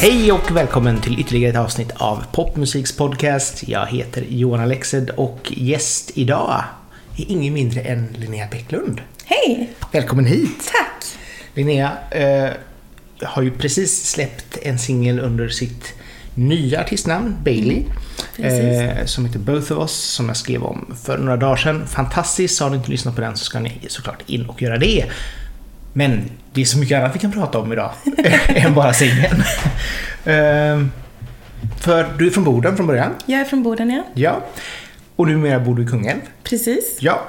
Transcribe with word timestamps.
Hej 0.00 0.32
och 0.32 0.56
välkommen 0.56 1.00
till 1.00 1.20
ytterligare 1.20 1.52
ett 1.52 1.58
avsnitt 1.58 1.90
av 1.96 2.24
Popmusiks 2.32 2.96
podcast. 2.96 3.68
Jag 3.68 3.86
heter 3.86 4.24
Johan 4.28 4.60
Alexed 4.60 5.10
och 5.10 5.52
gäst 5.56 6.10
idag 6.14 6.64
är 7.16 7.30
ingen 7.30 7.54
mindre 7.54 7.80
än 7.80 8.08
Linnea 8.18 8.48
Bäcklund. 8.50 9.00
Hej! 9.24 9.70
Välkommen 9.92 10.26
hit! 10.26 10.72
Tack! 10.72 11.04
Linnea 11.54 11.92
eh, 12.10 12.50
har 13.22 13.42
ju 13.42 13.50
precis 13.50 14.10
släppt 14.10 14.58
en 14.62 14.78
singel 14.78 15.20
under 15.20 15.48
sitt 15.48 15.94
nya 16.48 16.80
artistnamn, 16.80 17.36
Bailey. 17.44 17.84
precis. 18.36 18.80
eh, 18.80 19.04
som 19.04 19.26
heter 19.26 19.38
Both 19.38 19.72
of 19.72 19.78
Us, 19.78 19.92
som 19.92 20.28
jag 20.28 20.36
skrev 20.36 20.62
om 20.62 20.94
för 21.04 21.18
några 21.18 21.36
dagar 21.36 21.56
sedan. 21.56 21.86
Fantastiskt! 21.86 22.60
Har 22.60 22.70
ni 22.70 22.76
inte 22.76 22.90
lyssnat 22.90 23.14
på 23.14 23.20
den 23.20 23.36
så 23.36 23.44
ska 23.44 23.60
ni 23.60 23.72
såklart 23.88 24.22
in 24.26 24.46
och 24.46 24.62
göra 24.62 24.78
det. 24.78 25.04
Men 25.92 26.30
det 26.52 26.60
är 26.60 26.64
så 26.64 26.78
mycket 26.78 26.98
annat 26.98 27.14
vi 27.14 27.18
kan 27.18 27.32
prata 27.32 27.58
om 27.58 27.72
idag 27.72 27.90
än 28.48 28.74
bara 28.74 28.92
singeln. 28.92 29.42
eh, 30.24 30.86
för 31.80 32.06
du 32.18 32.26
är 32.26 32.30
från 32.30 32.44
Boden 32.44 32.76
från 32.76 32.86
början. 32.86 33.10
Jag 33.26 33.40
är 33.40 33.44
från 33.44 33.62
Boden, 33.62 33.90
ja. 33.90 34.02
Ja. 34.14 34.44
Och 35.16 35.26
numera 35.28 35.60
bor 35.60 35.74
du 35.74 35.82
i 35.82 35.86
Kungälv. 35.86 36.20
Precis. 36.42 36.96
Ja. 37.00 37.20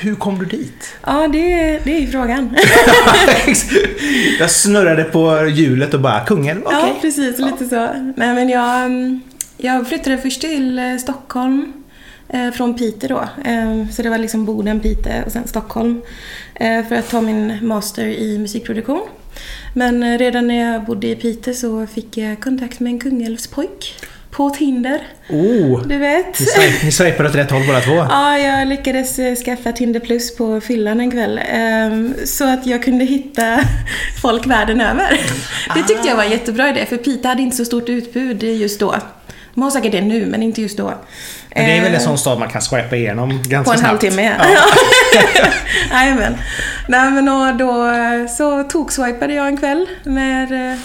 Hur 0.00 0.14
kom 0.14 0.38
du 0.38 0.44
dit? 0.44 0.94
Ja, 1.06 1.28
det, 1.28 1.78
det 1.84 1.96
är 1.96 2.00
ju 2.00 2.06
frågan. 2.06 2.56
jag 4.38 4.50
snurrade 4.50 5.04
på 5.04 5.46
hjulet 5.46 5.94
och 5.94 6.00
bara 6.00 6.20
Kungälv, 6.20 6.60
okej. 6.64 6.78
Ja, 6.80 6.96
precis. 7.00 7.38
Lite 7.38 7.64
så. 7.64 7.88
Nej, 8.16 8.34
men 8.34 8.48
jag, 8.48 8.84
mm, 8.84 9.20
jag 9.56 9.88
flyttade 9.88 10.18
först 10.18 10.40
till 10.40 10.78
eh, 10.78 10.96
Stockholm 10.96 11.72
eh, 12.28 12.50
från 12.50 12.74
Piteå 12.76 13.08
då. 13.08 13.50
Eh, 13.50 13.88
Så 13.90 14.02
det 14.02 14.10
var 14.10 14.18
liksom 14.18 14.44
Boden, 14.44 14.80
Piteå 14.80 15.22
och 15.26 15.32
sen 15.32 15.48
Stockholm. 15.48 16.02
För 16.88 16.94
att 16.94 17.10
ta 17.10 17.20
min 17.20 17.66
master 17.66 18.06
i 18.06 18.38
musikproduktion. 18.38 19.00
Men 19.74 20.18
redan 20.18 20.46
när 20.46 20.72
jag 20.72 20.84
bodde 20.84 21.06
i 21.06 21.16
Piteå 21.16 21.54
så 21.54 21.86
fick 21.86 22.16
jag 22.16 22.40
kontakt 22.40 22.80
med 22.80 22.92
en 22.92 22.98
Kungälvspojk 22.98 23.94
på 24.36 24.50
Tinder. 24.50 25.00
Oh, 25.30 25.82
Du 25.86 25.98
vet. 25.98 26.38
ni 26.84 26.92
swipade 26.92 27.28
åt 27.28 27.34
rätt 27.34 27.50
håll 27.50 27.66
båda 27.66 27.80
två. 27.80 27.94
Ja, 28.10 28.38
jag 28.38 28.68
lyckades 28.68 29.18
eh, 29.18 29.34
skaffa 29.36 29.72
Tinder 29.72 30.00
Plus 30.00 30.36
på 30.36 30.60
fyllan 30.60 31.00
en 31.00 31.10
kväll. 31.10 31.40
ehm, 31.52 32.14
Så 32.24 32.48
att 32.54 32.66
jag 32.66 32.82
kunde 32.82 33.04
hitta 33.04 33.60
folk 34.22 34.46
världen 34.46 34.80
över. 34.80 35.20
Det 35.74 35.82
tyckte 35.82 36.08
jag 36.08 36.16
var 36.16 36.24
en 36.24 36.30
jättebra 36.30 36.68
idé, 36.70 36.86
för 36.86 36.96
Pita 36.96 37.28
hade 37.28 37.42
inte 37.42 37.56
så 37.56 37.64
stort 37.64 37.88
utbud 37.88 38.42
just 38.42 38.80
då. 38.80 38.94
De 39.54 39.62
har 39.62 39.70
säkert 39.70 39.92
det 39.92 40.00
nu, 40.00 40.26
men 40.26 40.42
inte 40.42 40.62
just 40.62 40.78
då. 40.78 40.94
Men 41.56 41.64
det 41.66 41.72
är 41.76 41.80
väl 41.82 41.88
en 41.90 41.94
Eh, 41.94 42.00
sån 42.00 42.18
stad 42.18 42.38
man 42.38 42.48
kan 42.48 42.62
swipa 42.62 42.96
igenom 42.96 43.28
ganska 43.30 43.64
På 43.64 43.72
en 43.72 43.78
snabbt. 43.78 43.82
halvtimme, 44.02 44.22
ja. 44.38 44.44
Jajamän. 45.92 46.36
Nej, 46.88 47.10
men 47.10 47.28
och 47.28 47.56
då 47.56 47.86
eh, 47.88 48.26
så 48.38 48.62
tokswipade 48.64 49.34
jag 49.34 49.46
en 49.46 49.56
kväll 49.56 49.86
när, 50.04 50.70
eh, 50.72 50.78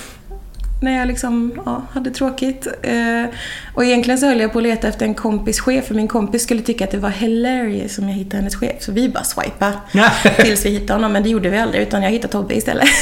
när 0.81 0.97
jag 0.99 1.07
liksom, 1.07 1.51
ja, 1.65 1.81
hade 1.91 2.11
tråkigt. 2.11 2.67
Eh, 2.81 3.25
Och 3.73 3.85
egentligen 3.85 4.17
så 4.17 4.25
höll 4.25 4.39
jag 4.39 4.53
på 4.53 4.59
att 4.59 4.63
leta 4.63 4.87
efter 4.87 5.05
en 5.05 5.13
kompis 5.13 5.59
chef, 5.59 5.85
för 5.85 5.95
min 5.95 6.07
kompis 6.07 6.43
skulle 6.43 6.61
tycka 6.61 6.83
att 6.83 6.91
det 6.91 6.97
var 6.97 7.09
hilarious 7.09 7.97
om 7.99 8.09
jag 8.09 8.15
hittade 8.15 8.37
hennes 8.37 8.55
chef. 8.55 8.75
Så 8.79 8.91
vi 8.91 9.09
bara 9.09 9.23
swipade 9.23 9.73
tills 10.43 10.65
vi 10.65 10.69
hittade 10.69 10.93
honom, 10.93 11.13
men 11.13 11.23
det 11.23 11.29
gjorde 11.29 11.49
vi 11.49 11.57
aldrig, 11.57 11.81
utan 11.81 12.03
jag 12.03 12.09
hittade 12.11 12.31
Tobbe 12.31 12.55
istället. 12.55 12.87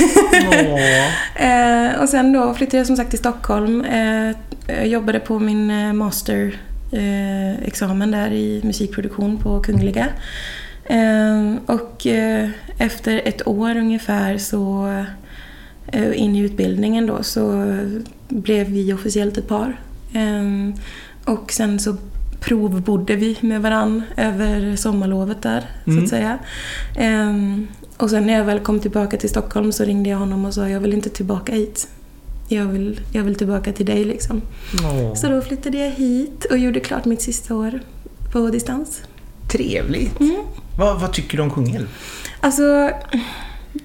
Eh, 1.35 2.01
och 2.01 2.09
sen 2.09 2.33
då 2.33 2.53
flyttade 2.53 2.77
jag 2.77 2.87
som 2.87 2.95
sagt 2.97 3.09
till 3.09 3.19
Stockholm. 3.19 3.81
Eh, 3.85 4.35
jag 4.67 4.87
jobbade 4.87 5.19
på 5.19 5.39
min 5.39 5.71
eh, 5.71 5.93
master 5.93 6.59
eh, 6.91 8.07
där 8.07 8.31
i 8.33 8.61
musikproduktion 8.63 9.37
på 9.37 9.59
Kungliga. 9.59 10.07
Eh, 10.85 11.55
och 11.65 12.07
efter 12.77 13.21
ett 13.25 13.47
år 13.47 13.77
ungefär 13.77 14.37
så 14.37 14.87
in 16.15 16.35
i 16.35 16.39
utbildningen 16.39 17.05
då 17.07 17.23
så 17.23 17.65
blev 18.29 18.67
vi 18.67 18.93
officiellt 18.93 19.37
ett 19.37 19.47
par. 19.47 19.79
Eh, 20.13 20.73
och 21.33 21.51
sen 21.51 21.79
så 21.79 21.95
provbodde 22.39 23.15
vi 23.15 23.37
med 23.41 23.61
varann 23.61 24.03
över 24.17 24.75
sommarlovet 24.75 25.41
där, 25.41 25.65
så 25.85 25.91
Mm. 25.91 26.03
att 26.03 26.09
säga. 26.09 26.37
Ehm, 26.97 27.67
och 27.97 28.09
sen 28.09 28.25
när 28.27 28.33
jag 28.33 28.45
väl 28.45 28.59
kom 28.59 28.79
tillbaka 28.79 29.17
till 29.17 29.29
Stockholm 29.29 29.71
så 29.71 29.83
ringde 29.83 30.09
jag 30.09 30.17
honom 30.17 30.45
och 30.45 30.53
sa 30.53 30.69
jag 30.69 30.79
vill 30.79 30.93
inte 30.93 31.09
tillbaka 31.09 31.51
hit. 31.51 31.87
Jag 32.49 32.65
vill, 32.65 32.99
jag 33.13 33.23
vill 33.23 33.35
tillbaka 33.35 33.73
till 33.73 33.85
dig 33.85 34.03
liksom. 34.05 34.41
Åh. 34.83 35.13
Så 35.13 35.27
då 35.29 35.41
flyttade 35.41 35.77
jag 35.77 35.91
hit 35.91 36.45
och 36.51 36.57
gjorde 36.57 36.79
klart 36.79 37.05
mitt 37.05 37.21
sista 37.21 37.55
år 37.55 37.79
på 38.31 38.49
distans. 38.49 39.01
Trevligt. 39.51 40.19
Mm. 40.19 40.35
Vad, 40.77 41.01
vad 41.01 41.13
tycker 41.13 41.37
du 41.37 41.43
om 41.43 41.51
Kungälv? 41.51 41.87
Alltså, 42.39 42.89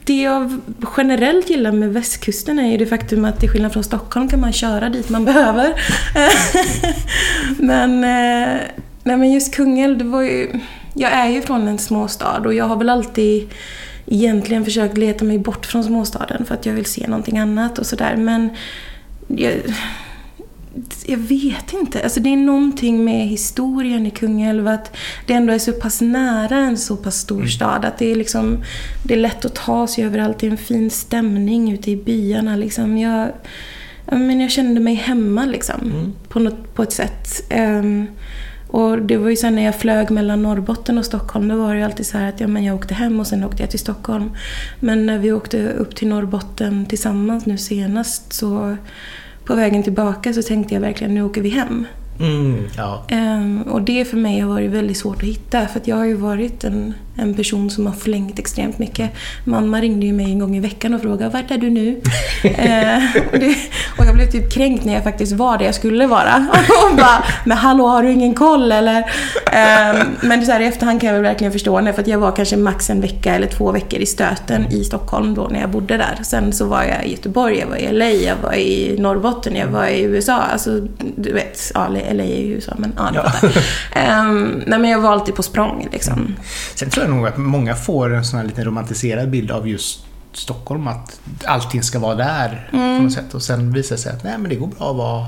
det 0.05 0.23
jag 0.23 0.61
generellt 0.97 1.51
gillar 1.51 1.73
med 1.73 1.93
västkusten 1.93 2.59
är 2.59 2.71
ju 2.71 2.77
det 2.77 2.87
faktum 2.87 3.25
att 3.25 3.41
till 3.41 3.49
skillnad 3.49 3.73
från 3.73 3.85
Stockholm 3.85 4.29
kan 4.29 4.41
man 4.41 4.53
köra 4.53 4.89
dit 4.89 5.09
man 5.09 5.25
behöver. 5.33 5.75
men, 7.59 8.05
eh, 8.05 8.61
nej 9.03 9.17
men 9.17 9.33
just 9.33 9.55
Kungälv, 9.55 9.99
det 9.99 10.05
var 10.05 10.23
ju... 10.23 10.61
Jag 10.95 11.13
är 11.13 11.29
ju 11.29 11.43
från 11.43 11.69
en 11.69 11.79
småstad 11.79 12.43
och 12.45 12.55
jag 12.55 12.65
har 12.65 12.77
väl 12.77 12.89
alltid 12.89 13.51
egentligen 14.07 14.65
försökt 14.65 14.99
leta 14.99 15.25
mig 15.25 15.39
bort 15.39 15.67
från 15.67 15.85
småstaden 15.85 16.45
för 16.45 16.55
att 16.55 16.67
jag 16.67 16.73
vill 16.73 16.85
se 16.85 17.07
någonting 17.07 17.39
annat 17.39 17.79
och 17.79 17.87
sådär. 17.87 18.17
Men 18.17 18.51
jag, 19.29 19.53
jag 21.07 21.19
vet 21.19 21.73
inte. 21.73 22.03
Alltså 22.03 22.21
det 22.21 22.33
är 22.33 22.37
någonting 22.37 23.05
med 23.05 23.29
historien 23.29 24.07
i 24.07 24.11
Kungälv 24.11 24.69
att 24.69 24.97
det 25.27 25.33
ändå 25.33 25.53
är 25.53 25.59
så 25.59 25.73
pass 25.73 26.01
nära 26.01 26.57
en 26.57 26.79
så 26.79 26.97
pass 26.97 27.17
stor 27.17 27.47
stad. 27.47 27.85
Att 27.85 27.99
det 27.99 28.13
är 28.13 28.17
liksom, 28.17 28.65
det 29.05 29.15
är 29.15 29.19
lätt 29.19 29.45
att 29.45 29.55
ta 29.55 29.87
sig 29.87 30.05
överallt. 30.05 30.39
Det 30.39 30.47
är 30.47 30.51
en 30.51 30.57
fin 30.57 30.91
stämning 30.91 31.73
ute 31.73 31.91
i 31.91 31.97
byarna 31.97 32.57
liksom. 32.57 32.99
Jag, 32.99 33.29
ja, 34.11 34.17
men 34.17 34.41
jag 34.41 34.51
kände 34.51 34.81
mig 34.81 34.95
hemma 34.95 35.45
liksom. 35.45 36.13
På, 36.29 36.39
något, 36.39 36.75
på 36.75 36.83
ett 36.83 36.93
sätt. 36.93 37.45
Ehm, 37.49 38.07
och 38.69 39.03
det 39.03 39.17
var 39.17 39.31
ju 39.31 39.37
sen 39.37 39.55
när 39.55 39.63
jag 39.63 39.77
flög 39.77 40.11
mellan 40.11 40.43
Norrbotten 40.43 40.99
och 40.99 41.05
Stockholm, 41.05 41.49
då 41.49 41.57
var 41.57 41.73
det 41.73 41.79
ju 41.79 41.85
alltid 41.85 42.07
så 42.07 42.19
här 42.19 42.29
att 42.29 42.41
ja, 42.41 42.47
men 42.47 42.65
jag 42.65 42.77
åkte 42.77 42.95
hem 42.95 43.21
och 43.21 43.27
sen 43.27 43.45
åkte 43.45 43.63
jag 43.63 43.71
till 43.71 43.79
Stockholm. 43.79 44.31
Men 44.81 45.07
när 45.07 45.19
vi 45.19 45.33
åkte 45.33 45.69
upp 45.69 45.97
till 45.97 46.09
Norrbotten 46.09 46.87
tillsammans 46.87 47.47
nu 47.47 47.59
senast 47.59 48.33
så 48.33 48.77
på 49.45 49.55
vägen 49.55 49.83
tillbaka 49.83 50.33
så 50.33 50.43
tänkte 50.43 50.75
jag 50.75 50.81
verkligen 50.81 51.15
nu 51.15 51.23
åker 51.23 51.41
vi 51.41 51.49
hem. 51.49 51.87
Mm, 52.21 52.65
ja. 52.77 53.05
Ehm, 53.09 53.63
och 53.63 53.83
det 53.83 54.05
för 54.05 54.17
mig 54.17 54.41
har 54.41 54.49
varit 54.49 54.71
väldigt 54.71 54.97
svårt 54.97 55.17
att 55.17 55.29
hitta 55.29 55.67
för 55.67 55.81
att 55.81 55.89
jag 55.89 55.97
har 55.97 56.05
ju 56.05 56.15
varit 56.15 56.65
en, 56.65 56.95
en 57.17 57.35
person 57.35 57.71
som 57.71 57.87
har 57.87 57.95
flängt 57.95 58.39
extremt 58.39 58.79
mycket. 58.79 59.11
Mamma 59.45 59.81
ringde 59.81 60.07
ju 60.07 60.13
mig 60.13 60.27
en 60.27 60.39
gång 60.39 60.57
i 60.57 60.61
veckan 60.61 60.95
och 60.95 61.01
frågade 61.01 61.29
vart 61.31 61.51
är 61.51 61.59
du 61.59 61.71
nu? 61.71 62.01
Ehm, 62.45 63.03
och, 63.33 63.39
det, 63.39 63.57
och 63.99 64.07
jag 64.07 64.15
blev 64.15 64.31
typ 64.31 64.53
kränkt 64.53 64.85
när 64.85 64.95
jag 64.95 65.05
faktiskt 65.05 65.33
var 65.33 65.59
där 65.59 65.65
jag 65.65 65.75
skulle 65.75 66.07
vara. 66.07 66.47
Och 66.91 66.97
bara, 66.97 67.25
men 67.45 67.57
hallå 67.57 67.87
har 67.87 68.03
du 68.03 68.11
ingen 68.13 68.35
koll 68.35 68.73
eller? 68.73 69.05
Ehm, 69.53 69.97
men 70.23 70.47
så 70.47 70.53
här, 70.53 70.61
i 70.61 70.67
efterhand 70.67 71.01
kan 71.01 71.07
jag 71.09 71.15
väl 71.15 71.23
verkligen 71.23 71.53
förstå 71.53 71.81
det 71.81 71.93
för 71.93 72.01
att 72.03 72.09
jag 72.09 72.19
var 72.19 72.33
kanske 72.33 72.57
max 72.57 72.91
en 72.91 73.01
vecka 73.01 73.35
eller 73.35 73.47
två 73.47 73.73
veckor 73.73 74.01
i 74.01 74.07
stöten 74.07 74.67
i 74.73 74.85
Stockholm 74.85 75.35
då 75.35 75.49
när 75.53 75.61
jag 75.61 75.71
bodde 75.71 75.97
där. 75.97 76.19
Sen 76.23 76.53
så 76.53 76.67
var 76.67 76.83
jag 76.83 77.07
i 77.07 77.11
Göteborg, 77.11 77.59
jag 77.59 77.67
var 77.67 77.77
i 77.77 77.93
LA, 77.93 78.11
jag 78.11 78.37
var 78.43 78.53
i 78.55 78.97
Norrbotten, 78.99 79.57
jag 79.57 79.67
var 79.67 79.87
i 79.87 80.01
USA. 80.03 80.37
Alltså 80.53 80.81
du 81.17 81.33
vet, 81.33 81.71
ja, 81.75 81.89
LA 81.89 82.23
är 82.25 82.41
ju 82.41 82.53
USA 82.55 82.73
men 82.79 82.93
ja, 82.97 83.11
ni 83.11 83.17
Ja. 83.17 83.31
fattar. 83.31 83.53
Ehm, 83.95 84.63
nej 84.67 84.79
men 84.79 84.91
jag 84.91 84.99
var 85.01 85.13
alltid 85.13 85.35
på 85.35 85.43
språng 85.43 85.89
liksom. 85.93 86.35
Sen 86.75 86.91
tror 87.05 87.15
jag 87.15 87.17
nog 87.21 87.27
att 87.29 87.37
många 87.39 87.75
får 87.75 88.15
en 88.15 88.25
sån 88.25 88.39
här 88.39 88.47
lite 88.47 88.65
romantiserad 88.65 89.31
bild 89.31 89.51
av 89.51 89.69
just 89.69 90.01
Stockholm. 90.33 90.89
Att 90.89 91.21
allting 91.45 91.83
ska 91.83 91.99
vara 91.99 92.15
där 92.15 92.69
på 92.71 92.77
något 92.77 93.13
sätt. 93.13 93.35
Och 93.35 93.43
sen 93.43 93.73
visar 93.73 93.97
det 93.97 94.03
sig 94.03 94.13
att 94.13 94.25
nej, 94.25 94.39
men 94.39 94.49
det 94.51 94.57
går 94.57 94.67
bra 94.67 94.91
att 94.91 94.97
vara 94.97 95.27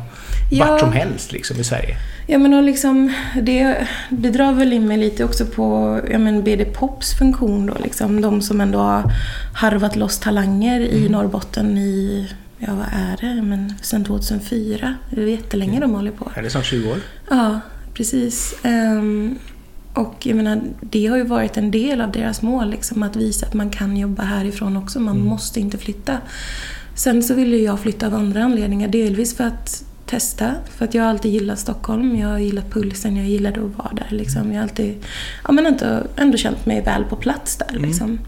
Ja. 0.50 0.66
vart 0.66 0.80
som 0.80 0.92
helst 0.92 1.32
liksom, 1.32 1.56
i 1.56 1.64
Sverige. 1.64 1.96
Ja 2.26 2.38
men 2.38 2.54
och 2.54 2.62
liksom, 2.62 3.12
det, 3.42 3.88
det 4.10 4.30
drar 4.30 4.52
väl 4.52 4.72
in 4.72 4.86
mig 4.88 4.96
lite 4.96 5.24
också 5.24 5.46
på 5.46 6.00
ja, 6.10 6.18
men 6.18 6.42
BD 6.44 6.64
Pops 6.74 7.18
funktion 7.18 7.66
då 7.66 7.74
liksom. 7.82 8.20
De 8.20 8.42
som 8.42 8.60
ändå 8.60 8.78
har 8.78 9.12
harvat 9.54 9.96
loss 9.96 10.18
talanger 10.18 10.80
i 10.80 11.08
Norrbotten 11.08 11.78
i, 11.78 12.28
ja 12.58 12.68
vad 12.74 12.86
är 12.86 13.34
det, 13.34 13.42
men 13.42 13.74
sen 13.82 14.04
2004. 14.04 14.94
Det 15.10 15.22
är 15.22 15.26
jättelänge 15.26 15.80
de 15.80 15.94
håller 15.94 16.10
på. 16.10 16.30
Är 16.34 16.42
det 16.42 16.50
som 16.50 16.62
20 16.62 16.90
år? 16.90 16.98
Ja, 17.30 17.60
precis. 17.94 18.54
Ehm, 18.62 19.38
och 19.94 20.26
jag 20.26 20.36
menar, 20.36 20.60
det 20.80 21.06
har 21.06 21.16
ju 21.16 21.24
varit 21.24 21.56
en 21.56 21.70
del 21.70 22.00
av 22.00 22.12
deras 22.12 22.42
mål, 22.42 22.70
liksom, 22.70 23.02
att 23.02 23.16
visa 23.16 23.46
att 23.46 23.54
man 23.54 23.70
kan 23.70 23.96
jobba 23.96 24.22
härifrån 24.22 24.76
också. 24.76 25.00
Man 25.00 25.20
måste 25.24 25.60
inte 25.60 25.78
flytta. 25.78 26.18
Sen 26.94 27.22
så 27.22 27.34
ville 27.34 27.56
jag 27.56 27.80
flytta 27.80 28.06
av 28.06 28.14
andra 28.14 28.44
anledningar. 28.44 28.88
Delvis 28.88 29.36
för 29.36 29.44
att 29.44 29.84
testa, 30.06 30.54
för 30.76 30.84
att 30.84 30.94
jag 30.94 31.02
har 31.02 31.10
alltid 31.10 31.32
gillat 31.32 31.58
Stockholm. 31.58 32.16
Jag 32.16 32.42
gillat 32.42 32.70
pulsen, 32.70 33.16
jag 33.16 33.26
gillade 33.26 33.60
att 33.60 33.78
vara 33.78 33.92
där. 33.92 34.16
Liksom. 34.16 34.48
Jag 34.52 34.58
har 34.58 34.62
alltid 34.62 35.04
ja, 35.44 35.52
men 35.52 35.66
ändå, 35.66 36.02
ändå 36.16 36.38
känt 36.38 36.66
mig 36.66 36.82
väl 36.82 37.04
på 37.04 37.16
plats 37.16 37.56
där. 37.56 37.78
Liksom. 37.78 38.18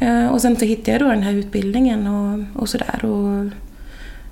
Eh, 0.00 0.26
och 0.26 0.40
sen 0.40 0.56
så 0.56 0.64
hittade 0.64 0.92
jag 0.92 1.00
då 1.00 1.08
den 1.08 1.22
här 1.22 1.32
utbildningen 1.32 2.06
och, 2.06 2.62
och 2.62 2.68
sådär. 2.68 3.04
Och 3.04 3.50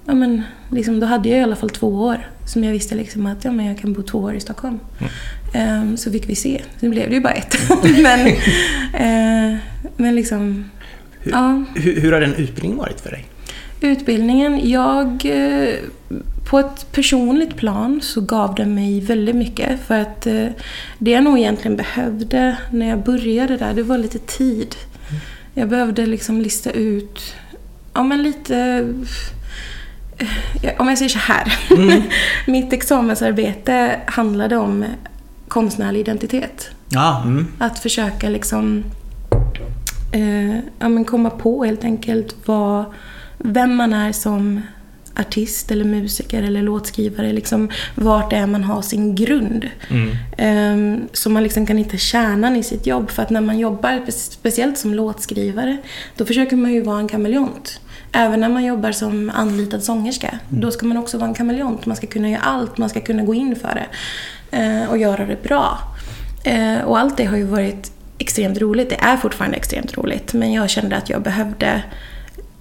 ja, 0.07 0.15
men, 0.15 0.43
liksom, 0.71 1.01
då 1.01 1.07
hade 1.07 1.29
jag 1.29 1.39
i 1.39 1.43
alla 1.43 1.57
fall 1.57 1.71
två 1.71 1.89
år 1.89 2.27
som 2.47 2.65
jag 2.65 2.73
visste 2.73 2.95
liksom 2.95 3.27
att 3.27 3.45
ja, 3.45 3.53
men 3.53 3.67
jag 3.67 3.79
kan 3.79 3.93
bo 3.93 4.03
två 4.03 4.19
år 4.19 4.35
i 4.35 4.41
Stockholm. 4.41 4.79
Ehm, 5.55 5.97
så 5.97 6.13
fick 6.13 6.29
vi 6.29 6.35
se. 6.35 6.63
Nu 6.81 6.89
blev 6.89 7.09
det 7.09 7.15
ju 7.15 7.21
bara 7.21 7.33
ett. 7.33 7.57
men, 8.03 8.27
eh, 8.95 9.59
men 9.97 10.15
liksom... 10.15 10.71
Hur, 11.21 11.33
Ja. 11.33 11.65
hur, 11.75 12.01
hur 12.01 12.13
har 12.13 12.21
den 12.21 12.35
utbildningen 12.35 12.79
varit 12.79 13.01
för 13.01 13.11
dig? 13.11 13.25
Utbildningen, 13.81 14.71
jag... 14.71 15.25
eh, 15.25 15.75
På 16.51 16.59
ett 16.59 16.93
personligt 16.93 17.57
plan 17.57 18.01
så 18.03 18.21
gav 18.21 18.55
den 18.55 18.75
mig 18.75 19.01
väldigt 19.01 19.37
mycket. 19.37 19.81
För 19.87 19.99
att 20.01 20.27
eh, 20.27 20.47
det 20.99 21.11
jag 21.11 21.25
nog 21.25 21.39
egentligen 21.39 21.77
behövde 21.77 22.57
när 22.71 22.89
jag 22.89 22.99
började 23.05 23.57
där, 23.57 23.75
det 23.75 23.83
var 23.83 23.99
lite 23.99 24.19
tid. 24.19 24.75
Jag 25.55 25.69
behövde 25.69 26.07
liksom 26.07 26.41
lista 26.41 26.71
ut, 26.71 27.35
ja 27.95 28.03
men 28.03 28.23
lite... 28.23 28.85
eh, 30.63 30.73
Om 30.79 30.89
jag 30.89 30.99
säger 30.99 31.09
så 31.09 31.19
här. 31.19 31.59
Mitt 32.51 32.73
examensarbete 32.73 34.01
handlade 34.07 34.57
om 34.57 34.85
konstnärlig 35.49 36.01
identitet. 36.01 36.71
Ja. 36.89 37.23
Mm. 37.25 37.47
Att 37.59 37.79
försöka 37.79 38.29
liksom 38.29 38.85
eh, 40.13 40.57
ja, 40.79 40.89
men 40.89 41.05
komma 41.05 41.31
på 41.31 41.65
helt 41.65 41.85
enkelt 41.85 42.37
vad, 42.45 42.85
vem 43.39 43.77
man 43.77 43.93
är 43.93 44.13
som 44.13 44.61
artist 45.17 45.71
eller 45.71 45.85
musiker 45.85 46.43
eller 46.43 46.63
låtskrivare. 46.63 47.33
Liksom, 47.33 47.71
vart 47.95 48.31
det 48.31 48.37
är 48.37 48.47
man 48.47 48.65
har 48.65 48.83
sin 48.83 49.15
grund. 49.15 49.69
Mm. 49.89 50.11
Eh, 50.37 51.09
så 51.13 51.31
man 51.31 51.43
liksom 51.43 51.67
kan 51.67 51.77
hitta 51.77 51.97
kärnan 51.97 52.57
i 52.57 52.63
sitt 52.63 52.87
jobb. 52.87 53.11
För 53.11 53.23
att 53.23 53.31
när 53.31 53.41
man 53.41 53.59
jobbar, 53.59 54.11
speciellt 54.11 54.79
som 54.79 54.95
låtskrivare, 54.95 55.77
då 56.17 56.25
försöker 56.25 56.57
man 56.57 56.73
ju 56.73 56.81
vara 56.83 56.99
en 56.99 57.09
kameleont. 57.09 57.81
Även 58.13 58.41
när 58.41 58.49
man 58.49 58.65
jobbar 58.65 58.93
som 58.93 59.31
anlitad 59.35 59.83
sångerska. 59.83 60.39
Då 60.49 60.71
ska 60.71 60.87
man 60.87 60.97
också 60.97 61.19
vara 61.19 61.29
en 61.29 61.35
kameleont. 61.35 61.87
Man 61.87 61.97
ska 61.97 62.07
kunna 62.07 62.31
göra 62.31 62.43
allt, 62.43 62.79
man 62.79 62.89
ska 62.89 63.01
kunna 63.01 63.23
gå 63.23 63.35
in 63.35 63.57
för 63.57 63.75
det. 63.75 63.87
Eh, 64.59 64.91
och 64.91 64.99
göra 64.99 65.27
det 65.27 65.43
bra. 65.43 65.79
Eh, 66.45 66.81
och 66.85 66.99
allt 66.99 67.17
det 67.17 67.25
har 67.25 67.37
ju 67.37 67.45
varit 67.45 67.93
extremt 68.19 68.59
roligt. 68.59 68.91
Det 68.91 68.97
är 69.01 69.17
fortfarande 69.17 69.57
extremt 69.57 69.97
roligt. 69.97 70.33
Men 70.33 70.53
jag 70.53 70.71
kände 70.71 70.97
att 70.97 71.11
jag 71.11 71.23
behövde 71.23 71.83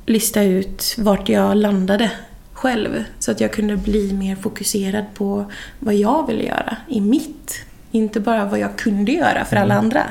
lista 0.05 0.43
ut 0.43 0.95
vart 0.97 1.29
jag 1.29 1.57
landade 1.57 2.11
själv. 2.53 3.03
Så 3.19 3.31
att 3.31 3.41
jag 3.41 3.53
kunde 3.53 3.77
bli 3.77 4.13
mer 4.13 4.35
fokuserad 4.35 5.05
på 5.13 5.45
vad 5.79 5.93
jag 5.93 6.27
ville 6.27 6.43
göra 6.43 6.77
i 6.87 7.01
mitt. 7.01 7.65
Inte 7.91 8.19
bara 8.19 8.45
vad 8.45 8.59
jag 8.59 8.77
kunde 8.77 9.11
göra 9.11 9.45
för 9.45 9.55
alla 9.55 9.75
andra. 9.75 10.03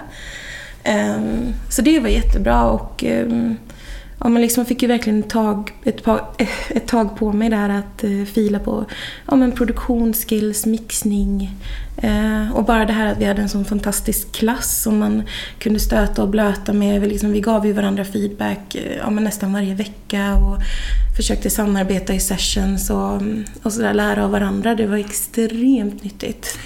Ehm, 0.84 1.54
så 1.70 1.82
det 1.82 2.00
var 2.00 2.08
jättebra 2.08 2.64
och 2.64 3.04
ehm, 3.04 3.56
ja, 4.20 4.28
men 4.28 4.42
liksom 4.42 4.66
fick 4.66 4.82
ju 4.82 4.88
verkligen 4.88 5.20
ett 5.20 5.30
tag, 5.30 5.72
ett, 5.84 6.02
par, 6.02 6.18
eh, 6.38 6.48
ett 6.70 6.88
tag 6.88 7.16
på 7.16 7.32
mig 7.32 7.50
där 7.50 7.68
att 7.68 8.04
eh, 8.04 8.24
fila 8.32 8.58
på 8.58 8.84
ja, 9.26 9.36
men 9.36 9.52
produktionsskills, 9.52 10.66
mixning 10.66 11.56
eh, 11.96 12.52
och 12.52 12.64
bara 12.64 12.84
det 12.84 12.92
här 12.92 13.12
att 13.12 13.18
vi 13.18 13.24
hade 13.24 13.42
en 13.42 13.48
sån 13.48 13.64
fantastisk 13.64 14.32
klass 14.32 14.82
som 14.82 14.98
man 14.98 15.22
kunde 15.58 15.80
stöta 15.80 16.22
och 16.22 16.28
blöta 16.28 16.72
med. 16.72 17.00
Vi, 17.00 17.08
liksom, 17.08 17.32
vi 17.32 17.40
gav 17.40 17.66
ju 17.66 17.72
varandra 17.72 18.04
feedback 18.04 18.74
eh, 18.74 18.96
ja, 18.96 19.10
men 19.10 19.24
nästan 19.24 19.52
varje 19.52 19.74
vecka 19.74 20.34
och 20.34 20.58
försökte 21.16 21.50
samarbeta 21.50 22.14
i 22.14 22.20
sessions 22.20 22.90
och, 22.90 23.12
mm, 23.12 23.44
och 23.62 23.72
sådär, 23.72 23.94
lära 23.94 24.24
av 24.24 24.30
varandra. 24.30 24.74
Det 24.74 24.86
var 24.86 24.96
extremt 24.96 26.04
nyttigt. 26.04 26.58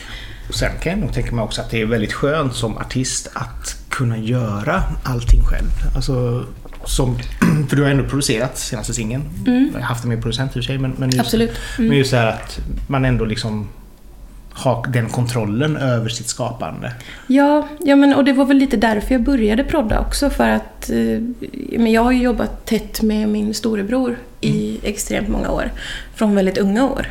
Och 0.48 0.54
sen 0.54 0.70
kan 0.80 0.92
jag 0.92 1.00
nog 1.00 1.12
tänka 1.12 1.34
mig 1.34 1.44
också 1.44 1.60
att 1.60 1.70
det 1.70 1.80
är 1.80 1.86
väldigt 1.86 2.12
skönt 2.12 2.54
som 2.54 2.78
artist 2.78 3.30
att 3.34 3.76
kunna 3.88 4.18
göra 4.18 4.82
allting 5.02 5.42
själv. 5.42 5.70
Alltså, 5.96 6.46
som, 6.86 7.18
för 7.68 7.76
du 7.76 7.82
har 7.82 7.90
ändå 7.90 8.04
producerat 8.04 8.58
senaste 8.58 8.94
singeln. 8.94 9.24
Jag 9.46 9.80
har 9.80 9.86
haft 9.86 10.04
en 10.04 10.10
med 10.10 10.22
producent 10.22 10.48
i 10.48 10.50
och 10.50 10.54
för 10.54 10.62
sig. 10.62 10.78
Men, 10.78 10.94
men 10.98 11.10
just, 11.10 11.20
Absolut. 11.20 11.58
Mm. 11.78 11.88
Men 11.88 11.98
just 11.98 12.10
det 12.10 12.16
här 12.16 12.26
att 12.26 12.60
man 12.88 13.04
ändå 13.04 13.24
liksom 13.24 13.68
har 14.54 14.86
den 14.86 15.08
kontrollen 15.08 15.76
över 15.76 16.08
sitt 16.08 16.28
skapande. 16.28 16.92
Ja, 17.26 17.68
ja 17.80 17.96
men, 17.96 18.14
och 18.14 18.24
det 18.24 18.32
var 18.32 18.44
väl 18.44 18.56
lite 18.56 18.76
därför 18.76 19.14
jag 19.14 19.22
började 19.22 19.64
prodda 19.64 20.00
också. 20.00 20.30
För 20.30 20.48
att 20.48 20.90
eh, 20.90 21.20
men 21.78 21.92
jag 21.92 22.04
har 22.04 22.12
ju 22.12 22.22
jobbat 22.22 22.66
tätt 22.66 23.02
med 23.02 23.28
min 23.28 23.54
storebror 23.54 24.18
i 24.40 24.78
extremt 24.82 25.28
många 25.28 25.50
år. 25.50 25.72
Från 26.14 26.34
väldigt 26.34 26.58
unga 26.58 26.84
år. 26.84 27.06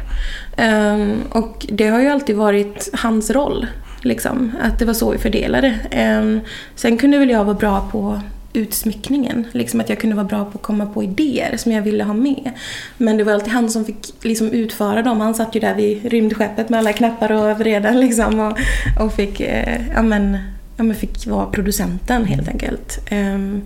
Ehm, 0.57 1.21
och 1.29 1.65
det 1.69 1.87
har 1.87 1.99
ju 1.99 2.07
alltid 2.07 2.35
varit 2.35 2.89
hans 2.93 3.29
roll. 3.29 3.67
Liksom, 4.01 4.51
att 4.61 4.79
det 4.79 4.85
var 4.85 4.93
så 4.93 5.11
vi 5.11 5.17
fördelade. 5.17 5.79
Ehm, 5.91 6.39
sen 6.75 6.97
kunde 6.97 7.17
väl 7.17 7.29
jag 7.29 7.45
vara 7.45 7.57
bra 7.57 7.89
på 7.91 8.21
utsmyckningen. 8.53 9.47
Liksom 9.51 9.79
att 9.79 9.89
jag 9.89 9.99
kunde 9.99 10.15
vara 10.15 10.25
bra 10.25 10.45
på 10.45 10.57
att 10.57 10.61
komma 10.61 10.85
på 10.85 11.03
idéer 11.03 11.57
som 11.57 11.71
jag 11.71 11.81
ville 11.81 12.03
ha 12.03 12.13
med. 12.13 12.51
Men 12.97 13.17
det 13.17 13.23
var 13.23 13.33
alltid 13.33 13.53
han 13.53 13.69
som 13.69 13.85
fick 13.85 14.13
liksom 14.21 14.51
utföra 14.51 15.01
dem. 15.01 15.21
Han 15.21 15.35
satt 15.35 15.55
ju 15.55 15.59
där 15.59 15.75
vid 15.75 16.05
rymdskeppet 16.05 16.69
med 16.69 16.79
alla 16.79 16.93
knappar 16.93 17.31
och 17.31 17.59
vreden 17.59 17.99
liksom 17.99 18.39
och, 18.39 18.57
och 19.05 19.13
fick, 19.13 19.39
eh, 19.39 19.81
ja, 19.95 20.01
men, 20.01 20.37
ja, 20.77 20.83
men 20.83 20.95
fick 20.95 21.27
vara 21.27 21.45
producenten 21.45 22.25
helt 22.25 22.47
enkelt. 22.47 22.99
Ehm, 23.09 23.61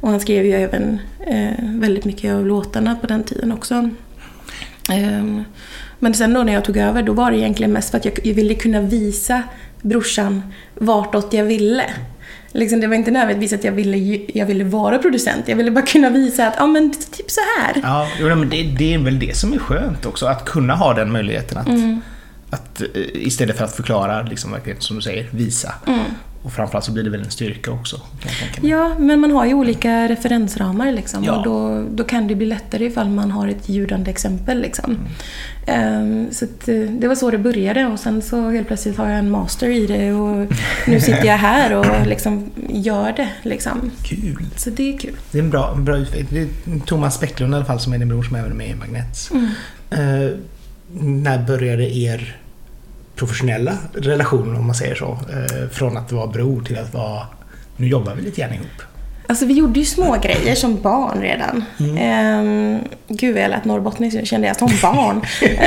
och 0.00 0.10
han 0.10 0.20
skrev 0.20 0.46
ju 0.46 0.52
även 0.52 0.98
eh, 1.26 1.64
väldigt 1.64 2.04
mycket 2.04 2.34
av 2.34 2.46
låtarna 2.46 2.96
på 3.00 3.06
den 3.06 3.24
tiden 3.24 3.52
också. 3.52 3.90
Ehm, 4.90 5.44
men 5.98 6.14
sen 6.14 6.34
då 6.34 6.42
när 6.42 6.52
jag 6.52 6.64
tog 6.64 6.76
över, 6.76 7.02
då 7.02 7.12
var 7.12 7.30
det 7.30 7.38
egentligen 7.38 7.72
mest 7.72 7.90
för 7.90 7.98
att 7.98 8.04
jag, 8.04 8.18
jag 8.24 8.34
ville 8.34 8.54
kunna 8.54 8.80
visa 8.80 9.42
brorsan 9.82 10.42
vartåt 10.74 11.32
jag 11.32 11.44
ville. 11.44 11.84
Liksom, 12.52 12.80
det 12.80 12.86
var 12.86 12.94
inte 12.94 13.10
nödvändigtvis 13.10 13.52
att 13.58 13.64
jag 13.64 13.72
ville, 13.72 14.20
jag 14.34 14.46
ville 14.46 14.64
vara 14.64 14.98
producent. 14.98 15.48
Jag 15.48 15.56
ville 15.56 15.70
bara 15.70 15.86
kunna 15.86 16.10
visa 16.10 16.46
att, 16.46 16.54
ja 16.58 16.66
men 16.66 16.90
typ 16.90 17.30
så 17.30 17.40
här. 17.58 17.80
Ja, 17.82 18.08
jo, 18.20 18.28
men 18.28 18.48
det, 18.50 18.62
det 18.62 18.94
är 18.94 18.98
väl 18.98 19.18
det 19.18 19.36
som 19.36 19.52
är 19.52 19.58
skönt 19.58 20.06
också. 20.06 20.26
Att 20.26 20.44
kunna 20.44 20.74
ha 20.74 20.94
den 20.94 21.12
möjligheten 21.12 21.58
att, 21.58 21.68
Mm. 21.68 22.00
att 22.50 22.80
eh, 22.80 22.86
istället 23.14 23.56
för 23.56 23.64
att 23.64 23.76
förklara, 23.76 24.22
liksom, 24.22 24.56
som 24.78 24.96
du 24.96 25.02
säger, 25.02 25.26
visa. 25.30 25.74
Mm. 25.86 26.00
Och 26.48 26.54
framförallt 26.54 26.84
så 26.84 26.92
blir 26.92 27.04
det 27.04 27.10
väl 27.10 27.22
en 27.22 27.30
styrka 27.30 27.70
också. 27.70 28.00
Ja, 28.62 28.94
men 28.98 29.20
man 29.20 29.30
har 29.30 29.46
ju 29.46 29.54
olika 29.54 30.08
referensramar 30.08 30.92
liksom. 30.92 31.24
Ja. 31.24 31.36
Och 31.36 31.44
då, 31.44 31.84
då 31.90 32.04
kan 32.04 32.26
det 32.26 32.34
bli 32.34 32.46
lättare 32.46 32.84
ifall 32.84 33.08
man 33.08 33.30
har 33.30 33.48
ett 33.48 33.68
ljudande 33.68 34.10
exempel 34.10 34.60
liksom. 34.60 34.98
Ehm, 35.66 36.28
så 36.32 36.44
att, 36.44 36.68
eh, 36.68 36.74
det 36.74 37.08
var 37.08 37.14
så 37.14 37.30
det 37.30 37.38
började 37.38 37.86
och 37.86 38.00
sen 38.00 38.22
så 38.22 38.50
helt 38.50 38.66
plötsligt 38.66 38.96
har 38.96 39.08
jag 39.08 39.18
en 39.18 39.30
master 39.30 39.68
i 39.68 39.86
det 39.86 40.12
och 40.12 40.52
nu 40.86 41.00
sitter 41.00 41.24
jag 41.24 41.38
här 41.38 41.74
och 41.74 41.86
liksom 42.06 42.50
gör 42.68 43.12
det 43.12 43.28
liksom. 43.42 43.90
Kul! 44.02 44.46
Så 44.56 44.70
det 44.70 44.94
är 44.94 44.98
kul. 44.98 45.16
Det 45.30 45.38
är 45.38 45.42
en 45.42 45.50
bra, 45.50 45.72
en 45.76 45.84
bra 45.84 45.96
utveckling. 45.96 46.48
Det 46.64 46.72
är 46.72 46.80
Thomas 46.80 47.20
Bäcklund 47.20 47.52
i 47.52 47.56
alla 47.56 47.64
fall 47.64 47.80
som 47.80 47.92
är 47.92 47.98
din 47.98 48.08
bror 48.08 48.22
som 48.22 48.36
även 48.36 48.50
är 48.50 48.56
med 48.56 48.70
i 48.70 48.74
Magnets. 48.74 49.30
Mm. 49.30 49.48
Eh, 49.90 50.30
när 51.00 51.46
började 51.46 51.96
er 51.96 52.36
professionella 53.18 53.78
relationen 53.94 54.56
om 54.56 54.66
man 54.66 54.74
säger 54.74 54.94
så? 54.94 55.18
Eh, 55.30 55.68
från 55.70 55.96
att 55.96 56.12
vara 56.12 56.26
bror 56.26 56.62
till 56.62 56.78
att 56.78 56.94
vara 56.94 57.26
nu 57.76 57.88
jobbar 57.88 58.14
vi 58.14 58.22
lite 58.22 58.40
grann 58.40 58.54
ihop. 58.54 58.82
Alltså 59.30 59.46
vi 59.46 59.54
gjorde 59.54 59.80
ju 59.80 59.86
små 59.86 60.16
grejer 60.22 60.54
som 60.54 60.80
barn 60.82 61.20
redan. 61.20 61.64
Mm. 61.80 62.80
gud 63.08 63.34
vad 63.34 63.42
jag 63.42 63.50
lät 63.50 63.64
norrbottnisk, 63.64 64.16
nu 64.16 64.26
kände 64.26 64.46
jag 64.46 64.56
som 64.56 64.70
barn. 64.82 65.20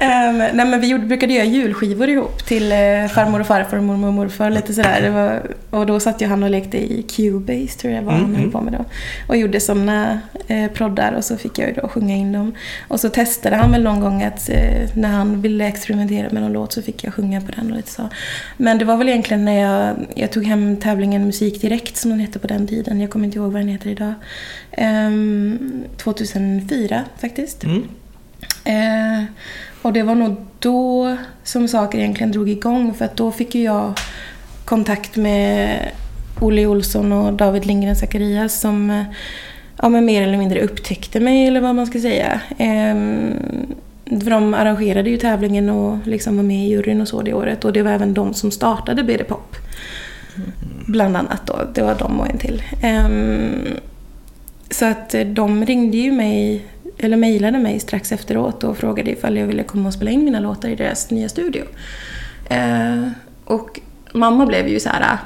Ehm, 0.00 0.38
nej 0.38 0.66
men 0.66 0.80
vi 0.80 0.86
gjorde, 0.86 1.06
brukade 1.06 1.32
göra 1.32 1.44
julskivor 1.44 2.08
ihop 2.08 2.46
till 2.46 2.72
eh, 2.72 2.78
farmor 3.14 3.40
och 3.40 3.46
farfar 3.46 3.76
och 3.76 3.82
mormor 3.82 4.08
och 4.08 4.14
morfar. 4.14 4.50
Lite 4.50 4.74
sådär. 4.74 5.10
Var, 5.10 5.42
och 5.70 5.86
då 5.86 6.00
satt 6.00 6.22
ju 6.22 6.26
han 6.26 6.42
och 6.42 6.50
lekte 6.50 6.78
i 6.78 7.02
Cubase 7.02 7.78
tror 7.78 7.92
jag 7.92 8.02
var 8.02 8.12
han 8.12 8.34
höll 8.34 8.50
på 8.50 8.60
med 8.60 8.72
då. 8.72 8.84
Och 9.28 9.36
gjorde 9.36 9.60
sådana 9.60 10.20
eh, 10.48 10.70
proddar 10.70 11.12
och 11.12 11.24
så 11.24 11.36
fick 11.36 11.58
jag 11.58 11.68
ju 11.68 11.74
då 11.74 11.88
sjunga 11.88 12.14
in 12.14 12.32
dem. 12.32 12.54
Och 12.88 13.00
så 13.00 13.08
testade 13.08 13.56
han 13.56 13.72
väl 13.72 13.82
någon 13.82 14.00
gång 14.00 14.22
att 14.22 14.48
eh, 14.50 14.88
när 14.94 15.08
han 15.08 15.42
ville 15.42 15.66
experimentera 15.66 16.28
med 16.30 16.42
någon 16.42 16.52
låt 16.52 16.72
så 16.72 16.82
fick 16.82 17.04
jag 17.04 17.14
sjunga 17.14 17.40
på 17.40 17.52
den 17.56 17.70
och 17.70 17.76
lite 17.76 17.90
så. 17.90 18.08
Men 18.56 18.78
det 18.78 18.84
var 18.84 18.96
väl 18.96 19.08
egentligen 19.08 19.44
när 19.44 19.60
jag, 19.60 19.96
jag 20.14 20.32
tog 20.32 20.44
hem 20.44 20.76
tävlingen 20.76 21.26
Musik 21.26 21.60
Direkt 21.60 21.96
som 21.96 22.17
den 22.18 22.26
hette 22.26 22.38
på 22.38 22.46
den 22.46 22.66
tiden. 22.66 23.00
Jag 23.00 23.10
kommer 23.10 23.24
inte 23.24 23.38
ihåg 23.38 23.52
vad 23.52 23.60
den 23.60 23.68
heter 23.68 23.90
idag. 23.90 24.14
Ehm, 24.72 25.84
2004 25.96 27.04
faktiskt. 27.18 27.64
Mm. 27.64 27.82
Eh, 28.64 29.24
och 29.82 29.92
det 29.92 30.02
var 30.02 30.14
nog 30.14 30.36
då 30.58 31.16
som 31.44 31.68
saker 31.68 31.98
egentligen 31.98 32.32
drog 32.32 32.48
igång 32.48 32.94
för 32.94 33.04
att 33.04 33.16
då 33.16 33.32
fick 33.32 33.54
ju 33.54 33.62
jag 33.62 33.94
kontakt 34.64 35.16
med 35.16 35.78
Olle 36.40 36.66
Olsson 36.66 37.12
och 37.12 37.32
David 37.32 37.66
Lindgren 37.66 37.96
Zacharias 37.96 38.60
som 38.60 38.90
eh, 38.90 39.04
ja, 39.82 39.88
men 39.88 40.04
mer 40.04 40.22
eller 40.22 40.38
mindre 40.38 40.60
upptäckte 40.60 41.20
mig 41.20 41.46
eller 41.46 41.60
vad 41.60 41.74
man 41.74 41.86
ska 41.86 42.00
säga. 42.00 42.40
Ehm, 42.58 43.32
för 44.04 44.30
de 44.30 44.54
arrangerade 44.54 45.10
ju 45.10 45.16
tävlingen 45.16 45.70
och 45.70 46.06
liksom 46.06 46.36
var 46.36 46.44
med 46.44 46.66
i 46.66 46.68
juryn 46.68 47.00
och 47.00 47.08
så 47.08 47.22
det 47.22 47.34
året 47.34 47.64
och 47.64 47.72
det 47.72 47.82
var 47.82 47.90
även 47.90 48.14
de 48.14 48.34
som 48.34 48.50
startade 48.50 49.02
BD 49.02 49.28
Pop. 49.28 49.56
Bland 50.88 51.16
annat 51.16 51.46
då. 51.46 51.60
Det 51.74 51.82
var 51.82 51.94
de 51.94 52.20
och 52.20 52.28
en 52.28 52.38
till. 52.38 52.62
Ehm, 52.82 53.66
så 54.70 54.84
att 54.84 55.14
eh, 55.14 55.26
de 55.26 55.66
ringde 55.66 55.96
ju 55.96 56.12
mig, 56.12 56.66
eller 56.98 57.16
mejlade 57.16 57.58
mig 57.58 57.80
strax 57.80 58.12
efteråt 58.12 58.64
och 58.64 58.78
frågade 58.78 59.10
ifall 59.10 59.36
jag 59.36 59.46
ville 59.46 59.62
komma 59.62 59.88
och 59.88 59.94
spela 59.94 60.10
in 60.10 60.24
mina 60.24 60.40
låtar 60.40 60.68
i 60.68 60.74
deras 60.74 61.10
nya 61.10 61.28
studio. 61.28 61.64
Ehm, 62.48 63.10
och 63.44 63.80
mamma 64.12 64.46
blev 64.46 64.68
ju 64.68 64.80
så 64.80 64.88
här, 64.88 65.18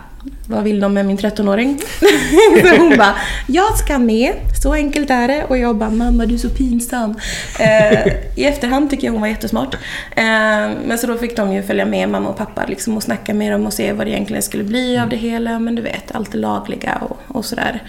vad 0.48 0.64
vill 0.64 0.80
de 0.80 0.94
med 0.94 1.06
min 1.06 1.18
13-åring? 1.18 1.78
så 2.62 2.76
hon 2.76 2.96
bara, 2.98 3.14
jag 3.46 3.78
ska 3.78 3.98
med. 3.98 4.34
Så 4.62 4.72
enkelt 4.72 5.10
är 5.10 5.28
det. 5.28 5.44
Och 5.44 5.58
jag 5.58 5.76
bara, 5.76 5.90
mamma 5.90 6.26
du 6.26 6.34
är 6.34 6.38
så 6.38 6.48
pinsam. 6.48 7.14
Eh, 7.60 8.06
I 8.36 8.44
efterhand 8.44 8.90
tycker 8.90 9.06
jag 9.06 9.12
hon 9.12 9.20
var 9.20 9.28
jättesmart. 9.28 9.74
Eh, 10.16 10.70
men 10.86 10.98
så 10.98 11.06
då 11.06 11.16
fick 11.16 11.36
de 11.36 11.52
ju 11.52 11.62
följa 11.62 11.84
med 11.84 12.08
mamma 12.08 12.28
och 12.28 12.36
pappa 12.36 12.66
liksom, 12.66 12.96
och 12.96 13.02
snacka 13.02 13.34
med 13.34 13.52
dem 13.52 13.66
och 13.66 13.72
se 13.72 13.92
vad 13.92 14.06
det 14.06 14.10
egentligen 14.10 14.42
skulle 14.42 14.64
bli 14.64 14.98
av 14.98 15.08
det 15.08 15.16
hela. 15.16 15.58
Men 15.58 15.74
du 15.74 15.82
vet, 15.82 16.14
allt 16.14 16.32
det 16.32 16.38
lagliga 16.38 16.94
och, 16.94 17.18
och 17.36 17.44
sådär. 17.44 17.82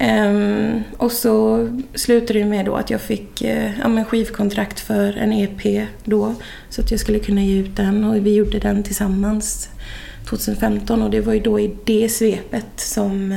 Um, 0.00 0.82
och 0.96 1.12
så 1.12 1.68
slutade 1.94 2.38
det 2.38 2.44
med 2.44 2.64
då 2.64 2.74
att 2.74 2.90
jag 2.90 3.00
fick 3.00 3.42
uh, 3.42 3.78
ja, 3.80 3.88
men 3.88 4.04
skivkontrakt 4.04 4.80
för 4.80 5.16
en 5.16 5.32
EP 5.32 5.88
då. 6.04 6.34
Så 6.68 6.80
att 6.80 6.90
jag 6.90 7.00
skulle 7.00 7.18
kunna 7.18 7.42
ge 7.42 7.60
ut 7.60 7.76
den 7.76 8.04
och 8.04 8.26
vi 8.26 8.34
gjorde 8.34 8.58
den 8.58 8.82
tillsammans 8.82 9.68
2015 10.28 11.02
och 11.02 11.10
det 11.10 11.20
var 11.20 11.32
ju 11.32 11.40
då 11.40 11.60
i 11.60 11.76
det 11.84 12.08
svepet 12.08 12.66
som 12.76 13.32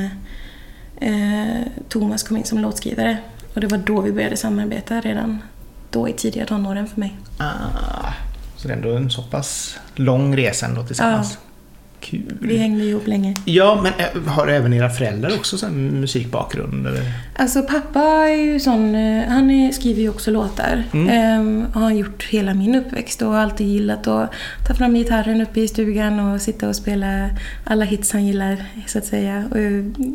uh, 1.02 1.62
Thomas 1.90 2.24
kom 2.24 2.38
in 2.38 2.44
som 2.44 2.60
låtskrivare. 2.60 3.18
Och 3.54 3.62
det 3.62 3.68
var 3.68 3.78
då 3.78 4.02
vi 4.02 4.12
började 4.12 4.38
samarbeta 4.38 5.02
redan 5.02 5.42
då 5.90 6.10
i 6.10 6.14
tidiga 6.14 6.46
tonåren 6.46 6.88
för 6.88 7.00
mig. 7.00 7.18
Ah, 7.38 8.14
så 8.58 8.68
det 8.68 8.74
är 8.74 8.78
ändå 8.78 8.96
en 8.96 9.10
så 9.10 9.24
pass 9.24 9.80
lång 9.96 10.38
resa 10.38 10.66
ändå 10.66 10.84
tillsammans. 10.84 11.38
Ja. 11.42 11.47
Kul. 12.10 12.38
Vi 12.42 12.58
hängde 12.58 12.84
ihop 12.84 13.08
länge. 13.08 13.36
Ja, 13.46 13.80
men 13.84 13.94
eh, 13.98 14.32
har 14.32 14.48
även 14.48 14.74
era 14.74 14.90
föräldrar 14.90 15.36
också 15.36 15.58
sån 15.58 16.02
musikbakgrund? 16.02 16.88
Eller? 16.88 17.02
Alltså 17.36 17.64
pappa 17.64 18.02
är 18.02 18.36
ju 18.36 18.60
sån, 18.60 18.96
eh, 18.96 19.28
han 19.28 19.74
skriver 19.74 20.02
ju 20.02 20.10
också 20.10 20.32
låtar. 20.32 20.84
Mm. 20.94 21.10
Ehm, 21.10 21.66
har 21.74 21.92
gjort 21.92 22.24
hela 22.24 22.54
min 22.54 22.76
uppväxt 22.76 23.22
och 23.22 23.28
har 23.28 23.40
alltid 23.40 23.68
gillat 23.68 24.08
att 24.08 24.32
ta 24.68 24.74
fram 24.74 24.94
gitarren 24.94 25.42
uppe 25.42 25.60
i 25.60 25.68
stugan 25.68 26.20
och 26.20 26.42
sitta 26.42 26.70
och 26.70 26.76
spela 26.76 27.30
alla 27.64 27.86
hits 27.86 28.12
han 28.12 28.26
gillar, 28.26 28.66
så 28.88 28.98
att 28.98 29.06
säga. 29.06 29.44
Och 29.52 29.58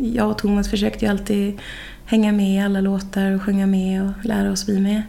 jag 0.02 0.30
och 0.30 0.38
Thomas 0.38 0.70
försökte 0.70 1.04
ju 1.04 1.10
alltid 1.10 1.58
hänga 2.04 2.32
med 2.32 2.56
i 2.56 2.60
alla 2.60 2.80
låtar 2.80 3.30
och 3.30 3.42
sjunga 3.42 3.66
med 3.66 4.02
och 4.02 4.24
lära 4.24 4.52
oss 4.52 4.68
vi 4.68 4.80
med. 4.80 5.02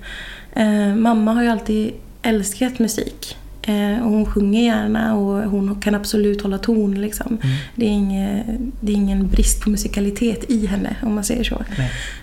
Ehm, 0.53 1.01
mamma 1.01 1.33
har 1.33 1.43
ju 1.43 1.49
alltid 1.49 1.93
älskat 2.21 2.79
musik. 2.79 3.37
Eh, 3.67 4.05
och 4.05 4.11
hon 4.11 4.25
sjunger 4.25 4.63
gärna 4.63 5.15
och 5.15 5.49
hon 5.49 5.81
kan 5.81 5.95
absolut 5.95 6.41
hålla 6.41 6.57
ton. 6.57 7.01
Liksom. 7.01 7.37
Mm. 7.43 7.55
Det, 7.75 7.85
är 7.85 7.89
inge, 7.89 8.43
det 8.79 8.91
är 8.91 8.95
ingen 8.95 9.27
brist 9.27 9.61
på 9.61 9.69
musikalitet 9.69 10.49
i 10.49 10.65
henne, 10.65 10.95
om 11.01 11.15
man 11.15 11.23
säger 11.23 11.43
så. 11.43 11.63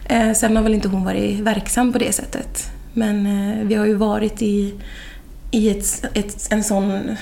Eh, 0.05 0.33
sen 0.33 0.57
har 0.57 0.63
väl 0.63 0.75
inte 0.75 0.89
hon 0.89 1.05
varit 1.05 1.41
verksam 1.41 1.93
på 1.93 1.99
det 1.99 2.13
sättet. 2.13 2.73
Men 2.93 3.27
eh, 3.27 3.67
vi 3.67 3.75
har 3.75 3.87
ju 3.87 3.95
varit 3.95 4.43
i, 4.43 4.75
i 5.51 5.71
ett, 5.71 6.05
ett, 6.15 6.49
en 6.51 6.65
sån 6.65 7.17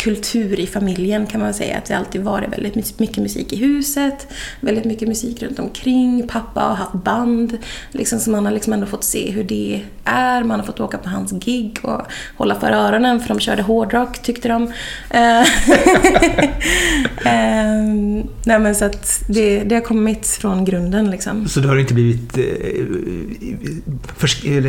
kultur 0.00 0.60
i 0.60 0.66
familjen 0.66 1.26
kan 1.26 1.40
man 1.40 1.54
säga. 1.54 1.78
Att 1.78 1.84
det 1.84 1.94
alltid 1.94 2.20
varit 2.20 2.52
väldigt 2.52 2.98
mycket 2.98 3.16
musik 3.16 3.52
i 3.52 3.56
huset, 3.56 4.26
väldigt 4.60 4.84
mycket 4.84 5.08
musik 5.08 5.42
runt 5.42 5.58
omkring. 5.58 6.28
Pappa 6.28 6.60
har 6.60 6.74
haft 6.74 6.92
band, 6.92 7.58
liksom, 7.92 8.18
så 8.18 8.30
man 8.30 8.46
har 8.46 8.52
liksom 8.52 8.72
ändå 8.72 8.86
fått 8.86 9.04
se 9.04 9.30
hur 9.30 9.44
det 9.44 9.82
är. 10.04 10.44
Man 10.44 10.60
har 10.60 10.66
fått 10.66 10.80
åka 10.80 10.98
på 10.98 11.08
hans 11.08 11.32
gig 11.32 11.78
och 11.82 12.00
hålla 12.36 12.54
för 12.60 12.70
öronen 12.70 13.20
för 13.20 13.28
de 13.28 13.40
körde 13.40 13.62
hårdrock 13.62 14.22
tyckte 14.22 14.48
de. 14.48 14.72
Ehm, 17.24 18.22
nej 18.44 18.58
men 18.58 18.74
så 18.74 18.84
att 18.84 19.22
det, 19.28 19.62
det 19.64 19.74
har 19.74 19.82
kommit 19.82 20.26
från 20.26 20.64
grunden 20.64 21.10
liksom. 21.10 21.48
Så 21.48 21.60
du 21.60 21.68
har 21.68 21.76
inte 21.76 21.94
blivit 21.94 22.38
eh, 22.38 22.44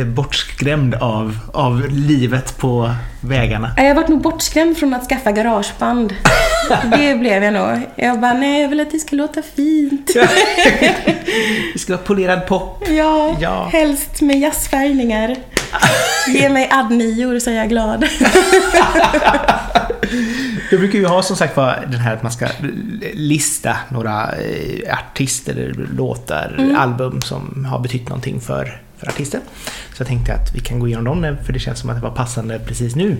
bortskrämd 0.06 0.94
av, 0.94 1.38
av 1.52 1.88
livet 1.90 2.58
på 2.58 2.94
vägarna? 3.20 3.70
Jag 3.76 3.84
har 3.84 3.94
varit 3.94 4.08
nog 4.08 4.20
bortskrämd 4.20 4.76
från 4.76 4.94
att 4.94 5.08
skaffa 5.08 5.21
garageband. 5.30 6.14
Det 6.90 7.14
blev 7.14 7.44
jag 7.44 7.52
nog. 7.52 7.80
Jag 7.96 8.20
bara, 8.20 8.32
nej 8.32 8.62
jag 8.62 8.68
vill 8.68 8.80
att 8.80 8.90
det 8.90 8.98
ska 8.98 9.16
låta 9.16 9.42
fint. 9.42 10.10
det 11.72 11.78
ska 11.78 11.92
vara 11.92 12.02
polerad 12.02 12.46
pop. 12.46 12.84
Ja, 12.88 13.36
ja. 13.40 13.68
helst 13.72 14.20
med 14.20 14.40
jazzfärgningar. 14.40 15.36
Ge 16.28 16.48
mig 16.48 16.68
add-nior 16.70 17.38
så 17.38 17.50
är 17.50 17.54
jag 17.54 17.68
glad. 17.68 18.04
Jag 20.70 20.80
brukar 20.80 20.98
ju 20.98 21.06
ha 21.06 21.22
som 21.22 21.36
sagt 21.36 21.56
var 21.56 21.86
den 21.90 22.00
här 22.00 22.14
att 22.14 22.22
man 22.22 22.32
ska 22.32 22.48
lista 23.12 23.76
några 23.88 24.32
eh, 24.32 24.94
artister, 24.98 25.86
låtar, 25.96 26.54
mm. 26.58 26.76
album 26.76 27.20
som 27.20 27.64
har 27.64 27.78
betytt 27.78 28.08
någonting 28.08 28.40
för, 28.40 28.80
för 28.98 29.08
artisten. 29.08 29.40
Så 29.94 30.00
jag 30.00 30.06
tänkte 30.08 30.34
att 30.34 30.54
vi 30.54 30.60
kan 30.60 30.78
gå 30.78 30.86
igenom 30.88 31.04
dem 31.22 31.36
för 31.44 31.52
det 31.52 31.58
känns 31.58 31.78
som 31.78 31.90
att 31.90 31.96
det 31.96 32.02
var 32.02 32.10
passande 32.10 32.58
precis 32.58 32.96
nu. 32.96 33.16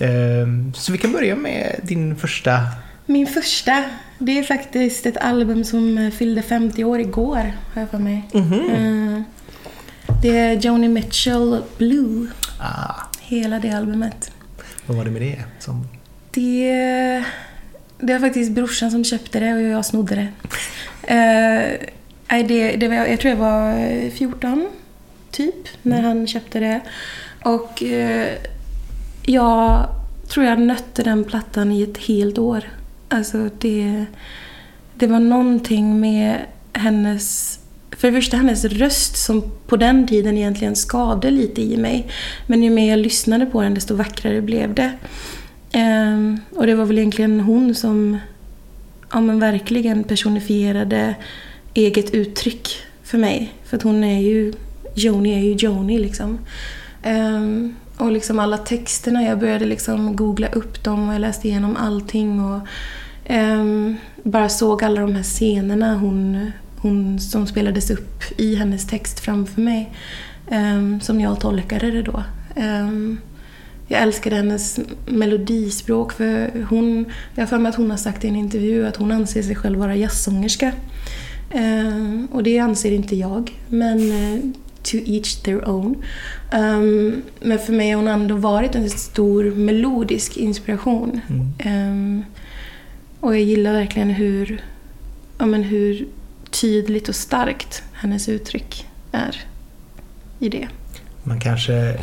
Ehm, 0.00 0.72
så 0.74 0.92
vi 0.92 0.98
kan 0.98 1.12
börja 1.12 1.36
med 1.36 1.80
din 1.82 2.16
första. 2.16 2.60
Min 3.06 3.26
första, 3.26 3.84
det 4.18 4.38
är 4.38 4.42
faktiskt 4.42 5.06
ett 5.06 5.16
album 5.16 5.64
som 5.64 6.10
fyllde 6.18 6.42
50 6.42 6.84
år 6.84 7.00
igår, 7.00 7.52
har 7.74 7.80
jag 7.82 7.90
för 7.90 7.98
mig. 7.98 8.22
Mm 8.34 8.52
-hmm. 8.52 9.24
Det 10.22 10.38
är 10.38 10.52
Joni 10.52 10.88
Mitchell 10.88 11.62
Blue. 11.78 12.26
Ah. 12.60 12.94
Hela 13.20 13.58
det 13.58 13.70
albumet. 13.70 14.30
Vad 14.86 14.96
var 14.96 15.04
det 15.04 15.10
med 15.10 15.22
det? 15.22 15.44
Som... 15.58 15.88
Det, 16.30 17.24
det 17.98 18.12
var 18.12 18.20
faktiskt 18.20 18.52
brorsan 18.52 18.90
som 18.90 19.04
köpte 19.04 19.40
det 19.40 19.54
och 19.54 19.60
jag 19.60 19.84
snodde 19.86 20.14
det. 20.14 20.28
uh, 21.14 22.46
det, 22.46 22.76
det 22.76 22.88
var, 22.88 22.94
jag 22.94 23.20
tror 23.20 23.30
jag 23.30 23.38
var 23.38 24.10
14, 24.10 24.68
typ, 25.30 25.68
när 25.82 25.98
mm. 25.98 26.08
han 26.08 26.26
köpte 26.26 26.60
det. 26.60 26.80
Och 27.42 27.82
uh, 27.82 28.26
jag 29.26 29.88
tror 30.28 30.46
jag 30.46 30.60
nötte 30.60 31.02
den 31.02 31.24
plattan 31.24 31.72
i 31.72 31.82
ett 31.82 31.98
helt 31.98 32.38
år. 32.38 32.64
Alltså 33.08 33.50
det, 33.58 34.04
det 34.94 35.06
var 35.06 35.20
någonting 35.20 36.00
med 36.00 36.38
hennes 36.72 37.58
för 37.96 38.08
det 38.10 38.14
första 38.14 38.36
hennes 38.36 38.64
röst 38.64 39.16
som 39.16 39.42
på 39.66 39.76
den 39.76 40.06
tiden 40.06 40.38
egentligen 40.38 40.76
skavde 40.76 41.30
lite 41.30 41.62
i 41.62 41.76
mig. 41.76 42.06
Men 42.46 42.62
ju 42.62 42.70
mer 42.70 42.90
jag 42.90 42.98
lyssnade 42.98 43.46
på 43.46 43.62
den 43.62 43.74
desto 43.74 43.94
vackrare 43.94 44.42
blev 44.42 44.74
det. 44.74 44.92
Ehm, 45.72 46.40
och 46.50 46.66
det 46.66 46.74
var 46.74 46.84
väl 46.84 46.98
egentligen 46.98 47.40
hon 47.40 47.74
som 47.74 48.18
ja, 49.12 49.20
men 49.20 49.40
verkligen 49.40 50.04
personifierade 50.04 51.14
eget 51.74 52.14
uttryck 52.14 52.68
för 53.02 53.18
mig. 53.18 53.52
För 53.64 53.76
att 53.76 53.82
hon 53.82 54.04
är 54.04 54.20
ju, 54.20 54.52
Joni 54.94 55.34
är 55.34 55.42
ju 55.42 55.52
Joni 55.54 55.98
liksom. 55.98 56.38
Ehm, 57.02 57.74
och 57.98 58.12
liksom 58.12 58.38
alla 58.38 58.58
texterna, 58.58 59.22
jag 59.22 59.38
började 59.38 59.64
liksom 59.64 60.16
googla 60.16 60.48
upp 60.48 60.84
dem 60.84 61.08
och 61.08 61.14
jag 61.14 61.20
läste 61.20 61.48
igenom 61.48 61.76
allting 61.76 62.44
och 62.44 62.60
um, 63.30 63.96
bara 64.22 64.48
såg 64.48 64.84
alla 64.84 65.00
de 65.00 65.14
här 65.14 65.22
scenerna 65.22 65.94
hon, 65.94 66.50
hon, 66.76 67.20
som 67.20 67.46
spelades 67.46 67.90
upp 67.90 68.22
i 68.36 68.54
hennes 68.54 68.86
text 68.86 69.20
framför 69.20 69.60
mig. 69.60 69.92
Um, 70.50 71.00
som 71.00 71.20
jag 71.20 71.40
tolkade 71.40 71.90
det 71.90 72.02
då. 72.02 72.24
Um, 72.56 73.20
jag 73.88 74.02
älskade 74.02 74.36
hennes 74.36 74.80
melodispråk 75.06 76.12
för 76.12 76.50
hon, 76.70 77.04
jag 77.34 77.42
har 77.42 77.46
för 77.46 77.58
mig 77.58 77.70
att 77.70 77.76
hon 77.76 77.90
har 77.90 77.96
sagt 77.96 78.24
i 78.24 78.28
en 78.28 78.36
intervju 78.36 78.86
att 78.86 78.96
hon 78.96 79.12
anser 79.12 79.42
sig 79.42 79.56
själv 79.56 79.78
vara 79.78 79.96
jazzsångerska. 79.96 80.72
Um, 81.54 82.28
och 82.32 82.42
det 82.42 82.58
anser 82.58 82.92
inte 82.92 83.16
jag, 83.16 83.60
men 83.68 83.98
uh, 83.98 84.40
to 84.84 84.96
each 84.96 85.42
their 85.42 85.68
own. 85.68 86.04
Um, 86.52 87.22
men 87.40 87.58
för 87.58 87.72
mig 87.72 87.90
har 87.90 87.96
hon 87.96 88.08
ändå 88.08 88.34
varit 88.34 88.74
en 88.74 88.90
stor 88.90 89.44
melodisk 89.44 90.36
inspiration. 90.36 91.20
Mm. 91.28 91.90
Um, 91.90 92.24
och 93.20 93.34
jag 93.34 93.42
gillar 93.42 93.72
verkligen 93.72 94.10
hur, 94.10 94.64
ja, 95.38 95.46
men 95.46 95.62
hur 95.62 96.08
tydligt 96.50 97.08
och 97.08 97.14
starkt 97.14 97.82
hennes 97.92 98.28
uttryck 98.28 98.86
är 99.12 99.44
i 100.38 100.48
det. 100.48 100.68
Man 101.22 101.40
kanske... 101.40 102.00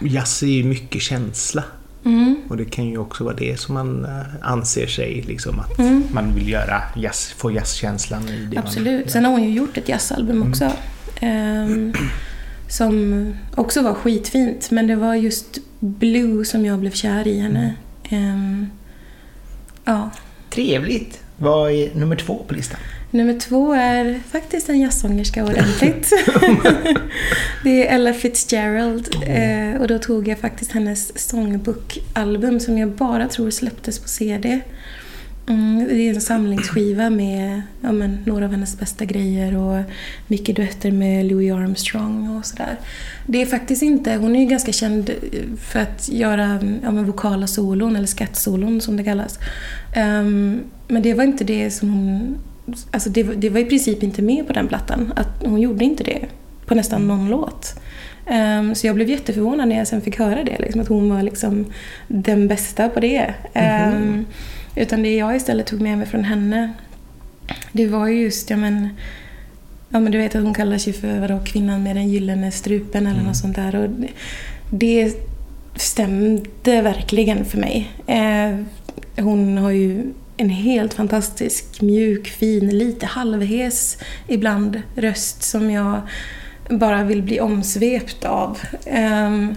Jazz 0.00 0.42
är 0.42 0.46
ju 0.46 0.64
mycket 0.64 1.02
känsla. 1.02 1.64
Mm. 2.04 2.36
Och 2.48 2.56
det 2.56 2.64
kan 2.64 2.84
ju 2.84 2.98
också 2.98 3.24
vara 3.24 3.34
det 3.34 3.60
som 3.60 3.74
man 3.74 4.04
eh, 4.04 4.10
anser 4.42 4.86
sig 4.86 5.24
liksom 5.26 5.60
att 5.60 5.78
mm. 5.78 6.02
man 6.12 6.34
vill 6.34 6.48
göra 6.48 6.82
jazz, 6.96 7.34
få 7.36 7.50
jazzkänslan 7.50 8.28
i 8.28 8.44
det 8.44 8.58
Absolut. 8.58 9.04
Man 9.04 9.12
Sen 9.12 9.24
har 9.24 9.32
hon 9.32 9.42
ju 9.42 9.50
gjort 9.50 9.76
ett 9.76 9.88
jazzalbum 9.88 10.36
mm. 10.36 10.50
också. 10.50 10.72
Um, 11.22 11.94
som 12.68 13.24
också 13.54 13.82
var 13.82 13.94
skitfint. 13.94 14.70
Men 14.70 14.86
det 14.86 14.96
var 14.96 15.14
just 15.14 15.58
Blue 15.80 16.44
som 16.44 16.64
jag 16.64 16.78
blev 16.78 16.90
kär 16.90 17.26
i 17.26 17.38
henne. 17.38 17.74
Um, 18.10 18.70
ja. 19.84 20.10
Trevligt. 20.50 21.20
Vad 21.36 21.70
är 21.72 21.94
nummer 21.94 22.16
två 22.16 22.44
på 22.48 22.54
listan? 22.54 22.80
Nummer 23.10 23.40
två 23.40 23.72
är 23.72 24.20
faktiskt 24.30 24.68
en 24.68 24.80
jazzsångerska 24.80 25.44
ordentligt. 25.44 26.12
det 27.64 27.88
är 27.88 27.94
Ella 27.94 28.12
Fitzgerald. 28.12 29.08
Eh, 29.26 29.80
och 29.80 29.88
då 29.88 29.98
tog 29.98 30.28
jag 30.28 30.38
faktiskt 30.38 30.72
hennes 30.72 31.28
sångbokalbum 31.28 32.60
som 32.60 32.78
jag 32.78 32.88
bara 32.88 33.28
tror 33.28 33.50
släpptes 33.50 33.98
på 33.98 34.08
CD. 34.08 34.60
Mm, 35.48 35.88
det 35.88 36.08
är 36.08 36.14
en 36.14 36.20
samlingsskiva 36.20 37.10
med 37.10 37.62
ja, 37.80 37.92
men, 37.92 38.18
några 38.24 38.44
av 38.44 38.50
hennes 38.50 38.78
bästa 38.78 39.04
grejer 39.04 39.56
och 39.56 39.82
mycket 40.26 40.56
duetter 40.56 40.90
med 40.90 41.26
Louis 41.26 41.52
Armstrong 41.52 42.36
och 42.36 42.46
sådär. 42.46 42.76
Det 43.26 43.42
är 43.42 43.46
faktiskt 43.46 43.82
inte, 43.82 44.14
hon 44.14 44.36
är 44.36 44.40
ju 44.40 44.46
ganska 44.46 44.72
känd 44.72 45.10
för 45.60 45.80
att 45.80 46.08
göra 46.08 46.60
ja, 46.82 46.90
men, 46.90 47.06
vokala 47.06 47.46
solon 47.46 47.96
eller 47.96 48.06
skattsolon 48.06 48.80
som 48.80 48.96
det 48.96 49.04
kallas. 49.04 49.38
Um, 49.96 50.60
men 50.88 51.02
det 51.02 51.14
var 51.14 51.24
inte 51.24 51.44
det 51.44 51.70
som 51.70 51.90
hon, 51.90 52.38
alltså 52.90 53.10
det, 53.10 53.22
det 53.22 53.50
var 53.50 53.60
i 53.60 53.64
princip 53.64 54.02
inte 54.02 54.22
med 54.22 54.46
på 54.46 54.52
den 54.52 54.68
plattan. 54.68 55.12
Att 55.16 55.44
hon 55.44 55.60
gjorde 55.60 55.84
inte 55.84 56.04
det 56.04 56.26
på 56.66 56.74
nästan 56.74 57.08
någon 57.08 57.30
låt. 57.30 57.80
Um, 58.30 58.74
så 58.74 58.86
jag 58.86 58.94
blev 58.94 59.08
jätteförvånad 59.08 59.68
när 59.68 59.78
jag 59.78 59.88
sen 59.88 60.00
fick 60.00 60.18
höra 60.18 60.44
det, 60.44 60.58
liksom, 60.58 60.80
att 60.80 60.88
hon 60.88 61.10
var 61.10 61.22
liksom 61.22 61.64
den 62.08 62.48
bästa 62.48 62.88
på 62.88 63.00
det. 63.00 63.34
Mm 63.52 63.92
-hmm. 63.92 64.24
Utan 64.78 65.02
det 65.02 65.16
jag 65.16 65.36
istället 65.36 65.66
tog 65.66 65.80
med 65.80 65.98
mig 65.98 66.06
från 66.06 66.24
henne, 66.24 66.72
det 67.72 67.86
var 67.86 68.06
ju 68.06 68.20
just, 68.20 68.50
ja 68.50 68.56
men, 68.56 68.88
ja 69.88 70.00
men 70.00 70.12
du 70.12 70.18
vet 70.18 70.34
att 70.34 70.42
hon 70.42 70.54
kallar 70.54 70.78
sig 70.78 70.92
för 70.92 71.18
vadå, 71.18 71.40
kvinnan 71.44 71.82
med 71.82 71.96
den 71.96 72.08
gyllene 72.08 72.50
strupen 72.50 73.06
eller 73.06 73.16
mm. 73.16 73.26
något 73.26 73.36
sånt 73.36 73.56
där. 73.56 73.76
Och 73.76 73.90
det, 73.90 74.08
det 74.70 75.16
stämde 75.76 76.82
verkligen 76.82 77.44
för 77.44 77.58
mig. 77.58 77.90
Eh, 78.06 78.56
hon 79.24 79.58
har 79.58 79.70
ju 79.70 80.12
en 80.36 80.50
helt 80.50 80.94
fantastisk, 80.94 81.80
mjuk, 81.80 82.28
fin, 82.28 82.68
lite 82.68 83.06
halvhes 83.06 83.98
ibland 84.28 84.82
röst 84.96 85.42
som 85.42 85.70
jag 85.70 86.00
bara 86.70 87.04
vill 87.04 87.22
bli 87.22 87.40
omsvept 87.40 88.24
av. 88.24 88.58
Um, 89.26 89.54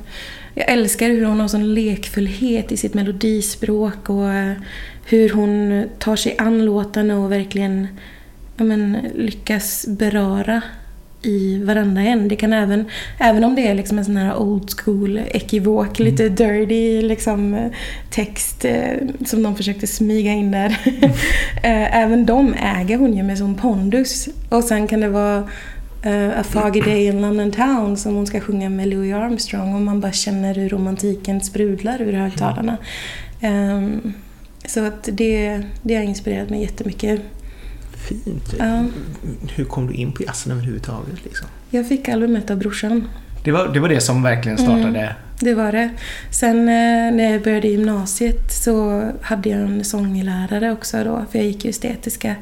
jag 0.54 0.70
älskar 0.70 1.10
hur 1.10 1.26
hon 1.26 1.40
har 1.40 1.48
sån 1.48 1.74
lekfullhet 1.74 2.72
i 2.72 2.78
sitt 2.78 2.94
melodispråk 2.94 4.10
och 4.10 4.34
eh, 4.34 4.54
hur 5.06 5.30
hon 5.30 5.84
tar 6.00 6.16
sig 6.16 6.36
an 6.38 6.66
låtarna 6.66 7.20
och 7.20 7.32
verkligen 7.32 7.88
ja, 8.58 8.64
men, 8.64 8.98
lyckas 9.16 9.86
beröra 9.88 10.62
i 11.22 11.64
varenda 11.64 12.02
en. 12.02 12.28
Det 12.28 12.36
kan 12.36 12.54
även, 12.54 12.86
även 13.20 13.44
om 13.44 13.56
det 13.56 13.68
är 13.68 13.76
liksom 13.76 13.98
en 13.98 14.06
sån 14.06 14.18
här 14.18 14.38
old 14.38 14.72
school, 14.80 15.18
ekivok, 15.18 16.00
mm. 16.00 16.12
lite 16.12 16.30
dirty 16.30 17.02
liksom, 17.02 17.70
text 18.10 18.66
eh, 18.66 18.98
som 19.26 19.44
de 19.44 19.56
försökte 19.56 19.88
smyga 19.88 20.32
in 20.32 20.52
där. 20.52 20.78
Eh, 21.64 21.98
även 21.98 22.26
de 22.26 22.54
äger 22.54 22.98
hon 22.98 23.18
ju 23.18 23.24
med 23.24 23.38
sån 23.38 23.56
pondus. 23.56 24.30
Och 24.50 24.64
sen 24.64 24.88
kan 24.88 25.00
det 25.00 25.10
vara 25.10 25.50
uh, 26.06 26.40
A 26.40 26.44
Foggy 26.44 26.82
Day 26.82 27.06
in 27.06 27.22
London 27.22 27.52
Town 27.52 27.98
som 27.98 28.16
hon 28.16 28.28
ska 28.28 28.40
sjunga 28.40 28.70
med 28.70 28.88
Louis 28.88 29.14
Armstrong 29.14 29.76
och 29.76 29.82
man 29.82 30.00
bara 30.02 30.12
känner 30.12 30.56
hur 30.56 30.70
romantiken 30.70 31.42
sprudlar 31.42 32.02
ur 32.02 32.14
högtalarna. 32.14 32.78
Um, 33.44 34.14
så 34.66 34.86
att 34.86 35.10
det, 35.12 35.62
det 35.82 35.96
har 35.96 36.04
inspirerat 36.04 36.50
mig 36.50 36.62
jättemycket. 36.62 37.22
Fint. 38.10 38.56
Ja. 38.60 38.86
Hur 39.56 39.66
kom 39.66 39.88
du 39.88 39.94
in 39.94 40.12
på 40.12 40.24
jazzen 40.24 40.52
överhuvudtaget? 40.52 41.24
Liksom? 41.24 41.48
Jag 41.70 41.88
fick 41.88 42.10
albumet 42.10 42.52
av 42.52 42.58
brorsan. 42.58 43.08
Det 43.44 43.52
var, 43.52 43.68
det 43.68 43.80
var 43.80 43.90
det 43.90 44.02
som 44.02 44.24
verkligen 44.24 44.58
startade? 44.58 45.00
Mm, 45.00 45.14
det 45.40 45.54
var 45.54 45.72
det. 45.72 45.90
Sen 46.32 46.60
eh, 46.60 47.16
när 47.16 47.32
jag 47.32 47.44
började 47.44 47.68
gymnasiet 47.68 48.54
så 48.54 49.04
hade 49.22 49.50
jag 49.50 49.60
en 49.60 49.84
sånglärare 49.84 50.72
också 50.72 51.04
då, 51.04 51.26
för 51.32 51.40
jag 51.40 51.48
gick 51.48 51.66
ju 51.66 51.70
estetiska 51.70 52.36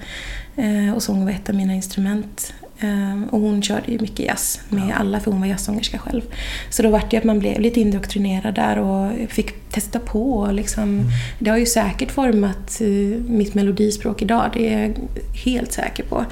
eh, 0.56 0.94
och 0.96 1.04
sång 1.04 1.26
var 1.26 1.32
ett 1.32 1.50
av 1.50 1.56
mina 1.56 1.74
instrument. 1.74 2.54
Ehm, 2.82 3.24
och 3.24 3.40
hon 3.40 3.62
körde 3.62 3.92
ju 3.92 4.00
mycket 4.00 4.26
jazz 4.26 4.62
med 4.70 4.94
alla 4.98 5.20
för 5.20 5.32
hon 5.32 5.40
var 5.40 5.48
jazzsångerska 5.48 5.98
själv. 5.98 6.22
Så 6.70 6.84
då 6.84 6.90
var 6.90 7.04
det 7.10 7.18
att 7.18 7.24
man 7.24 7.40
blev 7.40 7.60
lite 7.60 7.80
indoktrinerad 7.80 8.56
där 8.56 8.80
och 8.80 9.12
fick 9.30 9.72
testa 9.72 10.00
på. 10.00 10.34
Och 10.34 10.54
liksom, 10.54 10.84
mm. 10.84 11.06
Det 11.40 11.50
har 11.50 11.58
ju 11.58 11.66
säkert 11.66 12.12
format 12.12 12.82
uh, 12.82 13.18
mitt 13.18 13.54
melodispråk 13.54 14.22
idag, 14.22 14.52
det 14.54 14.74
är 14.74 14.82
jag 14.82 14.96
helt 15.46 15.72
säker 15.72 16.04
på. 16.04 16.26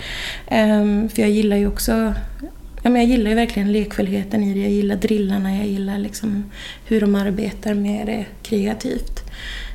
Um, 0.51 1.09
för 1.09 1.21
jag 1.21 1.31
gillar 1.31 1.57
ju 1.57 1.67
också 1.67 2.13
Ja, 2.83 2.89
men 2.89 3.01
jag 3.01 3.09
gillar 3.11 3.29
ju 3.29 3.35
verkligen 3.35 3.71
lekfullheten 3.71 4.43
i 4.43 4.53
det. 4.53 4.59
Jag 4.59 4.71
gillar 4.71 4.95
drillarna, 4.95 5.55
jag 5.55 5.67
gillar 5.67 5.97
liksom 5.97 6.51
hur 6.85 7.01
de 7.01 7.15
arbetar 7.15 7.73
med 7.73 8.05
det 8.05 8.25
kreativt. 8.43 9.23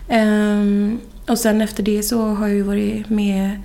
Um, 0.09 1.00
och 1.29 1.38
sen 1.38 1.61
efter 1.61 1.83
det 1.83 2.02
så 2.02 2.26
har 2.26 2.47
jag 2.47 2.57
ju 2.57 2.62
varit 2.62 3.09
med 3.11 3.50
Eh, 3.50 3.59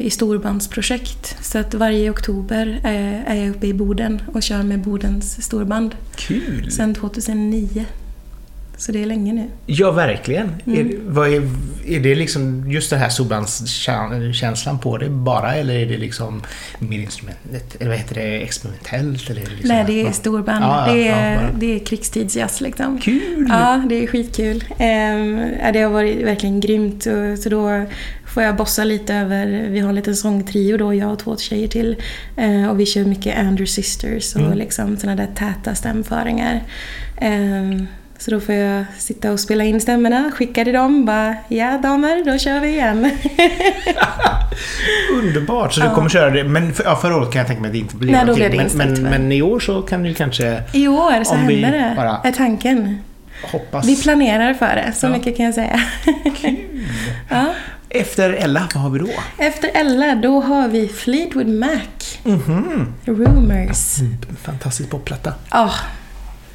i 0.00 0.10
storbandsprojekt. 0.10 1.36
Så 1.40 1.58
att 1.58 1.74
varje 1.74 2.10
oktober 2.10 2.80
är 3.26 3.34
jag 3.34 3.50
uppe 3.50 3.66
i 3.66 3.74
Boden 3.74 4.22
och 4.32 4.42
kör 4.42 4.62
med 4.62 4.80
Bodens 4.80 5.44
storband. 5.44 5.94
Kul! 6.16 6.70
Sen 6.70 6.94
2009. 6.94 7.86
Så 8.76 8.92
det 8.92 9.02
är 9.02 9.06
länge 9.06 9.32
nu. 9.32 9.50
Ja, 9.66 9.90
verkligen. 9.90 10.54
Mm. 10.66 10.80
Är, 10.80 10.96
vad 11.06 11.28
är, 11.28 11.48
är 11.86 12.00
det 12.00 12.14
liksom 12.14 12.70
just 12.70 12.90
den 12.90 12.98
här 12.98 13.08
storbandskänslan 13.08 14.78
på 14.78 14.98
det 14.98 15.08
bara 15.10 15.54
eller 15.54 15.74
är 15.74 15.86
det 15.86 15.96
liksom 15.96 16.42
mer 16.78 16.98
instrumentet, 16.98 17.76
eller 17.80 17.90
vad 17.90 17.98
heter 17.98 18.14
det, 18.14 18.42
experimentellt? 18.42 19.30
Eller 19.30 19.40
är 19.40 19.44
det 19.44 19.50
liksom 19.50 19.68
Nej, 19.68 19.84
det 19.86 20.02
är 20.02 20.12
storband. 20.12 20.64
Ja, 20.64 20.92
det, 20.92 21.08
är, 21.08 21.34
ja, 21.34 21.48
det 21.54 21.74
är 21.74 21.78
krigstidsjazz 21.78 22.60
liksom. 22.60 23.00
Kul! 23.00 23.46
Ja, 23.48 23.82
det 23.88 24.02
är 24.02 24.06
skitkul. 24.06 24.64
Um, 24.70 25.72
det 25.72 25.80
har 25.80 25.90
varit 25.90 26.24
verkligen 26.24 26.60
grymt. 26.60 27.06
Så 27.42 27.48
då 27.48 27.86
får 28.26 28.42
jag 28.42 28.56
bossa 28.56 28.84
lite 28.84 29.14
över, 29.14 29.68
vi 29.68 29.80
har 29.80 29.88
en 29.88 29.94
liten 29.94 30.16
sångtrio 30.16 30.76
då, 30.76 30.94
jag 30.94 31.12
och 31.12 31.18
två 31.18 31.36
tjejer 31.36 31.68
till. 31.68 31.96
Uh, 32.40 32.70
och 32.70 32.80
vi 32.80 32.86
kör 32.86 33.04
mycket 33.04 33.38
Andrew 33.38 33.66
Sisters 33.66 34.34
och 34.34 34.40
mm. 34.40 34.58
liksom 34.58 34.96
sådana 34.96 35.26
där 35.26 35.34
täta 35.34 35.74
stämföringar. 35.74 36.62
Um, 37.22 37.86
så 38.18 38.30
då 38.30 38.40
får 38.40 38.54
jag 38.54 38.84
sitta 38.98 39.32
och 39.32 39.40
spela 39.40 39.64
in 39.64 39.80
stämmorna, 39.80 40.30
skicka 40.34 40.64
till 40.64 40.72
dem, 40.72 41.04
bara 41.04 41.36
ja 41.48 41.78
damer, 41.78 42.32
då 42.32 42.38
kör 42.38 42.60
vi 42.60 42.68
igen. 42.68 43.10
Underbart! 45.12 45.72
Så 45.72 45.80
du 45.80 45.90
kommer 45.90 46.08
köra 46.08 46.30
det, 46.30 46.44
men 46.44 46.74
för, 46.74 46.84
ja, 46.84 46.96
förra 46.96 47.16
året 47.16 47.32
kan 47.32 47.38
jag 47.38 47.46
tänka 47.46 47.62
mig 47.62 47.68
att 47.68 47.72
det 47.72 47.78
inte 47.78 47.96
blev 47.96 48.12
Nej, 48.12 48.26
då 48.26 48.34
blev 48.34 48.50
det 48.50 48.56
men, 48.56 48.92
men, 48.92 49.02
men, 49.02 49.32
i 49.32 49.42
år 49.42 49.60
så 49.60 49.82
kan 49.82 50.02
du 50.02 50.14
kanske... 50.14 50.62
I 50.72 50.88
år 50.88 51.24
så 51.24 51.34
händer 51.34 51.72
det, 51.72 51.92
bara 51.96 52.20
är 52.24 52.32
tanken. 52.32 52.98
Hoppas. 53.42 53.86
Vi 53.86 54.02
planerar 54.02 54.54
för 54.54 54.66
det, 54.66 54.92
så 54.94 55.06
ja. 55.06 55.10
mycket 55.10 55.36
kan 55.36 55.46
jag 55.46 55.54
säga. 55.54 55.80
Kul! 56.40 56.56
ja. 57.30 57.44
Efter 57.88 58.30
Ella, 58.30 58.68
vad 58.74 58.82
har 58.82 58.90
vi 58.90 58.98
då? 58.98 59.08
Efter 59.38 59.70
Ella, 59.74 60.14
då 60.14 60.40
har 60.40 60.68
vi 60.68 60.88
Fleetwood 60.88 61.48
Mac. 61.48 61.70
Mm 62.24 62.40
-hmm. 62.40 62.86
Rumors. 63.04 63.96
Fantastisk 64.42 64.90
popplatta. 64.90 65.34
Ja, 65.50 65.70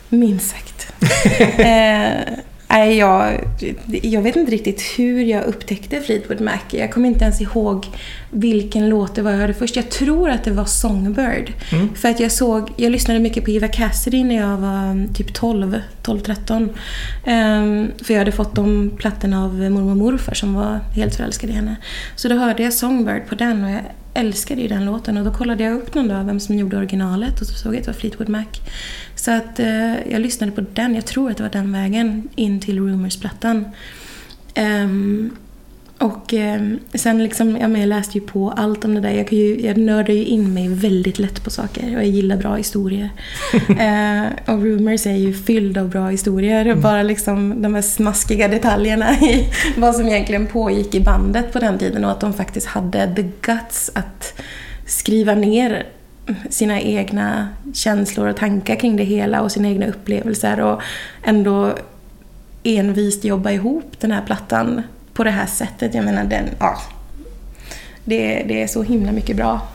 minst 0.09 0.49
sagt. 0.49 0.70
eh, 1.57 2.37
Nej, 2.71 2.97
jag, 2.97 3.47
jag 3.87 4.21
vet 4.21 4.35
inte 4.35 4.51
riktigt 4.51 4.81
hur 4.81 5.21
jag 5.21 5.43
upptäckte 5.43 6.01
Fleetwood 6.01 6.41
Mac. 6.41 6.59
Jag 6.71 6.91
kommer 6.91 7.07
inte 7.09 7.23
ens 7.23 7.41
ihåg 7.41 7.87
vilken 8.29 8.89
låt 8.89 9.15
det 9.15 9.21
var 9.21 9.31
jag 9.31 9.37
hörde 9.37 9.53
först. 9.53 9.75
Jag 9.75 9.89
tror 9.89 10.29
att 10.29 10.43
det 10.43 10.51
var 10.51 10.65
Songbird. 10.65 11.53
Mm. 11.71 11.95
För 11.95 12.09
att 12.09 12.19
jag 12.19 12.31
såg, 12.31 12.71
jag 12.77 12.91
lyssnade 12.91 13.19
mycket 13.19 13.45
på 13.45 13.51
Eva 13.51 13.67
Cassidy 13.67 14.23
när 14.23 14.35
jag 14.35 14.57
var 14.57 14.83
mm, 14.83 15.13
typ 15.13 15.33
12, 15.33 15.81
12-13. 16.03 16.69
Um, 17.25 17.91
för 18.03 18.13
jag 18.13 18.19
hade 18.19 18.31
fått 18.31 18.55
de 18.55 18.91
plattorna 18.97 19.43
av 19.43 19.55
mormor 19.55 19.91
och 19.91 19.97
morfar 19.97 20.33
som 20.33 20.53
var 20.53 20.79
helt 20.95 21.15
förälskade 21.15 21.53
i 21.53 21.55
henne. 21.55 21.75
Så 22.15 22.27
då 22.27 22.35
hörde 22.35 22.63
jag 22.63 22.73
Songbird 22.73 23.27
på 23.27 23.35
den 23.35 23.63
och 23.63 23.71
jag 23.71 23.81
älskade 24.13 24.61
ju 24.61 24.67
den 24.67 24.85
låten 24.85 25.17
och 25.17 25.25
då 25.25 25.33
kollade 25.33 25.63
jag 25.63 25.73
upp 25.73 25.93
någon 25.93 26.07
dag 26.07 26.23
vem 26.23 26.39
som 26.39 26.55
gjorde 26.55 26.77
originalet 26.77 27.41
och 27.41 27.47
så 27.47 27.53
såg 27.53 27.73
jag 27.73 27.79
att 27.79 27.85
det 27.85 27.91
var 27.91 27.99
Fleetwood 27.99 28.29
Mac. 28.29 28.45
Så 29.21 29.31
att 29.31 29.59
eh, 29.59 30.11
jag 30.11 30.21
lyssnade 30.21 30.51
på 30.51 30.61
den, 30.73 30.95
jag 30.95 31.05
tror 31.05 31.31
att 31.31 31.37
det 31.37 31.43
var 31.43 31.49
den 31.49 31.71
vägen 31.71 32.29
in 32.35 32.59
till 32.59 32.79
Rumors-plattan. 32.79 33.65
Um, 34.57 35.37
och 35.97 36.33
eh, 36.33 36.61
sen 36.93 37.23
liksom, 37.23 37.57
ja, 37.57 37.67
men 37.67 37.81
jag 37.81 37.87
läste 37.87 38.17
ju 38.17 38.25
på 38.25 38.51
allt 38.51 38.85
om 38.85 38.95
det 38.95 39.01
där. 39.01 39.11
Jag, 39.11 39.33
ju, 39.33 39.61
jag 39.61 39.77
nördar 39.77 40.13
ju 40.13 40.25
in 40.25 40.53
mig 40.53 40.67
väldigt 40.67 41.19
lätt 41.19 41.43
på 41.43 41.49
saker 41.49 41.83
och 41.83 42.03
jag 42.03 42.05
gillar 42.05 42.37
bra 42.37 42.55
historier. 42.55 43.09
eh, 43.69 44.53
och 44.53 44.63
Rumors 44.63 45.07
är 45.07 45.15
ju 45.15 45.33
fylld 45.33 45.77
av 45.77 45.89
bra 45.89 46.07
historier. 46.07 46.65
Mm. 46.65 46.81
Bara 46.81 47.03
liksom 47.03 47.61
de 47.61 47.75
här 47.75 47.81
smaskiga 47.81 48.47
detaljerna 48.47 49.13
i 49.13 49.49
vad 49.77 49.95
som 49.95 50.07
egentligen 50.07 50.47
pågick 50.47 50.95
i 50.95 50.99
bandet 50.99 51.53
på 51.53 51.59
den 51.59 51.77
tiden 51.77 52.05
och 52.05 52.11
att 52.11 52.21
de 52.21 52.33
faktiskt 52.33 52.67
hade 52.67 53.15
the 53.15 53.29
guts 53.41 53.91
att 53.93 54.41
skriva 54.85 55.35
ner 55.35 55.85
sina 56.49 56.81
egna 56.81 57.49
känslor 57.73 58.27
och 58.27 58.37
tankar 58.37 58.75
kring 58.75 58.95
det 58.95 59.03
hela 59.03 59.41
och 59.41 59.51
sina 59.51 59.67
egna 59.67 59.87
upplevelser 59.87 60.59
och 60.59 60.81
ändå 61.23 61.75
envist 62.63 63.23
jobba 63.23 63.51
ihop 63.51 63.91
den 63.99 64.11
här 64.11 64.25
plattan 64.25 64.81
på 65.13 65.23
det 65.23 65.31
här 65.31 65.45
sättet. 65.45 65.93
Jag 65.93 66.05
menar, 66.05 66.23
den, 66.23 66.45
ja. 66.59 66.77
Det, 68.03 68.43
det 68.47 68.63
är 68.63 68.67
så 68.67 68.83
himla 68.83 69.11
mycket 69.11 69.35
bra. 69.35 69.67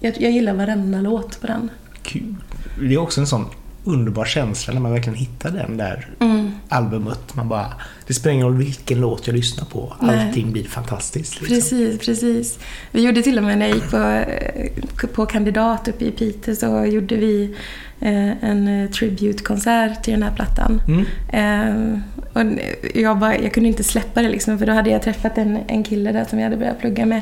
Jag, 0.00 0.20
jag 0.20 0.32
gillar 0.32 0.54
varenda 0.54 1.00
låt 1.00 1.40
på 1.40 1.46
den. 1.46 1.70
Kul. 2.02 2.34
Det 2.80 2.94
är 2.94 2.98
också 2.98 3.20
en 3.20 3.26
sån 3.26 3.46
underbar 3.84 4.24
känsla 4.24 4.74
när 4.74 4.80
man 4.80 4.92
verkligen 4.92 5.18
hittar 5.18 5.50
den 5.50 5.76
där 5.76 6.06
Mm. 6.20 6.52
albumet. 6.68 7.34
Man 7.34 7.48
bara, 7.48 7.66
det 8.06 8.14
spelar 8.14 8.34
ingen 8.34 8.46
roll 8.46 8.56
vilken 8.56 9.00
låt 9.00 9.26
jag 9.26 9.36
lyssnar 9.36 9.64
på. 9.64 9.92
Nej. 10.00 10.26
Allting 10.26 10.52
blir 10.52 10.64
fantastiskt. 10.64 11.40
Liksom. 11.40 11.56
Precis, 11.56 11.98
precis. 12.06 12.58
Vi 12.90 13.02
gjorde 13.02 13.22
till 13.22 13.38
och 13.38 13.44
med 13.44 13.58
när 13.58 13.66
jag 13.66 13.74
gick 13.74 13.90
på, 13.90 13.96
eh, 13.96 15.08
på 15.14 15.26
kandidat 15.26 15.88
uppe 15.88 16.04
i 16.04 16.10
Piteå 16.10 16.54
så 16.54 16.84
gjorde 16.84 17.16
vi 17.16 17.56
eh, 18.00 18.44
en 18.44 18.68
eh, 18.68 18.90
tributekonsert 18.90 20.02
till 20.04 20.12
den 20.12 20.22
här 20.22 20.32
plattan. 20.36 20.82
Mm. 20.88 21.04
Eh, 21.32 22.00
och 22.32 22.60
jag, 22.94 23.18
bara, 23.18 23.38
jag 23.38 23.52
kunde 23.52 23.68
inte 23.68 23.84
släppa 23.84 24.22
det 24.22 24.28
liksom, 24.28 24.58
för 24.58 24.66
då 24.66 24.72
hade 24.72 24.90
jag 24.90 25.02
träffat 25.02 25.38
en, 25.38 25.58
en 25.68 25.84
kille 25.84 26.12
där 26.12 26.24
som 26.24 26.38
jag 26.38 26.44
hade 26.46 26.56
börjat 26.56 26.80
plugga 26.80 27.06
med. 27.06 27.20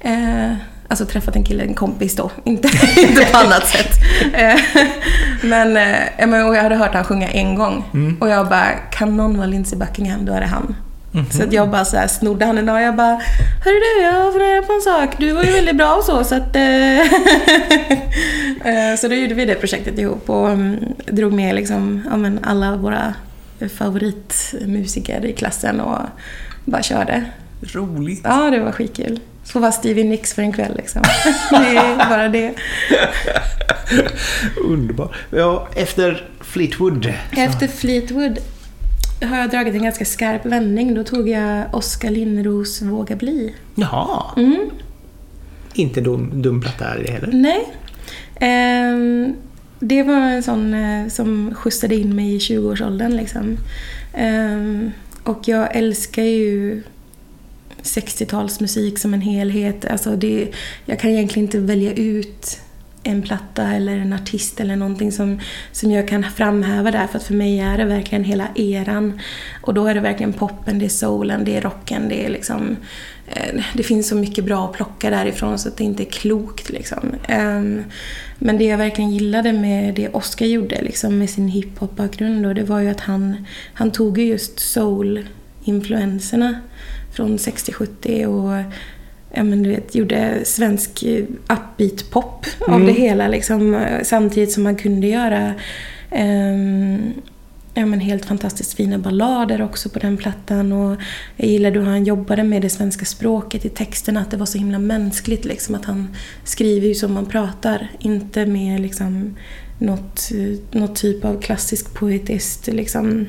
Eh, 0.00 0.56
alltså 0.88 1.06
träffat 1.06 1.36
en 1.36 1.44
kille, 1.44 1.62
en 1.62 1.74
kompis 1.74 2.16
då, 2.16 2.30
inte, 2.44 2.68
inte 2.96 3.24
på 3.32 3.38
annat 3.38 3.66
sätt. 3.66 3.90
Eh, 4.34 4.60
men, 5.42 5.76
eh, 5.76 6.28
men 6.28 6.46
och 6.46 6.56
jag 6.56 6.62
hade 6.62 6.76
hört 6.76 6.94
han 6.94 7.04
sjunga 7.04 7.28
en 7.28 7.54
gång. 7.54 7.84
Mm. 7.94 8.16
Och 8.20 8.28
jag 8.28 8.48
bara, 8.48 8.70
kan 8.92 9.16
någon 9.16 9.36
vara 9.36 9.46
Lindsey 9.46 9.78
Buckingham, 9.78 10.24
då 10.24 10.32
är 10.32 10.40
det 10.40 10.46
han. 10.46 10.74
Mhm. 11.12 11.30
Så 11.30 11.42
att 11.42 11.52
jag 11.52 11.70
bara 11.70 11.84
så 11.84 11.96
här 11.96 12.06
snodde 12.06 12.44
han 12.44 12.58
en 12.58 12.66
dag 12.66 12.76
och 12.76 12.82
jag 12.82 12.96
bara 12.96 13.20
Hörru 13.64 13.80
du, 13.96 14.02
jag 14.02 14.32
funderar 14.32 14.62
på 14.62 14.72
en 14.72 14.80
sak. 14.80 15.16
Du 15.18 15.32
var 15.32 15.42
ju 15.42 15.52
väldigt 15.52 15.76
bra 15.76 15.94
och 15.94 16.04
så 16.04 16.24
så 16.24 16.34
att... 16.34 16.56
eh, 16.56 17.02
så 18.98 19.08
då 19.08 19.14
gjorde 19.14 19.34
vi 19.34 19.44
det 19.44 19.54
projektet 19.54 19.98
ihop 19.98 20.30
och 20.30 20.50
mm, 20.50 20.76
drog 21.06 21.32
med 21.32 21.54
liksom, 21.54 22.02
ja, 22.10 22.16
men 22.16 22.38
alla 22.42 22.76
våra 22.76 23.14
favoritmusiker 23.78 25.24
i 25.24 25.32
klassen 25.32 25.80
och 25.80 25.98
bara 26.64 26.82
körde. 26.82 27.24
Roligt. 27.60 28.20
Ja, 28.24 28.50
det 28.50 28.60
var 28.60 28.72
skitkul. 28.72 29.20
Få 29.52 29.58
vara 29.58 29.72
Stevie 29.72 30.04
Nicks 30.04 30.34
för 30.34 30.42
en 30.42 30.52
kväll 30.52 30.76
liksom. 30.76 31.02
Det 31.50 31.56
är 31.76 32.08
bara 32.08 32.28
det. 32.28 32.54
Underbar. 34.64 35.16
Ja, 35.30 35.68
efter 35.74 36.28
Fleetwood. 36.40 37.04
så- 37.34 37.40
Efter 37.40 37.66
Fleetwood 37.68 38.38
har 39.22 39.36
jag 39.38 39.50
dragit 39.50 39.74
en 39.74 39.82
ganska 39.82 40.04
skarp 40.04 40.46
vändning. 40.46 40.94
Då 40.94 41.04
tog 41.04 41.28
jag 41.28 41.64
Oskar 41.72 42.10
Linnros 42.10 42.82
Våga 42.82 43.16
bli. 43.16 43.54
Jaha. 43.74 44.22
Mm. 44.36 44.70
Inte 45.74 46.00
dum, 46.00 46.42
dum 46.42 46.60
platta 46.60 46.84
heller. 46.84 47.28
Nej. 47.32 47.66
Ehm, 48.40 49.34
det 49.80 50.02
var 50.02 50.14
en 50.20 50.42
sån 50.42 50.74
eh, 50.74 51.08
som 51.08 51.54
skjutsade 51.54 51.94
in 51.94 52.16
mig 52.16 52.34
i 52.34 52.38
20-årsåldern 52.38 53.16
liksom. 53.16 53.56
Ehm, 54.14 54.90
och 55.24 55.48
jag 55.48 55.76
älskar 55.76 56.22
ju 56.22 56.82
60-talsmusik 57.82 58.98
som 58.98 59.14
en 59.14 59.20
helhet. 59.20 59.84
Alltså 59.84 60.16
det, 60.16 60.48
jag 60.86 60.98
kan 60.98 61.10
egentligen 61.10 61.46
inte 61.46 61.58
välja 61.58 61.92
ut 61.94 62.60
en 63.02 63.22
platta 63.22 63.62
eller 63.62 63.96
en 63.96 64.12
artist 64.12 64.60
eller 64.60 64.76
någonting 64.76 65.12
som, 65.12 65.40
som 65.72 65.90
jag 65.90 66.08
kan 66.08 66.24
framhäva 66.24 66.90
där. 66.90 67.06
För 67.06 67.18
att 67.18 67.24
för 67.24 67.34
mig 67.34 67.60
är 67.60 67.78
det 67.78 67.84
verkligen 67.84 68.24
hela 68.24 68.48
eran. 68.54 69.20
Och 69.62 69.74
då 69.74 69.86
är 69.86 69.94
det 69.94 70.00
verkligen 70.00 70.32
poppen, 70.32 70.78
det 70.78 70.84
är 70.84 70.88
soulen, 70.88 71.44
det 71.44 71.56
är 71.56 71.60
rocken, 71.60 72.08
det 72.08 72.26
är 72.26 72.28
liksom... 72.28 72.76
Eh, 73.30 73.62
det 73.74 73.82
finns 73.82 74.08
så 74.08 74.14
mycket 74.14 74.44
bra 74.44 74.64
att 74.64 74.72
plocka 74.72 75.10
därifrån 75.10 75.58
så 75.58 75.68
att 75.68 75.76
det 75.76 75.84
inte 75.84 76.02
är 76.02 76.10
klokt 76.10 76.70
liksom. 76.70 77.14
Ehm, 77.28 77.84
men 78.38 78.58
det 78.58 78.64
jag 78.64 78.78
verkligen 78.78 79.10
gillade 79.10 79.52
med 79.52 79.94
det 79.94 80.08
Oscar 80.08 80.46
gjorde 80.46 80.82
liksom, 80.82 81.18
med 81.18 81.30
sin 81.30 81.48
hiphop-bakgrund 81.48 82.42
då, 82.42 82.52
det 82.52 82.64
var 82.64 82.80
ju 82.80 82.88
att 82.88 83.00
han, 83.00 83.46
han 83.74 83.90
tog 83.90 84.18
ju 84.18 84.24
just 84.24 84.58
soul-influenserna 84.60 86.54
från 87.18 87.36
60-70 87.36 88.26
och 88.26 88.72
ja, 89.34 89.42
men 89.44 89.62
du 89.62 89.70
vet, 89.70 89.94
gjorde 89.94 90.40
svensk 90.44 91.02
eh, 91.02 91.24
upbeat 91.48 92.10
pop 92.10 92.46
av 92.60 92.74
Mm. 92.74 92.86
det 92.86 92.92
hela 92.92 93.28
liksom, 93.28 93.74
eh, 93.74 94.02
samtidigt 94.02 94.52
som 94.52 94.62
man 94.62 94.76
kunde 94.76 95.06
göra 95.06 95.54
ehm, 96.10 97.12
ja, 97.74 97.86
men 97.86 98.00
helt 98.00 98.24
fantastiskt 98.24 98.74
fina 98.74 98.98
ballader 98.98 99.62
också 99.62 99.88
på 99.88 99.98
den 99.98 100.16
plattan. 100.16 100.72
Och 100.72 101.00
jag 101.36 101.48
gillade 101.48 101.78
hur 101.78 101.86
han 101.86 102.04
jobbade 102.04 102.42
med 102.44 102.62
det 102.62 102.70
svenska 102.70 103.04
språket 103.04 103.64
i 103.64 103.68
texterna, 103.68 104.20
att 104.20 104.30
det 104.30 104.36
var 104.36 104.46
så 104.46 104.58
himla 104.58 104.78
mänskligt. 104.78 105.44
Liksom, 105.44 105.74
att 105.74 105.84
han 105.84 106.16
skriver 106.44 106.88
ju 106.88 106.94
som 106.94 107.12
man 107.12 107.26
pratar, 107.26 107.88
inte 107.98 108.46
med 108.46 108.80
liksom, 108.80 109.36
något, 109.78 110.30
eh, 110.34 110.80
något 110.80 110.96
typ 110.96 111.24
av 111.24 111.40
klassisk 111.40 111.94
poetiskt 111.94 112.66
liksom, 112.66 113.26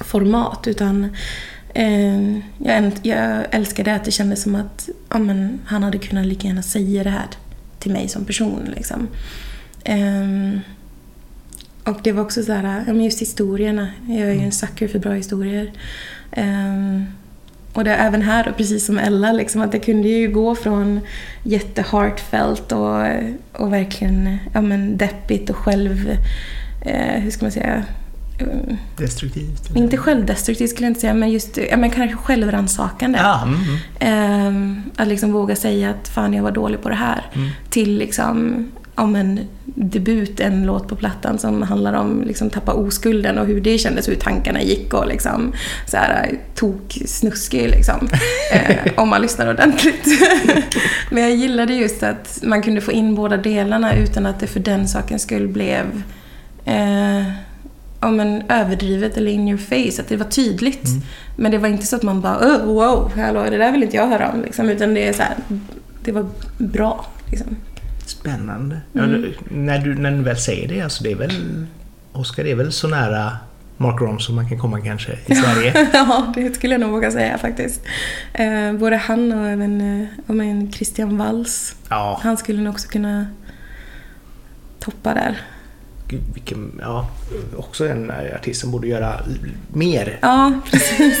format. 0.00 0.66
Utan 0.66 1.16
eh, 1.74 2.38
jag, 2.58 2.92
jag 3.02 3.44
älskade 3.50 3.94
att 3.94 4.04
det 4.04 4.10
kändes 4.10 4.42
som 4.42 4.54
att 4.54 4.88
ja, 5.08 5.18
men, 5.18 5.60
han 5.64 5.82
hade 5.82 5.98
kunnat 5.98 6.26
lika 6.26 6.48
gärna 6.48 6.62
säga 6.62 7.04
det 7.04 7.10
här 7.10 7.26
till 7.78 7.92
mig 7.92 8.08
som 8.08 8.24
person. 8.24 8.68
Liksom. 8.76 9.08
Ehm, 9.84 10.60
och 11.84 11.98
det 12.02 12.12
var 12.12 12.22
också 12.22 12.42
så 12.42 12.52
här, 12.52 12.84
ja 12.86 12.92
men 12.92 13.04
just 13.04 13.22
historierna. 13.22 13.88
Jag 14.08 14.28
är 14.28 14.32
ju 14.32 14.40
en 14.40 14.52
sucker 14.52 14.88
för 14.88 14.98
bra 14.98 15.12
historier. 15.12 15.72
Ehm, 16.32 17.04
och 17.72 17.84
det 17.84 17.90
är 17.90 18.06
även 18.06 18.22
här, 18.22 18.54
precis 18.56 18.86
som 18.86 18.98
Ella, 18.98 19.32
liksom, 19.32 19.60
att 19.60 19.72
det 19.72 19.78
kunde 19.78 20.08
ju 20.08 20.28
gå 20.28 20.54
från 20.54 21.00
jätteheartfelt 21.42 22.72
och, 22.72 23.06
och 23.52 23.72
verkligen 23.72 24.38
ja, 24.54 24.60
men 24.60 24.96
deppigt 24.96 25.50
och 25.50 25.56
själv... 25.56 26.16
Eh, 26.84 27.20
hur 27.20 27.30
ska 27.30 27.44
man 27.44 27.52
säga? 27.52 27.84
Eh, 28.42 28.76
Destruktivt. 28.96 29.70
eller? 29.70 29.80
inte 29.80 29.96
självdestruktivt 29.96 30.70
skulle 30.70 30.86
jag 30.86 30.90
inte 30.90 31.00
säga, 31.00 31.14
men 31.14 31.30
just 31.30 31.56
ja, 31.70 31.76
men 31.76 31.90
kanske 31.90 32.16
självrannsakande. 32.16 33.18
Ja, 33.18 33.42
mm, 33.42 33.54
mm. 33.54 33.78
Ehm, 33.98 34.82
att 34.96 35.08
liksom 35.08 35.32
våga 35.32 35.56
säga 35.56 35.90
att 35.90 36.08
fan 36.08 36.34
jag 36.34 36.42
var 36.42 36.52
dålig 36.52 36.82
på 36.82 36.88
det 36.88 36.94
här. 36.94 37.26
Mm. 37.34 37.48
Till 37.70 37.98
liksom, 37.98 38.66
om 38.94 39.16
en 39.16 39.40
debut, 39.64 40.40
en 40.40 40.66
låt 40.66 40.88
på 40.88 40.96
plattan 40.96 41.38
som 41.38 41.62
handlar 41.62 41.92
om 41.92 42.22
liksom 42.26 42.50
tappa 42.50 42.72
oskulden 42.72 43.38
och 43.38 43.46
hur 43.46 43.60
det 43.60 43.78
kändes, 43.78 44.08
hur 44.08 44.14
tankarna 44.14 44.62
gick 44.62 44.94
och 44.94 45.06
liksom 45.06 45.52
så 45.86 45.96
här 45.96 46.38
tok 46.54 46.98
snuskig 47.06 47.68
liksom. 47.70 48.08
eh, 48.52 48.92
om 48.96 49.08
man 49.08 49.22
lyssnar 49.22 49.50
ordentligt. 49.50 50.06
Men 51.10 51.22
jag 51.22 51.36
gillade 51.36 51.74
just 51.74 52.02
att 52.02 52.38
man 52.42 52.62
kunde 52.62 52.80
få 52.80 52.92
in 52.92 53.14
båda 53.14 53.36
delarna 53.36 53.96
utan 53.96 54.26
att 54.26 54.40
det 54.40 54.46
för 54.46 54.60
den 54.60 54.88
sakens 54.88 55.22
skull 55.22 55.48
blev 55.48 56.02
eh, 56.64 57.26
ja, 58.02 58.10
men 58.10 58.42
överdrivet 58.48 59.16
eller 59.16 59.30
in 59.30 59.48
your 59.48 59.58
face, 59.58 60.02
att 60.02 60.08
det 60.08 60.16
var 60.16 60.26
tydligt. 60.26 60.84
Mm. 60.88 61.02
Men 61.36 61.50
det 61.50 61.58
var 61.58 61.68
inte 61.68 61.86
så 61.86 61.96
att 61.96 62.02
man 62.02 62.20
bara 62.20 62.38
oh, 62.38 62.64
wow, 62.64 63.12
hallå, 63.16 63.42
det 63.50 63.56
där 63.58 63.72
vill 63.72 63.82
inte 63.82 63.96
jag 63.96 64.06
höra 64.06 64.30
om. 64.30 64.42
Liksom, 64.42 64.68
utan 64.68 64.94
det 64.94 65.08
är 65.08 65.12
så 65.12 65.22
här, 65.22 65.34
det 66.04 66.12
var 66.12 66.26
bra. 66.58 67.06
Liksom. 67.30 67.56
Spännande. 68.06 68.80
Ja, 68.92 69.02
Mm. 69.02 69.22
du- 69.22 69.34
när, 69.50 69.78
du, 69.78 69.94
när 69.94 70.10
du 70.10 70.22
väl 70.22 70.36
säger 70.36 70.68
det, 70.68 70.80
alltså 70.80 71.04
det 71.04 71.12
är 71.12 71.16
väl... 71.16 71.66
Oscar 72.12 72.44
är 72.44 72.54
väl 72.54 72.72
så 72.72 72.88
nära 72.88 73.36
Mark 73.76 74.00
Ronson 74.00 74.34
man 74.34 74.48
kan 74.48 74.58
komma 74.58 74.80
kanske 74.80 75.12
i 75.26 75.34
Sverige. 75.34 75.88
ja, 75.92 76.32
det 76.34 76.54
skulle 76.56 76.74
jag 76.74 76.80
nog 76.80 76.90
våga 76.90 77.10
säga 77.10 77.38
faktiskt. 77.38 77.80
Eh, 78.34 78.72
både 78.72 78.96
han 78.96 79.32
och 79.32 79.46
även 79.48 79.80
eh, 80.00 80.06
ja, 80.26 80.34
men 80.34 80.72
Christian 80.72 81.16
Walls. 81.18 81.76
Ja, 81.88 82.20
Han 82.22 82.36
skulle 82.36 82.62
nog 82.62 82.72
också 82.72 82.88
kunna 82.88 83.26
toppa 84.78 85.14
där. 85.14 85.40
Gud, 86.08 86.20
vilken... 86.34 86.80
Ja, 86.82 87.08
också 87.56 87.88
en 87.88 88.12
artist 88.34 88.60
som 88.60 88.70
borde 88.70 88.86
göra 88.88 89.20
mer. 89.72 90.18
Ja, 90.22 90.52
precis. 90.70 91.20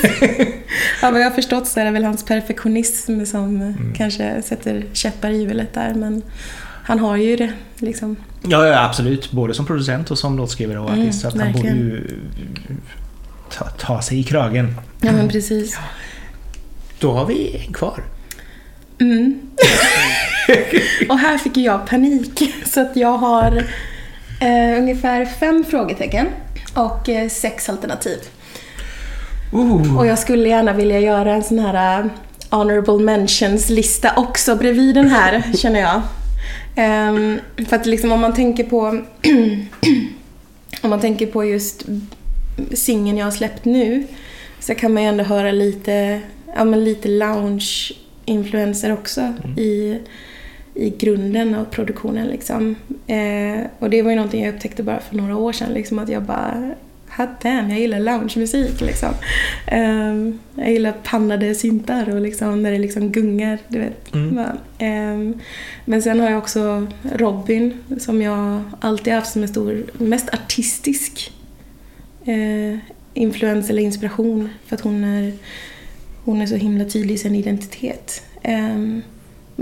ja, 1.02 1.10
vad 1.10 1.20
jag 1.20 1.24
har 1.26 1.34
förstått 1.34 1.66
så 1.68 1.80
är 1.80 1.84
det 1.84 1.90
väl 1.90 2.04
hans 2.04 2.24
perfektionism 2.24 3.24
som 3.24 3.62
eh, 3.62 3.96
kanske 3.96 4.42
sätter 4.42 4.84
käppar 4.92 5.30
i 5.30 5.36
hjulet 5.42 5.74
där. 5.74 5.94
Men 5.94 6.22
han 6.84 6.98
har 6.98 7.16
ju 7.16 7.36
det 7.36 7.52
liksom. 7.76 8.16
Ja, 8.48 8.66
ja, 8.66 8.84
absolut. 8.84 9.30
Både 9.32 9.54
som 9.54 9.66
producent 9.66 10.10
och 10.10 10.18
som 10.18 10.36
låtskrivare 10.36 10.78
och 10.78 10.90
Mm, 10.90 11.02
artist. 11.02 11.20
så 11.20 11.28
att 11.28 11.38
han 11.38 11.52
borde 11.52 11.68
ju 11.68 12.18
ta, 13.50 13.64
ta 13.64 14.02
sig 14.02 14.20
i 14.20 14.24
kragen. 14.24 14.74
Ja, 15.00 15.12
men 15.12 15.28
precis. 15.28 15.78
Då 16.98 17.12
har 17.12 17.26
vi 17.26 17.64
en 17.66 17.72
kvar. 17.72 18.04
Mm. 18.98 19.40
och 21.08 21.18
här 21.18 21.38
fick 21.38 21.56
jag 21.56 21.86
panik. 21.86 22.54
Så 22.66 22.80
att 22.80 22.96
jag 22.96 23.18
har 23.18 23.64
eh, 24.42 24.78
ungefär 24.78 25.24
fem 25.24 25.64
frågetecken 25.64 26.26
och 26.74 27.08
eh, 27.08 27.28
sex 27.28 27.68
alternativ. 27.68 28.18
Uh, 29.54 29.98
Och 29.98 30.06
jag 30.06 30.18
skulle 30.18 30.48
gärna 30.48 30.72
vilja 30.72 31.00
göra 31.00 31.34
en 31.34 31.42
sån 31.42 31.58
här 31.58 32.00
eh, 32.00 32.06
honorable 32.50 32.98
mentions-lista 32.98 34.12
också 34.16 34.56
bredvid 34.56 34.94
den 34.94 35.08
här, 35.08 35.42
känner 35.56 35.80
jag. 35.80 36.02
Ehm, 36.76 37.40
för 37.68 37.76
att 37.76 37.86
liksom 37.86 38.12
om 38.12 38.20
man 38.20 38.34
tänker 38.34 38.64
på 38.64 38.78
om 40.82 40.90
man 40.90 41.00
tänker 41.00 41.26
på 41.26 41.44
just 41.44 41.84
singeln 42.74 43.18
jag 43.18 43.26
har 43.26 43.30
släppt 43.30 43.64
nu 43.64 44.06
så 44.60 44.74
kan 44.74 44.94
man 44.94 45.02
ju 45.02 45.08
ändå 45.08 45.24
höra 45.24 45.52
lite, 45.52 46.20
ja, 46.56 46.64
men 46.64 46.84
lite 46.84 47.08
lounge-influenser 47.08 48.92
också 48.92 49.34
i, 49.56 49.98
i 50.74 50.90
grunden 50.90 51.54
av 51.54 51.64
produktionen. 51.64 52.26
Liksom. 52.26 52.74
Eh, 53.06 53.66
och 53.78 53.90
det 53.90 54.02
var 54.02 54.10
ju 54.10 54.16
någonting 54.16 54.44
jag 54.44 54.54
upptäckte 54.54 54.82
bara 54.82 55.00
för 55.00 55.16
några 55.16 55.36
år 55.36 55.52
sedan, 55.52 55.72
liksom, 55.72 55.98
att 55.98 56.08
jag 56.08 56.22
bara 56.22 56.74
hot 57.16 57.40
damn, 57.42 57.70
jag 57.70 57.80
gillar 57.80 58.00
loungemusik 58.00 58.80
liksom. 58.80 59.08
Um, 59.72 60.38
jag 60.54 60.72
gillar 60.72 60.92
pannade 60.92 61.54
syntar 61.54 62.14
och 62.14 62.20
liksom 62.20 62.62
när 62.62 62.70
det 62.70 62.78
liksom 62.78 63.12
gungar, 63.12 63.58
du 63.68 63.78
vet. 63.78 64.14
Mm. 64.14 64.38
Um, 64.78 65.40
men 65.84 66.02
sen 66.02 66.20
har 66.20 66.30
jag 66.30 66.38
också 66.38 66.86
Robin 67.14 67.78
som 67.98 68.22
jag 68.22 68.62
alltid 68.80 69.12
haft 69.12 69.32
som 69.32 69.42
en 69.42 69.48
stor, 69.48 69.84
mest 69.98 70.34
artistisk 70.34 71.32
uh, 72.28 72.78
influens 73.14 73.70
eller 73.70 73.82
inspiration 73.82 74.48
för 74.66 74.76
att 74.76 74.82
hon 74.82 75.04
är, 75.04 75.32
hon 76.24 76.40
är 76.40 76.46
så 76.46 76.56
himla 76.56 76.84
tydlig 76.84 77.14
i 77.14 77.18
sin 77.18 77.34
identitet. 77.34 78.22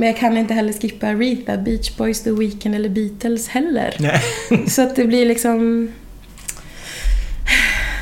Men 0.00 0.08
jag 0.08 0.16
kan 0.18 0.36
inte 0.36 0.54
heller 0.54 0.72
skippa 0.72 1.06
Aretha, 1.06 1.56
Beach 1.56 1.96
Boys, 1.96 2.22
The 2.22 2.30
Weeknd 2.30 2.74
eller 2.74 2.88
Beatles 2.88 3.48
heller. 3.48 3.96
Nej. 3.98 4.20
Så 4.68 4.82
att 4.82 4.96
det 4.96 5.04
blir 5.04 5.26
liksom... 5.26 5.88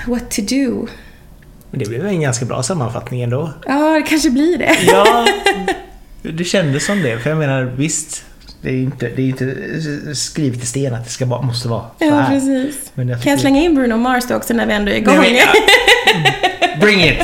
What 0.07 0.31
to 0.31 0.43
do? 0.43 0.87
Men 1.71 1.81
det 1.81 1.89
blev 1.89 2.07
en 2.07 2.21
ganska 2.21 2.45
bra 2.45 2.63
sammanfattning 2.63 3.23
ändå. 3.23 3.53
Ja, 3.67 3.95
det 3.95 4.03
kanske 4.03 4.31
blir 4.31 4.59
det. 4.59 4.77
Ja, 4.87 5.27
det 6.23 6.45
kändes 6.45 6.87
som 6.87 7.03
det. 7.03 7.19
För 7.19 7.31
jag 7.31 7.39
menar, 7.39 7.63
visst. 7.63 8.25
Det 8.63 8.69
är 8.69 8.75
inte, 8.75 9.09
det 9.17 9.23
är 9.23 9.27
inte 9.29 9.55
skrivet 10.15 10.63
i 10.63 10.67
sten 10.67 10.95
att 10.95 11.05
det 11.05 11.11
ska 11.11 11.27
bara, 11.27 11.43
måste 11.43 11.69
vara 11.69 11.83
så 11.83 12.05
Ja, 12.05 12.15
här. 12.15 12.31
precis. 12.31 12.93
Men 12.95 13.09
jag 13.09 13.23
Kan 13.23 13.31
jag 13.31 13.41
slänga 13.41 13.63
in 13.63 13.75
Bruno 13.75 13.97
Mars 13.97 14.25
då 14.29 14.35
också 14.35 14.55
när 14.55 14.67
vi 14.67 14.73
ändå 14.73 14.93
är 14.93 14.97
igång? 14.97 15.17
Nej, 15.17 15.31
men, 15.33 16.25
ja. 16.25 16.31
Bring 16.81 17.05
it! 17.05 17.19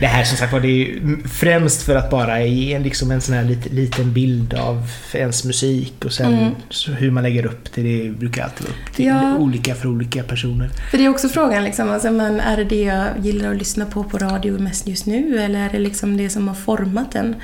Det 0.00 0.06
här 0.06 0.24
som 0.24 0.36
sagt 0.36 0.52
var, 0.52 0.60
det 0.60 0.68
är 0.68 0.76
ju 0.76 1.16
främst 1.28 1.82
för 1.82 1.96
att 1.96 2.10
bara 2.10 2.42
ge 2.44 2.72
en, 2.74 2.82
liksom 2.82 3.10
en 3.10 3.20
sån 3.20 3.34
här 3.34 3.44
lit, 3.44 3.72
liten 3.72 4.12
bild 4.12 4.54
av 4.54 4.86
ens 5.14 5.44
musik 5.44 6.04
och 6.04 6.12
sen 6.12 6.32
Mm. 6.32 6.52
hur 6.98 7.10
man 7.10 7.22
lägger 7.22 7.46
upp 7.46 7.72
det, 7.74 7.82
det 7.82 8.10
brukar 8.10 8.42
alltid 8.44 8.66
vara 8.66 8.72
upp 8.88 8.94
till 8.96 9.06
Ja. 9.06 9.36
olika 9.36 9.74
för 9.74 9.88
olika 9.88 10.22
personer. 10.22 10.68
För 10.90 10.98
det 10.98 11.04
är 11.04 11.08
också 11.08 11.28
frågan, 11.28 11.64
liksom, 11.64 11.90
alltså, 11.90 12.10
men 12.10 12.40
är 12.40 12.56
det 12.56 12.64
det 12.64 12.82
jag 12.82 13.06
gillar 13.22 13.50
att 13.50 13.56
lyssna 13.58 13.86
på 13.86 14.04
på 14.04 14.18
radio 14.18 14.58
mest 14.58 14.88
just 14.88 15.06
nu 15.06 15.38
eller 15.38 15.58
är 15.60 15.70
det 15.72 15.78
liksom 15.78 16.16
det 16.16 16.28
som 16.30 16.48
har 16.48 16.54
format 16.54 17.12
den? 17.12 17.34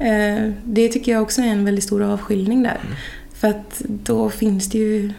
Eh, 0.00 0.52
det 0.64 0.88
tycker 0.88 1.12
jag 1.12 1.22
också 1.22 1.40
är 1.40 1.46
en 1.46 1.64
väldigt 1.64 1.84
stor 1.84 2.02
avskiljning 2.02 2.62
där. 2.62 2.78
För 3.34 3.48
att 3.48 3.82
då 3.88 4.30
finns 4.30 4.68
det 4.70 4.78
ju 4.78 5.12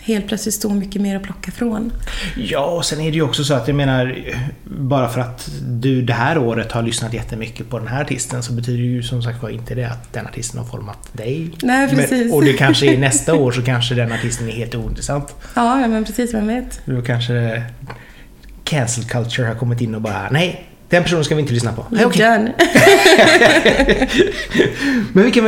helt 0.00 0.28
plötsligt 0.28 0.54
så 0.54 0.70
mycket 0.70 1.02
mer 1.02 1.16
att 1.16 1.22
plocka 1.22 1.50
från. 1.50 1.92
Ja, 2.36 2.64
och 2.64 2.84
sen 2.84 3.00
är 3.00 3.10
det 3.10 3.16
ju 3.16 3.22
också 3.22 3.44
så 3.44 3.54
att 3.54 3.68
jag 3.68 3.76
menar, 3.76 4.16
bara 4.64 5.08
för 5.08 5.20
att 5.20 5.50
du 5.62 6.02
det 6.02 6.12
här 6.12 6.38
året 6.38 6.72
har 6.72 6.82
lyssnat 6.82 7.14
jättemycket 7.14 7.70
på 7.70 7.78
den 7.78 7.88
här 7.88 8.02
artisten 8.02 8.42
så 8.42 8.52
betyder 8.52 8.82
ju 8.82 9.02
som 9.02 9.22
sagt 9.22 9.42
var 9.42 9.50
inte 9.50 9.74
det 9.74 9.84
att 9.84 10.12
den 10.12 10.26
artisten 10.26 10.58
har 10.58 10.66
format 10.66 11.08
dig. 11.12 11.50
Nej, 11.62 11.88
precis. 11.88 12.10
Men, 12.10 12.32
och 12.32 12.44
det 12.44 12.52
kanske 12.52 12.94
är 12.94 12.98
nästa 12.98 13.34
år 13.34 13.52
så 13.52 13.62
kanske 13.62 13.94
den 13.94 14.12
artisten 14.12 14.48
är 14.48 14.52
helt 14.52 14.74
ointressant. 14.74 15.34
Ja, 15.54 15.80
ja, 15.80 15.88
men 15.88 16.04
precis, 16.04 16.34
vem 16.34 16.46
vet? 16.46 16.80
Då 16.84 17.02
kanske 17.02 17.62
cancel 18.64 19.04
culture 19.04 19.46
har 19.46 19.54
kommit 19.54 19.80
in 19.80 19.94
och 19.94 20.02
bara 20.02 20.30
nej, 20.30 20.71
den 20.92 21.02
personen 21.02 21.24
ska 21.24 21.34
vi 21.34 21.40
inte 21.40 21.52
lyssna 21.52 21.72
på. 21.72 21.86
Okej. 22.04 22.22
Done. 22.22 22.52
Men 25.12 25.24
vi 25.24 25.32
kan 25.32 25.44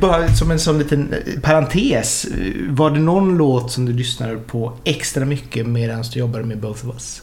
bara 0.00 0.28
som 0.28 0.50
en 0.50 0.58
sån 0.58 0.78
liten 0.78 1.14
parentes. 1.42 2.26
Var 2.68 2.90
det 2.90 2.98
någon 3.00 3.36
låt 3.36 3.72
som 3.72 3.86
du 3.86 3.92
lyssnade 3.92 4.36
på 4.36 4.72
extra 4.84 5.24
mycket 5.24 5.66
medan 5.66 6.04
du 6.12 6.20
jobbade 6.20 6.44
med 6.44 6.58
Both 6.58 6.88
of 6.88 6.94
Us? 6.94 7.22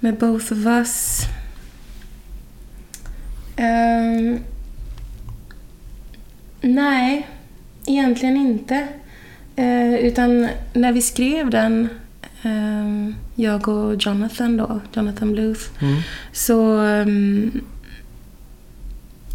Med 0.00 0.18
Both 0.18 0.52
of 0.52 0.66
Us. 0.66 1.22
Ehm, 3.56 4.38
nej, 6.60 7.28
egentligen 7.86 8.36
inte. 8.36 8.88
Eh, 9.56 9.94
utan 9.94 10.48
när 10.72 10.92
vi 10.92 11.02
skrev 11.02 11.50
den, 11.50 11.88
ehm, 12.42 13.14
jag 13.38 13.68
och 13.68 13.94
Jonathan 14.06 14.56
då, 14.56 14.80
Jonathan 14.94 15.32
Bluth, 15.32 15.60
Mm. 15.80 16.00
så 16.32 16.76
um, 16.80 17.60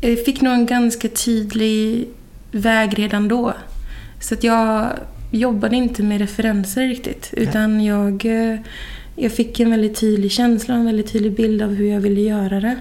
jag 0.01 0.25
fick 0.25 0.41
nog 0.41 0.53
en 0.53 0.65
ganska 0.65 1.07
tydlig 1.09 2.07
väg 2.51 2.99
redan 2.99 3.27
då. 3.27 3.53
Så 4.19 4.33
att 4.33 4.43
jag 4.43 4.87
jobbade 5.31 5.75
inte 5.75 6.03
med 6.03 6.21
referenser 6.21 6.87
riktigt. 6.87 7.29
Utan 7.37 7.83
jag, 7.83 8.25
eh, 8.25 8.59
jag 9.15 9.31
fick 9.31 9.59
en 9.59 9.71
väldigt 9.71 9.99
tydlig 9.99 10.31
känsla 10.31 10.73
och 10.73 10.79
en 10.79 10.85
väldigt 10.85 11.11
tydlig 11.11 11.35
bild 11.35 11.61
av 11.61 11.73
hur 11.73 11.85
jag 11.85 11.99
ville 11.99 12.21
göra 12.21 12.59
det. 12.59 12.75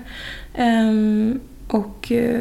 Ehm, 0.55 1.41
och 1.69 2.13
eh, 2.13 2.41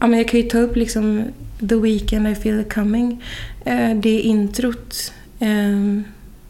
ja, 0.00 0.06
men 0.06 0.18
jag 0.18 0.28
kan 0.28 0.40
ju 0.40 0.48
ta 0.48 0.58
upp 0.58 0.76
liksom 0.76 1.24
The 1.68 1.74
Weeknd 1.76 2.28
I 2.28 2.34
feel 2.34 2.60
it 2.60 2.74
coming. 2.74 3.22
Eh, 3.64 3.96
det 3.96 4.20
introt 4.20 5.12
ehm, 5.40 6.04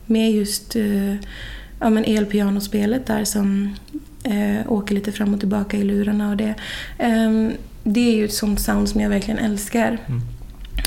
med 0.07 0.33
just 0.33 0.77
eh, 0.77 1.15
ja, 1.81 1.91
men 1.91 2.05
elpianospelet 2.05 3.07
där 3.07 3.25
som 3.25 3.75
eh, 4.25 4.73
åker 4.73 4.95
lite 4.95 5.13
fram 5.13 5.35
och 5.35 5.41
tillbaka 5.41 5.77
i 5.77 5.85
lurarna 5.85 6.31
och 6.31 6.37
det. 6.37 6.55
Ehm, 6.99 7.53
det 7.85 8.01
är 8.01 8.17
ju 8.17 8.25
ett 8.25 8.35
sånt 8.35 8.61
sound 8.61 8.89
som 8.89 9.01
jag 9.01 9.11
verkligen 9.11 9.39
älskar. 9.39 9.99
Mm. 10.07 10.21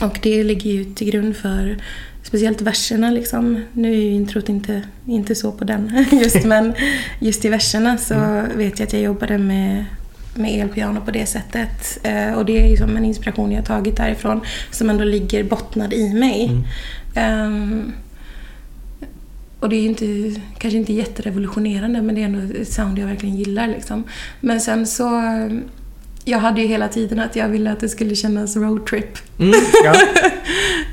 Och 0.02 0.20
det 0.22 0.44
ligger 0.44 0.72
ju 0.72 0.84
till 0.84 1.12
grund 1.12 1.36
för 1.36 1.78
speciellt 2.24 2.62
verserna 2.62 3.12
liksom. 3.12 3.64
Nu 3.74 3.92
är 3.92 4.02
ju 4.02 4.12
introt 4.12 4.50
inte, 4.50 4.84
inte 5.06 5.36
så 5.36 5.52
på 5.52 5.64
den 5.64 6.06
just 6.12 6.46
men 6.46 6.74
just 7.20 7.46
i 7.46 7.50
verserna 7.50 7.98
så 7.98 8.44
vet 8.56 8.80
jag 8.80 8.88
att 8.88 8.94
jag 8.94 9.02
jobbade 9.02 9.38
med 9.38 9.86
med 10.34 10.62
elpiano 10.62 11.02
på 11.02 11.12
det 11.12 11.26
sättet. 11.26 12.00
Eh, 12.04 12.34
och 12.34 12.46
det 12.46 12.62
är 12.62 12.68
ju 12.70 12.78
som 12.78 12.98
en 12.98 13.06
inspiration 13.06 13.52
jag 13.52 13.66
tagit 13.66 13.98
därifrån 13.98 14.42
som 14.72 14.90
ändå 14.90 15.04
ligger 15.04 15.44
bottnad 15.44 15.94
i 15.94 16.14
mig. 16.14 16.46
Mm. 16.46 16.64
Ehm, 17.16 17.94
och 19.60 19.70
det 19.70 19.76
är 19.76 19.86
inte, 19.86 20.40
kanske 20.58 20.78
inte 20.78 20.94
jätterevolutionerande 20.94 22.02
men 22.02 22.16
det 22.16 22.22
är 22.22 22.26
ändå 22.26 22.60
ett 22.62 22.72
sound 22.72 23.00
jag 23.00 23.08
verkligen 23.08 23.36
gillar. 23.36 23.68
Liksom. 23.68 24.04
Men 24.40 24.62
sen 24.62 24.88
så... 24.88 25.22
Jag 26.26 26.40
hade 26.40 26.62
ju 26.62 26.68
hela 26.68 26.88
tiden 26.88 27.20
att 27.20 27.36
jag 27.36 27.50
ville 27.50 27.72
att 27.72 27.80
det 27.80 27.90
skulle 27.90 28.16
kännas 28.16 28.56
roadtrip. 28.56 29.18
Mm, 29.40 29.60
ja. 29.84 29.96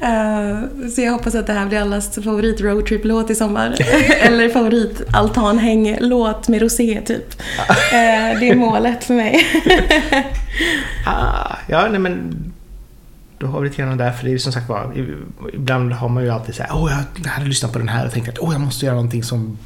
Eh, 0.02 0.88
så 0.88 1.00
jag 1.00 1.12
hoppas 1.12 1.35
att 1.35 1.46
det 1.46 1.52
här 1.52 1.66
blir 1.66 1.79
allas 1.79 2.14
favorit 2.14 2.61
roadtrip-låt 2.61 3.31
i 3.31 3.35
sommar. 3.35 3.74
Eller 4.20 4.48
favorit 4.48 5.02
altanhäng-låt 5.12 6.48
med 6.48 6.62
rosé, 6.62 7.00
typ. 7.07 7.40
Eh, 7.68 8.40
det 8.40 8.50
är 8.50 8.55
målet 8.55 9.05
för 9.05 9.14
mig. 9.14 9.46
Ah, 11.07 11.57
ja, 11.68 11.88
nej 11.90 12.00
men... 12.00 12.35
Då 13.38 13.46
har 13.46 13.61
vi 13.61 13.68
lite 13.68 13.83
grann 13.83 13.99
där, 13.99 14.12
för 14.12 14.25
det 14.25 14.31
är 14.31 14.33
ju 14.33 14.38
som 14.38 14.53
sagt 14.53 14.68
var, 14.68 14.92
ibland 15.53 15.92
har 15.92 16.09
man 16.09 16.22
ju 16.22 16.31
alltid 16.31 16.55
så 16.55 16.62
här, 16.62 16.70
åh 16.75 16.92
jag 17.25 17.31
hade 17.31 17.46
lyssnat 17.49 17.72
på 17.72 17.79
den 17.79 17.88
här 17.88 18.07
och 18.07 18.12
tänkt 18.12 18.29
att 18.29 18.38
åh 18.38 18.53
jag 18.53 18.61
måste 18.61 18.87
göra 18.87 18.94
någonting 18.94 19.22
som 19.22 19.59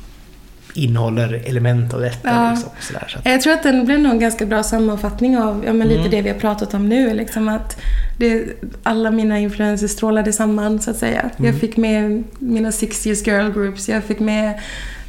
innehåller 0.75 1.43
element 1.47 1.95
av 1.95 2.01
detta. 2.01 2.29
Ja. 2.29 2.51
Liksom, 2.51 2.71
så 2.81 2.93
där, 2.93 3.07
så 3.09 3.19
att, 3.19 3.27
Jag 3.27 3.41
tror 3.41 3.53
att 3.53 3.63
den 3.63 3.85
blir 3.85 3.99
nog 3.99 4.13
en 4.13 4.19
ganska 4.19 4.47
bra 4.47 4.63
sammanfattning 4.63 5.39
av 5.39 5.65
ja, 5.67 5.73
men 5.73 5.89
lite 5.89 6.01
Mm. 6.01 6.11
det 6.11 6.23
vi 6.23 6.29
har 6.29 6.39
pratat 6.39 6.75
om 6.75 6.89
nu. 6.89 7.15
Liksom 7.15 7.49
att 7.49 7.81
det, 8.19 8.45
alla 8.83 9.11
mina 9.11 9.39
influenser 9.39 9.89
strålade 9.89 10.33
samman, 10.33 10.81
så 10.81 10.91
att 10.91 10.97
säga. 10.97 11.21
Mm. 11.21 11.51
Jag 11.53 11.61
fick 11.61 11.77
med 11.77 12.25
mina 12.39 12.71
60s 12.71 13.27
girl 13.29 13.53
groups, 13.53 13.89
jag 13.89 14.05
fick 14.05 14.21
med 14.21 14.61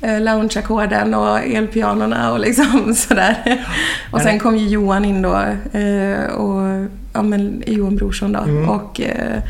eh, 0.02 0.22
loungeackorden 0.22 1.14
och 1.14 1.40
elpianorna 1.40 2.32
och 2.32 2.40
liksom 2.40 2.94
sådär. 2.96 3.66
Och 4.12 4.22
sen 4.22 4.40
kom 4.40 4.58
ju 4.58 4.68
Johan 4.68 5.06
in 5.06 5.22
då, 5.22 5.36
eh, 5.80 6.26
och 6.26 6.88
ja, 7.14 7.22
men, 7.22 7.64
Johan 7.68 7.96
Brorsson 7.96 8.32
då. 8.32 8.40
Mm. 8.40 8.70
Och 8.70 9.02
eh, 9.02 9.42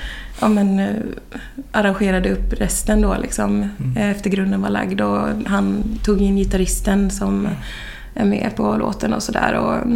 ja, 0.41 0.47
men, 0.49 0.79
eh, 0.79 0.95
arrangerade 1.71 2.29
upp 2.31 2.53
resten 2.53 3.01
då 3.01 3.15
liksom, 3.21 3.69
Mm. 3.79 3.97
eh, 3.97 4.09
efter 4.09 4.29
grunden 4.29 4.61
var 4.61 4.69
lagd. 4.69 5.01
Och 5.01 5.27
han 5.45 5.83
tog 6.03 6.21
in 6.21 6.35
gitarristen 6.37 7.11
som 7.11 7.47
är 8.13 8.25
med 8.25 8.51
på 8.55 8.75
låten 8.77 9.13
och 9.13 9.23
sådär. 9.23 9.53
Och 9.53 9.91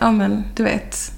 ja 0.00 0.12
men, 0.12 0.44
du 0.56 0.64
vet. 0.64 1.12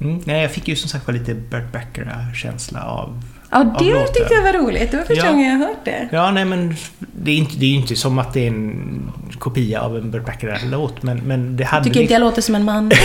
mm, 0.00 0.20
nej, 0.24 0.42
jag 0.42 0.52
fick 0.52 0.68
ju 0.68 0.76
som 0.76 0.88
sagt 0.90 1.06
var 1.06 1.14
lite 1.14 1.34
Burt 1.34 1.72
Bacharach-känsla 1.72 2.82
av... 2.84 3.22
Ja, 3.50 3.76
det 3.78 4.06
tyckte 4.06 4.34
jag 4.34 4.42
var 4.42 4.52
roligt. 4.52 4.90
Det 4.90 4.96
var 4.96 5.04
första 5.04 5.26
Ja. 5.26 5.30
gången 5.32 5.50
jag 5.50 5.58
hört 5.68 5.84
det. 5.84 6.08
Ja, 6.12 6.30
nej 6.30 6.44
men 6.44 6.76
det 6.98 7.30
är, 7.30 7.36
inte, 7.36 7.56
det 7.56 7.64
är 7.66 7.70
ju 7.70 7.76
inte 7.76 7.96
som 7.96 8.18
att 8.18 8.32
det 8.32 8.40
är 8.40 8.46
en 8.48 9.12
kopia 9.38 9.80
av 9.80 9.96
en 9.96 10.10
Burt 10.10 10.26
Bacharach-låt, 10.26 11.02
men, 11.02 11.18
men 11.18 11.56
det 11.56 11.64
hade... 11.64 11.84
Tycker 11.84 12.00
inte 12.00 12.12
jag 12.12 12.20
låter 12.20 12.42
som 12.42 12.54
en 12.54 12.64
man. 12.64 12.90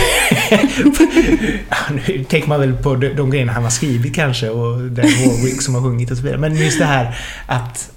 Ja, 1.70 1.76
nu 2.06 2.24
tänker 2.24 2.48
man 2.48 2.60
väl 2.60 2.74
på 2.74 2.94
de, 2.94 3.08
de 3.08 3.30
grejerna 3.30 3.52
han 3.52 3.62
har 3.62 3.70
skrivit 3.70 4.14
kanske 4.14 4.48
och 4.48 4.78
den 4.78 5.04
Warwick 5.04 5.62
som 5.62 5.74
har 5.74 5.82
sjungit 5.82 6.10
och 6.10 6.16
så 6.16 6.22
vidare. 6.22 6.38
Men 6.40 6.56
just 6.56 6.78
det 6.78 6.84
här 6.84 7.18
att, 7.46 7.90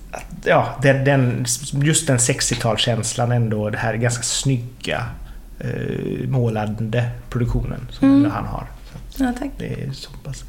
ja, 0.44 0.80
den, 0.82 1.04
den, 1.06 1.46
just 1.84 2.08
den 2.08 2.18
60-talskänslan 2.18 3.34
ändå, 3.36 3.70
det 3.70 3.78
här 3.78 3.94
ganska 3.96 4.24
snygga 4.24 5.04
eh, 5.60 6.28
målande 6.30 7.10
produktionen 7.30 7.88
som 7.92 8.10
Mm. 8.20 8.32
han 8.32 8.46
har. 8.46 8.66
Så 9.10 9.24
Ja, 9.24 9.34
tack. 9.40 9.50
det 9.58 9.66
är 9.66 9.92
så 9.92 10.10
pass. 10.24 10.44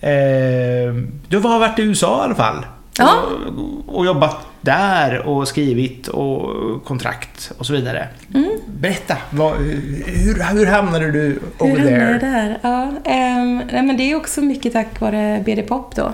Eh, 0.00 0.94
du 1.28 1.38
har 1.38 1.58
varit 1.58 1.78
i 1.78 1.82
USA 1.82 2.20
i 2.22 2.24
alla 2.24 2.34
fall. 2.34 2.66
Ja. 2.98 3.22
Och, 3.56 3.98
och 3.98 4.06
jobbat 4.06 4.36
där 4.60 5.26
och 5.26 5.48
skrivit 5.48 6.08
och 6.08 6.84
kontrakt 6.84 7.52
och 7.58 7.66
så 7.66 7.72
vidare. 7.72 8.08
Mm. 8.34 8.50
Berätta, 8.66 9.16
vad, 9.30 9.56
hur, 9.56 10.54
hur 10.58 10.66
hamnade 10.66 11.10
du 11.10 11.38
over 11.58 11.76
Hur 11.76 11.88
there? 11.88 12.10
jag 12.12 12.20
där? 12.20 12.58
Ja, 12.62 12.92
ehm, 13.04 13.62
nej, 13.72 13.82
men 13.82 13.96
det 13.96 14.02
är 14.02 14.16
också 14.16 14.40
mycket 14.40 14.72
tack 14.72 15.00
vare 15.00 15.42
BD 15.46 15.68
Pop 15.68 15.96
då. 15.96 16.12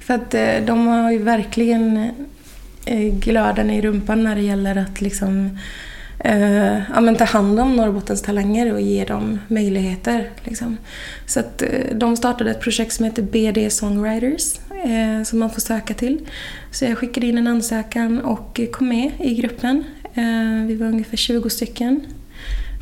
För 0.00 0.14
att 0.14 0.34
eh, 0.34 0.54
de 0.66 0.86
har 0.86 1.10
ju 1.10 1.18
verkligen 1.18 2.10
eh, 2.84 3.14
glöden 3.14 3.70
i 3.70 3.80
rumpan 3.80 4.24
när 4.24 4.34
det 4.34 4.42
gäller 4.42 4.76
att 4.76 5.00
liksom 5.00 5.58
eh, 6.24 6.78
ja, 6.94 7.00
men 7.00 7.16
ta 7.16 7.24
hand 7.24 7.60
om 7.60 7.76
Norrbottens 7.76 8.22
talanger 8.22 8.72
och 8.72 8.80
ge 8.80 9.04
dem 9.04 9.38
möjligheter. 9.48 10.30
Liksom. 10.44 10.76
Så 11.26 11.40
att, 11.40 11.62
eh, 11.62 11.68
de 11.94 12.16
startade 12.16 12.50
ett 12.50 12.60
projekt 12.60 12.92
som 12.92 13.04
heter 13.04 13.22
BD 13.22 13.70
Songwriters 13.70 14.58
eh, 14.84 15.24
som 15.24 15.38
man 15.38 15.50
får 15.50 15.60
söka 15.60 15.94
till. 15.94 16.18
Så 16.72 16.84
jag 16.84 16.98
skickade 16.98 17.26
in 17.26 17.38
en 17.38 17.46
ansökan 17.46 18.20
och 18.20 18.60
kom 18.72 18.88
med 18.88 19.12
i 19.18 19.34
gruppen. 19.34 19.84
Eh, 20.14 20.66
vi 20.66 20.74
var 20.74 20.86
ungefär 20.86 21.16
20 21.16 21.50
stycken. 21.50 22.06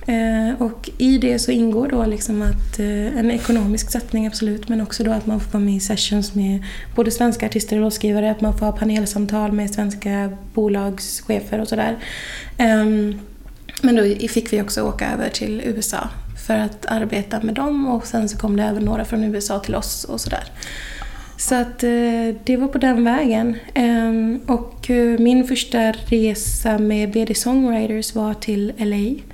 Eh, 0.08 0.62
och 0.62 0.90
i 0.98 1.18
det 1.18 1.38
så 1.38 1.50
ingår 1.50 1.88
då 1.88 2.06
liksom 2.06 2.42
att 2.42 2.78
eh, 2.78 3.18
en 3.18 3.30
ekonomisk 3.30 3.90
satsning 3.90 4.26
absolut, 4.26 4.68
men 4.68 4.80
också 4.80 5.04
då 5.04 5.10
att 5.10 5.26
man 5.26 5.40
får 5.40 5.52
vara 5.52 5.64
med 5.64 5.74
i 5.74 5.80
sessions 5.80 6.34
med 6.34 6.64
både 6.94 7.10
svenska 7.10 7.46
artister 7.46 7.76
och 7.76 7.82
låtskrivare, 7.82 8.30
att 8.30 8.40
man 8.40 8.58
får 8.58 8.66
ha 8.66 8.72
panelsamtal 8.72 9.52
med 9.52 9.70
svenska 9.70 10.30
bolagschefer 10.54 11.60
och 11.60 11.68
sådär. 11.68 11.96
Ehm, 12.58 13.20
men 13.82 13.96
då 13.96 14.28
fick 14.28 14.52
vi 14.52 14.62
också 14.62 14.82
åka 14.82 15.12
över 15.12 15.28
till 15.28 15.62
USA 15.64 16.08
för 16.46 16.58
att 16.58 16.86
arbeta 16.86 17.42
med 17.42 17.54
dem 17.54 17.88
och 17.88 18.06
sen 18.06 18.28
så 18.28 18.38
kom 18.38 18.56
det 18.56 18.62
även 18.62 18.84
några 18.84 19.04
från 19.04 19.24
USA 19.24 19.58
till 19.58 19.74
oss 19.74 20.04
och 20.04 20.20
sådär. 20.20 20.44
Så 21.38 21.54
att 21.54 21.82
eh, 21.82 22.34
det 22.44 22.56
var 22.56 22.68
på 22.68 22.78
den 22.78 23.04
vägen. 23.04 23.56
Ehm, 23.74 24.40
och 24.46 24.90
min 25.18 25.44
första 25.44 25.92
resa 25.92 26.78
med 26.78 27.10
BD 27.10 27.36
Songwriters 27.36 28.14
var 28.14 28.34
till 28.34 28.72
LA. 28.78 29.27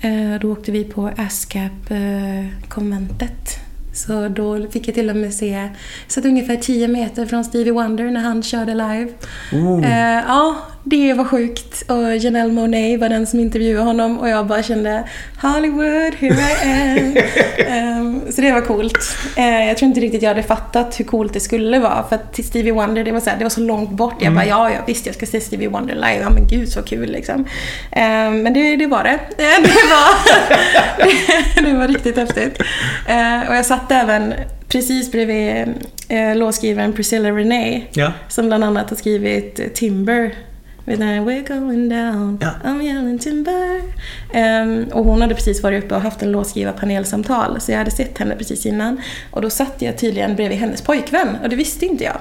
Eh, 0.00 0.34
då 0.40 0.52
åkte 0.52 0.72
vi 0.72 0.84
på 0.84 1.10
ASCAP-konventet. 1.16 3.58
Så 3.94 4.28
då 4.28 4.70
fick 4.70 4.88
jag 4.88 4.94
till 4.94 5.10
och 5.10 5.16
med 5.16 5.34
se, 5.34 5.68
satt 6.06 6.24
ungefär 6.24 6.56
10 6.56 6.88
meter 6.88 7.26
från 7.26 7.44
Stevie 7.44 7.72
Wonder 7.72 8.04
när 8.04 8.20
han 8.20 8.42
körde 8.42 8.74
live. 8.74 9.08
Oh. 9.52 9.88
ja, 10.26 10.56
det 10.84 11.12
var 11.12 11.24
sjukt. 11.24 11.90
Och 11.90 12.16
Janelle 12.16 12.52
Monáe 12.52 12.96
var 12.96 13.08
den 13.08 13.26
som 13.26 13.40
intervjuade 13.40 13.84
honom 13.84 14.18
och 14.18 14.28
jag 14.28 14.46
bara 14.46 14.62
kände 14.62 15.08
Hollywood, 15.42 16.14
here 16.14 16.34
I 16.34 16.68
am. 16.68 18.00
um, 18.00 18.22
så 18.32 18.40
det 18.40 18.52
var 18.52 18.60
coolt. 18.60 18.98
Uh, 19.38 19.66
jag 19.66 19.76
tror 19.76 19.88
inte 19.88 20.00
riktigt 20.00 20.22
jag 20.22 20.30
hade 20.30 20.42
fattat 20.42 21.00
hur 21.00 21.04
coolt 21.04 21.32
det 21.32 21.40
skulle 21.40 21.78
vara. 21.78 22.04
För 22.08 22.16
att 22.16 22.32
till 22.32 22.46
Stevie 22.46 22.72
Wonder, 22.72 23.04
det 23.04 23.12
var 23.12 23.20
så, 23.20 23.30
här, 23.30 23.38
det 23.38 23.44
var 23.44 23.50
så 23.50 23.60
långt 23.60 23.90
bort. 23.90 24.14
Jag 24.18 24.26
mm. 24.26 24.34
bara, 24.34 24.46
ja, 24.46 24.70
ja, 24.70 24.78
visst 24.86 25.06
jag 25.06 25.14
ska 25.14 25.26
se 25.26 25.40
Stevie 25.40 25.68
Wonder 25.68 25.94
live. 25.94 26.20
Ja, 26.20 26.30
men 26.30 26.46
gud 26.46 26.68
så 26.68 26.82
kul 26.82 27.10
liksom. 27.10 27.40
Uh, 27.40 28.30
men 28.32 28.54
det, 28.54 28.76
det 28.76 28.86
var 28.86 29.04
det. 29.04 29.18
det, 29.36 29.44
var, 29.90 30.14
det, 31.54 31.70
det 31.70 31.76
var 31.76 31.88
riktigt 31.88 32.16
häftigt. 32.16 32.58
Uh, 33.08 33.48
och 33.48 33.56
jag 33.56 33.66
satt 33.66 33.92
även 33.92 34.34
precis 34.68 35.12
bredvid 35.12 35.74
eh, 36.08 36.36
låtskrivaren 36.36 36.92
Priscilla 36.92 37.30
Renee. 37.30 37.82
Ja. 37.92 38.12
Som 38.28 38.46
bland 38.46 38.64
annat 38.64 38.90
har 38.90 38.96
skrivit 38.96 39.74
Timber 39.74 40.34
we're 40.86 41.42
going 41.42 41.88
down, 41.88 42.38
ja. 42.40 42.54
I'm 42.64 42.82
yelling 42.82 43.18
timber. 43.18 43.82
Um, 44.34 44.84
och 44.92 45.04
hon 45.04 45.20
hade 45.20 45.34
precis 45.34 45.62
varit 45.62 45.84
uppe 45.84 45.94
och 45.94 46.00
haft 46.00 46.22
en 46.22 46.32
låtskrivarpanelsamtal. 46.32 47.60
Så 47.60 47.72
jag 47.72 47.78
hade 47.78 47.90
sett 47.90 48.18
henne 48.18 48.36
precis 48.36 48.66
innan. 48.66 49.00
Och 49.30 49.42
då 49.42 49.50
satt 49.50 49.82
jag 49.82 49.98
tydligen 49.98 50.36
bredvid 50.36 50.58
hennes 50.58 50.82
pojkvän. 50.82 51.36
Och 51.42 51.48
det 51.48 51.56
visste 51.56 51.86
inte 51.86 52.04
jag. 52.04 52.20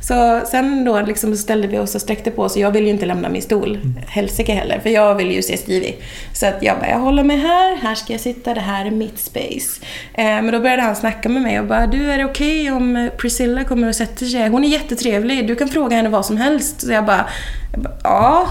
Så 0.00 0.40
sen 0.50 0.84
då 0.84 1.00
liksom 1.00 1.36
ställde 1.36 1.68
vi 1.68 1.78
oss 1.78 1.94
och 1.94 2.00
sträckte 2.00 2.30
på 2.30 2.42
oss. 2.42 2.56
Jag 2.56 2.70
vill 2.70 2.84
ju 2.84 2.90
inte 2.90 3.06
lämna 3.06 3.28
min 3.28 3.42
stol. 3.42 3.74
Mm. 3.74 3.94
Helsike 4.06 4.52
heller. 4.52 4.80
För 4.80 4.90
jag 4.90 5.14
vill 5.14 5.30
ju 5.30 5.42
se 5.42 5.56
Stevie. 5.56 5.94
Så 6.32 6.46
att 6.46 6.62
jag 6.62 6.78
bara, 6.78 6.90
jag 6.90 6.98
håller 6.98 7.24
mig 7.24 7.36
här. 7.36 7.76
Här 7.76 7.94
ska 7.94 8.12
jag 8.12 8.20
sitta. 8.20 8.54
Det 8.54 8.60
här 8.60 8.86
är 8.86 8.90
mitt 8.90 9.18
space. 9.18 9.80
Uh, 10.18 10.24
men 10.24 10.52
då 10.52 10.60
började 10.60 10.82
han 10.82 10.96
snacka 10.96 11.28
med 11.28 11.42
mig 11.42 11.60
och 11.60 11.66
bara, 11.66 11.86
du 11.86 12.10
är 12.10 12.18
det 12.18 12.24
okej 12.24 12.62
okay 12.62 12.76
om 12.76 13.10
Priscilla 13.18 13.64
kommer 13.64 13.88
och 13.88 13.94
sätter 13.94 14.26
sig? 14.26 14.48
Hon 14.48 14.64
är 14.64 14.68
jättetrevlig. 14.68 15.46
Du 15.46 15.56
kan 15.56 15.68
fråga 15.68 15.96
henne 15.96 16.08
vad 16.08 16.26
som 16.26 16.36
helst. 16.36 16.80
Så 16.80 16.92
jag 16.92 17.04
bara, 17.04 17.28
jag 17.72 17.82
bara 17.82 17.94
ja, 18.04 18.48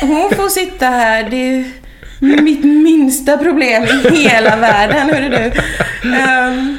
hon 0.00 0.30
får 0.30 0.48
sitta 0.48 0.86
här. 0.86 1.30
Det 1.30 1.36
är 1.36 1.64
mitt 2.42 2.64
minsta 2.64 3.38
problem 3.38 3.82
i 4.12 4.28
hela 4.28 4.56
världen, 4.56 5.10
hörru 5.10 5.28
du. 5.28 5.52
Um, 6.08 6.78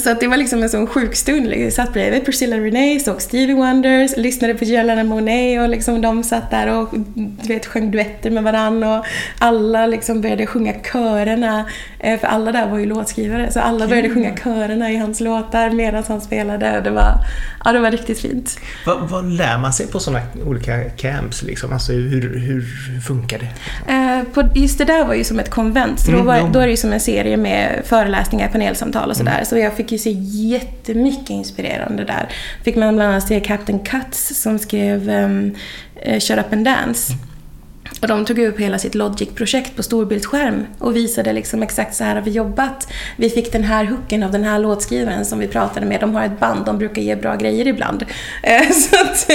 så 0.00 0.10
att 0.10 0.20
det 0.20 0.26
var 0.26 0.36
liksom 0.36 0.62
en 0.62 0.68
sån 0.68 0.86
sjuk 0.86 1.14
stund. 1.14 1.52
Jag 1.54 1.72
satt 1.72 1.92
bredvid 1.92 2.24
Priscilla 2.24 2.56
Renee, 2.56 3.00
såg 3.00 3.22
Stevie 3.22 3.54
Wonders, 3.54 4.16
lyssnade 4.16 4.54
på 4.54 4.64
Jelena 4.64 5.04
Monet 5.04 5.60
och 5.60 5.68
liksom 5.68 6.00
de 6.00 6.24
satt 6.24 6.50
där 6.50 6.66
och 6.66 6.88
du 7.14 7.48
vet, 7.48 7.66
sjöng 7.66 7.90
duetter 7.90 8.30
med 8.30 8.42
varandra 8.42 8.98
och 8.98 9.06
alla 9.38 9.86
liksom 9.86 10.20
började 10.20 10.46
sjunga 10.46 10.72
körerna. 10.92 11.64
Eh, 11.98 12.20
för 12.20 12.26
alla 12.26 12.52
där 12.52 12.68
var 12.68 12.78
ju 12.78 12.86
låtskrivare, 12.86 13.52
så 13.52 13.60
alla 13.60 13.88
började 13.88 14.10
sjunga 14.10 14.36
körerna 14.36 14.90
i 14.90 14.96
hans 14.96 15.20
låtar 15.20 15.70
medan 15.70 16.04
han 16.08 16.20
spelade. 16.20 16.80
Det 16.80 16.90
var, 16.90 17.14
ja, 17.64 17.72
det 17.72 17.78
var 17.78 17.90
riktigt 17.90 18.20
fint. 18.20 18.58
Vad, 18.86 19.08
vad 19.08 19.24
lär 19.24 19.58
man 19.58 19.72
sig 19.72 19.86
på 19.86 20.00
sådana 20.00 20.20
olika 20.46 20.84
camps? 20.84 21.42
Liksom? 21.42 21.72
Alltså, 21.72 21.92
hur, 21.92 22.38
hur, 22.38 22.62
funkar 23.00 23.38
det? 23.38 23.48
Eh, 23.92 24.22
på, 24.34 24.42
just 24.54 24.78
det 24.78 24.84
där 24.84 25.04
var 25.04 25.14
ju 25.14 25.24
som 25.24 25.40
ett 25.40 25.50
konvent, 25.50 26.00
så 26.00 26.10
då, 26.10 26.18
mm, 26.18 26.26
var, 26.26 26.50
då 26.52 26.58
är 26.58 26.64
det 26.64 26.70
ju 26.70 26.76
som 26.76 26.92
en 26.92 27.00
serie 27.00 27.36
med 27.36 27.82
föreläsningar, 27.84 28.48
panelsamtal 28.48 29.10
och 29.10 29.16
sådär. 29.16 29.32
Mm. 29.32 29.44
Så 29.44 29.58
jag 29.58 29.76
fick 29.82 29.92
ju 29.92 29.98
se 29.98 30.10
jättemycket 30.50 31.30
inspirerande 31.30 32.04
där. 32.04 32.28
Fick 32.64 32.76
man 32.76 32.94
bland 32.94 33.10
annat 33.10 33.28
se 33.28 33.40
Captain 33.40 33.78
Cuts 33.78 34.42
som 34.42 34.58
skrev 34.58 35.10
um, 35.10 35.54
Shut 36.04 36.38
Up 36.38 36.52
and 36.52 36.64
Dance. 36.64 37.12
Och 38.00 38.08
de 38.08 38.24
tog 38.24 38.38
upp 38.38 38.60
hela 38.60 38.78
sitt 38.78 38.94
Logic-projekt 38.94 39.76
på 39.76 39.82
storbildsskärm 39.82 40.66
och 40.78 40.96
visade 40.96 41.32
liksom 41.32 41.62
exakt 41.62 41.94
så 41.94 42.04
här 42.04 42.14
har 42.14 42.22
vi 42.22 42.30
jobbat. 42.30 42.88
Vi 43.16 43.30
fick 43.30 43.52
den 43.52 43.64
här 43.64 43.84
hooken 43.84 44.22
av 44.22 44.32
den 44.32 44.44
här 44.44 44.58
låtskrivaren 44.58 45.24
som 45.24 45.38
vi 45.38 45.48
pratade 45.48 45.86
med. 45.86 46.00
De 46.00 46.14
har 46.14 46.24
ett 46.24 46.40
band, 46.40 46.66
de 46.66 46.78
brukar 46.78 47.02
ge 47.02 47.16
bra 47.16 47.36
grejer 47.36 47.66
ibland. 47.66 48.04
Eh, 48.42 48.70
så, 48.70 48.96
att, 48.96 49.30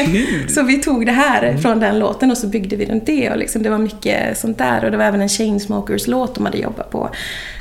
så 0.52 0.64
vi 0.64 0.82
tog 0.82 1.06
det 1.06 1.12
här 1.12 1.44
mm. 1.44 1.62
från 1.62 1.80
den 1.80 2.00
låten 2.00 2.32
och 2.32 2.38
så 2.38 2.48
byggde 2.48 2.76
vi 2.76 2.86
runt 2.86 3.06
det. 3.06 3.30
Och 3.30 3.38
liksom 3.38 3.64
det 3.64 3.70
var 3.70 3.78
mycket 3.78 4.38
sånt 4.38 4.58
där. 4.58 4.86
Och 4.86 4.92
det 4.92 4.98
var 4.98 5.06
även 5.06 5.22
en 5.22 5.30
Chainsmokers-låt 5.30 6.36
de 6.36 6.46
hade 6.46 6.58
jobbat 6.58 6.92
på. 6.92 7.10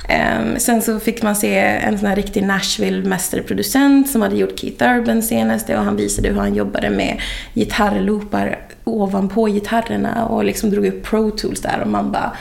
Um, 0.09 0.59
sen 0.59 0.83
så 0.83 1.01
fick 1.01 1.23
man 1.23 1.37
se 1.37 1.59
en 1.59 1.99
sån 1.99 2.09
här 2.09 2.17
riktig 2.17 2.43
Nashville-mästerproducent 2.43 4.09
som 4.09 4.23
hade 4.23 4.37
gjort 4.37 4.59
Keith 4.59 4.85
Urban 4.85 5.23
senaste 5.23 5.77
och 5.79 5.85
han 5.85 5.97
visade 5.97 6.29
hur 6.29 6.37
han 6.37 6.55
jobbade 6.55 6.91
med 6.91 7.21
gitarrloopar 7.55 8.59
ovanpå 8.87 9.47
gitarrerna 9.47 10.27
och 10.27 10.45
liksom 10.45 10.71
drog 10.71 10.87
upp 10.87 11.03
Pro 11.03 11.31
Tools 11.31 11.61
där 11.61 11.81
och 11.81 11.89
man 11.89 12.13
bara 12.13 12.33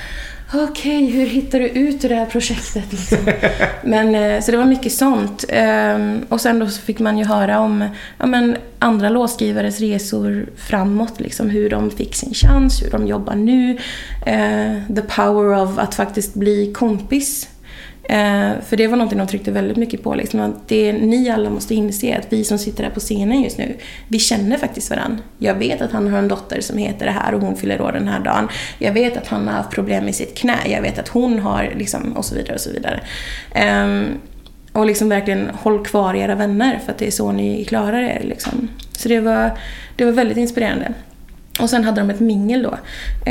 Okej, 0.54 1.04
okay, 1.04 1.20
hur 1.20 1.26
hittar 1.26 1.60
du 1.60 1.68
ut 1.68 2.06
ur 2.06 2.10
det 2.10 2.16
här 2.16 2.26
projektet? 2.26 2.92
Liksom? 2.92 3.18
men, 3.84 4.16
eh, 4.16 4.42
så 4.42 4.52
det 4.52 4.58
var 4.58 4.66
mycket 4.66 4.92
sånt. 4.92 5.46
Um, 5.96 6.26
och 6.30 6.42
sen 6.42 6.60
då 6.60 6.68
fick 6.68 7.00
man 7.00 7.18
ju 7.18 7.26
höra 7.26 7.60
om 7.60 7.90
ja, 8.18 8.26
men, 8.26 8.58
andra 8.80 9.10
låtskrivares 9.10 9.80
resor 9.80 10.46
framåt. 10.56 11.20
Liksom, 11.20 11.50
hur 11.50 11.70
de 11.70 11.92
fick 11.92 12.16
sin 12.16 12.34
chans, 12.34 12.84
hur 12.84 12.92
de 12.92 13.08
jobbar 13.08 13.36
nu. 13.36 13.72
Uh, 14.28 14.96
the 14.96 15.02
power 15.02 15.64
of 15.64 15.78
att 15.78 15.96
faktiskt 15.96 16.34
bli 16.34 16.74
kompis 16.74 17.48
Eh, 18.10 18.52
för 18.66 18.78
det 18.78 18.88
var 18.88 18.98
någonting 18.98 19.18
de 19.18 19.28
tryckte 19.28 19.52
väldigt 19.52 19.78
mycket 19.78 20.04
på. 20.04 20.16
Liksom, 20.16 20.40
att 20.40 20.68
det 20.68 20.94
ni 20.94 21.30
alla 21.30 21.50
måste 21.50 21.76
inse 21.76 22.18
att 22.18 22.34
vi 22.34 22.44
som 22.44 22.58
sitter 22.58 22.84
här 22.84 22.92
på 22.92 23.00
scenen 23.00 23.42
just 23.42 23.58
nu, 23.58 23.76
vi 24.08 24.20
känner 24.20 24.58
faktiskt 24.58 24.90
varandra. 24.90 25.24
Jag 25.38 25.56
vet 25.56 25.82
att 25.82 25.92
han 25.92 26.08
har 26.08 26.20
en 26.20 26.28
dotter 26.28 26.62
som 26.62 26.78
heter 26.78 27.06
det 27.06 27.12
här 27.12 27.34
och 27.34 27.42
hon 27.42 27.56
fyller 27.56 27.82
år 27.82 27.92
den 27.92 28.08
här 28.08 28.20
dagen. 28.20 28.48
Jag 28.80 28.94
vet 28.94 29.18
att 29.18 29.28
han 29.28 29.48
har 29.48 29.54
haft 29.54 29.72
problem 29.72 30.06
med 30.06 30.16
sitt 30.16 30.38
knä. 30.38 30.58
Jag 30.66 30.82
vet 30.82 31.00
att 31.00 31.08
hon 31.08 31.40
har 31.40 31.74
liksom, 31.78 32.14
och 32.18 32.26
så 32.26 32.36
vidare 32.36 32.54
och 32.54 32.62
så 32.62 32.72
vidare. 32.72 33.02
Eh, 33.52 34.16
och 34.72 34.86
liksom 34.86 35.10
verkligen 35.10 35.50
håll 35.50 35.86
kvar 35.86 36.14
era 36.14 36.36
vänner 36.36 36.80
för 36.86 36.92
att 36.92 36.98
det 36.98 37.08
är 37.08 37.12
så 37.12 37.32
ni 37.32 37.66
klarar 37.66 38.02
er. 38.02 38.22
Liksom. 38.24 38.68
Så 38.92 39.10
det 39.10 39.20
var, 39.20 39.52
det 39.96 40.06
var 40.06 40.12
väldigt 40.12 40.38
inspirerande. 40.38 40.94
Och 41.60 41.70
sen 41.70 41.84
hade 41.84 42.02
de 42.02 42.10
ett 42.10 42.20
mingel 42.20 42.64
då. 42.64 42.78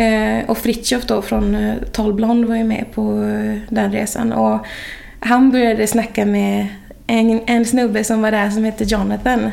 Eh, 0.01 0.51
och 0.51 0.59
Fritjof 0.59 1.07
då 1.07 1.23
från 1.23 1.55
eh, 1.55 1.75
Talblond 1.93 2.45
var 2.45 2.57
ju 2.57 2.65
med 2.65 2.85
på 2.95 3.23
eh, 3.23 3.75
den 3.75 3.93
resan. 3.93 4.33
Och 4.33 4.67
han 5.21 5.51
började 5.51 5.87
snacka 5.87 6.27
med 6.27 6.67
en, 7.07 7.41
en 7.47 7.65
snubbe 7.65 8.05
som 8.05 8.23
var 8.23 8.31
där 8.31 8.51
som 8.51 8.65
hette 8.65 8.85
Jonathan. 8.85 9.51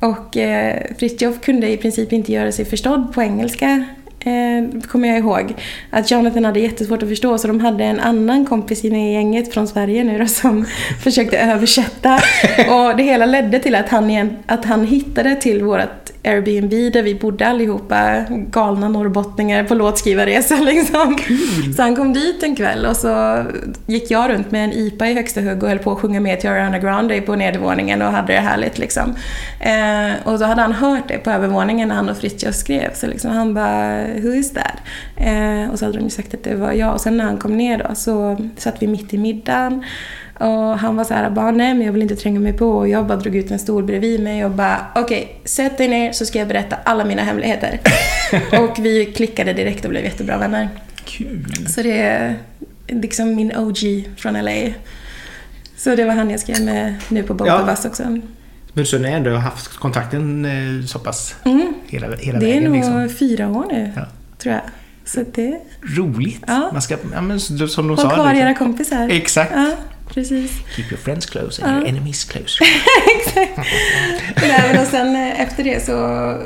Och 0.00 0.36
eh, 0.36 0.82
Fritjof 0.98 1.40
kunde 1.40 1.70
i 1.72 1.76
princip 1.76 2.12
inte 2.12 2.32
göra 2.32 2.52
sig 2.52 2.64
förstådd 2.64 3.12
på 3.14 3.22
engelska 3.22 3.84
eh, 4.20 4.80
kommer 4.88 5.08
jag 5.08 5.18
ihåg. 5.18 5.54
Att 5.90 6.10
Jonathan 6.10 6.44
hade 6.44 6.60
jättesvårt 6.60 7.02
att 7.02 7.08
förstå 7.08 7.38
så 7.38 7.48
de 7.48 7.60
hade 7.60 7.84
en 7.84 8.00
annan 8.00 8.46
kompis 8.46 8.84
i 8.84 8.88
gänget 8.88 9.52
från 9.52 9.68
Sverige 9.68 10.04
nu 10.04 10.18
då 10.18 10.26
som 10.26 10.64
försökte 11.02 11.38
översätta. 11.38 12.14
Och 12.68 12.96
det 12.96 13.02
hela 13.02 13.26
ledde 13.26 13.58
till 13.58 13.74
att 13.74 13.88
han, 13.88 14.36
att 14.46 14.64
han 14.64 14.86
hittade 14.86 15.36
till 15.36 15.62
vårt 15.62 16.01
Airbnb 16.24 16.92
där 16.92 17.02
vi 17.02 17.14
bodde 17.14 17.46
allihopa, 17.46 18.24
galna 18.30 18.88
norrbottningar 18.88 19.64
på 19.64 19.74
låtskrivarresa 19.74 20.54
liksom. 20.60 21.16
Cool. 21.16 21.74
Så 21.76 21.82
han 21.82 21.96
kom 21.96 22.12
dit 22.12 22.42
en 22.42 22.56
kväll 22.56 22.86
och 22.86 22.96
så 22.96 23.44
gick 23.86 24.10
jag 24.10 24.30
runt 24.30 24.50
med 24.50 24.64
en 24.64 24.72
IPA 24.72 25.06
i 25.06 25.14
högsta 25.14 25.40
hugg 25.40 25.62
och 25.62 25.68
höll 25.68 25.78
på 25.78 25.92
att 25.92 25.98
sjunga 25.98 26.20
med 26.20 26.40
till 26.40 26.50
Ariana 26.50 26.78
Grande 26.78 27.20
på 27.20 27.36
nedervåningen 27.36 28.02
och 28.02 28.12
hade 28.12 28.32
det 28.32 28.40
härligt 28.40 28.78
liksom. 28.78 29.14
Eh, 29.60 30.28
och 30.32 30.38
så 30.38 30.44
hade 30.44 30.62
han 30.62 30.72
hört 30.72 31.08
det 31.08 31.18
på 31.18 31.30
övervåningen 31.30 31.88
när 31.88 31.94
han 31.94 32.08
och 32.08 32.16
Fritiof 32.16 32.54
skrev 32.54 32.94
så 32.94 33.06
liksom 33.06 33.30
han 33.30 33.54
bara 33.54 34.04
“Who 34.04 34.34
is 34.34 34.52
that?” 34.52 34.76
eh, 35.16 35.70
Och 35.70 35.78
så 35.78 35.84
hade 35.84 35.98
de 35.98 36.04
ju 36.04 36.10
sagt 36.10 36.34
att 36.34 36.44
det 36.44 36.54
var 36.54 36.72
jag 36.72 36.94
och 36.94 37.00
sen 37.00 37.16
när 37.16 37.24
han 37.24 37.38
kom 37.38 37.56
ner 37.56 37.78
då 37.78 37.94
så 37.94 38.36
satt 38.56 38.82
vi 38.82 38.86
mitt 38.86 39.14
i 39.14 39.18
middagen 39.18 39.84
Och 40.38 40.78
han 40.78 40.96
var 40.96 41.04
så 41.04 41.14
här, 41.14 41.30
bara, 41.30 41.50
nej 41.50 41.74
men 41.74 41.86
jag 41.86 41.92
vill 41.92 42.02
inte 42.02 42.16
tränga 42.16 42.40
mig 42.40 42.52
på. 42.52 42.68
Och 42.70 42.88
jag 42.88 43.06
bara 43.06 43.18
drog 43.18 43.36
ut 43.36 43.50
en 43.50 43.58
stol 43.58 43.84
bredvid 43.84 44.22
mig 44.22 44.44
och 44.44 44.50
bara, 44.50 44.86
okej, 44.94 45.22
okay, 45.22 45.34
sätt 45.44 45.78
dig 45.78 45.88
ner 45.88 46.12
så 46.12 46.26
ska 46.26 46.38
jag 46.38 46.48
berätta 46.48 46.76
alla 46.84 47.04
mina 47.04 47.22
hemligheter. 47.22 47.80
och 48.60 48.78
vi 48.78 49.04
klickade 49.06 49.52
direkt 49.52 49.84
och 49.84 49.90
blev 49.90 50.04
jättebra 50.04 50.38
vänner. 50.38 50.68
Kul! 51.04 51.66
Så 51.68 51.82
det 51.82 52.00
är 52.00 52.36
liksom 52.88 53.34
min 53.34 53.56
OG 53.56 53.78
från 54.16 54.44
LA. 54.44 54.72
Så 55.76 55.94
det 55.96 56.04
var 56.04 56.14
han 56.14 56.30
jag 56.30 56.40
skrev 56.40 56.60
med 56.64 56.94
nu 57.08 57.22
på 57.22 57.34
Both 57.34 57.50
Ja. 57.50 57.66
Us 57.70 57.84
också. 57.84 58.18
Men 58.72 58.86
så 58.86 58.98
ni 58.98 59.08
har 59.10 59.16
ändå 59.16 59.36
haft 59.36 59.76
kontakten 59.76 60.44
eh, 60.44 60.86
så 60.86 60.98
pass 60.98 61.34
Mm. 61.44 61.74
hela, 61.86 62.06
hela 62.16 62.38
Det 62.38 62.46
är 62.46 62.48
vägen 62.54 62.64
nog 62.64 62.74
liksom. 62.74 63.08
fyra 63.08 63.48
år 63.48 63.64
nu, 63.72 63.92
Ja. 63.96 64.02
tror 64.38 64.54
jag. 64.54 64.62
Så 65.04 65.24
det... 65.34 65.60
Roligt! 65.96 66.44
Ja. 66.46 66.70
Man 66.72 66.82
ska, 66.82 66.96
ja, 67.14 67.20
men, 67.20 67.40
som 67.40 67.56
de 67.58 67.64
Håll 67.88 67.96
sa. 67.96 68.10
kvar 68.10 68.28
liksom. 68.28 68.46
era 68.48 68.54
kompisar. 68.54 69.08
Exakt! 69.08 69.52
Ja, 69.54 69.72
precis. 70.14 70.50
Keep 70.76 70.90
your 70.90 70.98
friends 70.98 71.26
close 71.26 71.62
and 71.62 71.76
your 71.76 71.88
enemies 71.88 72.24
close. 72.24 72.64
Nej, 74.36 74.72
men 74.72 74.80
och 74.82 74.86
sen 74.86 75.16
eh, 75.16 75.40
efter 75.40 75.64
det 75.64 75.84
så 75.84 75.92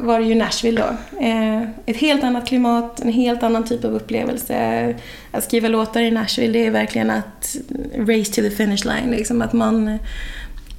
var 0.00 0.20
det 0.20 0.26
ju 0.26 0.34
Nashville 0.34 0.80
då. 0.80 1.18
Eh, 1.20 1.62
ett 1.86 1.96
helt 1.96 2.24
annat 2.24 2.48
klimat, 2.48 3.00
en 3.00 3.12
helt 3.12 3.42
annan 3.42 3.64
typ 3.64 3.84
av 3.84 3.94
upplevelse. 3.94 4.94
Att 5.30 5.44
skriva 5.44 5.68
låtar 5.68 6.00
i 6.00 6.10
Nashville, 6.10 6.52
det 6.52 6.66
är 6.66 6.70
verkligen 6.70 7.10
att 7.10 7.56
race 7.96 8.32
to 8.32 8.42
the 8.42 8.50
finish 8.50 8.84
line. 8.84 9.10
Liksom 9.10 9.42
att 9.42 9.52
man, 9.52 9.98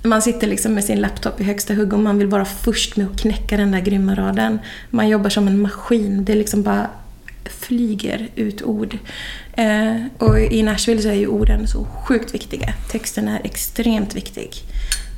man 0.03 0.21
sitter 0.21 0.47
liksom 0.47 0.73
med 0.73 0.83
sin 0.83 1.01
laptop 1.01 1.41
i 1.41 1.43
högsta 1.43 1.73
hugg 1.73 1.93
och 1.93 1.99
man 1.99 2.17
vill 2.17 2.27
vara 2.27 2.45
först 2.45 2.97
med 2.97 3.07
att 3.07 3.21
knäcka 3.21 3.57
den 3.57 3.71
där 3.71 3.79
grymma 3.79 4.15
raden. 4.15 4.59
Man 4.89 5.09
jobbar 5.09 5.29
som 5.29 5.47
en 5.47 5.61
maskin. 5.61 6.25
Det 6.25 6.35
liksom 6.35 6.63
bara 6.63 6.87
flyger 7.45 8.27
ut 8.35 8.61
ord. 8.61 8.97
Eh, 9.57 9.95
och 10.17 10.39
i 10.39 10.63
Nashville 10.63 11.01
så 11.01 11.09
är 11.09 11.13
ju 11.13 11.27
orden 11.27 11.67
så 11.67 11.85
sjukt 11.85 12.33
viktiga. 12.33 12.73
Texten 12.91 13.27
är 13.27 13.41
extremt 13.43 14.15
viktig. 14.15 14.49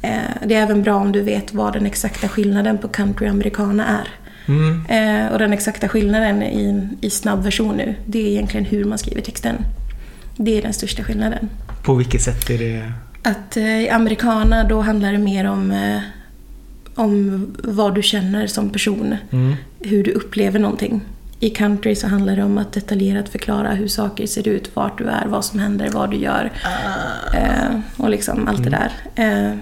Eh, 0.02 0.48
det 0.48 0.56
är 0.56 0.64
även 0.64 0.84
bra 0.84 0.96
om 0.96 1.12
du 1.12 1.22
vet 1.22 1.54
vad 1.54 1.74
den 1.74 1.86
exakta 1.86 2.28
skillnaden 2.28 2.78
på 2.78 2.88
country 2.88 3.28
och 3.28 3.32
americana 3.32 3.86
är. 3.88 4.08
Mm. 4.50 4.86
Eh, 4.86 5.32
och 5.32 5.40
den 5.40 5.54
exakta 5.54 5.90
skillnaden 5.90 6.44
i, 6.44 6.88
i 7.02 7.10
snabb 7.10 7.44
version 7.44 7.76
nu, 7.76 7.96
det 8.06 8.20
är 8.20 8.28
egentligen 8.28 8.66
hur 8.66 8.86
man 8.86 8.98
skriver 8.98 9.22
texten. 9.22 9.56
Det 10.38 10.58
är 10.58 10.62
den 10.62 10.74
största 10.74 11.04
skillnaden. 11.04 11.50
På 11.84 11.94
vilket 11.94 12.22
sätt 12.22 12.50
är 12.50 12.58
det... 12.58 12.92
Att 13.24 13.58
eh, 13.58 13.82
i 13.82 13.90
americana 13.90 14.64
då 14.64 14.82
handlar 14.82 15.12
det 15.12 15.18
mer 15.18 15.46
om, 15.46 15.72
eh, 15.72 16.00
om 16.96 17.46
vad 17.64 17.96
du 17.96 18.02
känner 18.02 18.48
som 18.48 18.70
person. 18.70 19.16
Mm. 19.32 19.56
Hur 19.80 20.04
du 20.04 20.12
upplever 20.12 20.60
någonting. 20.60 21.02
I 21.40 21.50
country 21.50 21.96
så 21.96 22.08
handlar 22.08 22.36
det 22.36 22.44
om 22.44 22.58
att 22.58 22.74
detaljerat 22.74 23.30
förklara 23.30 23.72
hur 23.72 23.88
saker 23.88 24.28
ser 24.28 24.48
ut, 24.48 24.76
vart 24.76 24.98
du 24.98 25.08
är, 25.08 25.26
vad 25.26 25.46
som 25.46 25.60
händer, 25.60 25.90
vad 25.90 26.12
du 26.12 26.18
gör. 26.18 26.52
Eh, 27.36 27.80
och 27.98 28.10
liksom 28.10 28.48
allt 28.48 28.64
det 28.64 28.70
där. 28.70 28.92
Eh, 29.16 29.56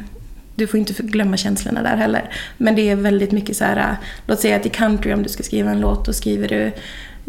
du 0.55 0.67
får 0.67 0.79
inte 0.79 1.03
glömma 1.03 1.37
känslorna 1.37 1.83
där 1.83 1.97
heller. 1.97 2.31
Men 2.57 2.75
det 2.75 2.89
är 2.89 2.95
väldigt 2.95 3.31
mycket 3.31 3.57
så 3.57 3.63
här, 3.63 3.77
eh, 3.77 3.95
låt 4.27 4.39
säga 4.39 4.55
att 4.55 4.65
i 4.65 4.69
country 4.69 5.13
om 5.13 5.23
du 5.23 5.29
ska 5.29 5.43
skriva 5.43 5.71
en 5.71 5.79
låt, 5.79 6.05
då 6.05 6.13
skriver 6.13 6.47
du 6.47 6.71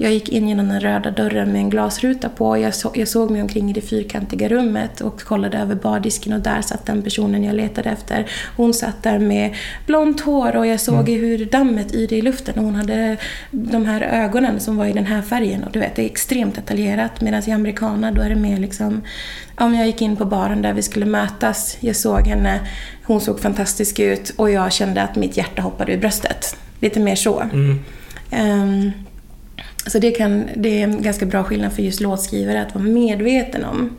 jag 0.00 0.12
gick 0.12 0.28
in 0.28 0.48
genom 0.48 0.68
den 0.68 0.80
röda 0.80 1.10
dörren 1.10 1.52
med 1.52 1.60
en 1.60 1.70
glasruta 1.70 2.28
på. 2.28 2.58
Jag, 2.58 2.74
så, 2.74 2.90
jag 2.94 3.08
såg 3.08 3.30
mig 3.30 3.42
omkring 3.42 3.70
i 3.70 3.72
det 3.72 3.80
fyrkantiga 3.80 4.48
rummet 4.48 5.00
och 5.00 5.22
kollade 5.22 5.58
över 5.58 5.74
bardisken 5.74 6.32
och 6.32 6.40
där 6.40 6.62
satt 6.62 6.86
den 6.86 7.02
personen 7.02 7.44
jag 7.44 7.56
letade 7.56 7.90
efter. 7.90 8.30
Hon 8.56 8.74
satt 8.74 9.02
där 9.02 9.18
med 9.18 9.54
blont 9.86 10.20
hår 10.20 10.56
och 10.56 10.66
jag 10.66 10.80
såg 10.80 11.08
hur 11.08 11.44
dammet 11.44 11.94
yrde 11.94 12.16
i 12.16 12.22
luften 12.22 12.58
och 12.58 12.64
hon 12.64 12.74
hade 12.74 13.16
de 13.50 13.86
här 13.86 14.00
ögonen 14.00 14.60
som 14.60 14.76
var 14.76 14.86
i 14.86 14.92
den 14.92 15.06
här 15.06 15.22
färgen. 15.22 15.64
Och 15.64 15.72
du 15.72 15.78
vet, 15.78 15.96
det 15.96 16.02
är 16.02 16.06
extremt 16.06 16.54
detaljerat. 16.54 17.20
Medan 17.20 17.42
i 17.46 17.52
americana 17.52 18.12
då 18.12 18.22
är 18.22 18.28
det 18.28 18.36
mer 18.36 18.56
liksom, 18.56 19.02
men 19.56 19.74
jag 19.74 19.86
gick 19.86 20.02
in 20.02 20.16
på 20.16 20.24
baren 20.24 20.62
där 20.62 20.72
vi 20.72 20.82
skulle 20.82 21.06
mötas. 21.06 21.76
Jag 21.80 21.96
såg 21.96 22.26
henne, 22.26 22.60
hon 23.04 23.20
såg 23.20 23.40
fantastisk 23.40 23.98
ut 23.98 24.30
och 24.36 24.50
jag 24.50 24.72
kände 24.72 25.02
att 25.02 25.16
mitt 25.16 25.36
hjärta 25.36 25.62
hoppade 25.62 25.92
ur 25.92 25.98
bröstet. 25.98 26.56
Lite 26.80 27.00
mer 27.00 27.14
så. 27.14 27.40
Mm. 27.40 27.78
Ehm, 28.30 28.92
så 29.88 29.98
det, 29.98 30.10
kan, 30.10 30.48
det 30.56 30.68
är 30.80 30.84
en 30.84 31.02
ganska 31.02 31.26
bra 31.26 31.44
skillnad 31.44 31.72
för 31.72 31.82
just 31.82 32.00
låtskrivare 32.00 32.62
att 32.62 32.74
vara 32.74 32.84
medveten 32.84 33.64
om. 33.64 33.90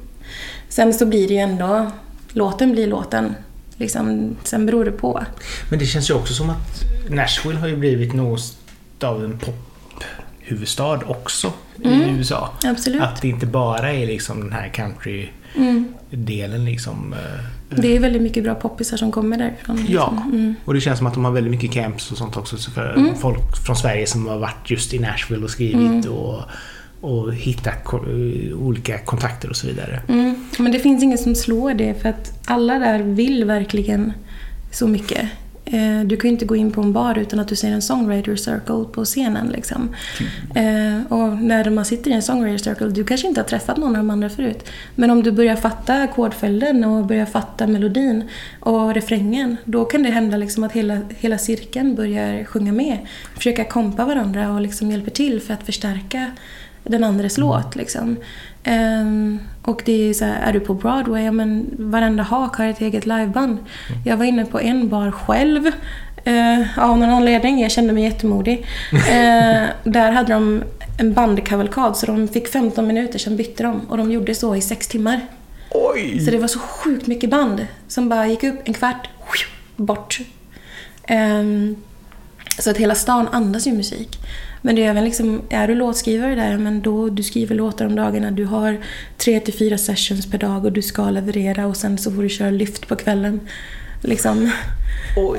Sen 0.70 0.94
så 0.94 1.06
blir 1.06 1.28
det 1.28 1.34
ju 1.34 1.40
ändå, 1.40 1.92
låten 2.34 2.72
blir 2.72 2.88
låten. 2.88 3.36
Liksom, 3.78 4.36
sen 4.44 4.66
beror 4.66 4.86
det 4.86 4.92
på. 4.92 5.24
Men 5.70 5.80
det 5.80 5.86
känns 5.86 6.10
ju 6.10 6.14
också 6.14 6.34
som 6.34 6.50
att 6.50 6.84
Nashville 7.10 7.60
har 7.60 7.68
ju 7.68 7.76
blivit 7.76 8.14
något 8.14 8.58
av 9.02 9.24
en 9.24 9.40
pophuvudstad 9.40 11.00
också 11.08 11.54
Mm. 11.86 12.02
i 12.02 12.18
USA. 12.18 12.50
Absolut. 12.66 13.02
Att 13.02 13.22
det 13.22 13.28
inte 13.28 13.46
bara 13.46 13.94
är 13.94 14.06
liksom 14.08 14.40
den 14.42 14.52
här 14.52 14.68
country-delen 14.74 16.56
Mm. 16.62 16.66
liksom. 16.66 17.16
Det 17.70 17.96
är 17.96 18.00
väldigt 18.00 18.22
mycket 18.22 18.44
bra 18.44 18.56
poppisar 18.56 18.98
som 18.98 19.12
kommer 19.12 19.38
därifrån. 19.38 19.76
Liksom. 19.76 19.94
Ja, 19.96 20.24
Mm. 20.34 20.56
och 20.66 20.74
det 20.74 20.82
känns 20.82 20.98
som 20.98 21.08
att 21.08 21.14
de 21.14 21.26
har 21.26 21.32
väldigt 21.32 21.52
mycket 21.52 21.72
camps 21.72 22.12
och 22.12 22.18
sånt 22.18 22.38
också 22.38 22.58
så 22.58 22.72
för 22.72 22.94
Mm. 22.94 23.16
folk 23.16 23.66
från 23.66 23.76
Sverige 23.76 24.08
som 24.08 24.28
har 24.28 24.38
varit 24.38 24.72
just 24.72 24.94
i 24.94 25.00
Nashville 25.00 25.44
och 25.44 25.50
skrivit 25.50 26.06
och, 26.06 26.40
och 27.02 27.34
hittat 27.34 27.84
ko- 27.84 28.06
olika 28.60 28.98
kontakter 28.98 29.50
och 29.50 29.56
så 29.56 29.68
vidare. 29.68 30.02
Mm. 30.08 30.36
Men 30.60 30.72
det 30.72 30.80
finns 30.80 31.04
inget 31.04 31.20
som 31.20 31.36
slår 31.36 31.74
det 31.74 32.02
för 32.02 32.10
att 32.10 32.32
alla 32.46 32.80
där 32.80 33.00
vill 33.00 33.44
verkligen 33.46 34.14
så 34.72 34.88
mycket. 34.88 35.22
Eh, 35.72 36.02
du 36.06 36.18
kan 36.18 36.30
ju 36.30 36.34
inte 36.34 36.46
gå 36.46 36.56
in 36.56 36.72
på 36.72 36.82
en 36.82 36.94
bar 36.94 37.18
utan 37.18 37.40
att 37.40 37.48
du 37.48 37.56
ser 37.56 37.72
en 37.72 37.82
songwriter 37.82 38.36
circle 38.36 38.86
på 38.92 39.06
scenen. 39.06 39.48
Liksom. 39.48 39.96
Mm. 40.56 41.06
Och 41.06 41.38
när 41.38 41.70
man 41.70 41.86
sitter 41.86 42.12
i 42.12 42.14
en 42.14 42.22
songwriter 42.22 42.58
circle, 42.58 42.88
du 42.88 43.04
kanske 43.04 43.28
inte 43.28 43.42
har 43.42 43.48
träffat 43.48 43.78
någon 43.78 43.96
av 43.96 43.98
de 43.98 44.10
andra 44.10 44.30
förut. 44.30 44.70
Men 44.96 45.10
om 45.10 45.24
du 45.24 45.32
börjar 45.32 45.56
fatta 45.56 45.94
ackordföljden 45.94 46.84
och 46.84 47.06
börjar 47.06 47.26
fatta 47.26 47.68
melodin 47.68 48.24
och 48.60 48.94
refrängen, 48.94 49.58
då 49.66 49.86
kan 49.86 50.04
det 50.04 50.10
hända 50.10 50.38
liksom 50.38 50.64
att 50.64 50.72
hela, 50.72 51.00
hela 51.18 51.38
cirkeln 51.38 51.96
börjar 51.96 52.44
sjunga 52.44 52.72
med. 52.72 52.98
Försöka 53.36 53.64
kompa 53.64 54.06
varandra 54.06 54.52
och 54.54 54.62
liksom 54.62 54.92
hjälper 54.92 55.12
till 55.12 55.42
för 55.42 55.54
att 55.54 55.64
förstärka 55.64 56.32
den 56.90 57.04
andres 57.04 57.38
låt. 57.38 57.76
Liksom. 57.76 58.18
Ehm, 58.64 59.40
och 59.62 59.82
det 59.86 60.10
är 60.10 60.14
så 60.14 60.26
här, 60.26 60.42
är 60.42 60.54
du 60.54 60.60
på 60.60 60.74
Broadway, 60.74 61.24
ja, 61.24 61.32
men 61.32 61.76
varenda 61.78 62.24
hak 62.24 62.56
har 62.56 62.66
ett 62.66 62.82
eget 62.82 63.06
liveband. 63.06 63.58
Jag 64.06 64.18
var 64.18 64.26
inne 64.26 64.46
på 64.46 64.60
en 64.60 64.90
bar 64.90 65.12
själv. 65.12 65.72
Uh, 66.28 66.80
av 66.80 66.98
någon 66.98 67.10
anledning, 67.10 67.62
jag 67.62 67.72
kände 67.72 67.94
mig 67.94 68.04
jättemodig. 68.04 68.66
Eh, 68.94 69.70
där 69.84 70.12
hade 70.12 70.34
de 70.34 70.64
en 71.00 71.14
bandkavalkad 71.14 71.98
så 71.98 72.06
de 72.06 72.28
fick 72.28 72.48
15 72.48 72.88
minuter, 72.88 73.20
sen 73.20 73.38
bytte 73.38 73.64
de. 73.64 73.82
Och 73.90 73.98
de 73.98 74.12
gjorde 74.12 74.36
så 74.36 74.56
i 74.56 74.62
sex 74.62 74.88
timmar. 74.88 75.22
Oj! 75.70 76.20
Så 76.26 76.32
det 76.32 76.38
var 76.38 76.48
så 76.48 76.60
sjukt 76.60 77.08
mycket 77.08 77.30
band 77.30 77.68
som 77.88 78.10
bara 78.10 78.28
gick 78.28 78.44
upp 78.44 78.60
en 78.66 78.74
kvart, 78.74 79.10
bort. 79.76 80.20
Ehm, 81.08 81.76
så 82.60 82.70
att 82.70 82.78
hela 82.78 82.96
stan 82.96 83.28
andas 83.32 83.68
ju 83.68 83.74
musik. 83.74 84.20
Men 84.62 84.76
det 84.76 84.84
är 84.84 84.90
även 84.90 85.04
liksom, 85.06 85.42
är 85.50 85.68
du 85.68 85.76
låtskrivare 85.76 86.36
där, 86.36 86.58
men 86.58 86.82
då 86.82 87.10
du 87.10 87.24
skriver 87.24 87.56
låtar 87.56 87.86
om 87.86 87.96
dagarna. 87.96 88.32
Du 88.32 88.46
har 88.46 88.78
tre 89.18 89.40
till 89.40 89.54
fyra 89.54 89.78
sessions 89.78 90.32
per 90.32 90.38
dag 90.38 90.66
och 90.66 90.72
du 90.72 90.82
ska 90.82 91.10
leverera 91.10 91.68
och 91.68 91.78
sen 91.78 91.98
så 91.98 92.12
får 92.12 92.24
du 92.24 92.30
köra 92.30 92.50
lyft 92.50 92.88
på 92.88 92.96
kvällen. 92.96 93.40
Liksom. 94.02 94.52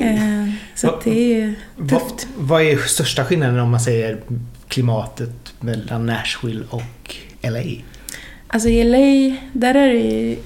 Ehm, 0.00 0.52
så 0.74 0.86
Va- 0.86 1.00
det 1.04 1.40
är 1.40 1.54
tufft. 1.76 2.28
Vad, 2.36 2.48
vad 2.48 2.62
är 2.62 2.76
största 2.76 3.24
skillnaden 3.24 3.58
om 3.60 3.70
man 3.70 3.80
säger 3.80 4.20
klimatet 4.68 5.52
mellan 5.60 6.06
Nashville 6.06 6.64
och 6.70 7.16
LA? 7.42 7.62
Alltså 8.46 8.68
i 8.68 8.84
LA, 8.84 9.36
där 9.52 9.74
är 9.74 9.88
det 9.88 10.00
ju... 10.00 10.36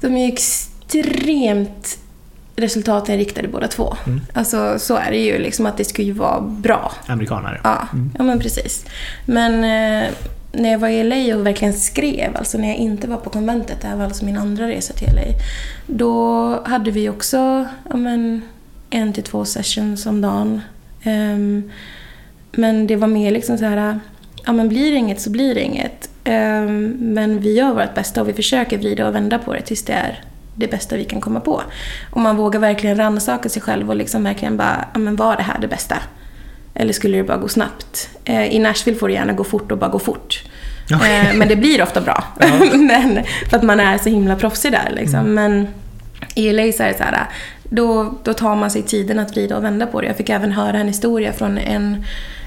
De 0.00 0.16
är 0.16 0.26
ju 0.26 1.02
extremt 2.56 2.72
resultatinriktade 2.72 3.48
båda 3.48 3.68
två. 3.68 3.96
Mm. 4.06 4.20
Alltså 4.32 4.78
så 4.78 4.96
är 4.96 5.10
det 5.10 5.18
ju 5.18 5.38
liksom 5.38 5.66
att 5.66 5.76
det 5.76 5.84
ska 5.84 6.02
ju 6.02 6.12
vara 6.12 6.40
bra. 6.40 6.92
Amerikanare? 7.06 7.60
Ja, 7.64 7.88
ja 8.18 8.24
men 8.24 8.38
precis. 8.38 8.86
Men 9.26 9.54
eh, 9.54 10.10
när 10.52 10.70
jag 10.70 10.78
var 10.78 10.88
i 10.88 11.04
LA 11.04 11.36
och 11.36 11.46
verkligen 11.46 11.74
skrev, 11.74 12.36
alltså 12.36 12.58
när 12.58 12.68
jag 12.68 12.76
inte 12.76 13.08
var 13.08 13.16
på 13.16 13.30
konventet, 13.30 13.80
det 13.80 13.88
här 13.88 13.96
var 13.96 14.04
alltså 14.04 14.24
min 14.24 14.36
andra 14.36 14.68
resa 14.68 14.94
till 14.94 15.08
LA. 15.14 15.22
Då 15.86 16.62
hade 16.64 16.90
vi 16.90 17.08
också 17.08 17.66
ja, 17.90 17.96
men, 17.96 18.42
en 18.90 19.12
till 19.12 19.24
två 19.24 19.44
sessions 19.44 20.06
om 20.06 20.20
dagen. 20.20 20.60
Ehm, 21.02 21.70
men 22.52 22.86
det 22.86 22.96
var 22.96 23.08
mer 23.08 23.30
liksom 23.30 23.58
så 23.58 23.64
här, 23.64 24.00
ja 24.44 24.52
men 24.52 24.68
blir 24.68 24.90
det 24.90 24.96
inget 24.96 25.20
så 25.20 25.30
blir 25.30 25.54
det 25.54 25.62
inget. 25.62 26.10
Ehm, 26.24 26.96
men 26.98 27.40
vi 27.40 27.54
gör 27.54 27.74
vårt 27.74 27.94
bästa 27.94 28.20
och 28.20 28.28
vi 28.28 28.32
försöker 28.32 28.78
vrida 28.78 29.08
och 29.08 29.14
vända 29.14 29.38
på 29.38 29.52
det 29.52 29.62
tills 29.62 29.82
det 29.82 29.92
är 29.92 30.24
det 30.54 30.68
bästa 30.68 30.96
vi 30.96 31.04
kan 31.04 31.20
komma 31.20 31.40
på. 31.40 31.62
Och 32.10 32.20
man 32.20 32.36
vågar 32.36 32.60
verkligen 32.60 32.96
rannsaka 32.96 33.48
sig 33.48 33.62
själv 33.62 33.90
och 33.90 33.96
liksom 33.96 34.24
verkligen 34.24 34.56
bara, 34.56 34.84
ja 34.92 34.98
men 34.98 35.16
var 35.16 35.36
det 35.36 35.42
här 35.42 35.58
det 35.60 35.68
bästa? 35.68 35.96
Eller 36.74 36.92
skulle 36.92 37.16
det 37.16 37.24
bara 37.24 37.38
gå 37.38 37.48
snabbt? 37.48 38.08
Eh, 38.24 38.44
I 38.44 38.58
Nashville 38.58 38.98
får 38.98 39.08
det 39.08 39.14
gärna 39.14 39.32
gå 39.32 39.44
fort 39.44 39.72
och 39.72 39.78
bara 39.78 39.90
gå 39.90 39.98
fort. 39.98 40.42
Eh, 40.90 41.34
men 41.34 41.48
det 41.48 41.56
blir 41.56 41.82
ofta 41.82 42.00
bra. 42.00 42.24
men, 42.74 43.24
för 43.50 43.56
att 43.56 43.62
man 43.62 43.80
är 43.80 43.98
så 43.98 44.08
himla 44.08 44.36
proffsig 44.36 44.72
där 44.72 44.92
liksom. 44.96 45.34
Men 45.34 45.68
i 46.34 46.52
LA 46.52 46.72
så 46.72 46.82
är 46.82 46.88
det 46.88 46.98
så 46.98 47.04
här, 47.04 47.26
då, 47.64 48.14
då 48.22 48.34
tar 48.34 48.56
man 48.56 48.70
sig 48.70 48.82
tiden 48.82 49.18
att 49.18 49.30
vrida 49.30 49.56
och 49.56 49.64
vända 49.64 49.86
på 49.86 50.00
det. 50.00 50.06
Jag 50.06 50.16
fick 50.16 50.30
även 50.30 50.52
höra 50.52 50.78
en 50.78 50.88
historia 50.88 51.32
från 51.32 51.58
en 51.58 52.04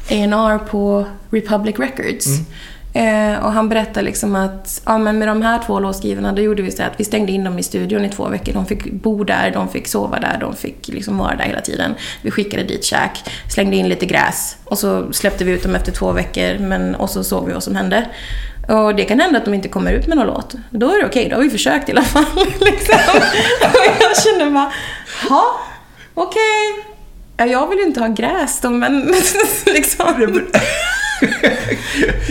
A&R 0.09 0.59
på 0.69 1.05
Republic 1.29 1.79
Records. 1.79 2.27
Eh, 2.95 3.45
och 3.45 3.51
han 3.51 3.69
berättade 3.69 4.01
liksom 4.01 4.35
att 4.35 4.81
ja, 4.85 4.97
men 4.97 5.19
med 5.19 5.27
de 5.27 5.41
här 5.41 5.61
två 5.65 5.79
låtskrivarna 5.79 6.31
då 6.31 6.41
gjorde 6.41 6.61
vi 6.61 6.71
så 6.71 6.83
att 6.83 6.99
vi 6.99 7.03
stängde 7.03 7.31
in 7.31 7.43
dem 7.43 7.59
i 7.59 7.63
studion 7.63 8.05
i 8.05 8.09
två 8.09 8.27
veckor. 8.27 8.53
De 8.53 8.65
fick 8.65 8.91
bo 8.91 9.23
där, 9.23 9.51
de 9.51 9.69
fick 9.69 9.87
sova 9.87 10.19
där, 10.19 10.37
de 10.39 10.55
fick 10.55 10.87
liksom 10.87 11.17
vara 11.17 11.35
där 11.35 11.43
hela 11.43 11.61
tiden. 11.61 11.95
Vi 12.21 12.31
skickade 12.31 12.63
dit 12.63 12.83
käk, 12.83 13.23
slängde 13.53 13.75
in 13.75 13.89
lite 13.89 14.05
gräs 14.05 14.57
och 14.63 14.79
så 14.79 15.13
släppte 15.13 15.43
vi 15.43 15.51
ut 15.51 15.63
dem 15.63 15.75
efter 15.75 15.91
två 15.91 16.11
veckor 16.11 16.57
men, 16.59 16.95
och 16.95 17.09
så 17.09 17.23
såg 17.23 17.47
vi 17.47 17.53
vad 17.53 17.63
som 17.63 17.75
hände. 17.75 18.09
Och 18.67 18.95
det 18.95 19.03
kan 19.03 19.19
hända 19.19 19.37
att 19.37 19.45
de 19.45 19.53
inte 19.53 19.69
kommer 19.69 19.91
ut 19.91 20.07
med 20.07 20.17
någon 20.17 20.27
låt. 20.27 20.55
Då 20.69 20.91
är 20.91 20.99
det 20.99 21.05
okej, 21.05 21.21
okay, 21.21 21.29
då 21.29 21.35
har 21.35 21.43
vi 21.43 21.49
försökt 21.49 21.89
i 21.89 21.91
alla 21.91 22.03
fall. 22.03 22.25
liksom. 22.59 22.99
och 23.61 23.95
jag 23.99 24.17
känner 24.23 24.51
bara, 24.51 24.71
ja, 25.29 25.59
okej. 26.13 26.41
Okay. 27.37 27.51
Jag 27.51 27.67
vill 27.67 27.77
ju 27.77 27.85
inte 27.85 27.99
ha 27.99 28.07
gräs 28.07 28.61
då, 28.61 28.69
men 28.69 29.01
liksom. 29.65 30.45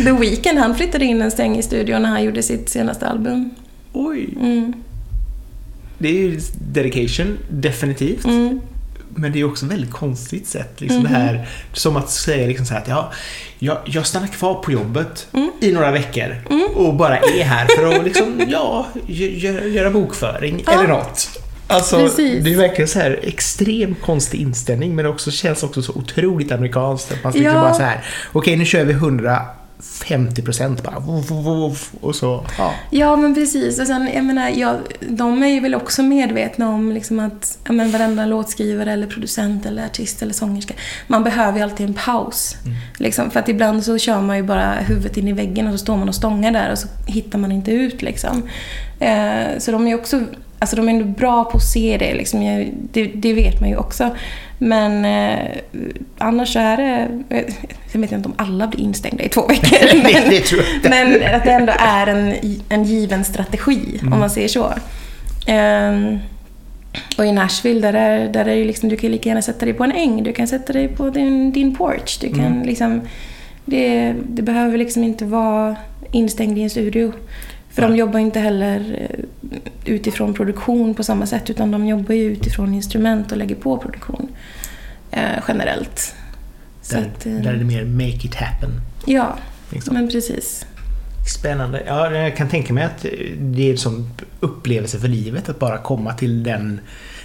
The 0.05 0.13
Weeknd, 0.13 0.59
han 0.59 0.75
flyttade 0.77 1.05
in 1.05 1.23
en 1.23 1.31
stäng 1.31 1.57
i 1.59 1.63
studion 1.63 2.03
när 2.03 2.09
han 2.09 2.25
gjorde 2.25 2.43
sitt 2.43 2.69
senaste 2.69 3.07
album. 3.07 3.51
Oj! 3.93 4.29
Mm. 4.41 4.73
Det 5.99 6.09
är 6.09 6.13
ju 6.13 6.41
dedication, 6.73 7.39
definitivt. 7.51 8.25
Mm. 8.25 8.61
Men 9.17 9.33
det 9.33 9.41
är 9.41 9.45
också 9.45 9.67
väldigt 9.67 9.91
konstigt 9.91 10.47
sätt. 10.47 10.81
Liksom 10.81 10.99
Mhm. 11.03 11.13
det 11.13 11.19
här, 11.19 11.49
som 11.73 11.97
att 11.97 12.11
säga 12.11 12.47
liksom 12.47 12.67
så 12.67 12.75
här 12.75 12.81
att 12.81 12.89
ja, 12.89 13.13
jag, 13.59 13.79
jag 13.85 14.07
stannar 14.07 14.27
kvar 14.27 14.55
på 14.55 14.73
jobbet 14.73 15.27
Mm. 15.33 15.51
i 15.61 15.73
några 15.73 15.91
veckor 15.93 16.37
och 16.75 16.95
bara 16.95 17.19
är 17.19 17.45
här 17.45 17.67
för 17.77 17.95
att 17.99 18.05
liksom, 18.05 18.41
ja, 18.49 18.87
gö- 19.07 19.37
gö- 19.39 19.67
göra 19.69 19.91
bokföring 19.91 20.63
Ja. 20.67 20.73
eller 20.73 20.89
något. 20.89 21.39
Alltså, 21.67 21.97
Precis. 21.99 22.45
det 22.45 22.53
är 22.53 22.57
verkligen 22.57 22.89
så 22.89 22.99
här 22.99 23.21
extremt 23.23 24.01
konstig 24.03 24.41
inställning 24.41 24.95
men 24.95 25.05
det 25.05 25.11
också 25.11 25.31
känns 25.31 25.63
också 25.63 25.83
så 25.83 25.93
otroligt 25.93 26.53
amerikanskt. 26.53 27.13
Att 27.13 27.25
man 27.25 27.33
liksom 27.33 27.53
Ja. 27.55 27.61
bara 27.61 27.75
så 27.75 27.83
här, 27.83 28.05
okej 28.33 28.57
nu 28.57 28.65
kör 28.65 28.85
vi 28.85 28.93
150% 28.95 30.83
bara. 30.83 30.99
Voff, 30.99 31.31
voff, 31.31 31.45
voff, 31.47 31.91
Och 32.01 32.15
så, 32.17 32.45
ja. 32.59 32.75
Ja, 32.91 33.17
men 33.17 33.35
precis. 33.35 33.81
Och 33.81 33.87
sen, 33.87 34.11
jag 34.15 34.25
menar, 34.25 34.49
jag, 34.49 34.77
de 35.01 35.43
är 35.43 35.47
ju 35.47 35.61
väl 35.61 35.75
också 35.75 36.03
medvetna 36.03 36.69
om 36.69 36.93
liksom 36.93 37.21
att 37.21 37.59
ja, 37.67 37.73
men 37.73 37.91
varenda 37.93 38.27
låtskrivare 38.27 38.93
eller 38.93 39.07
producent 39.07 39.67
eller 39.67 39.85
artist 39.85 40.23
eller 40.23 40.33
sångerska, 40.33 40.75
man 41.07 41.25
behöver 41.25 41.59
ju 41.59 41.65
alltid 41.65 41.87
en 41.89 41.95
paus. 41.95 42.57
Liksom, 42.99 43.31
för 43.31 43.41
att 43.41 43.49
ibland 43.49 43.85
så 43.85 43.99
kör 43.99 44.21
man 44.21 44.37
ju 44.37 44.43
bara 44.43 44.73
huvudet 44.75 45.17
in 45.17 45.29
i 45.29 45.33
väggen 45.33 45.67
och 45.67 45.73
så 45.73 45.79
står 45.79 45.97
man 45.97 46.09
och 46.09 46.15
stångar 46.15 46.53
där 46.53 46.73
och 46.73 46.79
så 46.79 46.89
hittar 47.07 47.39
man 47.39 47.53
inte 47.53 47.71
ut 47.73 48.03
liksom. 48.03 48.43
Eh, 49.01 49.59
så 49.59 49.73
de 49.73 49.87
är 49.89 49.95
också 49.95 50.21
Alltså 50.65 50.77
de 50.77 50.89
är 50.89 50.93
ändå 50.93 51.05
bra 51.05 51.45
på 51.45 51.57
att 51.57 51.63
se 51.63 51.97
det, 51.99 52.15
liksom. 52.15 52.43
Jag, 52.43 52.71
det, 52.93 53.05
det 53.15 53.33
vet 53.33 53.61
man 53.61 53.69
ju 53.69 53.77
också. 53.77 54.11
Men 54.59 55.05
eh, 55.05 55.57
annars 56.19 56.57
är 56.57 56.77
det... 56.77 57.09
Jag 57.93 58.01
vet 58.01 58.13
inte 58.13 58.29
om 58.29 58.35
alla 58.37 58.67
blir 58.67 58.81
instängda 58.81 59.25
i 59.25 59.29
två 59.29 59.47
veckor. 59.49 60.03
men- 60.03 60.31
det 60.31 60.41
tror 60.41 60.63
jag 60.63 60.75
inte. 60.75 60.89
men 60.91 61.35
att 61.35 61.45
det 61.45 61.51
ändå 61.51 61.73
är 61.79 62.07
en, 62.07 62.35
en 62.69 62.85
given 62.85 63.25
strategi, 63.25 64.01
om 64.13 64.19
man 64.19 64.31
säger 64.31 64.49
så. 64.49 64.73
Ehm, 65.47 66.19
och 67.19 67.27
i 67.27 67.33
Nashville, 67.33 67.81
där 67.81 67.95
är, 67.95 68.29
där 68.29 68.41
är 68.49 68.57
det 68.57 68.65
liksom, 68.65 68.89
du 68.89 68.97
kan 68.97 69.11
lika 69.11 69.29
gärna 69.29 69.43
sätta 69.43 69.65
dig 69.65 69.75
på 69.75 69.85
en 69.85 69.93
äng, 69.93 70.23
du 70.23 70.33
kan 70.33 70.47
sätta 70.49 70.73
dig 70.73 70.89
på 70.89 71.11
din, 71.11 71.53
din 71.53 71.77
porch. 71.77 72.19
Du 72.21 72.35
kan 72.35 72.63
liksom, 72.63 73.01
det, 73.65 74.15
det 74.29 74.43
behöver 74.43 74.79
liksom 74.79 75.05
inte 75.05 75.25
vara 75.25 75.77
instängd 76.13 76.59
i 76.59 76.63
en 76.63 76.71
studio. 76.71 77.13
För 77.75 77.83
de 77.83 77.89
Nej. 77.89 77.99
jobbar 77.99 78.19
inte 78.21 78.41
heller 78.41 79.09
eh, 79.11 79.25
utifrån 79.85 80.35
produktion 80.35 80.95
på 80.95 81.05
samma 81.05 81.27
sätt, 81.27 81.51
utan 81.51 81.71
de 81.71 81.87
jobbar 81.87 82.15
ju 82.15 82.23
utifrån 82.33 82.75
instrument 82.75 83.33
och 83.33 83.39
lägger 83.39 83.55
på 83.55 83.79
produktion 83.79 84.29
eh, 85.11 85.21
generellt. 85.49 86.15
Där, 86.91 86.99
att, 86.99 87.27
eh, 87.27 87.33
där 87.33 87.53
är 87.53 87.57
det 87.57 87.65
mer 87.65 87.85
make 87.85 88.27
it 88.27 88.35
happen. 88.35 88.71
ja, 89.07 89.39
Liksom. 89.71 89.95
men 89.95 90.09
precis. 90.09 90.67
Spännande. 91.39 91.83
Ja, 91.87 92.11
jag 92.11 92.37
kan 92.37 92.49
tänka 92.49 92.73
mig 92.73 92.85
att 92.85 93.07
det 93.39 93.67
är 93.69 93.71
en 93.73 93.79
sån 93.79 94.11
upplevelse 94.41 94.99
för 94.99 95.09
livet 95.09 95.49
att 95.49 95.59
bara 95.59 95.79
komma 95.79 96.13
till 96.15 96.43
den, 96.43 96.81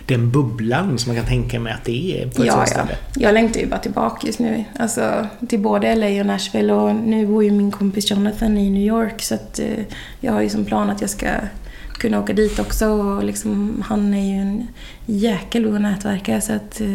den 0.10 0.32
bubblan 0.32 0.97
som 0.97 1.10
man 1.10 1.16
kan 1.18 1.26
tänka 1.26 1.60
mig 1.60 1.74
att 1.74 1.86
det 1.86 2.22
är 2.22 2.28
på 2.28 2.41
ett 2.41 2.47
Ja, 2.47 2.53
sånt 2.53 2.68
ja. 2.68 2.74
ställe. 2.74 2.97
Jag 3.16 3.34
längtar 3.34 3.60
ju 3.60 3.68
bara 3.68 3.80
tillbaka 3.80 4.28
just 4.28 4.39
nu. 4.39 4.64
Alltså, 4.80 5.28
till 5.47 5.60
både 5.60 5.95
LA 5.95 6.20
och 6.20 6.26
Nashville 6.26 6.74
och 6.74 6.95
nu 6.95 7.28
bor 7.28 7.43
ju 7.43 7.51
min 7.51 7.72
kompis 7.72 8.12
Jonathan 8.12 8.57
i 8.57 8.70
New 8.70 8.84
York 8.84 9.22
så 9.22 9.36
att 9.36 9.60
eh, 9.60 9.84
jag 10.20 10.34
har 10.34 10.41
ju 10.41 10.49
som 10.49 10.66
plan 10.66 10.89
att 10.89 11.01
jag 11.01 11.10
ska 11.10 11.28
kunna 11.93 12.20
åka 12.20 12.34
dit 12.34 12.60
också 12.60 12.88
och 12.88 13.24
liksom, 13.24 13.84
han 13.88 14.14
är 14.14 14.36
ju 14.36 14.41
en 14.41 14.68
jäkel 15.05 15.66
och 15.66 15.82
nätverkare 15.82 16.41
så 16.41 16.53
att 16.53 16.82
eh, 16.82 16.88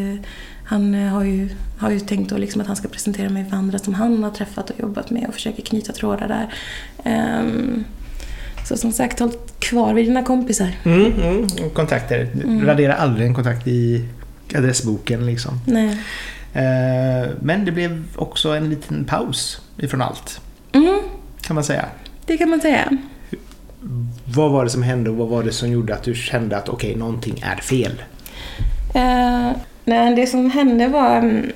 han 0.64 0.94
eh, 0.94 1.12
har 1.12 1.24
ju, 1.24 1.48
har 1.78 1.90
ju 1.90 2.00
tänkt 2.00 2.30
då 2.30 2.36
liksom 2.36 2.60
att 2.60 2.66
han 2.66 2.76
ska 2.76 2.88
presentera 2.88 3.28
mig 3.28 3.44
för 3.44 3.56
andra 3.56 3.78
som 3.78 3.94
han 3.94 4.24
har 4.24 4.30
träffat 4.30 4.70
och 4.70 4.80
jobbat 4.80 5.10
med 5.10 5.26
och 5.28 5.34
försöker 5.34 5.62
knyta 5.62 5.92
trådar 5.92 6.28
där. 6.28 6.54
Ehm, 7.04 7.84
så 8.64 8.76
som 8.76 8.92
sagt, 8.92 9.20
håll 9.20 9.32
kvar 9.58 9.94
vid 9.94 10.06
dina 10.06 10.22
kompisar. 10.22 10.68
Mm, 10.84 11.12
mm, 11.12 11.46
kontakter. 11.74 12.28
Mm. 12.34 12.66
Radera 12.66 12.94
aldrig 12.94 13.26
en 13.26 13.34
kontakt 13.34 13.66
i 13.66 14.04
adressboken 14.54 15.26
liksom. 15.26 15.60
Nej. 15.66 15.88
Eh, 16.54 17.28
Men 17.40 17.64
det 17.64 17.72
blev 17.72 18.04
också 18.16 18.48
en 18.48 18.70
liten 18.70 19.04
paus 19.04 19.60
ifrån 19.78 20.02
allt, 20.02 20.40
Mm, 20.72 21.00
kan 21.40 21.54
man 21.54 21.64
säga. 21.64 21.84
det 22.26 22.36
kan 22.36 22.50
man 22.50 22.60
säga. 22.60 22.88
Vad 24.24 24.50
var 24.50 24.64
det 24.64 24.70
som 24.70 24.82
hände 24.82 25.10
och 25.10 25.16
vad 25.16 25.28
var 25.28 25.42
det 25.42 25.52
som 25.52 25.70
gjorde 25.70 25.94
att 25.94 26.02
du 26.02 26.14
kände 26.14 26.56
att 26.56 26.68
okej, 26.68 26.96
någonting 26.96 27.42
är 27.46 27.56
fel? 27.56 28.02
Eh, 28.94 29.50
nej, 29.84 30.14
det 30.16 30.26
som 30.26 30.50
hände 30.50 30.88
var 30.88 31.16
mm, 31.18 31.52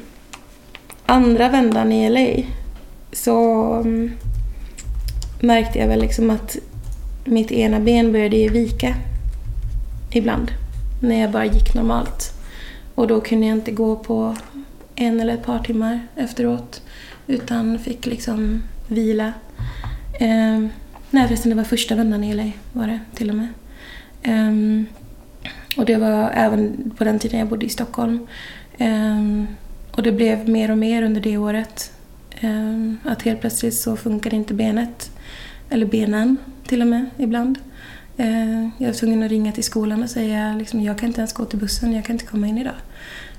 andra 1.06 1.48
vändan 1.48 1.92
i 1.92 2.10
LA 2.10 2.42
så 3.12 3.64
mm, 3.74 4.10
märkte 5.40 5.78
jag 5.78 5.88
väl 5.88 6.00
liksom 6.00 6.30
att 6.30 6.56
mitt 7.28 7.52
ena 7.52 7.80
ben 7.80 8.12
började 8.12 8.36
ju 8.36 8.48
vika 8.48 8.94
ibland 10.10 10.52
när 11.02 11.20
jag 11.20 11.30
bara 11.30 11.46
gick 11.46 11.74
normalt. 11.74 12.32
Och 12.94 13.06
då 13.06 13.20
kunde 13.20 13.46
jag 13.46 13.56
inte 13.56 13.72
gå 13.72 13.96
på 13.96 14.36
en 14.94 15.20
eller 15.20 15.34
ett 15.34 15.46
par 15.46 15.58
timmar 15.58 16.00
efteråt 16.16 16.82
utan 17.26 17.78
fick 17.78 18.06
liksom 18.06 18.62
vila. 18.88 19.32
Eh, 20.20 20.66
nej 21.10 21.26
förresten, 21.26 21.50
det 21.50 21.56
var 21.56 21.64
första 21.64 21.94
vändan 21.94 22.24
i 22.24 22.34
LA 22.34 22.50
var 22.72 22.86
det 22.86 23.00
till 23.14 23.30
och 23.30 23.36
med. 23.36 23.48
Eh, 24.22 24.84
och 25.76 25.84
det 25.84 25.96
var 25.96 26.30
även 26.34 26.90
på 26.98 27.04
den 27.04 27.18
tiden 27.18 27.38
jag 27.38 27.48
bodde 27.48 27.66
i 27.66 27.68
Stockholm. 27.68 28.26
Eh, 28.78 29.44
och 29.90 30.02
det 30.02 30.12
blev 30.12 30.48
mer 30.48 30.70
och 30.70 30.78
mer 30.78 31.02
under 31.02 31.20
det 31.20 31.38
året. 31.38 31.92
Eh, 32.40 33.10
att 33.12 33.22
helt 33.22 33.40
plötsligt 33.40 33.74
så 33.74 33.96
funkade 33.96 34.36
inte 34.36 34.54
benet. 34.54 35.10
Eller 35.70 35.86
benen 35.86 36.36
till 36.68 36.82
och 36.82 36.88
med 36.88 37.06
ibland. 37.16 37.58
Ehm, 38.16 38.70
jag 38.78 38.86
var 38.86 38.94
tvungen 38.94 39.22
att 39.22 39.30
ringa 39.30 39.52
till 39.52 39.64
skolan 39.64 40.02
och 40.02 40.10
säga 40.10 40.54
liksom, 40.58 40.80
jag 40.80 40.98
kan 40.98 41.08
inte 41.08 41.20
ens 41.20 41.32
gå 41.32 41.44
till 41.44 41.58
bussen, 41.58 41.92
jag 41.92 42.04
kan 42.04 42.14
inte 42.14 42.26
komma 42.26 42.46
in 42.46 42.58
idag. 42.58 42.74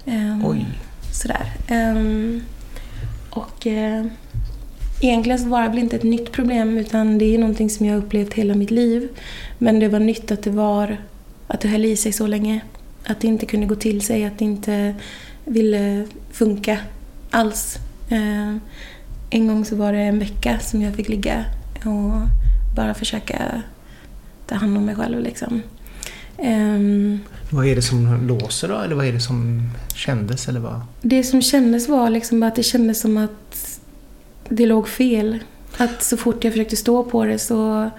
Ehm, 0.05 0.45
Oj. 0.45 0.65
Sådär. 1.13 1.51
Ehm, 1.67 2.41
och 3.29 3.67
eh, 3.67 4.05
egentligen 5.01 5.39
så 5.39 5.49
var 5.49 5.61
det 5.61 5.69
väl 5.69 5.79
inte 5.79 5.95
ett 5.95 6.03
nytt 6.03 6.31
problem 6.31 6.77
utan 6.77 7.17
det 7.17 7.35
är 7.35 7.39
någonting 7.39 7.69
som 7.69 7.85
jag 7.85 7.93
har 7.93 7.99
upplevt 7.99 8.33
hela 8.33 8.55
mitt 8.55 8.71
liv. 8.71 9.09
Men 9.57 9.79
det 9.79 9.87
var 9.87 9.99
nytt 9.99 10.31
att 10.31 10.43
det 10.43 10.51
var 10.51 10.97
att 11.47 11.61
det 11.61 11.67
höll 11.67 11.85
i 11.85 11.95
sig 11.97 12.11
så 12.11 12.27
länge. 12.27 12.61
Att 13.05 13.21
det 13.21 13.27
inte 13.27 13.45
kunde 13.45 13.67
gå 13.67 13.75
till 13.75 14.01
sig, 14.01 14.25
att 14.25 14.37
det 14.37 14.45
inte 14.45 14.95
ville 15.45 16.07
funka 16.31 16.77
alls. 17.29 17.77
Eh, 18.09 18.55
en 19.29 19.47
gång 19.47 19.65
så 19.65 19.75
var 19.75 19.93
det 19.93 19.99
en 19.99 20.19
vecka 20.19 20.59
som 20.59 20.81
jag 20.81 20.95
fick 20.95 21.09
ligga 21.09 21.45
och 21.85 22.38
bara 22.75 22.93
försöka 22.93 23.61
ta 24.47 24.55
hand 24.55 24.77
om 24.77 24.85
mig 24.85 24.95
själv 24.95 25.19
liksom. 25.21 25.61
Ehm, 26.37 27.19
Vad 27.49 27.67
är 27.67 27.75
det 27.75 27.81
som 27.81 28.27
låser 28.27 28.67
då? 28.67 28.77
Eller 28.77 28.95
vad 28.95 29.05
är 29.05 29.13
det 29.13 29.19
som 29.19 29.69
kändes? 29.95 30.47
Eller 30.49 30.59
vad? 30.59 30.81
Det 31.01 31.23
som 31.23 31.41
kändes 31.41 31.89
var 31.89 32.09
liksom 32.09 32.43
att 32.43 32.55
det 32.55 32.63
kändes 32.63 33.01
som 33.01 33.17
att 33.17 33.79
det 34.49 34.65
låg 34.65 34.87
fel. 34.87 35.39
Att 35.77 36.03
så 36.03 36.17
fort 36.17 36.43
jag 36.43 36.53
försökte 36.53 36.75
stå 36.75 37.03
på 37.03 37.25
det 37.25 37.39
så 37.39 37.89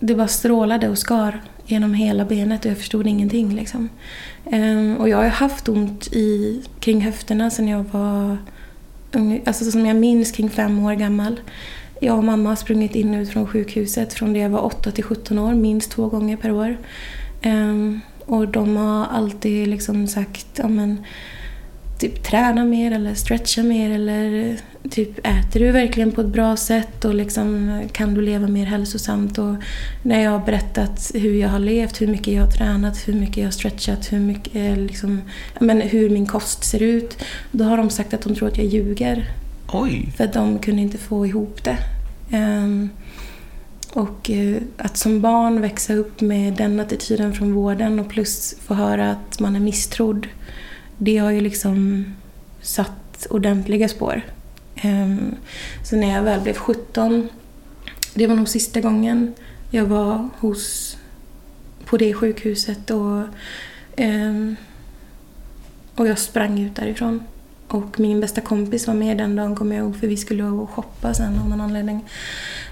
det 0.00 0.14
bara 0.14 0.28
strålade 0.28 0.88
och 0.88 0.98
skar 0.98 1.40
genom 1.66 1.94
hela 1.94 2.24
benet 2.24 2.64
och 2.64 2.70
jag 2.70 2.78
förstod 2.78 3.06
ingenting. 3.06 3.54
Liksom. 3.56 3.88
Ehm, 4.50 4.96
och 4.96 5.08
jag 5.08 5.16
har 5.16 5.24
haft 5.24 5.68
ont 5.68 6.06
i, 6.12 6.60
kring 6.80 7.00
höfterna 7.00 7.50
sedan 7.50 7.68
jag 7.68 7.84
var 7.92 8.36
ung, 9.12 9.42
alltså 9.46 9.70
som 9.70 9.86
jag 9.86 9.96
minns 9.96 10.32
kring 10.32 10.50
fem 10.50 10.78
år 10.84 10.94
gammal. 10.94 11.40
Jag 12.04 12.18
och 12.18 12.24
mamma 12.24 12.48
har 12.48 12.56
sprungit 12.56 12.94
in 12.94 13.14
och 13.14 13.20
ut 13.20 13.28
från 13.28 13.46
sjukhuset 13.46 14.12
från 14.12 14.32
det 14.32 14.38
jag 14.38 14.50
var 14.50 14.64
8 14.64 14.90
till 14.90 15.04
17 15.04 15.38
år, 15.38 15.54
minst 15.54 15.90
två 15.90 16.08
gånger 16.08 16.36
per 16.36 16.50
år. 16.50 16.76
Ehm, 17.42 18.00
och 18.26 18.48
de 18.48 18.76
har 18.76 19.06
alltid 19.06 19.68
liksom 19.68 20.06
sagt, 20.06 20.46
ja 20.56 20.68
men 20.68 21.04
typ 21.98 22.22
träna 22.22 22.64
mer 22.64 22.92
eller 22.92 23.14
stretcha 23.14 23.62
mer 23.62 23.90
eller 23.90 24.56
typ 24.90 25.18
äter 25.18 25.60
du 25.60 25.70
verkligen 25.70 26.12
på 26.12 26.20
ett 26.20 26.26
bra 26.26 26.56
sätt 26.56 27.04
och 27.04 27.14
liksom 27.14 27.80
kan 27.92 28.14
du 28.14 28.22
leva 28.22 28.46
mer 28.46 28.66
hälsosamt 28.66 29.38
och 29.38 29.54
när 30.02 30.22
jag 30.22 30.30
har 30.30 30.46
berättat 30.46 31.10
hur 31.14 31.34
jag 31.34 31.48
har 31.48 31.58
levt, 31.58 32.00
hur 32.00 32.06
mycket 32.06 32.34
jag 32.34 32.42
har 32.42 32.50
tränat, 32.50 33.08
hur 33.08 33.14
mycket 33.14 33.36
jag 33.36 33.44
har 33.44 33.50
stretchat, 33.50 34.12
hur 34.12 34.20
mycket 34.20 34.56
eh, 34.56 34.76
liksom, 34.76 35.20
men 35.60 35.80
hur 35.80 36.10
min 36.10 36.26
kost 36.26 36.64
ser 36.64 36.82
ut, 36.82 37.18
då 37.50 37.64
har 37.64 37.76
de 37.76 37.90
sagt 37.90 38.14
att 38.14 38.22
de 38.22 38.34
tror 38.34 38.48
att 38.48 38.58
jag 38.58 38.66
ljuger 38.66 39.30
Oj! 39.76 40.12
för 40.16 40.24
att 40.24 40.32
de 40.32 40.58
kunde 40.58 40.82
inte 40.82 40.98
få 40.98 41.26
ihop 41.26 41.64
det. 41.64 41.78
Ehm, 42.30 42.90
och 43.92 44.30
eh, 44.30 44.62
att 44.76 44.96
som 44.96 45.20
barn 45.20 45.60
växa 45.60 45.94
upp 45.94 46.20
med 46.20 46.52
den 46.52 46.80
attityden 46.80 47.34
från 47.34 47.52
vården 47.52 48.00
och 48.00 48.08
plus 48.08 48.54
få 48.60 48.74
höra 48.74 49.10
att 49.10 49.40
man 49.40 49.56
är 49.56 49.60
misstrodd. 49.60 50.26
Det 50.98 51.18
har 51.18 51.30
ju 51.30 51.40
liksom 51.40 52.04
satt 52.60 53.26
ordentliga 53.30 53.88
spår. 53.88 54.22
Ehm, 54.76 55.34
så 55.84 55.96
när 55.96 56.14
jag 56.14 56.22
väl 56.22 56.40
blev 56.40 56.54
17, 56.56 57.28
det 58.14 58.26
var 58.26 58.34
nog 58.36 58.48
sista 58.48 58.80
gången 58.80 59.34
jag 59.70 59.84
var 59.84 60.28
hos, 60.38 60.96
på 61.84 61.96
det 61.96 62.14
sjukhuset 62.14 62.90
och, 62.90 63.22
ehm, 63.96 64.56
och 65.94 66.08
jag 66.08 66.18
sprang 66.18 66.58
ut 66.58 66.76
därifrån. 66.76 67.22
Och 67.74 68.00
min 68.00 68.20
bästa 68.20 68.40
kompis 68.40 68.86
var 68.86 68.94
med 68.94 69.18
den 69.18 69.36
dagen 69.36 69.54
kommer 69.54 69.76
jag 69.76 69.84
ihåg 69.84 69.96
för 69.96 70.06
vi 70.06 70.16
skulle 70.16 70.66
shoppa 70.66 71.14
sen 71.14 71.38
av 71.38 71.48
någon 71.48 71.60
anledning. 71.60 72.04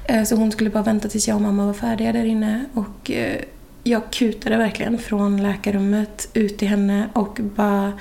Eh, 0.04 0.24
så 0.24 0.36
hon 0.36 0.52
skulle 0.52 0.70
bara 0.70 0.82
vänta 0.82 1.08
tills 1.08 1.28
jag 1.28 1.34
och 1.34 1.40
mamma 1.42 1.66
var 1.66 1.72
färdiga 1.72 2.12
där 2.12 2.24
inne. 2.24 2.64
Och 2.74 3.10
eh, 3.10 3.40
jag 3.84 4.10
kutade 4.10 4.56
verkligen 4.56 4.98
från 4.98 5.42
läkarrummet 5.42 6.28
ut 6.34 6.58
till 6.58 6.68
henne 6.68 7.08
och 7.12 7.38
bara 7.42 7.92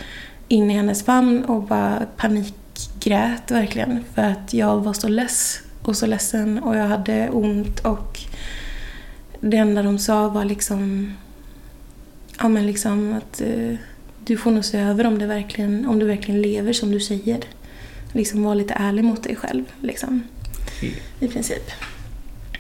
in 0.48 0.72
i 0.72 0.74
hennes 0.74 1.04
famn 1.04 1.46
och 1.46 1.64
bara 1.64 2.06
panikgrät 2.18 3.52
verkligen. 3.52 4.04
För 4.14 4.22
att 4.22 4.54
jag 4.54 4.80
var 4.80 4.94
så 4.94 5.08
less 5.08 5.60
och 5.82 5.98
så 5.98 6.06
ledsen 6.06 6.60
och 6.60 6.76
jag 6.76 6.88
hade 6.88 7.30
ont 7.30 7.80
och 7.80 8.20
det 9.40 9.58
enda 9.58 9.84
de 9.84 10.00
sa 10.00 10.28
var 10.28 10.46
liksom 10.46 11.14
ja 12.40 12.48
men 12.48 12.66
liksom 12.66 13.14
att 13.14 13.42
eh, 13.42 13.76
du 14.26 14.38
får 14.38 14.52
nog 14.52 14.66
se 14.66 14.78
över 14.78 15.08
om, 15.08 15.20
det 15.20 15.26
verkligen, 15.26 15.86
om 15.86 16.00
du 16.00 16.06
verkligen 16.06 16.42
lever 16.42 16.74
som 16.74 16.92
du 16.92 17.00
säger. 17.00 17.40
Liksom 18.14 18.44
vara 18.44 18.54
lite 18.54 18.74
ärlig 18.74 19.04
mot 19.04 19.24
dig 19.24 19.36
själv 19.36 19.64
liksom. 19.82 20.24
I 21.20 21.28
princip. 21.28 21.72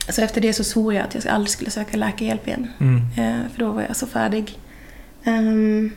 Så 0.09 0.21
efter 0.21 0.41
det 0.41 0.53
så 0.53 0.63
svor 0.63 0.93
jag 0.93 1.03
att 1.03 1.15
jag 1.15 1.27
aldrig 1.27 1.49
skulle 1.49 1.71
söka 1.71 1.97
läkarhjälp 1.97 2.47
igen. 2.47 2.67
Mm. 2.79 2.97
Eh, 2.97 3.49
för 3.51 3.59
då 3.59 3.71
var 3.71 3.81
jag 3.81 3.95
så 3.95 4.07
färdig. 4.07 4.59
Um, 5.25 5.91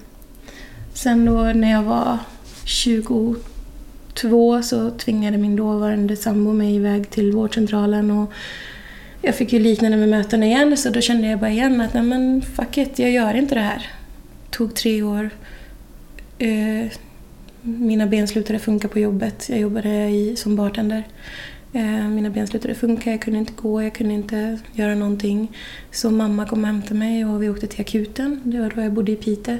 sen 0.95 1.25
då 1.25 1.43
när 1.43 1.71
jag 1.71 1.83
var 1.83 2.19
22 2.65 3.37
så 4.62 4.91
tvingade 4.91 5.39
min 5.39 5.57
dåvarande 5.57 6.17
sambo 6.17 6.53
mig 6.53 6.75
iväg 6.75 7.11
till 7.11 7.33
vårdcentralen 7.33 8.11
och 8.11 8.33
jag 9.23 9.35
fick 9.35 9.53
ju 9.53 9.59
liknande 9.59 9.97
med 9.97 10.09
möten 10.09 10.43
igen 10.43 10.77
så 10.77 10.91
då 10.91 11.01
kände 11.01 11.29
jag 11.29 11.41
bara 11.41 11.51
igen 11.51 11.81
att 11.81 11.95
nej 11.95 12.03
men 12.03 12.43
fuck 12.43 12.79
it, 12.79 12.99
jag 12.99 13.11
gör 13.11 13.35
inte 13.35 13.55
det 13.55 13.61
här. 13.61 13.87
Tog 14.51 14.75
tre 14.75 15.03
år. 15.03 15.31
Eh, 16.39 16.93
mina 17.62 18.07
ben 18.07 18.28
slutade 18.28 18.59
funka 18.59 18.89
på 18.89 18.99
jobbet. 18.99 19.49
Jag 19.49 19.59
jobbade 19.59 20.09
i, 20.09 20.37
som 20.37 20.57
bartender. 20.57 21.03
Eh, 21.72 22.09
mina 22.09 22.30
ben 22.30 22.47
slutade 22.47 22.74
funka, 22.74 23.11
jag 23.11 23.22
kunde 23.22 23.39
inte 23.39 23.53
gå, 23.57 23.82
jag 23.82 23.95
kunde 23.95 24.14
inte 24.14 24.59
göra 24.72 24.95
någonting. 24.95 25.57
Så 25.91 26.11
mamma 26.11 26.47
kom 26.47 26.61
och 26.61 26.66
hämtade 26.66 26.95
mig 26.95 27.24
och 27.24 27.43
vi 27.43 27.49
åkte 27.49 27.66
till 27.66 27.80
akuten. 27.80 28.41
Det 28.45 28.61
var 28.61 28.72
då 28.74 28.82
jag 28.82 28.93
bodde 28.93 29.12
i 29.12 29.16
Piteå. 29.16 29.59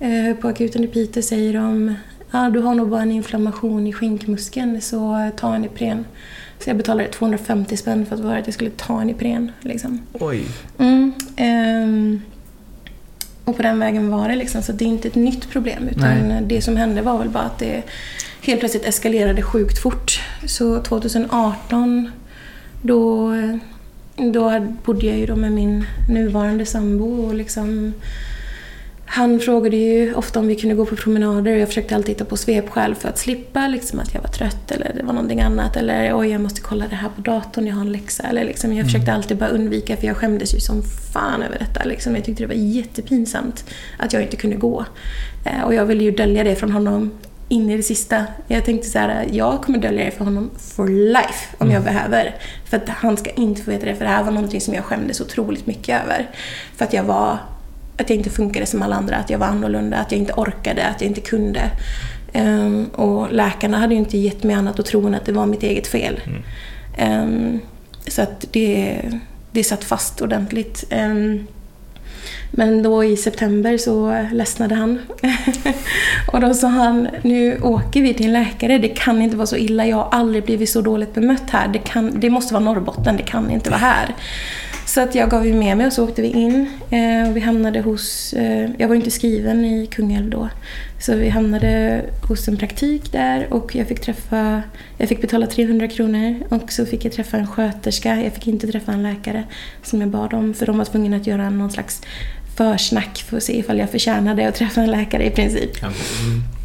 Eh, 0.00 0.36
på 0.40 0.48
akuten 0.48 0.84
i 0.84 0.86
Piteå 0.86 1.22
säger 1.22 1.54
de 1.54 1.94
ah, 2.30 2.50
du 2.50 2.60
har 2.60 2.74
nog 2.74 2.88
bara 2.88 3.02
en 3.02 3.12
inflammation 3.12 3.86
i 3.86 3.92
skinkmuskeln 3.92 4.80
så 4.80 5.30
ta 5.36 5.54
en 5.54 5.64
Ipren. 5.64 6.04
Så 6.58 6.70
jag 6.70 6.76
betalade 6.76 7.08
250 7.08 7.76
spänn 7.76 8.06
för 8.06 8.14
att 8.14 8.20
vara 8.20 8.38
att 8.38 8.46
jag 8.46 8.54
skulle 8.54 8.70
ta 8.70 9.00
en 9.00 9.10
Ipren. 9.10 9.52
Liksom. 9.60 10.00
Oj. 10.12 10.44
Mm, 10.78 11.12
ehm, 11.36 12.20
och 13.48 13.56
på 13.56 13.62
den 13.62 13.78
vägen 13.78 14.10
var 14.10 14.28
det 14.28 14.36
liksom, 14.36 14.62
så 14.62 14.72
det 14.72 14.84
är 14.84 14.86
inte 14.86 15.08
ett 15.08 15.14
nytt 15.14 15.50
problem. 15.50 15.88
Utan 15.88 16.28
Nej. 16.28 16.42
det 16.42 16.62
som 16.62 16.76
hände 16.76 17.02
var 17.02 17.18
väl 17.18 17.28
bara 17.28 17.44
att 17.44 17.58
det 17.58 17.82
helt 18.42 18.60
plötsligt 18.60 18.84
eskalerade 18.84 19.42
sjukt 19.42 19.78
fort. 19.78 20.20
Så 20.46 20.82
2018 20.82 22.10
då, 22.82 23.32
då 24.16 24.66
bodde 24.84 25.06
jag 25.06 25.18
ju 25.18 25.26
då 25.26 25.36
med 25.36 25.52
min 25.52 25.86
nuvarande 26.08 26.66
sambo 26.66 27.26
och 27.26 27.34
liksom 27.34 27.94
han 29.10 29.40
frågade 29.40 29.76
ju 29.76 30.14
ofta 30.14 30.40
om 30.40 30.46
vi 30.46 30.54
kunde 30.56 30.74
gå 30.74 30.86
på 30.86 30.96
promenader 30.96 31.52
och 31.52 31.58
jag 31.58 31.68
försökte 31.68 31.94
alltid 31.94 32.08
hitta 32.14 32.24
på 32.24 32.36
svepskäl 32.36 32.94
för 32.94 33.08
att 33.08 33.18
slippa 33.18 33.68
liksom 33.68 34.00
att 34.00 34.14
jag 34.14 34.20
var 34.20 34.28
trött 34.28 34.70
eller 34.70 34.92
det 34.96 35.02
var 35.02 35.12
någonting 35.12 35.40
annat 35.40 35.76
eller 35.76 36.18
oj 36.18 36.28
jag 36.28 36.40
måste 36.40 36.60
kolla 36.60 36.84
det 36.90 36.96
här 36.96 37.08
på 37.16 37.20
datorn, 37.20 37.66
jag 37.66 37.74
har 37.74 37.80
en 37.80 37.92
läxa 37.92 38.22
eller 38.22 38.44
liksom 38.44 38.72
jag 38.72 38.86
försökte 38.86 39.12
alltid 39.12 39.36
bara 39.36 39.48
undvika 39.50 39.96
för 39.96 40.06
jag 40.06 40.16
skämdes 40.16 40.54
ju 40.54 40.60
som 40.60 40.82
fan 41.12 41.42
över 41.42 41.58
detta 41.58 41.84
liksom. 41.84 42.14
Jag 42.14 42.24
tyckte 42.24 42.42
det 42.42 42.46
var 42.46 42.54
jättepinsamt 42.54 43.64
att 43.98 44.12
jag 44.12 44.22
inte 44.22 44.36
kunde 44.36 44.56
gå. 44.56 44.84
Eh, 45.44 45.62
Och 45.64 45.74
jag 45.74 45.86
ville 45.86 46.04
ju 46.04 46.10
dölja 46.10 46.44
det 46.44 46.54
från 46.56 46.70
honom 46.72 47.10
in 47.48 47.70
i 47.70 47.76
det 47.76 47.82
sista. 47.82 48.24
Jag 48.48 48.64
tänkte 48.64 48.88
så 48.88 48.98
här, 48.98 49.26
jag 49.32 49.62
kommer 49.62 49.78
dölja 49.78 50.04
det 50.04 50.10
för 50.10 50.24
honom 50.24 50.50
for 50.58 50.88
life 50.88 51.56
om 51.58 51.70
jag 51.70 51.82
behöver. 51.84 52.34
För 52.64 52.76
att 52.76 52.88
han 52.88 53.16
ska 53.16 53.30
inte 53.30 53.62
få 53.62 53.70
veta 53.70 53.86
det, 53.86 53.94
för 53.94 54.04
det 54.04 54.10
här 54.10 54.24
var 54.24 54.30
någonting 54.32 54.60
som 54.60 54.74
jag 54.74 54.84
skämdes 54.84 55.20
otroligt 55.20 55.66
mycket 55.66 56.02
över. 56.04 56.30
För 56.76 56.84
att 56.84 56.92
jag 56.92 57.04
var, 57.04 57.38
att 57.98 58.10
jag 58.10 58.16
inte 58.16 58.30
funkade 58.30 58.66
som 58.66 58.82
alla 58.82 58.96
andra, 58.96 59.16
att 59.16 59.30
jag 59.30 59.38
var 59.38 59.46
annorlunda, 59.46 59.96
att 59.96 60.12
jag 60.12 60.18
inte 60.18 60.32
orkade, 60.32 60.86
att 60.86 61.00
jag 61.00 61.08
inte 61.08 61.20
kunde. 61.20 61.70
Ehm, 62.32 62.84
och 62.84 63.32
läkarna 63.32 63.78
hade 63.78 63.94
ju 63.94 64.00
inte 64.00 64.18
gett 64.18 64.42
mig 64.42 64.56
annat 64.56 64.80
att 64.80 64.86
tro 64.86 65.06
än 65.06 65.14
att 65.14 65.24
det 65.24 65.32
var 65.32 65.46
mitt 65.46 65.62
eget 65.62 65.86
fel. 65.86 66.20
Ehm, 66.96 67.60
så 68.06 68.22
att 68.22 68.46
det, 68.52 69.00
det 69.50 69.64
satt 69.64 69.84
fast 69.84 70.20
ordentligt. 70.20 70.84
Ehm, 70.90 71.46
men 72.50 72.82
då 72.82 73.04
i 73.04 73.16
september 73.16 73.78
så 73.78 74.26
ledsnade 74.32 74.74
han. 74.74 74.98
och 76.32 76.40
då 76.40 76.54
sa 76.54 76.68
han, 76.68 77.08
nu 77.22 77.60
åker 77.60 78.02
vi 78.02 78.14
till 78.14 78.26
en 78.26 78.32
läkare, 78.32 78.78
det 78.78 78.88
kan 78.88 79.22
inte 79.22 79.36
vara 79.36 79.46
så 79.46 79.56
illa, 79.56 79.86
jag 79.86 79.96
har 79.96 80.08
aldrig 80.10 80.44
blivit 80.44 80.70
så 80.70 80.80
dåligt 80.80 81.14
bemött 81.14 81.50
här. 81.50 81.68
Det, 81.68 81.78
kan, 81.78 82.20
det 82.20 82.30
måste 82.30 82.54
vara 82.54 82.64
Norrbotten, 82.64 83.16
det 83.16 83.22
kan 83.22 83.50
inte 83.50 83.70
vara 83.70 83.80
här. 83.80 84.14
Så 84.88 85.00
att 85.00 85.14
jag 85.14 85.30
gav 85.30 85.46
ju 85.46 85.54
med 85.54 85.76
mig 85.76 85.86
och 85.86 85.92
så 85.92 86.04
åkte 86.04 86.22
vi 86.22 86.28
in. 86.28 86.70
Eh, 86.90 87.30
och 87.30 87.36
vi 87.36 87.40
hamnade 87.40 87.80
hos, 87.80 88.32
eh, 88.32 88.70
jag 88.78 88.88
var 88.88 88.94
ju 88.94 89.00
inte 89.00 89.10
skriven 89.10 89.64
i 89.64 89.86
Kungälv 89.86 90.30
då. 90.30 90.48
Så 91.00 91.16
vi 91.16 91.28
hamnade 91.28 92.02
hos 92.28 92.48
en 92.48 92.56
praktik 92.56 93.12
där 93.12 93.52
och 93.52 93.74
jag 93.74 93.88
fick 93.88 94.00
träffa, 94.00 94.62
jag 94.98 95.08
fick 95.08 95.20
betala 95.20 95.46
300 95.46 95.88
kronor 95.88 96.36
och 96.48 96.72
så 96.72 96.86
fick 96.86 97.04
jag 97.04 97.12
träffa 97.12 97.36
en 97.36 97.46
sköterska. 97.46 98.22
Jag 98.22 98.32
fick 98.32 98.46
inte 98.46 98.66
träffa 98.66 98.92
en 98.92 99.02
läkare 99.02 99.44
som 99.82 100.00
jag 100.00 100.10
bad 100.10 100.34
om 100.34 100.54
för 100.54 100.66
de 100.66 100.78
var 100.78 100.84
tvungna 100.84 101.16
att 101.16 101.26
göra 101.26 101.50
någon 101.50 101.70
slags 101.70 102.02
försnack 102.56 103.24
för 103.28 103.36
att 103.36 103.42
se 103.42 103.58
ifall 103.58 103.78
jag 103.78 103.90
förtjänade 103.90 104.48
att 104.48 104.54
träffa 104.54 104.80
en 104.80 104.90
läkare 104.90 105.26
i 105.26 105.30
princip. 105.30 105.82
Mm. 105.82 106.57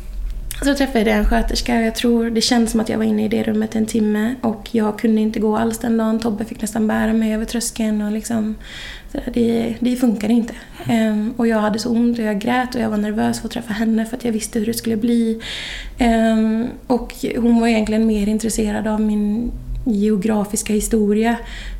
Så 0.64 0.76
träffade 0.76 1.09
jag 1.09 1.20
en 1.20 1.26
sköterska 1.26 1.82
jag 1.82 1.95
tror 1.95 2.30
det 2.30 2.41
känns 2.41 2.72
som 2.72 2.80
att 2.80 2.89
jag 2.89 2.97
var 2.97 3.05
inne 3.05 3.26
i 3.26 3.28
det 3.28 3.43
rummet 3.43 3.76
en 3.76 3.86
timme 3.86 4.36
och 4.41 4.70
jag 4.72 4.99
kunde 4.99 5.22
inte 5.22 5.39
gå 5.39 5.57
alls 5.57 5.80
den 5.80 5.97
dagen. 5.97 6.20
Tobbe 6.20 6.45
fick 6.45 6.61
nästan 6.61 6.88
bära 6.88 7.14
mig 7.14 7.34
över 7.34 7.45
tröskeln 7.45 8.01
och 8.01 8.11
liksom 8.11 8.55
så 9.11 9.18
där, 9.18 9.32
det, 9.34 9.76
det 9.80 9.95
funkade 9.95 10.34
inte. 10.34 10.53
Ehm, 10.88 11.34
och 11.38 11.47
jag 11.47 11.59
hade 11.59 11.80
så 11.80 11.89
ont 11.89 12.20
och 12.20 12.26
jag 12.26 12.39
grät 12.39 12.76
och 12.76 12.82
jag 12.82 12.89
var 12.89 12.97
nervös 12.97 13.39
för 13.39 13.47
att 13.47 13.51
träffa 13.51 13.74
henne 13.74 14.05
för 14.05 14.18
att 14.18 14.26
jag 14.26 14.32
visste 14.32 14.59
hur 14.59 14.66
det 14.66 14.74
skulle 14.74 14.97
bli. 14.97 15.41
Ehm, 15.97 16.68
och 16.88 17.16
hon 17.36 17.59
var 17.59 17.68
egentligen 17.68 18.07
mer 18.07 18.28
intresserad 18.30 18.88
av 18.88 19.01
min 19.01 19.51
geografiska 19.86 20.74
historia 20.74 21.38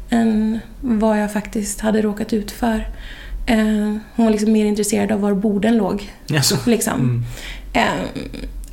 än 0.10 0.60
vad 0.82 1.22
jag 1.22 1.34
faktiskt 1.34 1.82
hade 1.82 2.02
råkat 2.02 2.34
ut 2.34 2.52
för. 2.52 2.88
Ehm, 3.48 4.00
hon 4.16 4.26
var 4.26 4.32
liksom 4.32 4.52
mer 4.52 4.66
intresserad 4.66 5.12
av 5.12 5.22
var 5.22 5.34
Boden 5.34 5.78
låg. 5.78 6.12
Jaså? 6.28 6.56
Liksom. 6.66 7.00
Mm 7.00 7.24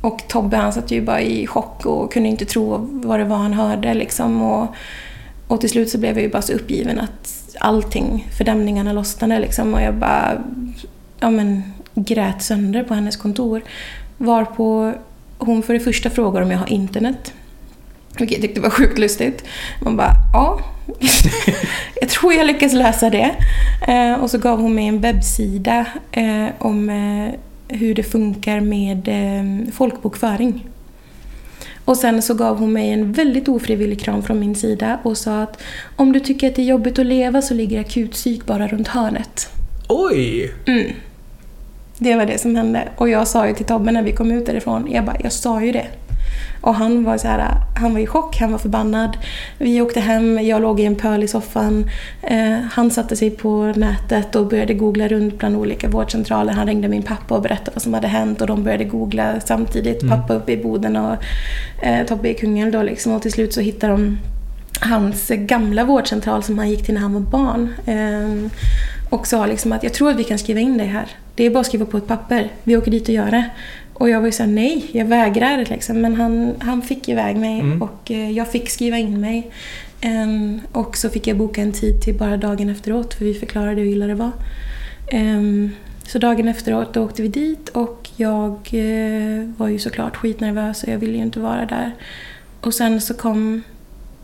och 0.01 0.23
Tobbe 0.27 0.57
han 0.57 0.73
satt 0.73 0.91
ju 0.91 1.01
bara 1.01 1.21
i 1.21 1.47
chock 1.47 1.85
och 1.85 2.13
kunde 2.13 2.29
inte 2.29 2.45
tro 2.45 2.89
vad 2.91 3.19
det 3.19 3.25
var 3.25 3.37
han 3.37 3.53
hörde. 3.53 3.93
Liksom. 3.93 4.41
Och, 4.41 4.67
och 5.47 5.61
till 5.61 5.69
slut 5.69 5.89
så 5.89 5.97
blev 5.97 6.15
jag 6.15 6.23
ju 6.23 6.29
bara 6.29 6.41
så 6.41 6.53
uppgiven 6.53 6.99
att 6.99 7.55
allting, 7.59 8.27
fördämningarna 8.37 8.93
lossnade. 8.93 9.39
Liksom. 9.39 9.73
Och 9.73 9.81
jag 9.81 9.93
bara 9.93 10.43
ja, 11.19 11.29
men, 11.29 11.63
grät 11.93 12.43
sönder 12.43 12.83
på 12.83 12.93
hennes 12.93 13.17
kontor. 13.17 13.61
Varpå 14.17 14.93
hon 15.37 15.63
för 15.63 15.73
det 15.73 15.79
första 15.79 16.09
frågar 16.09 16.41
om 16.41 16.51
jag 16.51 16.57
har 16.57 16.69
internet. 16.69 17.33
Vilket 18.17 18.37
jag 18.37 18.41
tyckte 18.41 18.61
var 18.61 18.69
sjukt 18.69 18.99
lustigt. 18.99 19.43
Man 19.81 19.97
bara, 19.97 20.13
ja. 20.33 20.59
jag 22.01 22.09
tror 22.09 22.33
jag 22.33 22.47
lyckas 22.47 22.73
lösa 22.73 23.09
det. 23.09 23.35
Eh, 23.87 24.13
och 24.13 24.29
så 24.29 24.37
gav 24.37 24.61
hon 24.61 24.75
mig 24.75 24.87
en 24.87 25.01
webbsida 25.01 25.85
eh, 26.11 26.47
om 26.59 26.89
eh, 26.89 27.33
hur 27.71 27.95
det 27.95 28.03
funkar 28.03 28.59
med 28.59 29.07
eh, 29.07 29.71
folkbokföring. 29.71 30.67
Och 31.85 31.97
sen 31.97 32.21
så 32.21 32.33
gav 32.33 32.57
hon 32.57 32.73
mig 32.73 32.89
en 32.89 33.11
väldigt 33.11 33.47
ofrivillig 33.47 33.99
kram 34.01 34.23
från 34.23 34.39
min 34.39 34.55
sida 34.55 34.99
och 35.03 35.17
sa 35.17 35.41
att 35.41 35.61
om 35.95 36.11
du 36.11 36.19
tycker 36.19 36.49
att 36.49 36.55
det 36.55 36.61
är 36.61 36.65
jobbigt 36.65 36.99
att 36.99 37.05
leva 37.05 37.41
så 37.41 37.53
ligger 37.53 37.79
akutpsyk 37.79 38.45
bara 38.45 38.67
runt 38.67 38.87
hörnet. 38.87 39.49
Oj! 39.87 40.51
Mm. 40.65 40.91
Det 41.97 42.15
var 42.15 42.25
det 42.25 42.37
som 42.37 42.55
hände. 42.55 42.87
Och 42.95 43.09
jag 43.09 43.27
sa 43.27 43.47
ju 43.47 43.53
till 43.53 43.65
Tobbe 43.65 43.91
när 43.91 44.03
vi 44.03 44.11
kom 44.11 44.31
ut 44.31 44.45
därifrån, 44.45 44.91
jag 44.91 45.05
bara, 45.05 45.17
jag 45.23 45.31
sa 45.31 45.63
ju 45.63 45.71
det. 45.71 45.87
Och 46.61 46.75
han 46.75 47.03
var 47.03 47.17
så 47.17 47.27
här, 47.27 47.51
han 47.79 47.93
var 47.93 47.99
i 47.99 48.07
chock, 48.07 48.37
han 48.39 48.51
var 48.51 48.59
förbannad. 48.59 49.17
Vi 49.57 49.81
åkte 49.81 49.99
hem, 49.99 50.39
jag 50.43 50.61
låg 50.61 50.79
i 50.79 50.85
en 50.85 50.95
pöl 50.95 51.23
i 51.23 51.27
soffan. 51.27 51.89
Eh, 52.21 52.59
han 52.71 52.91
satte 52.91 53.15
sig 53.15 53.29
på 53.29 53.73
nätet 53.75 54.35
och 54.35 54.47
började 54.47 54.73
googla 54.73 55.07
runt 55.07 55.37
bland 55.37 55.55
olika 55.55 55.89
vårdcentraler. 55.89 56.53
Han 56.53 56.67
ringde 56.67 56.87
min 56.87 57.03
pappa 57.03 57.35
och 57.35 57.41
berättade 57.41 57.71
vad 57.73 57.81
som 57.81 57.93
hade 57.93 58.07
hänt 58.07 58.41
och 58.41 58.47
de 58.47 58.63
började 58.63 58.83
googla 58.83 59.39
samtidigt. 59.39 60.03
Mm. 60.03 60.17
Pappa 60.17 60.33
uppe 60.33 60.51
i 60.51 60.57
Boden 60.57 60.95
och 60.95 61.15
eh, 61.81 62.05
Tobbe 62.05 62.29
i 62.29 62.33
Kungälv 62.33 62.71
då 62.71 62.83
liksom. 62.83 63.13
Och 63.13 63.21
till 63.21 63.31
slut 63.31 63.53
så 63.53 63.61
hittade 63.61 63.93
de 63.93 64.17
hans 64.81 65.27
gamla 65.27 65.85
vårdcentral 65.85 66.43
som 66.43 66.57
han 66.57 66.69
gick 66.69 66.85
till 66.85 66.93
när 66.93 67.01
han 67.01 67.13
var 67.13 67.21
barn. 67.21 67.73
Eh, 67.85 68.51
och 69.09 69.27
sa 69.27 69.45
liksom 69.45 69.71
att 69.71 69.83
jag 69.83 69.93
tror 69.93 70.09
att 70.09 70.19
vi 70.19 70.23
kan 70.23 70.39
skriva 70.39 70.59
in 70.59 70.77
dig 70.77 70.87
här. 70.87 71.05
Det 71.35 71.45
är 71.45 71.49
bara 71.49 71.59
att 71.59 71.65
skriva 71.65 71.85
på 71.85 71.97
ett 71.97 72.07
papper. 72.07 72.49
Vi 72.63 72.77
åker 72.77 72.91
dit 72.91 73.03
och 73.03 73.15
gör 73.15 73.31
det. 73.31 73.49
Och 74.01 74.09
jag 74.09 74.19
var 74.19 74.25
ju 74.27 74.31
såhär, 74.31 74.49
nej, 74.51 74.85
jag 74.91 75.05
vägrar 75.05 75.65
liksom. 75.69 76.01
Men 76.01 76.15
han, 76.15 76.53
han 76.59 76.81
fick 76.81 77.09
iväg 77.09 77.35
mig 77.35 77.59
Mm. 77.59 77.81
och 77.81 78.11
eh, 78.11 78.31
jag 78.31 78.51
fick 78.51 78.69
skriva 78.69 78.97
in 78.97 79.21
mig. 79.21 79.51
Ehm, 80.01 80.61
och 80.71 80.97
så 80.97 81.09
fick 81.09 81.27
jag 81.27 81.37
boka 81.37 81.61
en 81.61 81.71
tid 81.71 82.01
till 82.01 82.17
bara 82.17 82.37
dagen 82.37 82.69
efteråt 82.69 83.13
för 83.13 83.25
vi 83.25 83.33
förklarade 83.33 83.81
hur 83.81 83.87
illa 83.87 84.07
det 84.07 84.15
var. 84.15 84.31
Ehm, 85.11 85.69
så 86.07 86.19
dagen 86.19 86.47
efteråt 86.47 86.93
då 86.93 87.03
åkte 87.03 87.21
vi 87.21 87.27
dit 87.27 87.69
och 87.69 88.09
jag 88.15 88.51
eh, 88.71 89.49
var 89.57 89.67
ju 89.67 89.79
såklart 89.79 90.15
skitnervös 90.15 90.83
och 90.83 90.89
jag 90.89 90.97
ville 90.97 91.17
ju 91.17 91.23
inte 91.23 91.39
vara 91.39 91.65
där. 91.65 91.91
Och 92.61 92.73
sen 92.73 93.01
så 93.01 93.13
kom 93.13 93.61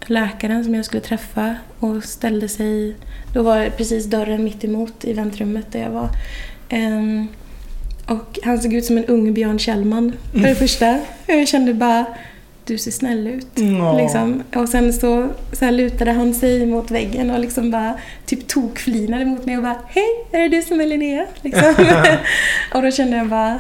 läkaren 0.05 0.63
som 0.63 0.75
jag 0.75 0.86
skulle 0.86 1.01
träffa 1.01 1.55
och 1.80 2.03
ställde 2.03 2.47
sig... 2.47 2.95
Då 3.34 3.43
var 3.43 3.69
precis 3.69 4.05
dörren 4.05 4.43
mitt 4.43 4.63
emot 4.63 5.05
i 5.05 5.13
väntrummet 5.13 5.71
där 5.71 5.80
jag 5.82 5.91
var. 5.91 6.09
Ehm, 6.69 7.28
och 8.08 8.39
han 8.43 8.62
såg 8.62 8.74
ut 8.74 8.86
som 8.86 8.97
en 8.97 9.05
ung 9.05 9.34
Björn 9.34 9.60
Kjellman 9.60 10.14
för 10.32 10.39
det 10.39 10.55
första. 10.55 10.99
Jag 11.26 11.47
kände 11.47 11.74
bara, 11.74 12.05
du 12.66 12.78
ser 12.78 12.91
snäll 12.91 13.28
ut. 13.28 13.47
Ja. 13.55 13.97
Liksom. 13.97 14.43
Och 14.55 14.70
sen 14.70 14.93
så, 14.93 15.30
så 15.51 15.72
lutade 15.72 16.12
han 16.12 16.34
sig 16.34 16.66
mot 16.66 16.91
väggen 16.91 17.32
och 17.32 17.39
liksom 17.39 17.72
bara 17.72 17.93
typ 18.26 18.47
tokflinade 18.47 19.26
mot 19.26 19.45
mig 19.45 19.58
och 19.58 19.64
bara 19.64 19.78
Hej, 19.88 20.08
är 20.32 20.39
det 20.39 20.47
du 20.47 20.62
som 20.62 20.82
är 20.82 20.86
Linnea? 20.86 21.26
Liksom. 21.41 21.74
och 22.74 22.82
då 22.82 22.91
kände 22.91 23.18
jag 23.18 23.28
bara 23.28 23.60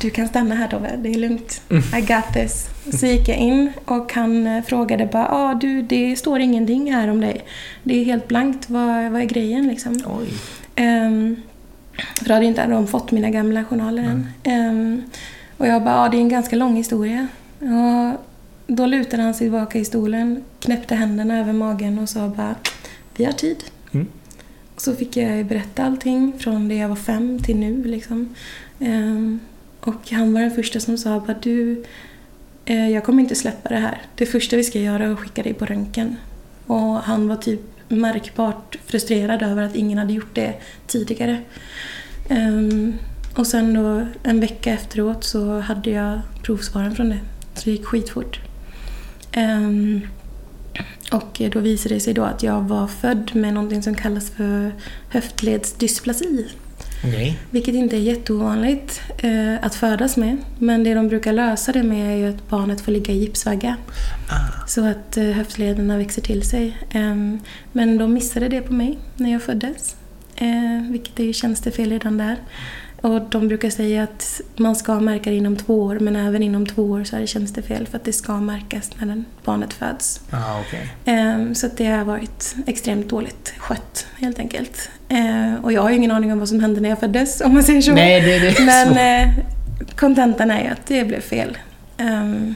Du 0.00 0.10
kan 0.10 0.28
stanna 0.28 0.54
här 0.54 0.68
Tobbe, 0.68 0.90
det 0.98 1.08
är 1.08 1.18
lugnt. 1.18 1.62
I 1.70 2.00
got 2.00 2.32
this. 2.34 2.68
Så 3.00 3.06
gick 3.06 3.28
jag 3.28 3.36
in 3.36 3.72
och 3.84 4.12
han 4.12 4.46
eh, 4.46 4.64
frågade 4.64 5.06
bara 5.06 5.28
ah, 5.30 5.54
du, 5.54 5.82
det 5.82 6.16
står 6.16 6.40
ingenting 6.40 6.92
här 6.92 7.10
om 7.10 7.20
dig. 7.20 7.44
Det 7.82 8.00
är 8.00 8.04
helt 8.04 8.28
blankt, 8.28 8.70
vad, 8.70 9.10
vad 9.10 9.20
är 9.20 9.26
grejen 9.26 9.68
liksom? 9.68 10.00
Oj. 10.06 10.28
Um, 10.84 11.36
för 12.18 12.24
då 12.24 12.34
hade 12.34 12.46
inte 12.46 12.66
de 12.66 12.86
fått 12.86 13.12
mina 13.12 13.30
gamla 13.30 13.64
journaler 13.64 14.02
än. 14.02 14.26
Ehm, 14.42 15.02
och 15.56 15.66
jag 15.66 15.84
bara, 15.84 15.94
ja 15.94 16.08
det 16.08 16.16
är 16.16 16.20
en 16.20 16.28
ganska 16.28 16.56
lång 16.56 16.76
historia. 16.76 17.28
Och 17.60 18.20
då 18.66 18.86
lutade 18.86 19.22
han 19.22 19.34
sig 19.34 19.44
tillbaka 19.44 19.78
i 19.78 19.84
stolen, 19.84 20.44
knäppte 20.60 20.94
händerna 20.94 21.38
över 21.38 21.52
magen 21.52 21.98
och 21.98 22.08
sa 22.08 22.28
bara, 22.28 22.54
vi 23.16 23.24
har 23.24 23.32
tid. 23.32 23.64
Mm. 23.92 24.06
Och 24.74 24.80
så 24.80 24.94
fick 24.94 25.16
jag 25.16 25.46
berätta 25.46 25.84
allting 25.84 26.32
från 26.38 26.68
det 26.68 26.74
jag 26.74 26.88
var 26.88 26.96
fem 26.96 27.42
till 27.42 27.56
nu. 27.56 27.84
Liksom. 27.84 28.34
Ehm, 28.80 29.40
och 29.80 30.10
han 30.10 30.32
var 30.32 30.40
den 30.40 30.50
första 30.50 30.80
som 30.80 30.98
sa 30.98 31.20
bara, 31.20 31.36
du, 31.42 31.84
eh, 32.64 32.88
jag 32.88 33.04
kommer 33.04 33.22
inte 33.22 33.34
släppa 33.34 33.68
det 33.68 33.78
här. 33.78 34.02
Det 34.14 34.26
första 34.26 34.56
vi 34.56 34.64
ska 34.64 34.78
göra 34.78 35.04
är 35.04 35.12
att 35.12 35.18
skicka 35.18 35.42
dig 35.42 35.54
på 35.54 35.64
röntgen. 35.64 36.16
Och 36.66 36.94
han 36.94 37.28
var 37.28 37.36
typ 37.36 37.77
märkbart 37.88 38.76
frustrerad 38.86 39.42
över 39.42 39.62
att 39.62 39.74
ingen 39.74 39.98
hade 39.98 40.12
gjort 40.12 40.34
det 40.34 40.54
tidigare. 40.86 41.40
Ehm, 42.28 42.94
och 43.34 43.46
sen 43.46 43.74
då 43.74 44.06
en 44.22 44.40
vecka 44.40 44.72
efteråt 44.72 45.24
så 45.24 45.58
hade 45.58 45.90
jag 45.90 46.20
provsvaren 46.42 46.94
från 46.94 47.08
det. 47.08 47.18
Så 47.54 47.64
det 47.64 47.70
gick 47.70 47.84
skitfort. 47.84 48.40
Ehm, 49.32 50.00
och 51.12 51.42
då 51.52 51.60
visade 51.60 51.94
det 51.94 52.00
sig 52.00 52.14
då 52.14 52.22
att 52.22 52.42
jag 52.42 52.60
var 52.60 52.86
född 52.86 53.30
med 53.34 53.54
någonting 53.54 53.82
som 53.82 53.94
kallas 53.94 54.30
för 54.30 54.72
höftledsdysplasi. 55.08 56.48
Okej. 57.04 57.38
Vilket 57.50 57.74
inte 57.74 57.96
är 57.96 58.00
jätteovanligt 58.00 59.00
eh, 59.18 59.64
att 59.64 59.74
födas 59.74 60.16
med. 60.16 60.36
Men 60.58 60.84
det 60.84 60.94
de 60.94 61.08
brukar 61.08 61.32
lösa 61.32 61.72
det 61.72 61.82
med 61.82 62.24
är 62.24 62.28
att 62.28 62.48
barnet 62.48 62.80
får 62.80 62.92
ligga 62.92 63.14
i 63.14 63.18
gipsvagga. 63.18 63.76
Ah. 64.28 64.66
Så 64.66 64.86
att 64.86 65.16
eh, 65.16 65.24
höftlederna 65.24 65.98
växer 65.98 66.22
till 66.22 66.42
sig. 66.42 66.76
Ehm, 66.90 67.40
men 67.72 67.98
de 67.98 68.14
missade 68.14 68.48
det 68.48 68.60
på 68.60 68.72
mig 68.72 68.98
när 69.16 69.32
jag 69.32 69.42
föddes. 69.42 69.96
Eh, 70.36 70.90
vilket 70.90 71.20
är 71.20 71.24
ju 71.24 71.32
tjänstefel 71.32 71.90
redan 71.90 72.18
där. 72.18 72.36
Och 73.00 73.20
de 73.22 73.48
brukar 73.48 73.70
säga 73.70 74.02
att 74.02 74.40
man 74.56 74.76
ska 74.76 75.00
märka 75.00 75.30
det 75.30 75.36
inom 75.36 75.56
två 75.56 75.82
år 75.82 75.98
men 75.98 76.16
även 76.16 76.42
inom 76.42 76.66
två 76.66 76.82
år 76.82 77.04
så 77.04 77.16
är 77.16 77.20
det 77.20 77.26
tjänstefel 77.26 77.86
för 77.86 77.96
att 77.96 78.04
det 78.04 78.12
ska 78.12 78.40
märkas 78.40 78.90
när 79.00 79.24
barnet 79.44 79.72
föds. 79.72 80.20
Ah, 80.30 80.60
okej. 80.60 80.88
Ehm, 81.04 81.54
Så 81.54 81.68
det 81.76 81.86
har 81.86 82.04
varit 82.04 82.54
extremt 82.66 83.08
dåligt 83.08 83.54
skött 83.58 84.06
helt 84.18 84.38
enkelt. 84.38 84.90
Ehm, 85.08 85.56
Och 85.64 85.72
jag 85.72 85.82
har 85.82 85.90
ju 85.90 85.96
ingen 85.96 86.10
aning 86.10 86.32
om 86.32 86.38
vad 86.38 86.48
som 86.48 86.60
hände 86.60 86.80
när 86.80 86.88
jag 86.88 87.00
föddes 87.00 87.40
om 87.40 87.54
man 87.54 87.62
säger 87.62 87.82
så. 87.82 87.92
Nej, 87.92 88.20
det, 88.20 88.38
det 88.38 88.48
är 88.58 88.64
Men 88.66 88.88
så. 88.94 89.00
eh, 89.00 89.44
kontentan 89.96 90.50
är 90.50 90.62
ju 90.62 90.68
att 90.68 90.86
det 90.86 91.04
blev 91.04 91.20
fel. 91.20 91.58
Ehm, 91.96 92.54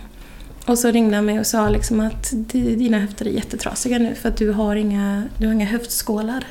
och 0.67 0.79
så 0.79 0.91
ringde 0.91 1.17
han 1.17 1.25
mig 1.25 1.41
och 1.41 1.47
sa 1.47 1.69
liksom 1.69 2.01
att 2.01 2.31
"Di- 2.33 2.77
dina 2.77 2.99
höfter 2.99 3.27
är 3.27 3.31
jättetrasiga 3.31 3.99
nu 3.99 4.15
för 4.15 4.29
att 4.29 4.37
du 4.37 4.51
har 4.53 4.77
inga, 4.77 5.25
du 5.39 5.47
har 5.47 5.53
inga 5.55 5.67
höftskålar. 5.67 6.45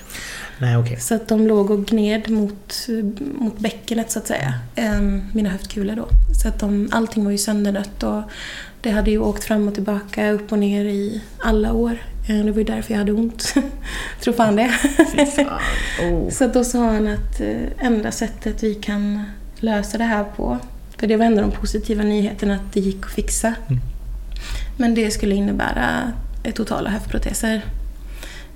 Nej, 0.61 0.77
okej. 0.77 0.99
Så 0.99 1.15
att 1.15 1.27
de 1.27 1.47
låg 1.47 1.71
och 1.71 1.85
gned 1.85 2.29
mot, 2.29 2.87
mot 3.17 3.59
bäckenet 3.59 4.11
så 4.11 4.19
att 4.19 4.27
säga. 4.27 4.53
Ehm, 4.75 5.23
mina 5.33 5.49
höftkulor 5.49 5.95
då. 5.95 6.07
Så 6.41 6.47
att 6.47 6.59
de, 6.59 6.89
allting 6.91 7.23
var 7.23 7.31
ju 7.31 7.37
söndernött 7.37 8.03
och 8.03 8.21
det 8.81 8.89
hade 8.89 9.11
ju 9.11 9.17
åkt 9.17 9.43
fram 9.43 9.67
och 9.67 9.73
tillbaka, 9.73 10.31
upp 10.31 10.51
och 10.51 10.59
ner 10.59 10.85
i 10.85 11.21
alla 11.39 11.73
år. 11.73 11.97
Ehm, 12.29 12.45
det 12.45 12.51
var 12.51 12.57
ju 12.57 12.63
därför 12.63 12.93
jag 12.93 12.99
hade 12.99 13.11
ont. 13.11 13.53
Tror 14.21 14.33
fan 14.33 14.55
det. 14.55 14.71
Oh. 16.01 16.29
Så 16.29 16.47
då 16.47 16.63
sa 16.63 16.85
han 16.85 17.07
att 17.07 17.41
eh, 17.41 17.85
enda 17.85 18.11
sättet 18.11 18.63
vi 18.63 18.75
kan 18.75 19.23
lösa 19.55 19.97
det 19.97 20.03
här 20.03 20.23
på, 20.23 20.57
för 20.97 21.07
det 21.07 21.17
var 21.17 21.25
ändå 21.25 21.41
de 21.41 21.51
positiva 21.51 22.03
nyheterna 22.03 22.55
att 22.55 22.73
det 22.73 22.79
gick 22.79 23.05
att 23.05 23.11
fixa. 23.11 23.53
Mm. 23.67 23.81
Men 24.77 24.95
det 24.95 25.11
skulle 25.11 25.35
innebära 25.35 26.11
totala 26.53 26.89
höftproteser 26.89 27.61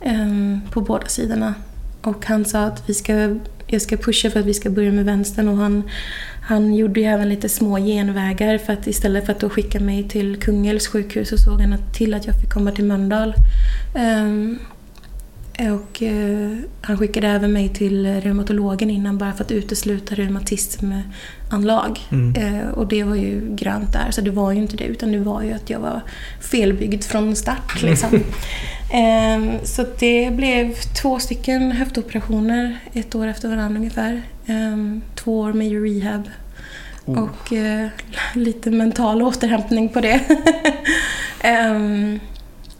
eh, 0.02 0.60
på 0.72 0.82
båda 0.82 1.08
sidorna. 1.08 1.54
Och 2.06 2.26
han 2.26 2.46
sa 2.46 2.64
att 2.64 2.90
vi 2.90 2.94
ska, 2.94 3.36
jag 3.68 3.82
ska 3.82 3.98
pusha 3.98 4.30
för 4.30 4.40
att 4.40 4.46
vi 4.46 4.54
ska 4.54 4.70
börja 4.70 4.92
med 4.92 5.06
vänstern 5.06 5.48
och 5.48 5.58
han, 5.58 5.84
han 6.42 6.76
gjorde 6.76 7.00
ju 7.00 7.06
även 7.06 7.30
lite 7.30 7.50
små 7.50 7.78
genvägar 7.78 8.58
för 8.58 8.74
att 8.74 8.88
istället 8.88 9.26
för 9.26 9.32
att 9.32 9.40
då 9.40 9.50
skicka 9.50 9.80
mig 9.80 10.10
till 10.10 10.40
Kungälvs 10.40 10.88
sjukhus 10.88 11.30
så 11.30 11.38
såg 11.38 11.62
han 11.62 11.74
att- 11.74 11.94
till 11.94 12.14
att 12.14 12.26
jag 12.26 12.42
fick 12.42 12.50
komma 12.54 12.72
till 12.72 12.86
Mölndal. 12.86 13.34
Um, 13.96 14.60
och 15.60 16.04
eh, 16.04 16.58
han 16.82 16.98
skickade 16.98 17.28
även 17.28 17.54
mig 17.54 17.70
till 17.70 18.22
reumatologen 18.22 18.90
innan 18.90 19.18
bara 19.18 19.34
för 19.34 19.44
att 19.44 19.52
utesluta 19.52 20.16
reumatismanlag. 20.16 22.00
Mm. 22.12 22.36
Eh, 22.36 22.68
och 22.68 22.88
det 22.88 23.04
var 23.04 23.16
ju 23.16 23.56
grönt 23.56 23.94
där, 23.94 24.12
så 24.12 24.22
det 24.22 24.32
var 24.32 24.52
ju 24.52 24.62
inte 24.62 24.78
det 24.78 24.84
utan 24.84 25.12
det 25.12 25.20
var 25.20 25.42
ju 25.42 25.54
att 25.54 25.70
jag 25.70 25.80
var 25.80 26.02
felbyggd 26.42 27.04
från 27.04 27.36
start. 27.36 27.82
Liksom. 27.82 28.10
Ehm, 28.94 29.52
så 29.64 29.86
det 30.00 30.32
blev 30.34 30.74
två 31.02 31.20
stycken 31.20 31.72
höftoperationer 31.72 32.78
ett 32.94 33.16
år 33.16 33.28
efter 33.28 33.50
varandra 33.50 33.80
ungefär. 33.80 34.22
Ehm, 34.46 35.02
två 35.16 35.40
år 35.40 35.54
med 35.54 35.84
rehab 35.84 36.30
Oh. 37.06 37.24
och 37.24 37.54
eh, 37.54 37.88
lite 38.34 38.72
mental 38.72 39.22
återhämtning 39.22 39.90
på 39.90 40.02
det. 40.02 40.20
Ehm, 41.42 42.20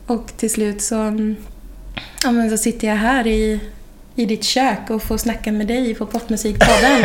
och 0.06 0.36
till 0.36 0.50
slut 0.50 0.82
så, 0.82 1.12
ja, 2.26 2.32
men 2.32 2.50
så 2.50 2.56
sitter 2.56 2.88
jag 2.88 2.96
här 2.96 3.26
i, 3.26 3.60
i 4.16 4.24
ditt 4.26 4.44
kök 4.44 4.90
och 4.90 5.02
får 5.02 5.16
snacka 5.16 5.52
med 5.52 5.66
dig 5.66 5.94
på 5.94 6.06
Popmusikpodden. 6.06 7.04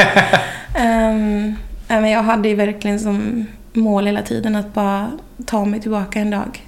um, 0.75 1.55
men 1.87 2.09
jag 2.09 2.23
hade 2.23 2.49
ju 2.49 2.55
verkligen 2.55 2.99
som 2.99 3.45
mål 3.73 4.05
hela 4.05 4.21
tiden 4.21 4.55
att 4.55 4.73
bara 4.73 5.11
ta 5.45 5.65
mig 5.65 5.81
tillbaka 5.81 6.19
en 6.19 6.29
dag. 6.29 6.65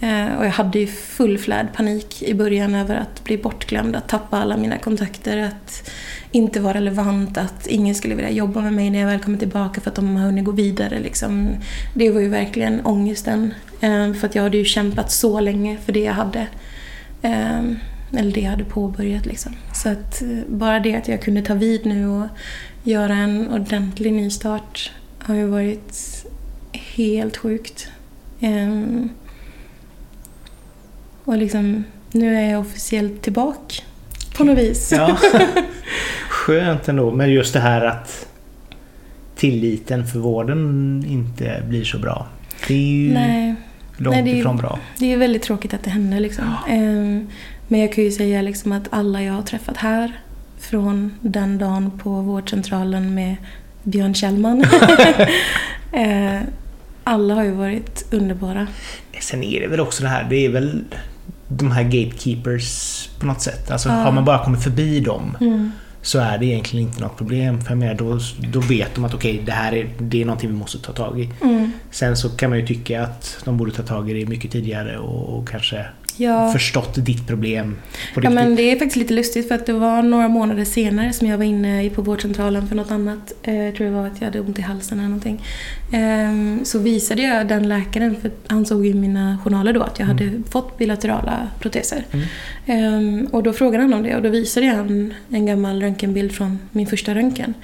Eh, 0.00 0.38
och 0.38 0.46
jag 0.46 0.50
hade 0.50 0.78
ju 0.78 0.86
full 0.86 1.38
flärd 1.38 1.66
panik 1.74 2.22
i 2.22 2.34
början 2.34 2.74
över 2.74 2.96
att 2.96 3.24
bli 3.24 3.38
bortglömd, 3.38 3.96
att 3.96 4.08
tappa 4.08 4.38
alla 4.38 4.56
mina 4.56 4.78
kontakter, 4.78 5.38
att 5.38 5.90
inte 6.32 6.60
vara 6.60 6.74
relevant, 6.74 7.38
att 7.38 7.66
ingen 7.66 7.94
skulle 7.94 8.14
vilja 8.14 8.30
jobba 8.30 8.60
med 8.60 8.72
mig 8.72 8.90
när 8.90 8.98
jag 8.98 9.06
väl 9.06 9.20
kommer 9.20 9.38
tillbaka 9.38 9.80
för 9.80 9.90
att 9.90 9.96
de 9.96 10.16
har 10.16 10.26
hunnit 10.26 10.44
gå 10.44 10.52
vidare. 10.52 11.00
Liksom. 11.00 11.48
Det 11.94 12.10
var 12.10 12.20
ju 12.20 12.28
verkligen 12.28 12.86
ångesten. 12.86 13.54
Eh, 13.80 14.12
för 14.12 14.26
att 14.26 14.34
jag 14.34 14.42
hade 14.42 14.56
ju 14.56 14.64
kämpat 14.64 15.10
så 15.10 15.40
länge 15.40 15.76
för 15.84 15.92
det 15.92 16.00
jag 16.00 16.14
hade. 16.14 16.46
Eh, 17.22 17.62
eller 18.18 18.32
det 18.32 18.40
jag 18.40 18.50
hade 18.50 18.64
påbörjat. 18.64 19.26
Liksom. 19.26 19.52
Så 19.74 19.88
att 19.88 20.22
eh, 20.22 20.28
bara 20.48 20.80
det 20.80 20.94
att 20.94 21.08
jag 21.08 21.22
kunde 21.22 21.42
ta 21.42 21.54
vid 21.54 21.86
nu 21.86 22.06
och 22.06 22.26
göra 22.84 23.14
en 23.14 23.50
ordentlig 23.50 24.12
nystart 24.12 24.90
har 25.18 25.34
ju 25.34 25.46
varit 25.46 26.24
helt 26.72 27.36
sjukt. 27.36 27.88
Eh, 28.40 29.06
och 31.24 31.38
liksom, 31.38 31.84
nu 32.12 32.36
är 32.36 32.50
jag 32.50 32.60
officiellt 32.60 33.22
tillbaka 33.22 33.74
på 34.36 34.44
något 34.44 34.58
vis. 34.58 34.92
Ja. 34.92 35.18
Skönt 36.28 36.88
ändå. 36.88 37.10
Men 37.10 37.32
just 37.32 37.52
det 37.52 37.60
här 37.60 37.84
att 37.84 38.28
tilliten 39.36 40.06
för 40.06 40.18
vården 40.18 41.04
inte 41.08 41.62
blir 41.68 41.84
så 41.84 41.98
bra. 41.98 42.26
Det 42.68 42.74
är 42.74 42.78
ju 42.78 43.12
Nej, 43.12 43.54
långt 43.96 44.16
Nej, 44.16 44.24
det 44.24 44.30
är 44.30 44.36
ifrån 44.36 44.56
bra. 44.56 44.78
det 44.98 45.12
är 45.12 45.16
väldigt 45.16 45.42
tråkigt 45.42 45.74
att 45.74 45.84
det 45.84 45.90
hände. 45.90 46.20
Liksom. 46.20 46.44
Ehm, 46.68 47.28
men 47.72 47.80
jag 47.80 47.92
kan 47.92 48.04
ju 48.04 48.10
säga 48.12 48.42
liksom 48.42 48.72
att 48.72 48.88
alla 48.90 49.22
jag 49.22 49.32
har 49.32 49.42
träffat 49.42 49.76
här 49.76 50.20
från 50.58 51.14
den 51.20 51.58
dagen 51.58 51.90
på 52.02 52.10
vårdcentralen 52.20 53.14
med 53.14 53.36
Björn 53.82 54.14
Kjellman. 54.14 54.64
eh, 55.92 56.40
alla 57.04 57.34
har 57.34 57.44
ju 57.44 57.50
varit 57.50 58.04
underbara. 58.10 58.66
Sen 59.20 59.42
är 59.42 59.60
det 59.60 59.66
väl 59.66 59.80
också 59.80 60.02
det 60.02 60.08
här, 60.08 60.26
det 60.30 60.36
är 60.46 60.48
väl 60.48 60.84
de 61.48 61.70
här 61.70 61.82
gatekeepers 61.82 63.08
på 63.18 63.26
något 63.26 63.40
sätt. 63.40 63.70
Alltså 63.70 63.88
Ja. 63.88 63.94
har 63.94 64.12
man 64.12 64.24
bara 64.24 64.44
kommit 64.44 64.62
förbi 64.62 65.00
dem 65.00 65.36
Mm. 65.40 65.72
så 66.02 66.18
är 66.18 66.38
det 66.38 66.46
egentligen 66.46 66.88
inte 66.88 67.00
något 67.00 67.16
problem. 67.16 67.60
För 67.60 67.74
menar, 67.74 67.94
då, 67.94 68.18
då 68.52 68.60
vet 68.60 68.94
de 68.94 69.04
att 69.04 69.14
okej, 69.14 69.42
det 69.46 69.52
här 69.52 69.72
är, 69.72 69.90
det 69.98 70.20
är 70.22 70.24
någonting 70.24 70.50
vi 70.50 70.56
måste 70.56 70.78
ta 70.78 70.92
tag 70.92 71.20
i. 71.20 71.30
Mm. 71.42 71.72
Sen 71.90 72.16
så 72.16 72.28
kan 72.28 72.50
man 72.50 72.58
ju 72.58 72.66
tycka 72.66 73.02
att 73.02 73.38
de 73.44 73.56
borde 73.56 73.72
ta 73.72 73.82
tag 73.82 74.10
i 74.10 74.14
det 74.20 74.26
mycket 74.26 74.50
tidigare 74.50 74.98
och, 74.98 75.38
och 75.38 75.48
kanske 75.48 75.86
Ja. 76.16 76.52
förstått 76.52 76.94
ditt 77.04 77.26
problem 77.26 77.76
på 78.14 78.20
Ja 78.20 78.20
riktigt. 78.20 78.34
men 78.34 78.56
det 78.56 78.62
är 78.62 78.72
faktiskt 78.72 78.96
lite 78.96 79.14
lustigt 79.14 79.48
för 79.48 79.54
att 79.54 79.66
det 79.66 79.72
var 79.72 80.02
några 80.02 80.28
månader 80.28 80.64
senare 80.64 81.12
som 81.12 81.26
jag 81.26 81.38
var 81.38 81.44
inne 81.44 81.90
på 81.90 82.02
vårdcentralen 82.02 82.68
för 82.68 82.76
något 82.76 82.90
annat. 82.90 83.32
Eh, 83.42 83.56
jag 83.56 83.74
tror 83.74 83.86
det 83.86 83.92
var 83.92 84.06
att 84.06 84.20
jag 84.20 84.24
hade 84.24 84.40
ont 84.40 84.58
i 84.58 84.62
halsen 84.62 84.98
eller 84.98 85.08
någonting. 85.08 85.44
Ehm, 85.92 86.64
så 86.64 86.78
visade 86.78 87.22
jag 87.22 87.48
den 87.48 87.68
läkaren, 87.68 88.16
för 88.20 88.30
han 88.46 88.66
såg 88.66 88.86
i 88.86 88.94
mina 88.94 89.38
journaler 89.44 89.72
då 89.72 89.82
att 89.82 89.98
jag 89.98 90.06
hade 90.06 90.30
fått 90.50 90.78
bilaterala 90.78 91.48
proteser. 91.60 92.04
Mm. 92.12 92.26
Ehm, 92.66 93.26
och 93.32 93.42
då 93.42 93.52
frågade 93.52 93.82
han 93.82 93.92
om 93.92 94.02
det 94.02 94.16
och 94.16 94.22
då 94.22 94.28
visade 94.28 94.66
jag 94.66 94.76
en, 94.78 95.14
en 95.30 95.46
gammal 95.46 95.80
röntgenbild 95.82 96.32
från 96.32 96.58
min 96.72 96.86
första 96.86 97.14
röntgen. 97.14 97.54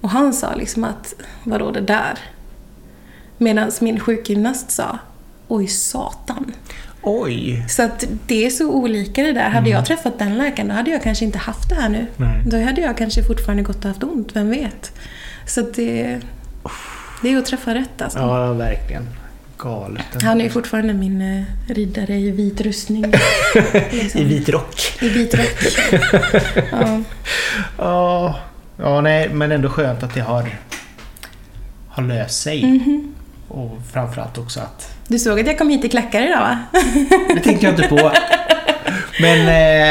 Och 0.00 0.10
han 0.10 0.32
sa 0.32 0.54
liksom 0.54 0.84
att, 0.84 1.14
vadå 1.44 1.70
det 1.70 1.80
där? 1.80 2.18
Medan 3.38 3.70
min 3.80 4.00
sjukgymnast 4.00 4.70
sa, 4.70 4.98
oj 5.48 5.66
satan. 5.66 6.52
Oj! 7.02 7.64
Så 7.68 7.82
att 7.82 8.04
det 8.26 8.46
är 8.46 8.50
så 8.50 8.70
olika 8.70 9.22
det 9.22 9.32
där. 9.32 9.48
Hade 9.48 9.70
jag 9.70 9.86
träffat 9.86 10.18
den 10.18 10.38
läkaren 10.38 10.68
då 10.68 10.74
hade 10.74 10.90
jag 10.90 11.02
kanske 11.02 11.24
inte 11.24 11.38
haft 11.38 11.68
det 11.68 11.74
här 11.74 11.88
nu. 11.88 12.06
Nej. 12.16 12.42
Då 12.46 12.60
hade 12.64 12.80
jag 12.80 12.96
kanske 12.96 13.24
fortfarande 13.24 13.62
gått 13.62 13.76
och 13.76 13.84
haft 13.84 14.02
ont, 14.02 14.36
vem 14.36 14.50
vet? 14.50 14.92
Så 15.46 15.60
att 15.60 15.74
det, 15.74 16.20
det 17.22 17.32
är 17.32 17.38
att 17.38 17.46
träffa 17.46 17.74
rätt 17.74 18.02
alltså. 18.02 18.18
Ja, 18.18 18.52
verkligen. 18.52 19.08
Galet. 19.58 20.22
Han 20.22 20.40
är 20.40 20.44
ju 20.44 20.50
fortfarande 20.50 20.94
min 20.94 21.20
eh, 21.22 21.44
riddare 21.74 22.14
i 22.14 22.30
vit 22.30 22.60
rustning. 22.60 23.04
liksom. 23.90 24.20
I 24.20 24.24
vit 24.24 24.48
rock. 24.48 24.98
I 25.00 25.08
vit 25.08 25.34
rock. 25.34 25.58
ja. 26.70 27.02
Ja, 27.78 28.40
ja 28.76 29.00
nej, 29.00 29.28
men 29.28 29.52
ändå 29.52 29.68
skönt 29.68 30.02
att 30.02 30.14
det 30.14 30.20
har, 30.20 30.48
har 31.88 32.02
löst 32.02 32.42
sig. 32.42 32.64
Mhm. 32.64 33.14
Och 33.48 33.78
framförallt 33.92 34.38
också 34.38 34.60
att... 34.60 34.99
Du 35.10 35.18
såg 35.18 35.40
att 35.40 35.46
jag 35.46 35.58
kom 35.58 35.68
hit 35.68 35.84
i 35.84 35.88
klackar 35.88 36.22
idag 36.22 36.40
va? 36.40 36.58
Det 37.34 37.40
tänkte 37.40 37.66
jag 37.66 37.72
inte 37.74 37.88
på. 37.88 37.96
Men 39.20 39.48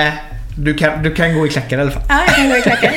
eh, 0.08 0.14
du, 0.58 0.74
kan, 0.74 1.04
du 1.04 1.14
kan 1.16 1.36
gå 1.36 1.46
i 1.48 1.50
klackar 1.50 1.78
i 1.78 1.82
alla 1.82 1.92
fall. 1.92 2.04
Ja, 2.10 2.22
jag 2.28 2.36
kan 2.36 2.50
gå 2.50 2.56
i 2.58 2.62
klackar. 2.62 2.92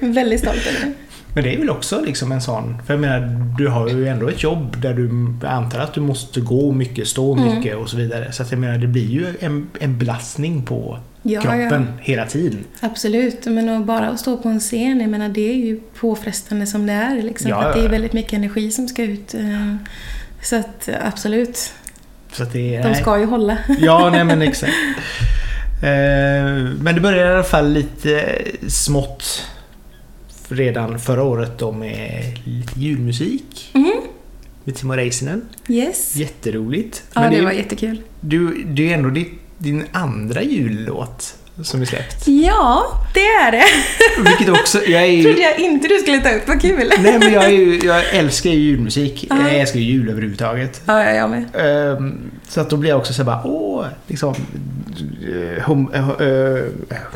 Väldigt 0.00 0.40
stolt 0.40 0.66
över 0.66 0.86
det. 0.86 0.92
Men 1.34 1.44
det 1.44 1.54
är 1.54 1.58
väl 1.58 1.70
också 1.70 2.00
liksom 2.00 2.32
en 2.32 2.40
sån... 2.40 2.82
För 2.86 2.94
jag 2.94 3.00
menar, 3.00 3.20
du 3.58 3.68
har 3.68 3.88
ju 3.88 4.08
ändå 4.08 4.28
ett 4.28 4.42
jobb 4.42 4.76
där 4.82 4.94
du 4.94 5.10
antar 5.46 5.78
att 5.80 5.94
du 5.94 6.00
måste 6.00 6.40
gå 6.40 6.72
mycket, 6.72 7.08
stå 7.08 7.32
Mm. 7.36 7.54
mycket 7.56 7.76
och 7.76 7.88
så 7.90 7.96
vidare. 7.96 8.32
Så 8.32 8.42
att 8.42 8.50
jag 8.50 8.60
menar, 8.60 8.78
det 8.78 8.86
blir 8.86 9.06
ju 9.10 9.26
en, 9.40 9.68
en 9.80 9.98
belastning 9.98 10.62
på 10.62 10.98
Ja, 11.22 11.40
kroppen 11.40 11.86
ja. 11.96 12.02
hela 12.02 12.26
tiden. 12.26 12.64
Absolut, 12.80 13.46
men 13.46 13.86
bara 13.86 14.08
att 14.08 14.20
stå 14.20 14.36
på 14.36 14.48
en 14.48 14.60
scen, 14.60 15.00
jag 15.00 15.10
menar 15.10 15.28
det 15.28 15.50
är 15.50 15.56
ju 15.56 15.80
påfrestande 16.00 16.66
som 16.66 16.86
det 16.86 16.92
är. 16.92 17.22
Liksom, 17.22 17.50
Ja, 17.50 17.64
att 17.64 17.74
det 17.74 17.80
är 17.84 17.88
väldigt 17.88 18.12
mycket 18.12 18.32
energi 18.32 18.70
som 18.70 18.88
ska 18.88 19.02
ut. 19.02 19.34
Så 20.46 20.56
att 20.56 20.88
absolut, 21.02 21.72
Så 22.32 22.42
att 22.42 22.52
det 22.52 22.80
de 22.82 22.94
ska 22.94 23.18
ju 23.18 23.24
hålla. 23.24 23.58
Ja, 23.80 24.10
nej 24.10 24.24
men 24.24 24.42
exakt. 24.42 24.72
Eh, 25.82 26.54
Men 26.80 26.94
det 26.94 27.00
började 27.00 27.30
i 27.30 27.34
alla 27.34 27.44
fall 27.44 27.72
lite 27.72 28.38
smått 28.68 29.46
redan 30.48 30.98
förra 30.98 31.22
året 31.22 31.58
då 31.58 31.72
med 31.72 32.38
lite 32.44 32.80
julmusik. 32.80 33.70
Mm. 33.74 33.92
Med 34.64 34.74
Timo 34.76 34.92
Räisänen. 34.92 35.42
Yes. 35.68 36.16
Jätteroligt. 36.16 37.02
Ja, 37.14 37.20
det 37.30 37.36
är- 37.38 37.42
var 37.42 37.52
jättekul. 37.52 38.02
du, 38.20 38.64
det 38.66 38.90
är 38.92 38.94
ändå 38.94 39.10
din, 39.10 39.38
din 39.58 39.84
andra 39.92 40.42
jullåt 40.42 41.36
som 41.62 41.82
är 41.82 41.84
släppt. 41.86 42.28
Ja, 42.28 42.82
det 43.14 43.20
är 43.26 43.52
det. 43.52 43.64
Vilket 44.30 44.48
också, 44.48 44.84
jag 44.86 45.08
ju... 45.08 45.22
trodde 45.22 45.40
jag 45.40 45.58
inte 45.58 45.88
du 45.88 45.98
skulle 45.98 46.18
ta 46.20 46.30
upp, 46.30 46.48
vad 46.48 46.60
kul. 46.60 46.92
Nej 46.98 47.18
men 47.18 47.32
jag, 47.32 47.52
ju, 47.52 47.78
jag 47.84 48.02
älskar 48.14 48.50
ju 48.50 48.56
julmusik. 48.56 49.26
Ja. 49.30 49.36
Jag 49.42 49.54
älskar 49.60 49.80
ju 49.80 49.86
jul 49.92 50.08
överhuvudtaget. 50.10 50.80
Ja, 50.86 51.04
ja, 51.04 51.10
jag 51.10 51.30
med. 51.30 51.44
Ehm, 51.54 52.30
så 52.48 52.60
att 52.60 52.70
då 52.70 52.76
blir 52.76 52.90
jag 52.90 52.98
också 52.98 53.12
så 53.12 53.24
bara, 53.24 53.42
åh, 53.44 53.84
liksom... 54.06 54.34
home, 55.66 55.88
eh, 55.94 56.08
eh, 56.08 56.62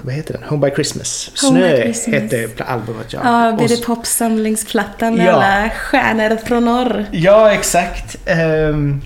vad 0.02 0.14
heter 0.14 0.32
den? 0.34 0.42
Home 0.48 0.68
by 0.68 0.74
Christmas. 0.74 1.30
Home 1.42 1.60
by 1.60 1.66
Snö 1.68 1.82
Christmas. 1.82 2.14
hette 2.22 2.64
albumet 2.64 3.12
ja. 3.12 3.20
Ja, 3.24 3.48
Och 3.50 3.56
blir 3.56 3.68
det 3.68 3.74
s- 3.74 3.84
popsamlingsplattan 3.86 5.14
med 5.16 5.26
Ja. 5.26 5.32
alla 5.32 5.70
stjärnor 5.70 6.36
från 6.46 6.64
norr. 6.64 7.04
Ja, 7.10 7.52
exakt. 7.52 8.16
Ehm, 8.26 9.00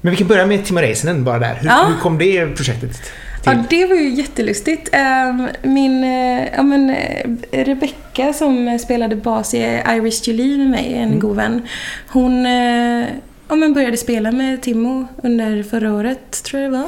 men 0.00 0.10
vi 0.10 0.16
kan 0.16 0.26
börja 0.26 0.46
med 0.46 0.64
Timo 0.64 0.80
Räisänen 0.80 1.24
bara 1.24 1.38
där. 1.38 1.54
Hur, 1.60 1.68
Ja. 1.68 1.84
hur 1.88 2.00
kom 2.00 2.18
det 2.18 2.46
projektet 2.46 3.00
till? 3.42 3.52
Ja, 3.52 3.64
det 3.70 3.86
var 3.86 3.96
ju 3.96 4.08
jättelustigt. 4.08 4.88
Ehm, 4.92 5.48
Min, 5.62 6.04
eh, 6.04 6.46
ja 6.54 6.62
men 6.62 6.90
eh, 6.90 7.30
Rebecca 7.52 8.32
som 8.32 8.78
spelade 8.78 9.16
bas 9.16 9.54
i 9.54 9.58
Irish 9.88 10.28
Julie 10.28 10.58
med 10.58 10.70
mig, 10.70 10.94
en 10.94 11.18
god 11.20 11.36
vän. 11.36 11.62
Hon 12.08 12.46
eh, 12.46 13.06
ja, 13.48 13.54
men 13.54 13.72
började 13.74 13.96
spela 13.96 14.32
med 14.32 14.62
Timo 14.62 15.06
under 15.22 15.62
förra 15.62 15.94
året, 15.94 16.42
tror 16.44 16.62
jag 16.62 16.72
det 16.72 16.78
var. 16.78 16.86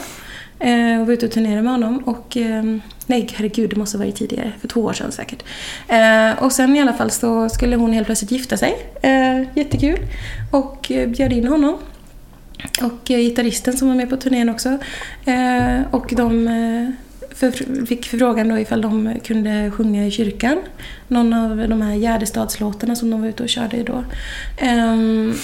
Och 1.01 1.07
var 1.07 1.13
ute 1.13 1.27
och 1.27 1.33
turnerade 1.33 1.63
med 1.63 1.73
honom. 1.73 1.99
Och, 1.99 2.37
ehm, 2.37 2.83
nej, 3.07 3.29
herregud, 3.35 3.71
det 3.71 3.77
måste 3.77 3.99
ha 3.99 4.05
varit 4.05 4.17
tidigare. 4.17 4.53
För 4.61 4.69
två 4.69 4.81
år 4.81 4.93
sedan 4.93 5.13
säkert. 5.13 5.43
Eh, 5.89 6.43
Och 6.45 6.53
sen 6.53 6.77
i 6.77 6.81
alla 6.81 6.93
fall 6.93 7.11
så 7.11 7.49
skulle 7.49 7.77
hon 7.77 7.93
helt 7.93 8.07
plötsligt 8.07 8.31
gifta 8.31 8.57
sig. 8.57 8.75
Eh, 9.03 9.41
Jättekul. 9.55 9.99
Och 10.51 10.91
eh, 10.93 11.09
bjöd 11.09 11.33
in 11.33 11.47
honom. 11.47 11.77
Och 12.83 13.11
eh, 13.11 13.19
gitarristen 13.19 13.77
som 13.77 13.89
var 13.89 13.95
med 13.95 14.11
på 14.11 14.17
turnén 14.17 14.49
också. 14.49 14.79
Eh, 15.25 15.81
och 15.91 16.13
de 16.17 16.49
eh, 16.49 16.91
för, 17.35 17.87
fick 17.87 18.07
frågan 18.07 18.49
då 18.49 18.59
ifall 18.59 18.81
de 18.81 19.15
kunde 19.25 19.71
sjunga 19.71 20.07
i 20.07 20.11
kyrkan. 20.11 20.59
Någon 21.09 21.33
av 21.33 21.69
de 21.69 21.83
här 21.83 21.95
Gärdestadslåtarna 21.95 22.97
som 22.97 23.11
de 23.11 23.21
var 23.21 23.29
ute 23.29 23.43
och 23.43 23.49
körde 23.49 23.83
då. 23.83 24.05
Ehm, 24.59 25.35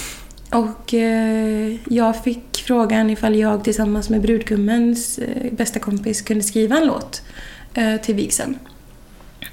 och 0.51 0.93
eh, 0.93 1.75
jag 1.93 2.23
fick 2.23 2.63
frågan 2.65 3.09
ifall 3.09 3.35
jag 3.35 3.63
tillsammans 3.63 4.09
med 4.09 4.21
brudgummens 4.21 5.17
eh, 5.17 5.51
bästa 5.51 5.79
kompis 5.79 6.21
kunde 6.21 6.43
skriva 6.43 6.77
en 6.77 6.87
låt 6.87 7.21
eh, 7.73 7.95
till 7.97 8.15
vigseln. 8.15 8.59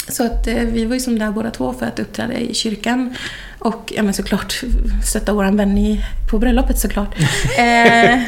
Så 0.09 0.25
att 0.25 0.47
eh, 0.47 0.55
vi 0.55 0.85
var 0.85 0.95
ju 0.95 1.01
som 1.01 1.19
där 1.19 1.31
båda 1.31 1.51
två 1.51 1.73
för 1.73 1.87
att 1.87 1.99
uppträda 1.99 2.35
i 2.35 2.55
kyrkan. 2.55 3.15
Och 3.59 3.93
ja, 3.97 4.03
men 4.03 4.15
såklart 4.15 4.63
stötta 5.05 5.33
våran 5.33 5.57
vän 5.57 5.79
i, 5.79 6.05
på 6.31 6.39
bröllopet 6.39 6.79
såklart. 6.79 7.15
eh, 7.59 8.21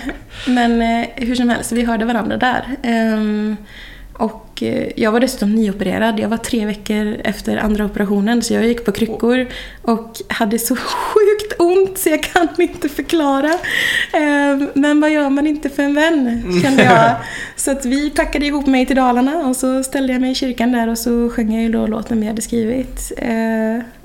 men 0.46 0.82
eh, 0.82 1.08
hur 1.16 1.34
som 1.34 1.48
helst, 1.48 1.72
vi 1.72 1.84
hörde 1.84 2.04
varandra 2.04 2.36
där. 2.36 2.76
Ehm, 2.82 3.56
och 4.12 4.62
eh, 4.62 4.88
jag 4.96 5.12
var 5.12 5.20
dessutom 5.20 5.54
nyopererad. 5.54 6.20
Jag 6.20 6.28
var 6.28 6.36
tre 6.36 6.66
veckor 6.66 7.16
efter 7.24 7.56
andra 7.56 7.84
operationen 7.84 8.42
så 8.42 8.54
jag 8.54 8.66
gick 8.66 8.84
på 8.84 8.92
kryckor 8.92 9.46
och 9.82 10.16
hade 10.28 10.58
så 10.58 10.76
sjukt 10.76 11.60
ont 11.60 11.98
så 11.98 12.08
jag 12.08 12.22
kan 12.22 12.48
inte 12.58 12.88
förklara. 12.88 13.58
Ehm, 14.12 14.70
men 14.74 15.00
vad 15.00 15.10
gör 15.10 15.30
man 15.30 15.46
inte 15.46 15.70
för 15.70 15.82
en 15.82 15.94
vän, 15.94 16.42
kände 16.62 16.84
jag. 16.84 17.14
Så 17.56 17.70
att 17.70 17.84
vi 17.84 18.10
packade 18.10 18.46
ihop 18.46 18.66
mig 18.66 18.86
till 18.86 18.96
Dalarna 18.96 19.36
och 19.36 19.56
så 19.56 19.82
ställde 19.82 20.12
jag 20.12 20.20
mig 20.20 20.30
i 20.30 20.34
kyrkan 20.34 20.72
där 20.72 20.88
och 20.88 20.98
så 20.98 21.28
sjöng 21.28 21.54
jag 21.54 21.62
ju 21.62 21.68
då 21.68 21.86
låten 21.86 22.20
vi 22.20 22.26
hade 22.26 22.42
skrivit. 22.42 23.12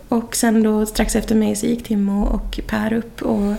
Och 0.09 0.35
sen 0.35 0.63
då 0.63 0.85
strax 0.85 1.15
efter 1.15 1.35
mig 1.35 1.55
så 1.55 1.65
gick 1.65 1.83
Timo 1.83 2.25
och 2.25 2.59
Per 2.67 2.93
upp 2.93 3.21
och 3.21 3.53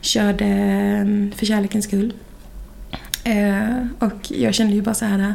körde 0.00 0.44
mm, 0.44 1.32
För 1.36 1.46
kärlekens 1.46 1.84
skull. 1.84 2.12
Eh, 3.24 3.86
och 3.98 4.30
jag 4.30 4.54
kände 4.54 4.74
ju 4.74 4.82
bara 4.82 4.94
så 4.94 5.04
här. 5.04 5.34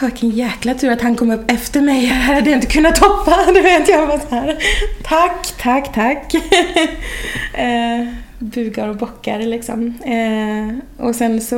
Vilken 0.00 0.30
jäkla 0.30 0.74
tur 0.74 0.90
att 0.90 1.02
han 1.02 1.16
kom 1.16 1.30
upp 1.30 1.50
efter 1.50 1.80
mig. 1.80 2.06
Jag 2.06 2.14
hade 2.14 2.50
inte 2.50 2.66
kunnat 2.66 2.94
toppa. 2.96 3.36
Du 3.54 3.60
vet, 3.60 3.88
jag 3.88 4.06
var 4.06 4.18
så 4.18 4.34
här. 4.34 4.58
Tack, 5.02 5.54
tack, 5.58 5.94
tack. 5.94 6.34
eh, 7.54 8.25
bugar 8.38 8.88
och 8.88 8.96
bockar 8.96 9.38
liksom. 9.38 9.94
Eh, 10.04 11.04
och 11.06 11.14
sen 11.14 11.40
så, 11.40 11.56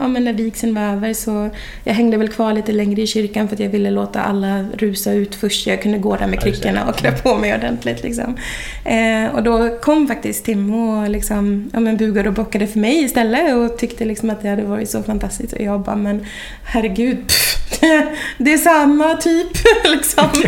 ja 0.00 0.08
men 0.08 0.24
när 0.24 0.32
vigseln 0.32 0.74
var 0.74 0.82
över 0.82 1.14
så, 1.14 1.50
jag 1.84 1.94
hängde 1.94 2.16
väl 2.16 2.28
kvar 2.28 2.52
lite 2.52 2.72
längre 2.72 3.02
i 3.02 3.06
kyrkan 3.06 3.48
för 3.48 3.56
att 3.56 3.60
jag 3.60 3.68
ville 3.68 3.90
låta 3.90 4.22
alla 4.22 4.64
rusa 4.74 5.12
ut 5.12 5.34
först 5.34 5.64
så 5.64 5.70
jag 5.70 5.82
kunde 5.82 5.98
gå 5.98 6.16
där 6.16 6.26
med 6.26 6.40
kryckorna 6.40 6.88
och 6.88 6.96
klä 6.96 7.12
på 7.12 7.34
mig 7.38 7.54
ordentligt 7.54 8.02
liksom. 8.02 8.36
Eh, 8.84 9.34
och 9.34 9.42
då 9.42 9.78
kom 9.78 10.08
faktiskt 10.08 10.44
Timo 10.44 11.02
och 11.02 11.10
liksom, 11.10 11.70
ja 11.72 11.80
men 11.80 11.96
bugade 11.96 12.28
och 12.28 12.34
bockade 12.34 12.66
för 12.66 12.78
mig 12.78 13.04
istället 13.04 13.54
och 13.54 13.78
tyckte 13.78 14.04
liksom 14.04 14.30
att 14.30 14.42
det 14.42 14.48
hade 14.48 14.62
varit 14.62 14.90
så 14.90 15.02
fantastiskt. 15.02 15.52
Och 15.52 15.60
jag 15.60 15.80
bara, 15.80 15.96
men 15.96 16.26
herregud, 16.64 17.26
pff, 17.26 17.56
det 18.38 18.52
är 18.52 18.58
samma 18.58 19.14
typ 19.14 19.48
liksom. 19.84 20.24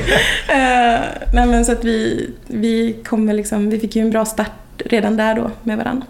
eh, 0.49 1.01
nej 1.35 1.47
men 1.47 1.65
så 1.65 1.73
att 1.73 1.85
vi, 1.85 2.31
vi 2.47 2.97
kom 3.05 3.27
väl 3.27 3.37
liksom, 3.37 3.71
vi 3.71 3.81
fick 3.81 3.97
ju 3.97 4.03
en 4.03 4.11
bra 4.11 4.25
start 4.25 4.68
redan 4.85 5.17
där 5.17 5.35
då 5.35 5.51
med 5.63 5.79
varandra. 5.79 6.07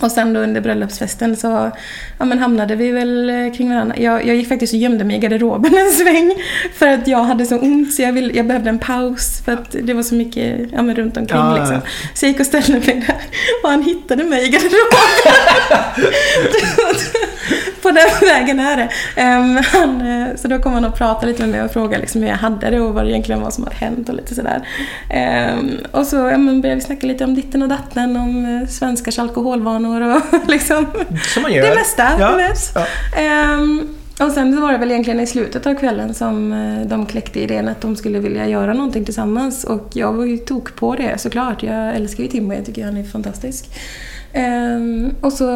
Och 0.00 0.12
sen 0.12 0.32
då 0.32 0.40
under 0.40 0.60
bröllopsfesten 0.60 1.36
så 1.36 1.70
ja, 2.18 2.24
men 2.24 2.38
hamnade 2.38 2.76
vi 2.76 2.90
väl 2.90 3.30
eh, 3.30 3.52
kring 3.52 3.70
varandra. 3.70 3.96
Jag, 3.98 4.26
jag 4.26 4.36
gick 4.36 4.48
faktiskt 4.48 4.74
och 4.74 4.80
gömde 4.80 5.04
mig 5.04 5.16
i 5.16 5.18
garderoben 5.18 5.74
en 5.78 5.90
sväng 5.90 6.34
för 6.74 6.86
att 6.86 7.06
jag 7.06 7.18
hade 7.24 7.46
så 7.46 7.58
ont 7.58 7.94
så 7.94 8.02
jag, 8.02 8.12
vill, 8.12 8.36
jag 8.36 8.46
behövde 8.46 8.70
en 8.70 8.78
paus 8.78 9.42
för 9.44 9.52
att 9.52 9.76
det 9.82 9.94
var 9.94 10.02
så 10.02 10.14
mycket 10.14 10.72
ja, 10.72 10.82
men 10.82 10.96
runt 10.96 11.16
omkring. 11.16 11.38
Ja, 11.38 11.58
liksom. 11.58 11.80
Så 12.14 12.24
jag 12.24 12.30
gick 12.30 12.40
och 12.40 12.46
ställde 12.46 12.72
mig 12.72 13.04
där 13.06 13.16
och 13.62 13.70
han 13.70 13.82
hittade 13.82 14.24
mig 14.24 14.44
i 14.44 14.48
garderoben. 14.48 14.74
på 17.84 17.90
den 17.90 18.10
vägen 18.28 18.60
är 18.60 18.76
det. 18.76 18.88
Um, 19.22 19.62
han, 19.72 20.00
eh, 20.00 20.36
så 20.36 20.48
då 20.48 20.58
kom 20.58 20.72
han 20.72 20.84
och 20.84 20.94
pratade 20.94 21.26
lite 21.26 21.42
med 21.42 21.50
mig 21.50 21.62
och 21.62 21.70
frågade 21.70 22.00
liksom 22.00 22.22
hur 22.22 22.28
jag 22.28 22.36
hade 22.36 22.70
det 22.70 22.80
och 22.80 22.94
vad 22.94 23.04
det 23.04 23.10
egentligen 23.10 23.40
var 23.40 23.50
som 23.50 23.64
hade 23.64 23.76
hänt 23.76 24.08
och 24.08 24.14
lite 24.14 24.34
sådär. 24.34 24.68
Um, 25.58 25.70
och 25.90 26.06
så 26.06 26.16
ja, 26.16 26.38
men 26.38 26.60
började 26.60 26.80
vi 26.80 26.86
snacka 26.86 27.06
lite 27.06 27.24
om 27.24 27.34
ditten 27.34 27.62
och 27.62 27.68
datten, 27.68 28.16
om 28.16 28.46
uh, 28.46 28.68
svenskars 28.68 29.18
alkoholvanor 29.18 30.16
och 30.16 30.22
liksom 30.50 30.86
Som 31.34 31.42
man 31.42 31.52
gör. 31.52 31.68
det 31.68 31.74
mesta. 31.74 32.08
Ja. 32.18 32.40
Ja. 32.74 32.86
Ehm, 33.20 33.88
och 34.20 34.32
sen 34.32 34.60
var 34.60 34.72
det 34.72 34.78
väl 34.78 34.90
egentligen 34.90 35.20
i 35.20 35.26
slutet 35.26 35.66
av 35.66 35.74
kvällen 35.74 36.14
som 36.14 36.52
eh, 36.52 36.86
de 36.86 37.06
kläckte 37.06 37.40
idén 37.40 37.68
att 37.68 37.80
de 37.80 37.96
skulle 37.96 38.18
vilja 38.18 38.48
göra 38.48 38.72
någonting 38.72 39.04
tillsammans. 39.04 39.64
Och 39.64 39.88
jag 39.92 40.12
var 40.12 40.24
ju 40.24 40.36
tok 40.36 40.76
på 40.76 40.94
det 40.94 41.20
såklart. 41.20 41.62
Jag 41.62 41.96
älskar 41.96 42.22
ju 42.22 42.28
Timo, 42.28 42.54
jag 42.54 42.66
tycker 42.66 42.84
han 42.84 42.96
är 42.96 43.04
fantastisk. 43.04 43.66
Ehm, 44.32 45.14
och 45.20 45.32
så 45.32 45.48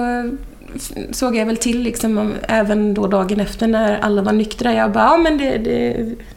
såg 1.10 1.36
jag 1.36 1.46
väl 1.46 1.56
till 1.56 1.82
liksom, 1.82 2.18
om- 2.18 2.34
även 2.48 2.94
då 2.94 3.06
dagen 3.06 3.40
efter 3.40 3.66
när 3.66 3.98
alla 3.98 4.22
var 4.22 4.32
nyktra. 4.32 4.74
Jag 4.74 4.92
bara, 4.92 5.04
ja 5.04 5.16
men 5.16 5.38
det, 5.38 5.58
det 5.58 5.94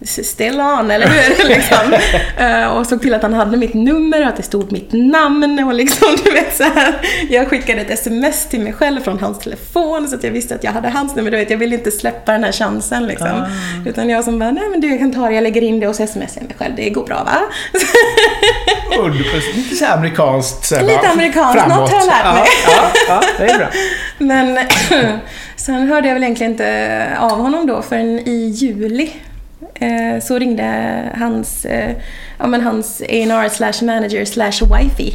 still 0.07 0.59
on, 0.61 0.91
eller 0.91 1.07
hur? 1.07 1.47
liksom. 1.55 1.93
Eh, 2.39 2.65
och 2.67 2.87
såg 2.87 3.01
till 3.01 3.13
att 3.13 3.21
han 3.21 3.33
hade 3.33 3.57
mitt 3.57 3.73
nummer 3.73 4.21
och 4.21 4.27
att 4.27 4.37
det 4.37 4.43
stod 4.43 4.71
mitt 4.71 4.93
namn 4.93 5.63
och 5.67 5.73
liksom, 5.73 6.07
du 6.25 6.31
vet 6.31 6.55
så 6.57 6.63
här. 6.63 6.95
Jag 7.29 7.47
skickade 7.47 7.81
ett 7.81 7.89
sms 7.91 8.45
till 8.49 8.59
mig 8.61 8.73
själv 8.73 8.99
från 9.01 9.19
hans 9.19 9.39
telefon 9.39 10.07
så 10.07 10.15
att 10.15 10.23
jag 10.23 10.31
visste 10.31 10.55
att 10.55 10.63
jag 10.63 10.71
hade 10.71 10.89
hans 10.89 11.15
nummer. 11.15 11.31
Du 11.31 11.37
vet, 11.37 11.49
jag 11.49 11.57
ville 11.57 11.75
inte 11.75 11.91
släppa 11.91 12.31
den 12.31 12.43
här 12.43 12.51
chansen 12.51 13.07
liksom. 13.07 13.27
Ah. 13.27 13.89
Utan 13.89 14.09
jag 14.09 14.23
som 14.23 14.39
bara, 14.39 14.51
nej 14.51 14.69
men 14.71 14.81
du 14.81 14.89
jag 14.89 14.99
kan 14.99 15.13
ta 15.13 15.27
det, 15.27 15.33
jag 15.35 15.41
lägger 15.43 15.61
in 15.61 15.79
det 15.79 15.87
och 15.87 15.95
så 15.95 16.07
smsar 16.07 16.27
jag 16.35 16.43
mig 16.43 16.55
själv. 16.59 16.73
Det 16.75 16.89
går 16.89 17.05
bra 17.05 17.23
va? 17.23 17.37
Lite 19.55 19.75
så 19.75 19.85
amerikanskt. 19.85 20.65
Så 20.65 20.81
Lite 20.81 21.07
amerikanskt, 21.13 21.59
framåt. 21.59 21.77
något 21.77 21.91
har 21.91 21.99
jag 21.99 22.07
lärt 22.07 22.33
mig. 22.33 22.43
Ja, 22.67 22.71
ja, 22.73 22.91
ja, 23.07 23.21
det 23.37 23.51
är 23.51 23.57
bra. 23.57 23.67
Men 24.17 24.59
sen 25.55 25.87
hörde 25.87 26.07
jag 26.07 26.13
väl 26.15 26.23
egentligen 26.23 26.51
inte 26.51 27.07
av 27.19 27.37
honom 27.41 27.67
då 27.67 27.81
förrän 27.81 28.19
i 28.19 28.53
juli. 28.55 29.09
Eh, 29.75 30.21
Så 30.21 30.39
ringde 30.39 30.93
hans, 31.19 31.65
eh, 31.65 31.91
ja 32.39 32.47
men 32.47 32.61
hans 32.61 33.01
A&R 33.01 33.49
slash 33.49 33.85
manager 33.85 34.25
slash 34.25 34.51
wifey. 34.77 35.13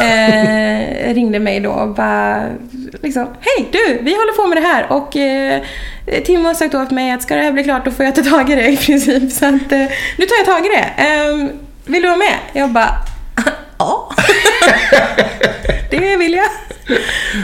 Eh, 0.00 1.14
ringde 1.14 1.38
mig 1.38 1.60
då 1.60 1.70
och 1.70 1.88
bara 1.94 2.44
liksom, 3.02 3.28
Hej 3.40 3.68
du, 3.72 3.98
vi 4.02 4.10
håller 4.14 4.32
på 4.42 4.46
med 4.46 4.56
det 4.62 4.66
här 4.68 4.92
och 4.92 5.16
eh, 5.16 5.62
Tim 6.24 6.44
har 6.44 6.54
sagt 6.54 6.74
åt 6.74 6.90
mig 6.90 7.10
att 7.12 7.22
ska 7.22 7.34
det 7.36 7.42
här 7.42 7.52
bli 7.52 7.64
klart 7.64 7.84
då 7.84 7.90
får 7.90 8.04
jag 8.04 8.14
ta 8.14 8.22
tag 8.22 8.50
i 8.50 8.54
det 8.54 8.68
i 8.68 8.76
princip. 8.76 9.32
Så 9.32 9.46
att 9.46 9.72
eh, 9.72 9.78
nu 10.18 10.26
tar 10.26 10.36
jag 10.38 10.46
tag 10.46 10.66
i 10.66 10.68
det. 10.68 11.02
Eh, 11.04 11.48
vill 11.86 12.02
du 12.02 12.08
vara 12.08 12.18
med? 12.18 12.34
Jag 12.52 12.70
bara, 12.70 12.90
ja. 13.84 14.14
det 15.90 16.16
vill 16.16 16.32
jag. 16.32 16.46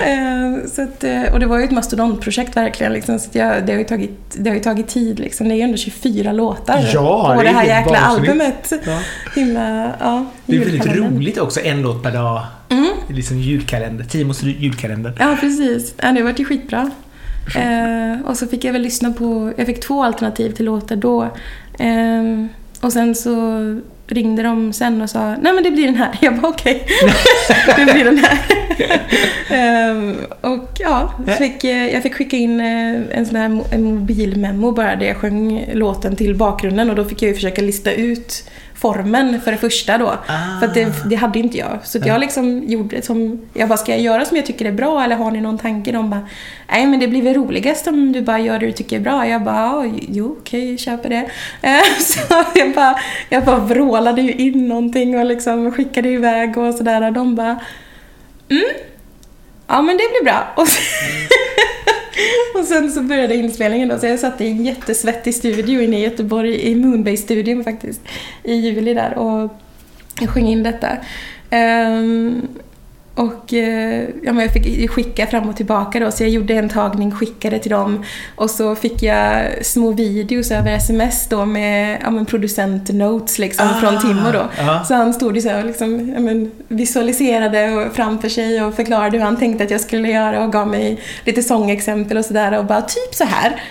Eh, 0.01 0.66
så 0.66 0.82
att, 0.82 1.05
eh, 1.05 1.32
och 1.32 1.41
det 1.41 1.47
var 1.47 1.59
ju 1.59 1.64
ett 1.64 1.70
mastodontprojekt 1.70 2.57
verkligen. 2.57 2.93
Liksom, 2.93 3.18
så 3.18 3.28
jag, 3.32 3.66
det, 3.66 3.72
har 3.72 3.78
ju 3.78 3.84
tagit, 3.84 4.20
det 4.32 4.51
har 4.51 4.55
ju 4.55 4.62
tagit 4.62 4.88
tid. 4.88 5.18
Liksom. 5.18 5.49
Det 5.49 5.55
är 5.55 5.57
ju 5.57 5.62
ändå 5.62 5.76
24 5.76 6.32
låtar 6.32 6.91
Ja, 6.95 7.34
på 7.36 7.43
det 7.43 7.49
det 7.49 7.55
är 7.55 7.55
här 7.55 7.80
jäkla 7.80 7.99
albumet. 7.99 8.72
Ja. 8.86 8.99
Himla, 9.34 9.93
ja, 10.01 10.26
Det 10.47 10.57
är 10.57 10.64
väldigt 10.64 10.97
roligt 10.97 11.38
också, 11.38 11.61
en 11.61 11.82
låt 11.82 12.03
per 12.03 12.12
dag. 12.12 12.43
Mm. 12.68 12.91
Liksom 13.09 13.38
julkalender. 13.38 14.05
Timos 14.05 14.43
julkalender. 14.43 15.12
Ja, 15.18 15.36
precis. 15.41 15.95
Ja, 15.97 16.12
det 16.12 16.22
vart 16.22 16.38
ju 16.38 16.45
skitbra. 16.45 16.91
Eh, 17.57 18.26
och 18.26 18.36
så 18.36 18.47
fick 18.47 18.64
jag 18.64 18.72
väl 18.72 18.82
lyssna 18.82 19.12
på... 19.12 19.53
Jag 19.57 19.66
fick 19.66 19.80
två 19.80 20.05
alternativ 20.05 20.51
till 20.51 20.64
låtar 20.64 20.97
då. 20.97 21.22
Eh, 21.78 22.47
och 22.80 22.93
sen 22.93 23.14
så 23.14 23.30
ringde 24.12 24.42
de 24.42 24.72
sen 24.72 25.02
och 25.02 25.11
sa 25.11 25.36
Nej 25.36 25.52
men 25.52 25.62
det 25.62 25.70
blir 25.70 25.86
den 25.86 25.96
här. 25.96 26.18
Jag 26.20 26.40
bara 26.40 26.48
okej. 26.48 26.86
det 27.76 27.92
blir 27.92 28.04
den 28.04 28.18
här. 28.18 28.38
eh, 29.90 30.14
och 30.40 30.68
ja, 30.78 31.14
fick, 31.38 31.64
eh, 31.64 31.92
jag 31.92 32.02
fick 32.02 32.14
skicka 32.14 32.36
in 32.36 32.61
eh, 32.61 33.18
en 33.18 33.26
sån 33.26 33.36
här 33.36 33.78
mobilmemo 33.78 34.72
bara 34.72 34.96
där 34.96 35.06
jag 35.06 35.16
sjöng 35.16 35.66
låten 35.72 36.16
till 36.16 36.34
bakgrunden 36.34 36.90
och 36.90 36.96
då 36.96 37.04
fick 37.04 37.22
jag 37.22 37.28
ju 37.28 37.34
försöka 37.34 37.62
lista 37.62 37.92
ut 37.92 38.50
formen 38.81 39.41
för 39.41 39.53
det 39.53 39.59
första 39.59 39.99
då. 39.99 40.18
För 40.61 40.66
att 40.66 40.74
det, 40.74 40.93
det 41.11 41.16
hade 41.16 41.39
inte 41.39 41.59
jag. 41.59 41.78
Så 41.85 41.99
att 41.99 42.07
jag 42.07 42.20
liksom 42.20 42.62
gjorde 42.66 43.03
som... 43.03 43.41
Jag 43.55 43.68
bara, 43.68 43.78
ska 43.78 43.93
jag 43.93 44.01
göra 44.01 44.24
som 44.24 44.37
jag 44.37 44.47
tycker 44.47 44.64
är 44.64 44.72
bra 44.72 45.05
eller 45.05 45.16
har 45.16 45.31
ni 45.31 45.41
någon 45.41 45.59
tanke? 45.59 45.93
De 45.93 46.11
bara, 46.11 46.28
nej 46.68 46.87
men 46.87 47.01
det 47.01 47.09
blir 47.09 47.22
väl 47.22 47.35
roligast 47.35 47.87
om 47.87 48.12
du 48.12 48.22
bara 48.22 48.39
gör 48.39 48.59
det 48.59 48.66
du 48.66 48.72
tycker 48.72 48.97
är 48.97 49.01
bra. 49.01 49.26
Jag 49.26 49.43
bara, 49.43 49.57
ja, 49.57 49.93
jo 50.09 50.37
okej, 50.41 50.70
jag 50.70 50.78
köper 50.78 51.09
det. 51.09 51.31
Eh, 51.62 51.83
Så 52.01 52.18
jag 52.55 52.74
bara, 52.74 52.97
jag 53.28 53.45
bara 53.45 53.59
vrålade 53.59 54.22
ju 54.22 54.33
in 54.33 54.68
någonting 54.68 55.18
och 55.18 55.26
liksom 55.26 55.72
skickade 55.72 56.09
iväg 56.09 56.59
och 56.59 56.74
sådär. 56.74 57.07
Och 57.07 57.12
de 57.12 57.35
bara, 57.35 57.61
mm, 58.51 58.64
ja 59.66 59.83
men 59.83 59.97
det 59.97 60.05
blir 60.11 60.24
bra. 60.24 60.47
Och 60.57 60.68
sen, 60.68 60.83
och 62.54 62.64
sen 62.64 62.92
så 62.92 63.02
började 63.02 63.34
inspelningen 63.34 63.88
då, 63.88 63.98
så 63.98 64.06
jag 64.06 64.18
satt 64.18 64.40
i 64.40 64.48
en 64.48 64.64
jättesvettig 64.64 65.34
studio 65.34 65.80
inne 65.80 65.98
i 65.98 66.04
Göteborg, 66.04 66.70
i 66.70 66.74
Moonbase-studion 66.74 67.64
faktiskt, 67.64 68.00
i 68.44 68.54
juli 68.54 68.94
där 68.94 69.18
och 69.18 69.50
jag 70.20 70.30
sjöng 70.30 70.46
in 70.48 70.62
detta. 70.62 70.96
Um, 71.50 72.48
och 73.20 73.54
eh, 73.54 74.08
ja, 74.22 74.42
jag 74.42 74.52
fick 74.52 74.90
skicka 74.90 75.26
fram 75.26 75.48
och 75.48 75.56
tillbaka 75.56 76.00
då, 76.00 76.10
så 76.10 76.22
jag 76.22 76.30
gjorde 76.30 76.54
en 76.54 76.68
tagning, 76.68 77.10
skickade 77.10 77.58
till 77.58 77.70
dem 77.70 78.04
och 78.36 78.50
så 78.50 78.74
fick 78.74 79.02
jag 79.02 79.46
små 79.66 79.92
videos 79.92 80.50
över 80.50 80.72
sms 80.72 81.28
då 81.28 81.44
med 81.44 81.98
ja, 82.02 82.24
producent-notes 82.28 83.38
liksom 83.38 83.68
Ah, 83.68 83.80
från 83.80 84.00
Timo 84.00 84.32
då. 84.32 84.44
ja. 84.58 84.84
Så 84.84 84.94
han 84.94 85.14
stod 85.14 85.36
ju 85.36 85.42
så 85.42 85.58
och 85.58 85.64
liksom, 85.64 86.12
ja, 86.14 86.20
men, 86.20 86.50
visualiserade 86.68 87.72
och 87.72 87.92
framför 87.96 88.28
sig 88.28 88.62
och 88.62 88.74
förklarade 88.74 89.18
hur 89.18 89.24
han 89.24 89.36
tänkte 89.36 89.64
att 89.64 89.70
jag 89.70 89.80
skulle 89.80 90.08
göra 90.08 90.44
och 90.44 90.52
gav 90.52 90.68
mig 90.68 91.00
lite 91.24 91.42
sångexempel 91.42 92.16
och 92.18 92.24
sådär 92.24 92.58
och 92.58 92.64
bara 92.64 92.82
typ 92.82 93.14
så 93.14 93.24
här. 93.24 93.62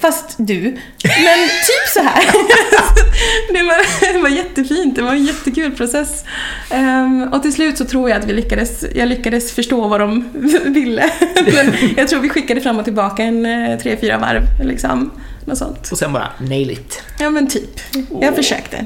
Fast 0.00 0.34
du. 0.38 0.60
Men 1.02 1.48
typ 1.48 1.88
så 1.94 2.00
här. 2.00 2.24
det, 3.52 3.62
var, 3.62 4.12
det 4.12 4.18
var 4.18 4.28
jättefint. 4.28 4.96
Det 4.96 5.02
var 5.02 5.10
en 5.10 5.24
jättekul 5.24 5.72
process. 5.76 6.24
Ehm, 6.70 7.28
och 7.32 7.42
till 7.42 7.52
slut 7.52 7.78
så 7.78 7.84
tror 7.84 8.10
jag 8.10 8.18
att 8.18 8.24
vi 8.26 8.32
lyckades, 8.32 8.84
jag 8.94 9.08
lyckades 9.08 9.52
förstå 9.52 9.88
vad 9.88 10.00
de 10.00 10.24
ville. 10.64 11.10
Men 11.54 11.72
jag 11.96 12.08
tror 12.08 12.20
vi 12.20 12.28
skickade 12.28 12.60
fram 12.60 12.78
och 12.78 12.84
tillbaka 12.84 13.22
en 13.22 13.46
eh, 13.46 13.78
tre, 13.78 13.96
fyra 14.00 14.18
varv. 14.18 14.42
Liksom. 14.64 15.10
Något 15.44 15.58
sånt. 15.58 15.88
Och 15.92 15.98
sen 15.98 16.12
bara 16.12 16.28
nail 16.38 16.70
it. 16.70 17.02
Ja 17.18 17.30
men 17.30 17.48
typ. 17.48 17.80
Jag 17.92 18.30
Åh. 18.30 18.34
försökte. 18.34 18.84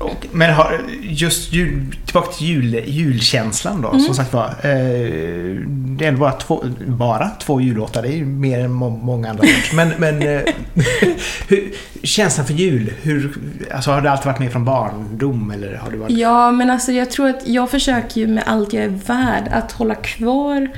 Och, 0.00 0.26
men 0.32 0.54
har, 0.54 0.80
just 1.02 1.52
jul, 1.52 1.96
tillbaka 2.04 2.32
till 2.32 2.46
jul, 2.46 2.82
julkänslan 2.86 3.82
då. 3.82 3.88
Mm. 3.88 4.00
Som 4.00 4.14
sagt 4.14 4.32
var. 4.32 4.44
Eh, 4.44 5.60
det 5.68 6.06
är 6.06 6.12
bara 6.12 6.32
två, 6.32 6.64
bara 6.86 7.30
två 7.30 7.60
jullåtar. 7.60 8.02
Det 8.02 8.08
är 8.08 8.16
ju 8.16 8.24
mer 8.24 8.60
än 8.60 8.72
må, 8.72 8.90
många 8.90 9.30
andra. 9.30 9.44
Men, 9.74 9.88
men 9.98 10.22
eh, 10.22 10.40
hur, 11.48 11.72
känslan 12.02 12.46
för 12.46 12.54
jul. 12.54 12.92
Hur, 13.02 13.38
alltså, 13.74 13.90
har 13.90 14.00
det 14.00 14.10
alltid 14.10 14.26
varit 14.26 14.38
med 14.38 14.52
från 14.52 14.64
barndom? 14.64 15.50
Eller 15.50 15.74
har 15.74 15.90
det 15.90 15.96
varit... 15.96 16.12
Ja, 16.12 16.50
men 16.50 16.70
alltså 16.70 16.92
jag 16.92 17.10
tror 17.10 17.28
att 17.28 17.48
jag 17.48 17.70
försöker 17.70 18.20
ju 18.20 18.26
med 18.26 18.44
allt 18.46 18.72
jag 18.72 18.84
är 18.84 18.88
värd 19.06 19.48
att 19.50 19.72
hålla 19.72 19.94
kvar 19.94 20.68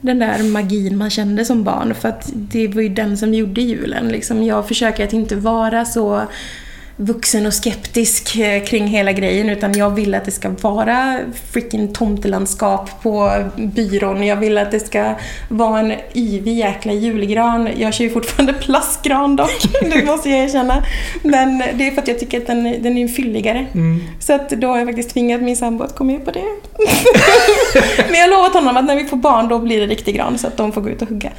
den 0.00 0.18
där 0.18 0.42
magin 0.42 0.96
man 0.96 1.10
kände 1.10 1.44
som 1.44 1.64
barn. 1.64 1.94
För 1.94 2.08
att 2.08 2.30
det 2.34 2.68
var 2.68 2.82
ju 2.82 2.88
den 2.88 3.18
som 3.18 3.34
gjorde 3.34 3.60
julen. 3.60 4.08
Liksom. 4.08 4.42
Jag 4.42 4.68
försöker 4.68 5.04
att 5.04 5.12
inte 5.12 5.36
vara 5.36 5.84
så 5.84 6.22
vuxen 6.96 7.46
och 7.46 7.54
skeptisk 7.54 8.36
eh, 8.36 8.64
kring 8.64 8.86
hela 8.86 9.12
grejen 9.12 9.50
utan 9.50 9.72
jag 9.72 9.90
vill 9.90 10.14
att 10.14 10.24
det 10.24 10.30
ska 10.30 10.48
vara 10.48 11.18
freaking 11.52 11.92
tomtelandskap 11.92 13.02
på 13.02 13.44
byrån. 13.56 14.26
Jag 14.26 14.36
vill 14.36 14.58
att 14.58 14.70
det 14.70 14.80
ska 14.80 15.14
vara 15.48 15.80
en 15.80 15.92
yvig 16.14 16.58
jäkla 16.58 16.92
julgran. 16.92 17.68
Jag 17.76 17.94
kör 17.94 18.04
ju 18.04 18.10
fortfarande 18.10 18.52
plastgran 18.60 19.36
dock, 19.36 19.62
det 19.80 20.04
måste 20.04 20.30
jag 20.30 20.44
erkänna. 20.44 20.84
Men 21.22 21.58
det 21.58 21.86
är 21.86 21.90
för 21.90 22.02
att 22.02 22.08
jag 22.08 22.18
tycker 22.18 22.40
att 22.40 22.46
den, 22.46 22.82
den 22.82 22.98
är 22.98 23.08
fylligare. 23.08 23.66
Mm. 23.74 24.00
Så 24.20 24.32
att 24.32 24.50
då 24.50 24.68
har 24.68 24.78
jag 24.78 24.86
faktiskt 24.86 25.10
tvingat 25.10 25.42
min 25.42 25.56
sambo 25.56 25.84
att 25.84 25.96
gå 25.96 26.04
med 26.04 26.24
på 26.24 26.30
det. 26.30 26.44
Men 28.06 28.14
jag 28.14 28.22
har 28.22 28.30
lovat 28.30 28.54
honom 28.54 28.76
att 28.76 28.84
när 28.84 28.96
vi 28.96 29.04
får 29.04 29.16
barn 29.16 29.48
då 29.48 29.58
blir 29.58 29.80
det 29.80 29.86
riktig 29.86 30.14
gran 30.14 30.38
så 30.38 30.46
att 30.46 30.56
de 30.56 30.72
får 30.72 30.80
gå 30.80 30.88
ut 30.88 31.02
och 31.02 31.08
hugga. 31.08 31.30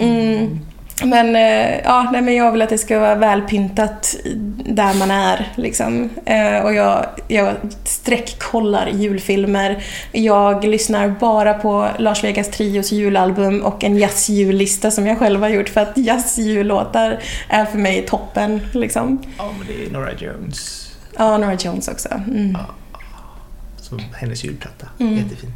Mm. 0.00 0.60
Men, 1.02 1.36
eh, 1.36 1.80
ja, 1.84 2.08
nej, 2.12 2.22
men 2.22 2.34
jag 2.34 2.52
vill 2.52 2.62
att 2.62 2.68
det 2.68 2.78
ska 2.78 2.98
vara 2.98 3.14
välpyntat 3.14 4.16
där 4.64 4.94
man 4.94 5.10
är. 5.10 5.52
Liksom. 5.54 6.10
Eh, 6.24 6.58
och 6.58 6.74
jag, 6.74 7.06
jag 7.28 7.54
sträckkollar 7.84 8.86
julfilmer. 8.86 9.84
Jag 10.12 10.64
lyssnar 10.64 11.08
bara 11.08 11.54
på 11.54 11.88
Lars 11.98 12.24
Vegas 12.24 12.50
Trios 12.50 12.92
julalbum 12.92 13.62
och 13.62 13.84
en 13.84 13.98
jazzjullista 13.98 14.90
som 14.90 15.06
jag 15.06 15.18
själv 15.18 15.40
har 15.40 15.48
gjort 15.48 15.68
för 15.68 15.80
att 15.80 15.96
jazzjullåtar 15.96 17.18
är 17.48 17.64
för 17.64 17.78
mig 17.78 18.06
toppen. 18.06 18.60
Liksom. 18.72 19.22
Ja, 19.38 19.50
men 19.58 19.66
det 19.66 19.86
är 19.86 19.90
Nora 19.90 20.12
Jones. 20.12 20.90
Ja, 21.18 21.38
Nora 21.38 21.54
Jones 21.54 21.88
också. 21.88 22.08
Mm. 22.08 22.56
Som 23.76 24.00
hennes 24.14 24.44
julplatta. 24.44 24.86
Mm. 25.00 25.16
Jättefin. 25.16 25.52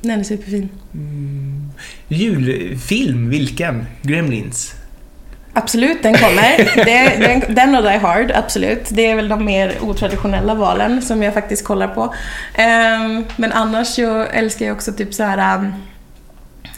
Den 0.00 0.20
är 0.20 0.24
superfin. 0.24 0.68
Mm. 0.94 1.70
Julfilm, 2.08 3.30
vilken? 3.30 3.86
Gremlins? 4.02 4.74
Absolut, 5.52 6.02
den 6.02 6.14
kommer. 6.14 6.56
Det, 6.84 7.26
den, 7.26 7.54
den 7.54 7.74
och 7.74 7.82
Die 7.82 7.98
Hard, 7.98 8.30
absolut. 8.30 8.88
Det 8.90 9.06
är 9.06 9.16
väl 9.16 9.28
de 9.28 9.44
mer 9.44 9.74
otraditionella 9.80 10.54
valen 10.54 11.02
som 11.02 11.22
jag 11.22 11.34
faktiskt 11.34 11.64
kollar 11.64 11.88
på. 11.88 12.14
Ehm, 12.54 13.24
men 13.36 13.52
annars 13.52 13.86
så 13.88 14.22
älskar 14.22 14.66
jag 14.66 14.74
också 14.74 14.92
typ 14.92 15.14
så 15.14 15.22
här. 15.22 15.58
um, 15.58 15.72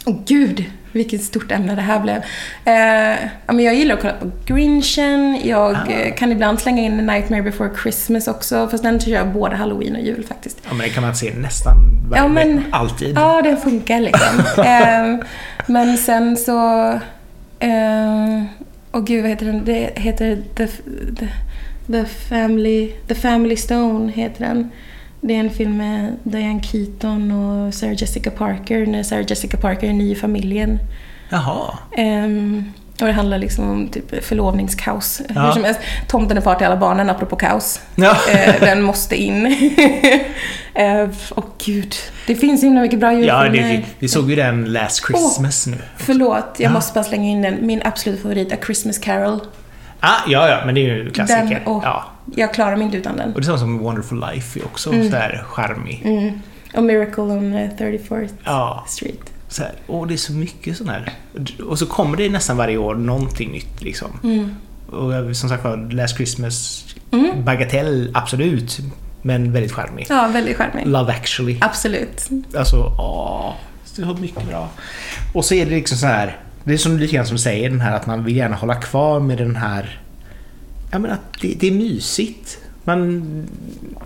Åh 0.07 0.17
gud, 0.27 0.65
vilket 0.93 1.23
stort 1.25 1.53
ämne 1.53 1.75
det 1.75 1.83
här 1.83 2.01
blev. 2.01 2.17
Eh, 2.65 3.19
men 3.55 3.61
jag 3.65 3.75
gillar 3.75 3.95
att 3.95 4.01
kolla 4.01 4.15
på 4.15 4.31
Grinchen. 4.47 5.39
Jag 5.45 5.77
Ah. 5.77 5.91
eh, 5.93 6.15
kan 6.15 6.33
ibland 6.33 6.61
slänga 6.61 6.83
in 6.83 6.97
Nightmare 6.97 7.43
before 7.43 7.71
Christmas 7.83 8.29
också. 8.29 8.69
Fast 8.69 8.83
den 8.83 9.01
kör 9.01 9.13
jag 9.13 9.27
både 9.29 9.57
halloween 9.57 9.97
och 9.97 10.03
jul 10.03 10.25
faktiskt. 10.25 10.59
Ja, 10.69 10.75
men 10.75 10.79
det 10.89 10.89
kan 10.95 11.03
man 11.03 11.15
se 11.17 11.35
nästan 11.35 11.75
varje 12.11 12.23
Ja, 12.23 12.29
men- 12.29 12.65
alltid. 12.71 13.17
Ja, 13.17 13.43
den 13.43 13.57
funkar 13.57 14.01
liksom. 14.01 14.39
eh, 14.65 15.27
men 15.67 15.97
sen 15.99 16.37
så... 16.37 16.89
Eh, 17.59 18.43
och 18.91 19.07
gud, 19.07 19.23
vad 19.23 19.31
heter 19.31 19.47
den? 19.47 19.65
Det 19.65 19.91
heter 19.97 20.39
The, 20.57 20.67
the, 21.17 21.29
the, 21.93 22.05
Family, 22.05 22.93
the 23.09 23.15
Family 23.15 23.57
Stone. 23.57 24.13
heter 24.13 24.45
den. 24.47 24.71
Det 25.25 25.35
är 25.35 25.41
en 25.41 25.51
film 25.51 25.77
med 25.77 26.17
Diane 26.23 26.63
Keaton 26.63 27.31
och 27.33 27.75
Sarah 27.75 27.95
Jessica 27.97 28.31
Parker 28.31 28.87
när 28.87 29.03
Sarah 29.03 29.25
Jessica 29.29 29.57
Parker 29.57 29.89
är 29.89 29.93
ny 29.93 30.13
i 30.13 30.15
familjen. 30.15 30.79
Jaha. 31.31 31.79
Ehm, 31.97 32.73
och 33.01 33.07
det 33.07 33.13
handlar 33.13 33.39
liksom 33.39 33.71
om 33.71 33.89
typ 33.89 34.25
förlovningskaos. 34.25 35.21
Ja. 35.35 35.43
Hur 35.47 35.53
som 35.53 35.65
helst, 35.65 35.81
tomten 36.09 36.37
är 36.37 36.41
far 36.41 36.55
till 36.55 36.67
alla 36.67 36.77
barnen, 36.77 37.11
apropå 37.11 37.37
kaos. 37.37 37.81
Ja. 37.95 38.17
Eh, 38.33 38.55
den 38.61 38.83
måste 38.83 39.17
in. 39.23 39.47
eh, 40.75 41.09
och 41.31 41.47
gud, 41.65 41.95
det 42.27 42.35
finns 42.35 42.61
så 42.61 42.67
himla 42.67 42.81
mycket 42.81 42.99
bra 42.99 43.13
Ja, 43.13 43.45
julfilmer. 43.45 43.73
det, 43.77 43.83
vi 43.99 44.09
såg 44.09 44.31
ju 44.31 44.37
den 44.37 44.65
Last 44.73 45.07
Christmas 45.07 45.67
nu. 45.67 45.77
Förlåt, 45.97 46.45
jag 46.57 46.69
Ja. 46.71 46.73
måste 46.73 46.93
bara 46.95 47.05
slänga 47.05 47.29
in 47.29 47.43
den. 47.43 47.67
Min 47.67 47.83
absolut 47.85 48.23
favorit, 48.23 48.53
A 48.53 48.57
Christmas 48.67 48.99
Carol. 48.99 49.41
Ah, 50.05 50.21
ja, 50.27 50.49
ja, 50.49 50.63
men 50.67 50.75
det 50.75 50.81
är 50.81 50.95
ju 50.95 51.07
en 51.07 51.11
klassiker. 51.11 51.45
Den 51.49 51.63
och- 51.67 51.85
Ja. 51.85 52.05
Jag 52.37 52.55
klarar 52.55 52.77
mig 52.77 52.85
inte 52.85 52.97
utan 52.97 53.17
den. 53.17 53.33
Och 53.35 53.41
det 53.41 53.45
är 53.45 53.47
samma 53.47 53.59
som 53.59 53.79
Wonderful 53.79 54.21
Life 54.33 54.59
är 54.61 54.65
också 54.65 54.93
Mm. 54.93 55.05
sådär 55.05 55.45
charmig. 55.47 56.03
Mm. 56.05 56.41
Och 56.75 56.83
Miracle 56.83 57.23
on 57.23 57.55
eh, 57.55 57.71
34th 57.79 58.29
Ja, 58.45 58.85
Street. 58.89 59.33
så 59.49 59.63
här. 59.63 59.73
Och 59.87 60.07
det 60.07 60.15
är 60.15 60.19
så 60.19 60.33
mycket 60.33 60.77
sån 60.77 60.89
här. 60.89 61.13
Och 61.67 61.79
så 61.79 61.87
kommer 61.87 62.17
det 62.17 62.29
nästan 62.29 62.57
varje 62.57 62.77
år 62.77 62.95
någonting 62.95 63.51
nytt 63.53 63.83
liksom. 63.83 64.09
Mm. 64.25 64.55
Och 64.91 65.37
som 65.37 65.49
sagt 65.49 65.65
var, 65.65 65.77
Last 65.93 66.17
Christmas, 66.17 66.85
Mm. 67.13 67.45
bagatell, 67.45 68.11
absolut. 68.15 68.79
Men 69.23 69.53
väldigt 69.53 69.73
charmig. 69.73 70.07
Ja, 70.09 70.29
väldigt 70.33 70.57
charmig. 70.57 70.87
Love 70.87 71.13
actually. 71.13 71.59
Absolut. 71.61 72.29
Alltså, 72.57 72.77
åh. 72.99 73.53
Det 73.97 74.03
så 74.03 74.15
mycket 74.15 74.49
bra. 74.49 74.69
Och 75.35 75.45
så 75.45 75.55
är 75.55 75.65
det 75.65 75.71
liksom 75.71 75.99
så 75.99 76.07
här. 76.07 76.37
Det 76.65 76.73
är 76.73 76.79
som 76.79 76.99
lite 76.99 77.15
grann 77.15 77.27
som 77.27 77.39
säger 77.39 77.71
den 77.71 77.81
här 77.81 77.97
att 77.97 78.07
man 78.07 78.25
vill 78.25 78.37
gärna 78.37 78.57
hålla 78.57 78.75
kvar 78.75 79.21
med 79.21 79.39
den 79.39 79.57
här... 79.57 80.01
Ja 80.91 80.99
men 80.99 81.11
att 81.11 81.21
det, 81.41 81.55
det 81.61 81.67
är 81.67 81.73
mysigt. 81.73 82.59
Man 82.85 83.23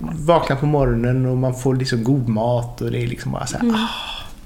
vaknar 0.00 0.57
på 0.57 0.66
morgonen 0.66 1.26
och 1.26 1.36
man 1.36 1.54
får 1.54 1.74
liksom 1.74 2.04
god 2.04 2.28
mat 2.28 2.80
och 2.80 2.90
det 2.90 3.02
är 3.02 3.07
liksom 3.07 3.32
bara 3.32 3.46
så 3.46 3.59
här, 3.59 3.68
ah, 3.68 3.88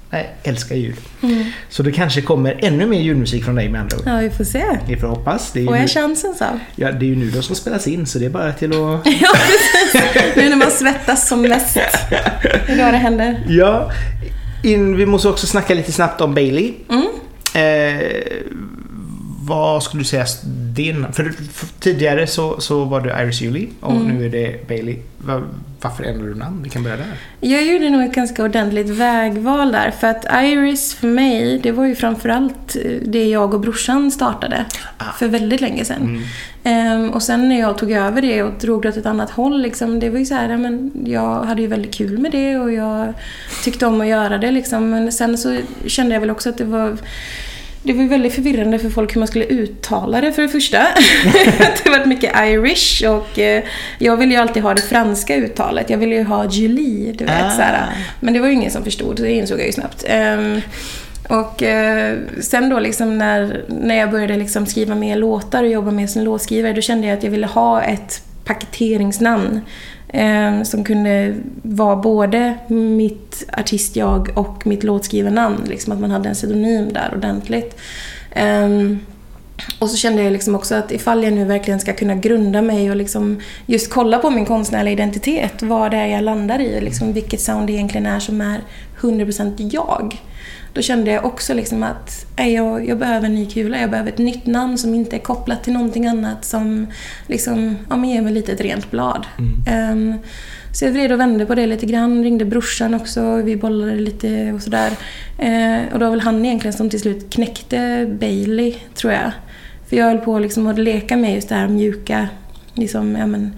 nej, 0.09 0.35
älskar 0.43 0.75
jul. 0.75 0.95
Mm. 1.21 1.45
Så 1.69 1.83
det 1.83 1.91
kanske 1.91 2.21
kommer 2.21 2.59
ännu 2.61 2.85
mer 2.85 2.99
julmusik 2.99 3.45
från 3.45 3.55
dig 3.55 3.69
med 3.69 3.81
andra 3.81 3.97
ord. 3.97 4.03
Ja, 4.05 4.17
vi 4.17 4.29
får 4.29 4.43
se. 4.43 4.63
Vi 4.87 4.97
får 4.97 5.07
hoppas. 5.07 5.51
Det 5.51 5.61
är, 5.61 5.65
Får 5.65 5.73
nu, 5.73 5.79
jag 5.79 5.89
chansen 5.89 6.35
så? 6.35 6.45
ja, 6.75 6.91
det 6.91 7.05
är 7.05 7.09
ju 7.09 7.15
nu 7.15 7.29
de 7.29 7.43
ska 7.43 7.55
spelas 7.55 7.87
in 7.87 8.05
så 8.05 8.19
det 8.19 8.25
är 8.25 8.29
bara 8.29 8.53
till 8.53 8.71
att... 8.71 8.77
Ja, 9.05 9.29
precis. 9.33 10.35
Nu 10.35 10.49
när 10.49 10.55
man 10.55 10.71
svettas 10.71 11.27
som 11.27 11.41
mest. 11.41 11.73
Det 11.73 12.73
är 12.73 12.85
då 12.85 12.91
det 12.91 12.97
händer. 12.97 13.43
Ja, 13.47 13.91
in, 14.63 14.97
vi 14.97 15.05
måste 15.05 15.27
också 15.27 15.47
snacka 15.47 15.73
lite 15.73 15.91
snabbt 15.91 16.21
om 16.21 16.33
Bailey. 16.33 16.73
Mm. 16.89 17.07
Eh, 17.53 18.45
vad 19.47 19.83
skulle 19.83 20.01
du 20.01 20.05
säga 20.07 20.25
din... 20.75 21.05
För, 21.13 21.23
för 21.53 21.67
tidigare 21.79 22.27
så, 22.27 22.61
så 22.61 22.83
var 22.85 23.01
det 23.01 23.23
Iris 23.23 23.41
Julie 23.41 23.67
och 23.79 23.91
Mm. 23.91 24.07
nu 24.07 24.25
är 24.25 24.29
det 24.29 24.67
Bailey. 24.67 24.97
Va, 25.17 25.41
varför 25.81 26.03
ändrade 26.03 26.29
du 26.33 26.35
namn? 26.39 26.63
Vi 26.63 26.69
kan 26.69 26.83
börja 26.83 26.97
där. 26.97 27.05
Jag 27.39 27.65
gjorde 27.65 27.89
nog 27.89 28.01
ett 28.03 28.13
ganska 28.15 28.43
ordentligt 28.43 28.89
vägval 28.89 29.71
där. 29.71 29.91
För 29.91 30.07
att 30.07 30.25
Iris 30.43 30.93
för 30.95 31.07
mig, 31.07 31.59
det 31.63 31.71
var 31.71 31.85
ju 31.85 31.95
framförallt 31.95 32.75
eh, 32.75 32.91
det 33.05 33.25
jag 33.29 33.53
och 33.53 33.59
brorsan 33.59 34.11
startade. 34.11 34.65
Ah. 34.97 35.11
För 35.19 35.27
väldigt 35.27 35.61
länge 35.61 35.85
sedan. 35.85 36.01
Mm. 36.01 36.21
Ehm, 36.63 37.09
och 37.09 37.23
sen 37.23 37.49
när 37.49 37.59
jag 37.59 37.77
tog 37.77 37.91
över 37.91 38.21
det 38.21 38.43
och 38.43 38.51
drog 38.61 38.81
det 38.81 38.89
åt 38.89 38.97
ett 38.97 39.05
annat 39.05 39.29
håll, 39.29 39.61
liksom, 39.61 39.99
det 39.99 40.09
var 40.09 40.19
ju 40.19 40.25
så 40.25 40.35
här, 40.35 40.57
men 40.57 40.91
jag 41.05 41.43
hade 41.43 41.61
ju 41.61 41.67
väldigt 41.67 41.93
kul 41.93 42.17
med 42.17 42.31
det 42.31 42.57
och 42.57 42.71
jag 42.71 43.13
tyckte 43.63 43.85
om 43.85 44.01
att 44.01 44.07
göra 44.07 44.37
det. 44.37 44.51
Liksom. 44.51 44.89
Men 44.89 45.11
sen 45.11 45.37
så 45.37 45.57
kände 45.85 46.13
jag 46.13 46.21
väl 46.21 46.29
också 46.31 46.49
att 46.49 46.57
det 46.57 46.63
var 46.65 46.97
det 47.83 47.93
var 47.93 48.01
ju 48.01 48.07
väldigt 48.07 48.33
förvirrande 48.33 48.79
för 48.79 48.89
folk 48.89 49.15
hur 49.15 49.19
man 49.19 49.27
skulle 49.27 49.45
uttala 49.45 50.21
det 50.21 50.31
för 50.31 50.41
det 50.41 50.47
första. 50.47 50.77
det 51.83 51.89
var 51.89 52.05
mycket 52.05 52.35
Irish 52.35 53.09
och 53.09 53.39
eh, 53.39 53.63
jag 53.97 54.17
ville 54.17 54.33
ju 54.33 54.39
alltid 54.39 54.63
ha 54.63 54.73
det 54.73 54.81
franska 54.81 55.35
uttalet. 55.35 55.89
Jag 55.89 55.97
ville 55.97 56.15
ju 56.15 56.23
ha 56.23 56.45
Julie, 56.49 57.11
du 57.11 57.25
vet. 57.25 57.43
Ah. 57.43 57.49
Så 57.49 57.61
här. 57.61 57.85
Men 58.19 58.33
det 58.33 58.39
var 58.39 58.47
ju 58.47 58.53
ingen 58.53 58.71
som 58.71 58.83
förstod, 58.83 59.15
det 59.15 59.31
insåg 59.31 59.59
jag 59.59 59.65
ju 59.65 59.71
snabbt. 59.71 60.05
Ehm, 60.07 60.61
och 61.29 61.63
eh, 61.63 62.17
sen 62.41 62.69
då 62.69 62.79
liksom 62.79 63.17
när, 63.17 63.65
när 63.67 63.95
jag 63.95 64.11
började 64.11 64.37
liksom 64.37 64.65
skriva 64.65 64.95
mer 64.95 65.15
låtar 65.15 65.63
och 65.63 65.69
jobba 65.69 65.91
mer 65.91 66.07
som 66.07 66.21
låtskrivare, 66.21 66.73
då 66.73 66.81
kände 66.81 67.07
jag 67.07 67.17
att 67.17 67.23
jag 67.23 67.31
ville 67.31 67.47
ha 67.47 67.81
ett 67.81 68.23
paketeringsnamn. 68.53 69.61
Eh, 70.13 70.63
som 70.63 70.83
kunde 70.83 71.35
vara 71.61 71.95
både 71.95 72.57
mitt 72.67 73.43
artistjag 73.57 74.29
och 74.35 74.67
mitt 74.67 74.83
låtskrivarnamn. 74.83 75.63
Liksom 75.67 75.93
att 75.93 75.99
man 75.99 76.11
hade 76.11 76.29
en 76.29 76.35
pseudonym 76.35 76.93
där 76.93 77.13
ordentligt. 77.15 77.79
Eh, 78.31 78.69
och 79.79 79.89
så 79.89 79.97
kände 79.97 80.23
jag 80.23 80.33
liksom 80.33 80.55
också 80.55 80.75
att 80.75 80.91
ifall 80.91 81.23
jag 81.23 81.33
nu 81.33 81.45
verkligen 81.45 81.79
ska 81.79 81.93
kunna 81.93 82.15
grunda 82.15 82.61
mig 82.61 82.89
och 82.89 82.95
liksom 82.95 83.41
just 83.65 83.89
kolla 83.89 84.17
på 84.17 84.29
min 84.29 84.45
konstnärliga 84.45 84.93
identitet, 84.93 85.61
vad 85.61 85.91
det 85.91 85.97
är 85.97 86.07
jag 86.07 86.23
landar 86.23 86.61
i, 86.61 86.81
liksom 86.81 87.13
vilket 87.13 87.41
sound 87.41 87.67
det 87.67 87.73
egentligen 87.73 88.05
är 88.05 88.19
som 88.19 88.41
är 88.41 88.61
100% 89.01 89.69
jag. 89.73 90.21
Då 90.73 90.81
kände 90.81 91.11
jag 91.11 91.25
också 91.25 91.53
liksom 91.53 91.83
att 91.83 92.25
nej, 92.37 92.53
jag, 92.53 92.87
jag 92.87 92.97
behöver 92.97 93.25
en 93.25 93.35
ny 93.35 93.45
kula, 93.45 93.81
jag 93.81 93.89
behöver 93.89 94.11
ett 94.11 94.17
nytt 94.17 94.45
namn 94.45 94.77
som 94.77 94.93
inte 94.93 95.15
är 95.15 95.19
kopplat 95.19 95.63
till 95.63 95.73
någonting 95.73 96.07
annat 96.07 96.45
som 96.45 96.87
liksom, 97.27 97.77
ja, 97.89 97.97
men 97.97 98.09
ger 98.09 98.21
mig 98.21 98.33
lite 98.33 98.51
ett 98.51 98.61
rent 98.61 98.91
blad. 98.91 99.25
Ehm, 99.67 100.17
så 100.73 100.85
jag 100.85 100.91
vred 100.91 101.11
och 101.11 101.19
vände 101.19 101.45
på 101.45 101.55
det 101.55 101.67
lite 101.67 101.85
grann, 101.85 102.23
ringde 102.23 102.45
brorsan 102.45 102.93
också, 102.93 103.35
vi 103.35 103.55
bollade 103.55 103.95
lite 103.95 104.51
och 104.53 104.61
sådär. 104.61 104.91
Eh, 105.37 105.93
och 105.93 105.99
det 105.99 106.05
var 106.05 106.09
väl 106.09 106.21
han 106.21 106.45
egentligen 106.45 106.77
som 106.77 106.89
till 106.89 106.99
slut 106.99 107.33
knäckte 107.33 108.09
Bailey, 108.19 108.75
tror 108.95 109.13
jag. 109.13 109.31
För 109.89 109.97
jag 109.97 110.05
höll 110.05 110.17
på 110.17 110.39
liksom 110.39 110.67
att 110.67 110.79
leka 110.79 111.17
med 111.17 111.35
just 111.35 111.49
det 111.49 111.55
här 111.55 111.67
mjuka, 111.67 112.27
liksom, 112.73 113.15
ja 113.15 113.25
men, 113.27 113.55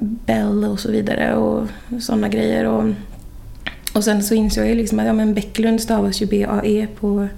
Bell 0.00 0.64
och 0.64 0.80
så 0.80 0.90
vidare 0.90 1.34
och 1.34 1.68
sådana 2.00 2.28
grejer. 2.28 2.64
Och, 2.64 2.84
och 3.94 4.04
sen 4.04 4.22
så 4.22 4.34
insåg 4.34 4.66
jag 4.66 4.76
liksom 4.76 4.98
att 4.98 5.06
ja, 5.06 5.12
men 5.12 5.34
Bäcklund 5.34 5.80
stavas 5.80 6.22
ju 6.22 6.26
B-A-E 6.26 6.86
på 7.00 7.28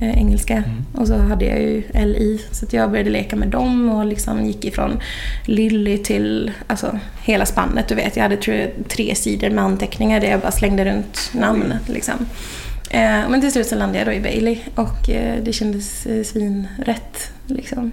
eh, 0.00 0.18
engelska. 0.18 0.64
Och 0.94 1.06
så 1.06 1.16
hade 1.16 1.44
jag 1.44 1.60
ju 1.60 1.82
L-I. 1.94 2.40
Så 2.50 2.66
jag 2.70 2.90
började 2.90 3.10
leka 3.10 3.36
med 3.36 3.48
dem 3.48 3.90
och 3.90 4.06
liksom 4.06 4.46
gick 4.46 4.64
ifrån 4.64 5.00
Lilly 5.44 5.98
till 5.98 6.52
alltså, 6.66 6.98
hela 7.22 7.46
spannet. 7.46 7.88
Du 7.88 7.94
vet, 7.94 8.16
jag 8.16 8.22
hade 8.22 8.36
tror 8.36 8.56
jag, 8.56 8.70
tre 8.88 9.14
sidor 9.14 9.50
med 9.50 9.64
anteckningar 9.64 10.20
där 10.20 10.30
jag 10.30 10.40
bara 10.40 10.52
slängde 10.52 10.84
runt 10.84 11.30
namn. 11.34 11.74
Liksom. 11.86 12.14
Eh, 12.90 13.28
men 13.30 13.40
till 13.40 13.52
slut 13.52 13.66
så 13.66 13.74
landade 13.74 13.98
jag 13.98 14.08
då 14.08 14.12
i 14.12 14.20
Bailey 14.20 14.58
och 14.74 15.10
eh, 15.10 15.42
det 15.42 15.52
kändes 15.52 16.06
eh, 16.06 16.24
svinrätt. 16.24 17.30
Liksom. 17.46 17.92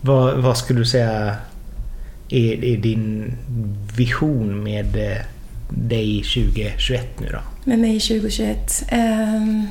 Vad, 0.00 0.38
vad 0.38 0.58
skulle 0.58 0.78
du 0.78 0.86
säga 0.86 1.36
är, 2.28 2.64
är 2.64 2.76
din 2.76 3.36
vision 3.96 4.62
med 4.62 4.96
eh, 4.96 5.18
dig 5.70 6.22
2021 6.22 7.20
nu 7.20 7.28
då? 7.32 7.38
Med 7.64 7.78
mig 7.78 8.00
2021. 8.00 8.84
Ehm, 8.88 9.66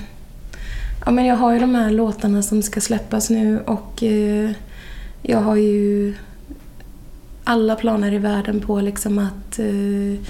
ja, 1.05 1.11
men 1.11 1.25
jag 1.25 1.35
har 1.35 1.53
ju 1.53 1.59
de 1.59 1.75
här 1.75 1.91
låtarna 1.91 2.41
som 2.41 2.61
ska 2.61 2.81
släppas 2.81 3.29
nu 3.29 3.59
och 3.59 4.03
eh, 4.03 4.51
jag 5.21 5.41
har 5.41 5.55
ju 5.55 6.13
alla 7.43 7.75
planer 7.75 8.13
i 8.13 8.17
världen 8.17 8.59
på 8.59 8.81
liksom 8.81 9.19
att 9.19 9.59
eh, 9.59 10.25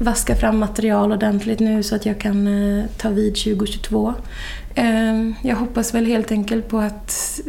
vaska 0.00 0.36
fram 0.36 0.58
material 0.58 1.12
ordentligt 1.12 1.60
nu 1.60 1.82
så 1.82 1.96
att 1.96 2.06
jag 2.06 2.18
kan 2.18 2.46
eh, 2.46 2.84
ta 2.96 3.08
vid 3.08 3.34
2022. 3.34 4.14
Ehm, 4.74 5.34
jag 5.42 5.56
hoppas 5.56 5.94
väl 5.94 6.06
helt 6.06 6.32
enkelt 6.32 6.68
på 6.68 6.78
att 6.78 7.40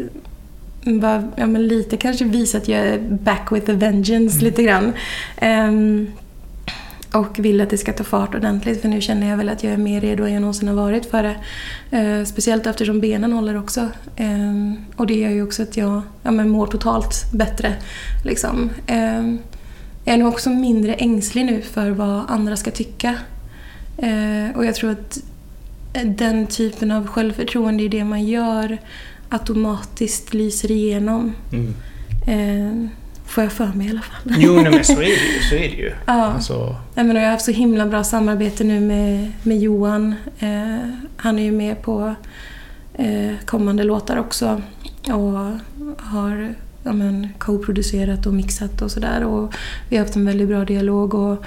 eh, 0.85 0.93
bara, 0.93 1.31
ja, 1.35 1.45
men 1.45 1.67
lite 1.67 1.97
kanske 1.97 2.25
visa 2.25 2.57
att 2.57 2.67
jag 2.67 2.79
är 2.79 2.99
back 3.09 3.51
with 3.51 3.71
a 3.71 3.73
vengeance 3.73 4.43
lite 4.43 4.63
grann. 4.63 4.93
Och 7.13 7.39
vill 7.39 7.61
att 7.61 7.69
det 7.69 7.77
ska 7.77 7.93
ta 7.93 8.03
fart 8.03 8.35
ordentligt 8.35 8.81
för 8.81 8.89
nu 8.89 9.01
känner 9.01 9.29
jag 9.29 9.37
väl 9.37 9.49
att 9.49 9.63
jag 9.63 9.73
är 9.73 9.77
mer 9.77 10.01
redo 10.01 10.23
än 10.23 10.33
jag 10.33 10.41
någonsin 10.41 10.67
har 10.67 10.75
varit 10.75 11.05
för 11.05 11.23
det. 11.23 11.35
Eh, 11.97 12.25
speciellt 12.25 12.67
eftersom 12.67 12.99
benen 12.99 13.33
håller 13.33 13.57
också. 13.57 13.89
Eh, 14.15 14.73
och 14.95 15.07
det 15.07 15.13
gör 15.13 15.29
ju 15.29 15.43
också 15.43 15.63
att 15.63 15.77
jag 15.77 16.01
ja, 16.23 16.31
men 16.31 16.49
mår 16.49 16.67
totalt 16.67 17.31
bättre. 17.33 17.73
Liksom. 18.25 18.69
Eh, 18.87 19.27
jag 20.05 20.13
är 20.13 20.17
nog 20.17 20.27
också 20.27 20.49
mindre 20.49 20.93
ängslig 20.93 21.45
nu 21.45 21.61
för 21.61 21.89
vad 21.89 22.23
andra 22.27 22.55
ska 22.55 22.71
tycka. 22.71 23.15
Eh, 23.97 24.55
och 24.55 24.65
jag 24.65 24.75
tror 24.75 24.91
att 24.91 25.17
den 26.05 26.47
typen 26.47 26.91
av 26.91 27.07
självförtroende 27.07 27.83
i 27.83 27.87
det 27.87 28.03
man 28.03 28.23
gör 28.25 28.77
automatiskt 29.29 30.33
lyser 30.33 30.71
igenom. 30.71 31.33
Mm. 31.51 32.89
Får 33.27 33.43
jag 33.43 33.53
för 33.53 33.65
mig 33.65 33.87
i 33.87 33.89
alla 33.89 34.01
fall. 34.01 34.35
Jo, 34.37 34.53
nej, 34.53 34.71
men 34.71 34.83
så 34.83 34.93
är 34.93 34.97
det 34.97 35.35
ju. 35.35 35.41
Så 35.49 35.55
är 35.55 35.59
det 35.59 35.75
ju. 35.75 35.91
Ja. 36.05 36.13
Alltså, 36.13 36.75
Nej, 36.95 37.05
men 37.05 37.15
jag 37.15 37.23
har 37.23 37.31
haft 37.31 37.45
så 37.45 37.51
himla 37.51 37.85
bra 37.85 38.03
samarbete 38.03 38.63
nu 38.63 38.79
med, 38.79 39.31
med 39.43 39.59
Johan. 39.59 40.15
Eh, 40.39 40.89
han 41.17 41.39
är 41.39 41.43
ju 41.43 41.51
med 41.51 41.81
på 41.81 42.15
eh, 42.93 43.31
kommande 43.45 43.83
låtar 43.83 44.17
också. 44.17 44.61
Och 45.07 45.51
har 45.97 46.53
ja, 46.83 46.93
men, 46.93 47.27
co-producerat 47.37 48.25
och 48.25 48.33
mixat 48.33 48.81
och 48.81 48.91
sådär. 48.91 49.23
Och 49.23 49.53
vi 49.89 49.97
har 49.97 50.03
haft 50.03 50.15
en 50.15 50.25
väldigt 50.25 50.47
bra 50.47 50.65
dialog. 50.65 51.13
Och 51.13 51.43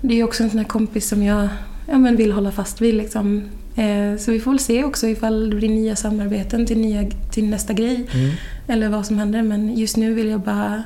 det 0.00 0.20
är 0.20 0.24
också 0.24 0.42
en 0.42 0.50
sån 0.50 0.58
här 0.58 0.66
kompis 0.66 1.08
som 1.08 1.22
jag 1.22 1.48
ja, 1.86 1.98
men 1.98 2.16
vill 2.16 2.32
hålla 2.32 2.52
fast 2.52 2.80
vid. 2.80 2.94
Liksom. 2.94 3.42
Eh, 3.76 4.16
så 4.18 4.30
vi 4.30 4.40
får 4.40 4.50
väl 4.50 4.60
se 4.60 4.84
också 4.84 5.06
ifall 5.06 5.50
det 5.50 5.56
blir 5.56 5.68
nya 5.68 5.96
samarbeten 5.96 6.66
till, 6.66 6.78
nya, 6.78 7.10
till 7.30 7.48
nästa 7.48 7.72
grej. 7.72 8.06
Mm. 8.12 8.30
Eller 8.68 8.88
vad 8.88 9.06
som 9.06 9.18
händer. 9.18 9.42
Men 9.42 9.76
just 9.76 9.96
nu 9.96 10.14
vill 10.14 10.28
jag 10.28 10.40
bara 10.40 10.82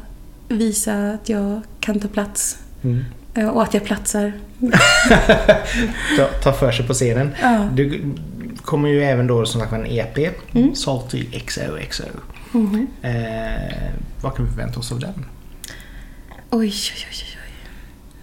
visa 0.48 1.10
att 1.10 1.28
jag 1.28 1.60
kan 1.80 2.00
ta 2.00 2.08
plats. 2.08 2.58
Mm. 2.82 3.04
Eh, 3.34 3.48
och 3.48 3.62
att 3.62 3.74
jag 3.74 3.84
platsar. 3.84 4.32
ta, 6.16 6.26
ta 6.42 6.52
för 6.52 6.72
sig 6.72 6.86
på 6.86 6.94
scenen. 6.94 7.30
Ja. 7.42 7.68
Du 7.74 8.02
kommer 8.62 8.88
ju 8.88 9.02
även 9.02 9.26
då 9.26 9.46
som 9.46 9.60
sagt 9.60 9.72
en 9.72 9.86
EP. 9.86 10.18
Mm. 10.54 10.74
Salty 10.74 11.24
XOXO. 11.46 12.02
Mhm. 12.52 12.86
Eh, 13.02 13.12
vad 14.20 14.34
kan 14.36 14.44
vi 14.44 14.50
förvänta 14.50 14.80
oss 14.80 14.92
av 14.92 15.00
den? 15.00 15.24
Oj, 16.50 16.68
oj, 16.68 17.06
oj, 17.10 17.38
oj. 17.44 17.68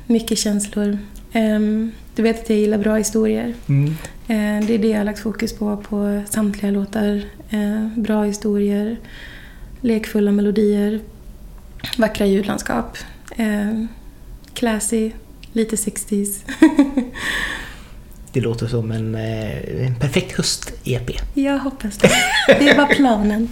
Mycket 0.07 0.37
känslor. 0.37 0.97
Ehm, 1.33 1.91
du 2.15 2.23
vet 2.23 2.39
att 2.43 2.49
jag 2.49 2.59
gillar 2.59 2.77
bra 2.77 2.95
historier. 2.95 3.53
Mm. 3.67 3.89
Eh, 4.27 4.67
det 4.67 4.73
är 4.73 4.77
det 4.77 4.87
jag 4.87 4.97
har 4.97 5.05
lagt 5.05 5.19
fokus 5.19 5.55
på 5.55 5.77
på 5.77 6.23
samtliga 6.29 6.71
låtar. 6.71 7.23
Eh, 7.49 7.87
bra 7.97 8.23
historier, 8.23 8.97
lekfulla 9.81 10.31
melodier, 10.31 10.99
vackra 11.97 12.25
ljudlandskap. 12.25 12.97
Eh, 13.37 13.85
classy, 14.53 15.11
lite 15.53 15.75
60s. 15.75 16.41
Det 18.33 18.41
låter 18.41 18.67
som 18.67 18.91
en, 18.91 19.15
eh, 19.15 19.85
en 19.85 19.95
perfekt 19.95 20.37
höst-EP. 20.37 21.09
jag 21.33 21.59
hoppas 21.59 21.97
det. 21.97 22.09
Det 22.47 22.77
var 22.77 22.85
planen. 22.85 23.49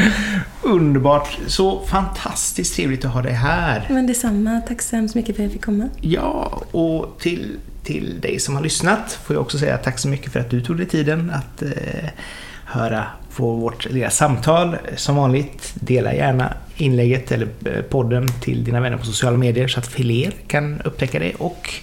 Underbart! 0.62 1.38
Så 1.46 1.80
fantastiskt 1.86 2.76
trevligt 2.76 3.04
att 3.04 3.10
ha 3.10 3.22
dig 3.22 3.32
här. 3.32 3.86
Men 3.90 4.06
detsamma. 4.06 4.60
Tack 4.68 4.82
så 4.82 4.96
hemskt 4.96 5.14
mycket 5.14 5.36
för 5.36 5.42
att 5.42 5.44
jag 5.44 5.52
fick 5.52 5.64
komma. 5.64 5.88
Ja, 6.00 6.62
och 6.70 7.18
till, 7.20 7.56
till 7.84 8.20
dig 8.20 8.40
som 8.40 8.54
har 8.54 8.62
lyssnat 8.62 9.18
får 9.24 9.36
jag 9.36 9.42
också 9.42 9.58
säga 9.58 9.78
tack 9.78 9.98
så 9.98 10.08
mycket 10.08 10.32
för 10.32 10.40
att 10.40 10.50
du 10.50 10.60
tog 10.60 10.76
dig 10.76 10.86
tiden 10.86 11.30
att 11.30 11.62
eh, 11.62 12.08
höra 12.70 13.06
på 13.36 13.52
vårt 13.54 13.90
lilla 13.90 14.10
samtal. 14.10 14.76
Som 14.96 15.16
vanligt, 15.16 15.74
dela 15.74 16.14
gärna 16.14 16.54
inlägget 16.76 17.32
eller 17.32 17.48
eh, 17.64 17.82
podden 17.82 18.28
till 18.40 18.64
dina 18.64 18.80
vänner 18.80 18.96
på 18.96 19.04
sociala 19.04 19.36
medier 19.36 19.68
så 19.68 19.78
att 19.78 19.86
fler 19.86 20.32
kan 20.46 20.80
upptäcka 20.80 21.18
det 21.18 21.34
och 21.34 21.74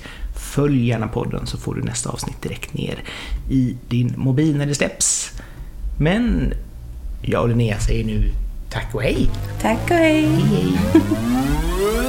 följ 0.53 0.87
gärna 0.87 1.07
podden 1.07 1.47
så 1.47 1.57
får 1.57 1.75
du 1.75 1.81
nästa 1.81 2.09
avsnitt 2.09 2.41
direkt 2.41 2.73
ner 2.73 3.03
i 3.49 3.77
din 3.89 4.13
mobil 4.17 4.57
när 4.57 4.65
det 4.65 4.75
släpps. 4.75 5.31
Men 5.99 6.53
jag 7.21 7.41
och 7.41 7.49
Linnea 7.49 7.79
säger 7.79 8.05
nu 8.05 8.31
tack 8.69 8.95
och 8.95 9.01
hej! 9.01 9.29
Tack 9.61 9.83
och 9.83 9.97
hej! 9.97 10.25
hej. 10.25 10.73
Thank 10.93 12.01